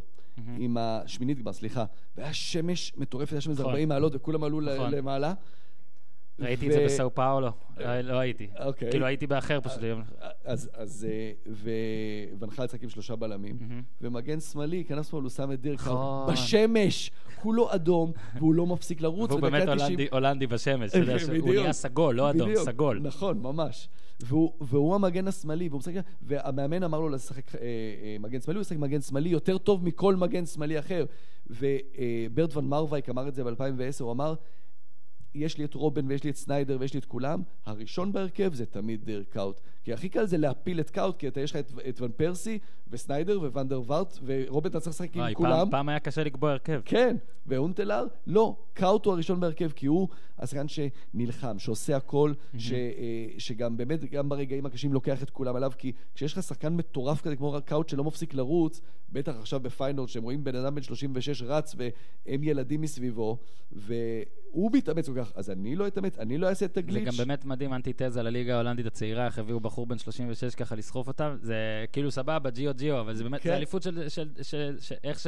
עם 0.57 0.77
השמינית 0.79 1.39
גמר, 1.39 1.53
סליחה. 1.53 1.85
והיה 2.17 2.33
שמש 2.33 2.93
מטורפת, 2.97 3.31
היה 3.31 3.41
שם 3.41 3.49
איזה 3.51 3.61
נכון. 3.61 3.71
40 3.73 3.89
מעלות 3.89 4.11
וכולם 4.15 4.43
עלו 4.43 4.59
ל- 4.61 4.75
נכון. 4.75 4.91
למעלה. 4.91 5.33
ראיתי 6.41 6.67
את 6.67 6.73
זה 6.73 6.85
בסאו 6.85 7.15
פאולו, 7.15 7.51
לא, 7.77 8.01
לא 8.01 8.19
הייתי. 8.19 8.47
אוקיי. 8.59 8.91
כאילו 8.91 9.05
הייתי 9.05 9.27
באחר 9.27 9.59
פשוט 9.61 9.83
היום. 9.83 10.01
אז, 10.45 11.07
אה, 11.09 11.31
ונחל 12.39 12.63
יצחק 12.63 12.83
עם 12.83 12.89
שלושה 12.89 13.15
בלמים, 13.15 13.57
ומגן 14.01 14.39
שמאלי, 14.39 14.77
ייכנס 14.77 15.09
פה, 15.09 15.17
הוא 15.17 15.29
שם 15.29 15.51
את 15.51 15.61
דירק 15.61 15.79
נכון. 15.79 16.33
בשמש, 16.33 17.11
כולו 17.41 17.73
אדום, 17.73 18.11
והוא 18.35 18.53
לא 18.53 18.65
מפסיק 18.65 19.01
לרוץ, 19.01 19.31
והוא 19.31 19.41
באמת 19.41 19.69
90 19.77 19.99
הולנדי, 20.11 20.47
בשמש, 20.47 20.95
בדיוק. 21.29 21.47
נהיה 21.47 21.73
סגול, 21.73 22.15
לא 22.15 22.29
אדום, 22.29 22.55
סגול. 22.55 22.99
נכון, 23.03 23.39
ממש. 23.41 23.89
והוא, 24.23 24.53
והוא 24.61 24.95
המגן 24.95 25.27
השמאלי, 25.27 25.67
והוא 25.67 25.79
משחק, 25.79 25.93
והמאמן 26.21 26.83
אמר 26.83 26.99
לו 26.99 27.09
לשחק 27.09 27.55
אה, 27.55 27.61
אה, 27.61 28.15
מגן 28.19 28.41
שמאלי, 28.41 28.57
הוא 28.57 28.61
ישחק 28.61 28.77
מגן 28.77 29.01
שמאלי 29.01 29.29
יותר 29.29 29.57
טוב 29.57 29.85
מכל 29.85 30.15
מגן 30.15 30.45
שמאלי 30.45 30.79
אחר. 30.79 31.05
וברט 31.49 32.55
ון 32.55 32.65
מרווייק 32.65 33.09
אמר 33.09 33.27
את 33.27 33.35
זה 33.35 33.43
ב-2010, 33.43 34.03
הוא 34.03 34.11
אמר, 34.11 34.33
יש 35.35 35.57
לי 35.57 35.65
את 35.65 35.73
רובן 35.73 36.07
ויש 36.07 36.23
לי 36.23 36.29
את 36.29 36.35
סניידר 36.35 36.77
ויש 36.79 36.93
לי 36.93 36.99
את 36.99 37.05
כולם, 37.05 37.41
הראשון 37.65 38.11
בהרכב 38.11 38.53
זה 38.53 38.65
תמיד 38.65 39.09
קאוט. 39.29 39.61
כי 39.83 39.93
הכי 39.93 40.09
קל 40.09 40.25
זה 40.25 40.37
להפיל 40.37 40.79
את 40.79 40.89
קאוט, 40.89 41.17
כי 41.17 41.27
אתה 41.27 41.41
יש 41.41 41.51
לך 41.51 41.57
את, 41.57 41.71
את 41.89 42.01
ון 42.01 42.11
פרסי 42.11 42.59
וסניידר 42.87 43.39
וואן 43.39 43.67
דר 43.67 43.81
וארט, 43.87 44.17
ורובן 44.25 44.69
אתה 44.69 44.79
צריך 44.79 44.95
לשחק 44.95 45.17
עם 45.17 45.33
כולם. 45.33 45.49
פעם, 45.51 45.69
פעם 45.69 45.89
היה 45.89 45.99
קשה 45.99 46.23
לקבוע 46.23 46.51
הרכב. 46.51 46.81
כן, 46.85 47.17
והונטלאר, 47.45 48.05
לא, 48.27 48.55
קאוט 48.73 49.05
הוא 49.05 49.13
הראשון 49.13 49.39
בהרכב, 49.39 49.71
כי 49.71 49.85
הוא 49.85 50.07
השחקן 50.37 50.65
שנלחם, 50.67 51.59
שעושה 51.59 51.97
הכל, 51.97 52.33
ש, 52.57 52.71
אה, 52.71 52.77
שגם 53.37 53.77
באמת, 53.77 54.05
גם 54.05 54.29
ברגעים 54.29 54.65
הקשים 54.65 54.93
לוקח 54.93 55.23
את 55.23 55.29
כולם 55.29 55.55
עליו, 55.55 55.71
כי 55.77 55.91
כשיש 56.15 56.33
לך 56.33 56.43
שחקן 56.43 56.75
מטורף 56.75 57.21
כזה 57.21 57.35
כמו 57.35 57.57
קאוט 57.65 57.89
שלא 57.89 58.03
מפסיק 58.03 58.33
לרוץ, 58.33 58.81
בטח 59.11 59.35
עכשיו 59.39 59.59
בפיינורד, 59.59 60.09
שהם 60.09 60.23
רואים 60.23 60.43
בן 60.43 60.55
אדם 60.55 60.75
בן 60.75 60.81
36 60.81 61.41
רץ 61.41 61.75
והם 61.77 62.43
ילדים 62.43 62.81
מסביבו, 62.81 63.37
והוא 63.71 64.71
מתאמץ 64.73 65.09
כך, 65.19 65.31
אז 65.35 65.49
אני 65.49 65.75
לא 65.75 65.87
אתאמץ, 65.87 66.19
אני 66.19 66.37
לא 66.37 66.49
אעשה 66.49 66.65
את 66.65 66.73
זה 66.73 66.79
הגליץ'. 66.79 67.07
גם 67.07 67.13
באמת 67.17 67.45
מדהים, 67.45 67.73
אנטיתזה 67.73 68.23
לליגה 68.23 68.53
ההולנדית 68.53 68.85
הצעירה, 68.85 69.25
איך 69.25 69.39
הביאו 69.39 69.59
בחור 69.59 69.87
בן 69.87 69.97
36 69.97 70.55
ככה 70.55 70.75
לסחוף 70.75 71.07
אותם, 71.07 71.37
זה 71.41 71.85
כאילו 71.91 72.11
סבבה, 72.11 72.49
ג'יו 72.49 72.73
ג'יו, 72.73 72.99
אבל 72.99 73.15
זה 73.15 73.23
באמת, 73.23 73.41
כן. 73.41 73.49
זה 73.49 73.55
אליפות 73.55 73.83
של, 73.83 74.09
של, 74.09 74.29
של, 74.41 74.75
של, 74.79 74.95
איך 75.03 75.19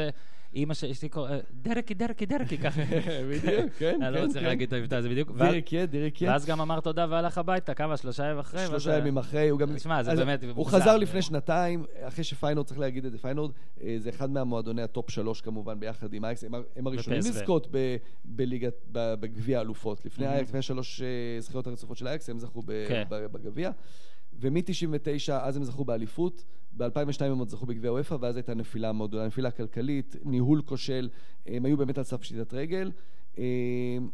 שאימא 0.53 0.73
ש... 0.73 0.83
אשתי 0.83 1.09
קורא, 1.09 1.31
דרקי, 1.51 1.93
דרקי, 1.93 2.25
דרקי, 2.25 2.57
ככה. 2.57 2.81
בדיוק, 3.31 3.71
כן, 3.79 4.01
אני 4.01 4.13
לא 4.13 4.19
כן, 4.19 4.25
רוצה 4.25 4.39
כן. 4.39 4.45
להגיד 4.45 4.67
את 4.67 4.73
המבטא 4.73 4.95
הזה 4.95 5.09
בדיוק. 5.09 5.31
ואז- 5.35 5.51
דירק 5.51 5.73
יא, 5.73 5.85
דירק 5.85 6.21
יא. 6.21 6.29
ואז 6.29 6.45
גם 6.45 6.61
אמר 6.61 6.79
תודה 6.79 7.05
והלך 7.09 7.37
הביתה, 7.37 7.73
כמה, 7.73 7.97
שלושה 7.97 8.25
ימים 8.25 8.39
אחרי? 8.39 8.67
שלושה 8.67 8.97
ימים 8.97 9.17
אחרי, 9.17 9.49
הוא 9.49 9.59
גם... 9.59 9.75
תשמע, 9.75 10.03
זה 10.03 10.15
באמת 10.15 10.43
הוא. 10.55 10.65
חזר 10.65 10.97
לפני 10.97 11.21
שנתיים, 11.21 11.85
אחרי 12.01 12.23
שפיינורד, 12.23 12.67
צריך 12.67 12.79
להגיד 12.79 13.05
את 13.05 13.11
זה, 13.11 13.17
פיינורד 13.17 13.51
אה, 13.83 13.95
זה 13.97 14.09
אחד 14.09 14.29
מהמועדוני 14.29 14.81
הטופ 14.81 15.09
שלוש 15.09 15.41
כמובן, 15.41 15.79
ביחד 15.79 16.13
עם 16.13 16.25
אייקס, 16.25 16.43
הם, 16.75 16.87
הראשונים. 16.87 17.19
לזכות 17.19 17.67
בליגת, 18.25 18.73
בגביע 18.91 19.57
האלופות. 19.57 20.05
לפני 20.41 20.61
שלוש 20.61 21.01
אה, 21.01 21.07
זכיות 21.39 21.67
הרצופות 21.67 21.97
של 21.97 22.07
אייקס, 22.07 22.29
הם 22.29 22.39
זכו 22.39 22.63
כן. 22.87 23.03
בגביע. 23.09 23.71
ומ-99, 24.41 24.61
אז 25.33 25.57
הם 25.57 25.63
זכו 25.63 25.85
באליפות, 25.85 26.43
ב-2002 26.77 27.23
הם 27.23 27.37
עוד 27.37 27.49
זכו 27.49 27.65
בגביע 27.65 27.91
וופא, 27.93 28.17
ואז 28.21 28.35
הייתה 28.35 28.53
נפילה 28.53 28.91
מאוד 28.91 29.09
גדולה, 29.09 29.27
נפילה 29.27 29.51
כלכלית, 29.51 30.15
ניהול 30.25 30.61
כושל, 30.61 31.09
הם 31.45 31.65
היו 31.65 31.77
באמת 31.77 31.97
על 31.97 32.03
סף 32.03 32.17
פשיטת 32.21 32.53
רגל. 32.53 32.91
אה, 33.37 33.43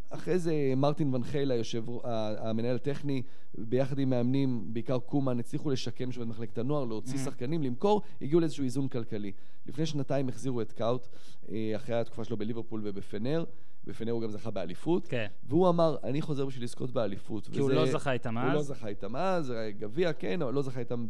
אחרי 0.10 0.40
זה 0.40 0.54
מרטין 0.78 1.14
ון 1.16 1.24
חייל, 1.24 1.52
היושב, 1.52 1.84
המנהל 2.04 2.76
הטכני, 2.76 3.22
ביחד 3.58 4.00
עם 4.00 4.10
מאמנים, 4.10 4.64
בעיקר 4.74 5.00
קומן, 5.00 5.40
הצליחו 5.40 5.70
לשקם 5.70 6.12
שם 6.12 6.22
את 6.22 6.28
מחלקת 6.28 6.58
הנוער, 6.58 6.86
להוציא 6.86 7.16
Mhm. 7.18 7.22
שחקנים, 7.22 7.64
למכור, 7.64 8.02
הגיעו 8.22 8.40
לאיזשהו 8.40 8.64
איזון 8.64 8.88
כלכלי. 8.88 9.32
לפני 9.66 9.86
שנתיים 9.86 10.30
החזירו 10.30 10.62
את 10.62 10.72
קאוט, 10.74 11.08
אה, 11.52 11.72
אחרי 11.76 11.96
התקופה 11.96 12.24
שלו 12.24 12.38
בליברפול 12.38 12.82
ובפנר, 12.84 13.44
בפנר 13.88 14.12
הוא 14.12 14.22
גם 14.22 14.32
זכה 14.32 14.52
באליפות, 14.52 15.08
כן. 15.08 15.28
והוא 15.44 15.70
אמר, 15.70 15.98
אני 16.04 16.22
חוזר 16.22 16.46
בשביל 16.46 16.64
לזכות 16.64 16.92
באליפות. 16.92 17.48
כי 17.48 17.60
הוא 17.60 17.72
לא 17.72 17.86
זכה 17.86 18.12
איתם 18.12 18.38
הוא 18.38 18.54
לא 18.54 18.60
אז. 18.60 18.66
זכה 18.66 18.88
איתם 18.88 19.16
אז, 19.16 19.54
גביע 19.70 20.14
כן, 20.14 20.42
אבל 20.42 20.54
לא 20.54 20.62
זכה 20.62 20.80
איתם 20.80 21.08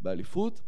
באליפות. 0.00 0.60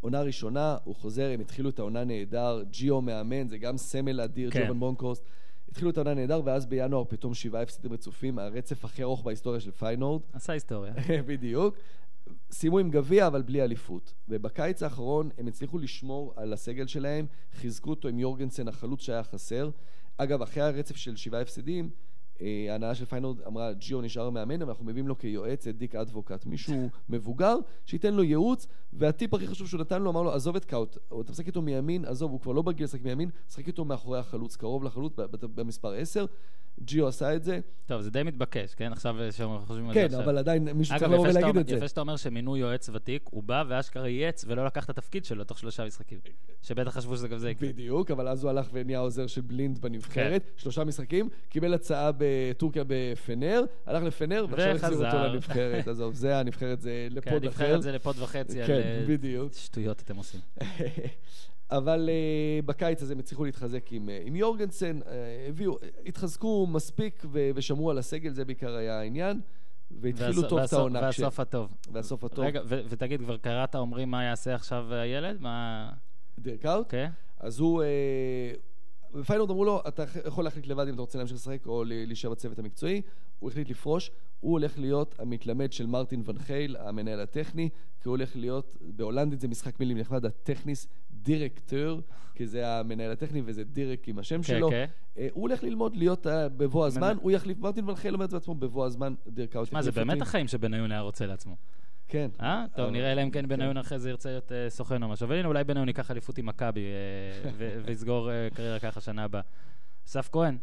עונה 0.00 0.22
ראשונה, 0.22 0.76
הוא 0.84 0.94
חוזר, 0.94 1.30
הם 1.34 1.40
התחילו 1.40 1.70
את 1.70 1.78
העונה 1.78 2.04
נהדר, 2.04 2.62
ג'יו 2.70 3.00
מאמן, 3.00 3.48
זה 3.48 3.58
גם 3.58 3.76
סמל 3.76 4.20
אדיר, 4.20 4.50
כן. 4.50 4.60
ג'יובן 4.60 4.80
בונקורסט. 4.80 5.24
התחילו 5.68 5.90
את 5.90 5.96
העונה 5.96 6.14
נהדר, 6.14 6.40
ואז 6.44 6.66
בינואר 6.66 7.04
פתאום 7.04 7.34
שבעה 7.34 7.62
הפסידים 7.62 7.92
רצופים, 7.92 8.38
הרצף 8.38 8.84
הכי 8.84 9.02
ארוך 9.02 9.22
בהיסטוריה 9.22 9.60
של 9.60 9.70
פיינורד. 9.70 10.22
עשה 10.32 10.52
היסטוריה. 10.52 10.92
בדיוק. 11.26 11.74
סיימו 12.50 12.78
עם 12.78 12.90
גביע, 12.90 13.26
אבל 13.26 13.42
בלי 13.42 13.62
אליפות. 13.62 14.14
ובקיץ 14.28 14.82
האחרון 14.82 15.30
הם 15.38 15.46
הצליחו 15.46 15.78
לשמור 15.78 16.32
על 16.36 16.52
הסגל 16.52 16.86
שלהם, 16.86 17.26
חיזקו 17.52 17.90
אותו 17.90 18.08
עם 18.08 18.18
יורגנסן, 18.18 18.68
החלוץ 18.68 19.00
שהיה 19.00 19.22
חסר. 19.22 19.70
אגב, 20.16 20.42
אחרי 20.42 20.62
הרצף 20.62 20.96
של 20.96 21.16
שבעה 21.16 21.40
הפסדים, 21.40 21.90
אה, 22.40 22.66
ההנהלה 22.70 22.94
של 22.94 23.04
פיינורד 23.04 23.40
אמרה, 23.46 23.72
ג'יו 23.72 24.00
נשאר 24.00 24.30
מאמן, 24.30 24.62
אבל 24.62 24.70
אנחנו 24.70 24.84
מביאים 24.84 25.08
לו 25.08 25.18
כיועץ 25.18 25.66
את 25.66 25.76
דיק 25.76 25.94
אדבוקט, 25.94 26.46
מישהו 26.46 26.90
מבוגר, 27.08 27.56
שייתן 27.86 28.14
לו 28.14 28.22
ייעוץ, 28.22 28.66
והטיפ 28.92 29.34
הכי 29.34 29.46
חשוב 29.46 29.68
שהוא 29.68 29.80
נתן 29.80 30.02
לו, 30.02 30.10
אמר 30.10 30.22
לו, 30.22 30.32
עזוב 30.32 30.56
את 30.56 30.64
קאוט, 30.64 30.96
אתה 31.20 31.32
משחק 31.32 31.46
איתו 31.46 31.62
מימין, 31.62 32.04
עזוב, 32.04 32.30
הוא 32.30 32.40
כבר 32.40 32.52
לא 32.52 32.62
בגיל 32.62 32.84
לשחק 32.84 33.02
מימין, 33.02 33.30
משחק 33.48 33.66
איתו 33.66 33.84
מאחורי 33.84 34.18
החלוץ, 34.18 34.56
קרוב 34.56 34.84
לחלוץ, 34.84 35.12
במספר 35.54 35.92
10. 35.92 36.26
ג'יו 36.82 37.08
עשה 37.08 37.34
את 37.36 37.44
זה, 37.44 37.60
טוב, 37.86 38.00
זה 38.00 38.10
די 38.10 38.22
מתבקש, 38.22 38.74
כן? 38.74 38.92
עכשיו 38.92 39.20
אה, 39.20 39.32
שאנחנו 39.32 39.58
חושבים 39.66 39.88
על 39.88 39.94
זה 39.94 40.00
כן, 40.00 40.06
עכשיו. 40.06 40.20
אבל 40.20 40.38
עדיין 40.38 40.68
מישהו 40.68 40.98
צריך 40.98 41.02
אגב, 41.02 41.12
לבוא 41.12 41.28
ולהגיד 41.28 41.56
את 41.56 41.68
זה. 41.68 41.76
יפה 41.76 41.88
שאתה 41.88 42.00
אומר 42.00 42.16
שמינו 42.16 42.56
יועץ 42.56 42.88
ותיק, 42.92 43.28
הוא 43.30 43.42
בא 43.42 43.64
ואשכרה 43.68 44.08
ייעץ 44.08 44.44
ולא 44.48 44.66
לקח 44.66 44.84
את 44.84 44.90
התפקיד 44.90 45.24
שלו 45.24 45.44
תוך 45.44 45.58
שלושה 45.58 45.84
משחקים. 45.84 46.18
שבטח 46.62 46.90
חשבו 46.90 47.16
שזה 47.16 47.28
גם 47.28 47.38
זה 47.38 47.50
יקרה. 47.50 47.68
בדיוק, 47.68 48.10
אבל 48.10 48.28
אז 48.28 48.42
הוא 48.44 48.50
הלך 48.50 48.68
ונהיה 48.72 48.98
עוזר 48.98 49.26
של 49.26 49.40
בלינד 49.40 49.78
בנבחרת, 49.78 50.42
כן. 50.44 50.50
שלושה 50.56 50.84
משחקים, 50.84 51.28
קיבל 51.48 51.74
הצעה 51.74 52.10
בטורקיה 52.18 52.84
בפנר, 52.86 53.62
הלך 53.86 54.02
לפנר, 54.02 54.46
ועכשיו 54.50 54.76
החזיר 54.76 55.06
אותו. 55.06 55.16
לנבחרת. 55.16 55.88
עזוב, 55.88 56.14
זה 56.14 56.36
הנבחרת, 56.36 56.80
זה 56.80 57.08
כן, 57.10 57.16
לפוד 57.16 57.32
אחר. 57.32 57.46
נבחרת 57.46 57.82
זה 57.82 57.92
לפוד 57.92 58.18
וחצי 58.18 58.60
על 58.60 58.66
כן, 58.66 58.72
אה, 58.72 59.04
בדיוק. 59.06 59.52
שטויות 59.52 60.00
אתם 60.00 60.16
עושים. 60.16 60.40
אבל 61.70 62.08
uh, 62.08 62.66
בקיץ 62.66 63.02
הזה 63.02 63.12
הם 63.12 63.18
הצליחו 63.18 63.44
להתחזק 63.44 63.92
עם, 63.92 64.08
uh, 64.08 64.26
עם 64.26 64.36
יורגנסן, 64.36 65.00
uh, 65.02 65.06
הביאו, 65.48 65.78
התחזקו 66.06 66.66
מספיק 66.66 67.22
ו- 67.32 67.50
ושמרו 67.54 67.90
על 67.90 67.98
הסגל, 67.98 68.32
זה 68.32 68.44
בעיקר 68.44 68.74
היה 68.74 69.00
העניין, 69.00 69.40
והתחילו 70.00 70.48
טוב 70.48 70.58
את 70.58 70.72
העונה. 70.72 71.00
והסוף 71.00 71.40
הטוב. 71.40 71.68
והסוף 71.92 72.24
הטוב. 72.24 72.44
רגע, 72.44 72.60
ותגיד, 72.66 73.20
כבר 73.20 73.36
קראת 73.36 73.74
אומרים 73.76 74.10
מה 74.10 74.24
יעשה 74.24 74.54
עכשיו 74.54 74.94
הילד? 74.94 75.40
מה... 75.40 75.90
דירק 76.38 76.66
קאוט? 76.66 76.84
אוקיי? 76.84 77.08
אז 77.40 77.58
הוא, 77.58 77.82
ופיינורד 79.14 79.50
אמרו 79.50 79.64
לו, 79.64 79.82
אתה 79.88 80.04
יכול 80.26 80.44
להחליט 80.44 80.66
לבד 80.66 80.88
אם 80.88 80.94
אתה 80.94 81.00
רוצה 81.00 81.18
להמשיך 81.18 81.36
לשחק 81.36 81.66
או 81.66 81.84
להישאר 81.84 82.30
בצוות 82.30 82.58
המקצועי. 82.58 83.02
הוא 83.38 83.50
החליט 83.50 83.70
לפרוש, 83.70 84.10
הוא 84.40 84.52
הולך 84.52 84.78
להיות 84.78 85.14
המתלמד 85.18 85.72
של 85.72 85.86
מרטין 85.86 86.22
ון 86.24 86.38
חייל, 86.38 86.76
המנהל 86.76 87.20
הטכני, 87.20 87.68
כי 88.00 88.08
הוא 88.08 88.16
הולך 88.16 88.36
להיות, 88.36 88.76
בהולנדית 88.80 89.40
זה 89.40 89.48
משחק 89.48 89.80
מילים 89.80 89.98
נחמד, 89.98 90.24
ה 90.24 90.30
technisch 90.30 90.86
directeur, 91.10 92.00
כי 92.34 92.46
זה 92.46 92.68
המנהל 92.68 93.10
הטכני 93.10 93.42
וזה 93.44 93.64
דירק 93.64 94.08
עם 94.08 94.18
השם 94.18 94.36
כן, 94.36 94.42
שלו. 94.42 94.70
כן. 94.70 94.86
אה, 95.18 95.28
הוא 95.32 95.42
הולך 95.42 95.62
ללמוד 95.62 95.96
להיות 95.96 96.26
אה, 96.26 96.48
בבוא 96.48 96.86
הזמן, 96.86 97.16
הוא 97.20 97.30
יחליף, 97.30 97.58
מרטין 97.58 97.88
ון 97.88 97.94
חייל 97.94 98.14
אומר 98.14 98.24
את 98.24 98.30
זה 98.30 98.36
בעצמו, 98.36 98.54
בבוא 98.54 98.86
הזמן 98.86 99.14
דירק 99.28 99.56
קאוט 99.56 99.72
מה, 99.72 99.82
זה 99.82 99.92
באמת. 99.92 100.22
החיים 100.22 100.48
שבניון 100.48 100.92
היה 100.92 101.00
רוצה 101.00 101.26
לעצמו. 101.26 101.56
כן. 102.10 102.30
אה? 102.40 102.64
טוב, 102.74 102.84
אבל- 102.84 102.92
נראה 102.92 103.12
אלא 103.12 103.22
אם 103.22 103.30
כן 103.30 103.42
כן. 103.42 103.48
בניון 103.48 103.76
אחרי 103.76 103.98
זה 103.98 104.10
ירצה 104.10 104.28
להיות 104.28 104.52
אה, 104.52 104.70
סוכן 104.70 105.02
או 105.02 105.08
משהו. 105.08 105.26
אבל 105.26 105.36
הנה, 105.36 105.48
אולי 105.48 105.64
בניון 105.64 105.88
ייקח 105.88 106.10
אליפות 106.10 106.38
עם 106.38 106.46
מכבי 106.46 106.80
אה, 106.80 107.50
ויסגור 107.84 108.30
אה, 108.30 108.48
קריירה 108.54 108.78
ככה 108.78 109.00
שנה 109.00 109.24
הבאה. 109.24 109.40
אסף 110.06 110.28
כהן, 110.32 110.56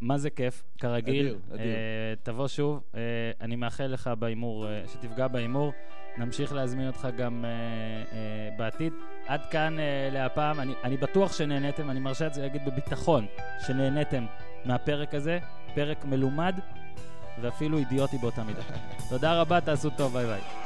מה 0.00 0.18
זה 0.18 0.30
כיף, 0.30 0.62
כרגיל. 0.78 1.26
אדיר, 1.26 1.38
אדיר. 1.54 1.66
אה, 1.66 2.14
תבוא 2.22 2.48
שוב. 2.48 2.82
אה, 2.94 3.00
אני 3.40 3.56
מאחל 3.56 3.86
לך 3.86 4.10
בהימור, 4.18 4.68
אה, 4.68 4.82
שתפגע 4.92 5.28
בהימור. 5.28 5.72
נמשיך 6.18 6.52
להזמין 6.52 6.86
אותך 6.86 7.08
גם 7.18 7.44
אה, 7.44 7.50
אה, 8.12 8.56
בעתיד. 8.58 8.92
עד 9.26 9.40
כאן 9.50 9.78
אה, 9.78 10.08
להפעם. 10.12 10.60
אני, 10.60 10.72
אני 10.84 10.96
בטוח 10.96 11.32
שנהניתם, 11.32 11.90
אני 11.90 12.00
מרשה 12.00 12.24
לעצמי 12.24 12.42
להגיד 12.42 12.62
בביטחון 12.66 13.26
שנהניתם 13.66 14.26
מהפרק 14.64 15.14
הזה. 15.14 15.38
פרק 15.74 16.04
מלומד 16.04 16.54
ואפילו 17.40 17.78
אידיוטי 17.78 18.18
באותה 18.18 18.44
מידה. 18.44 18.62
תודה 19.10 19.40
רבה, 19.40 19.60
תעשו 19.60 19.90
טוב, 19.90 20.12
ביי 20.12 20.26
ביי. 20.26 20.65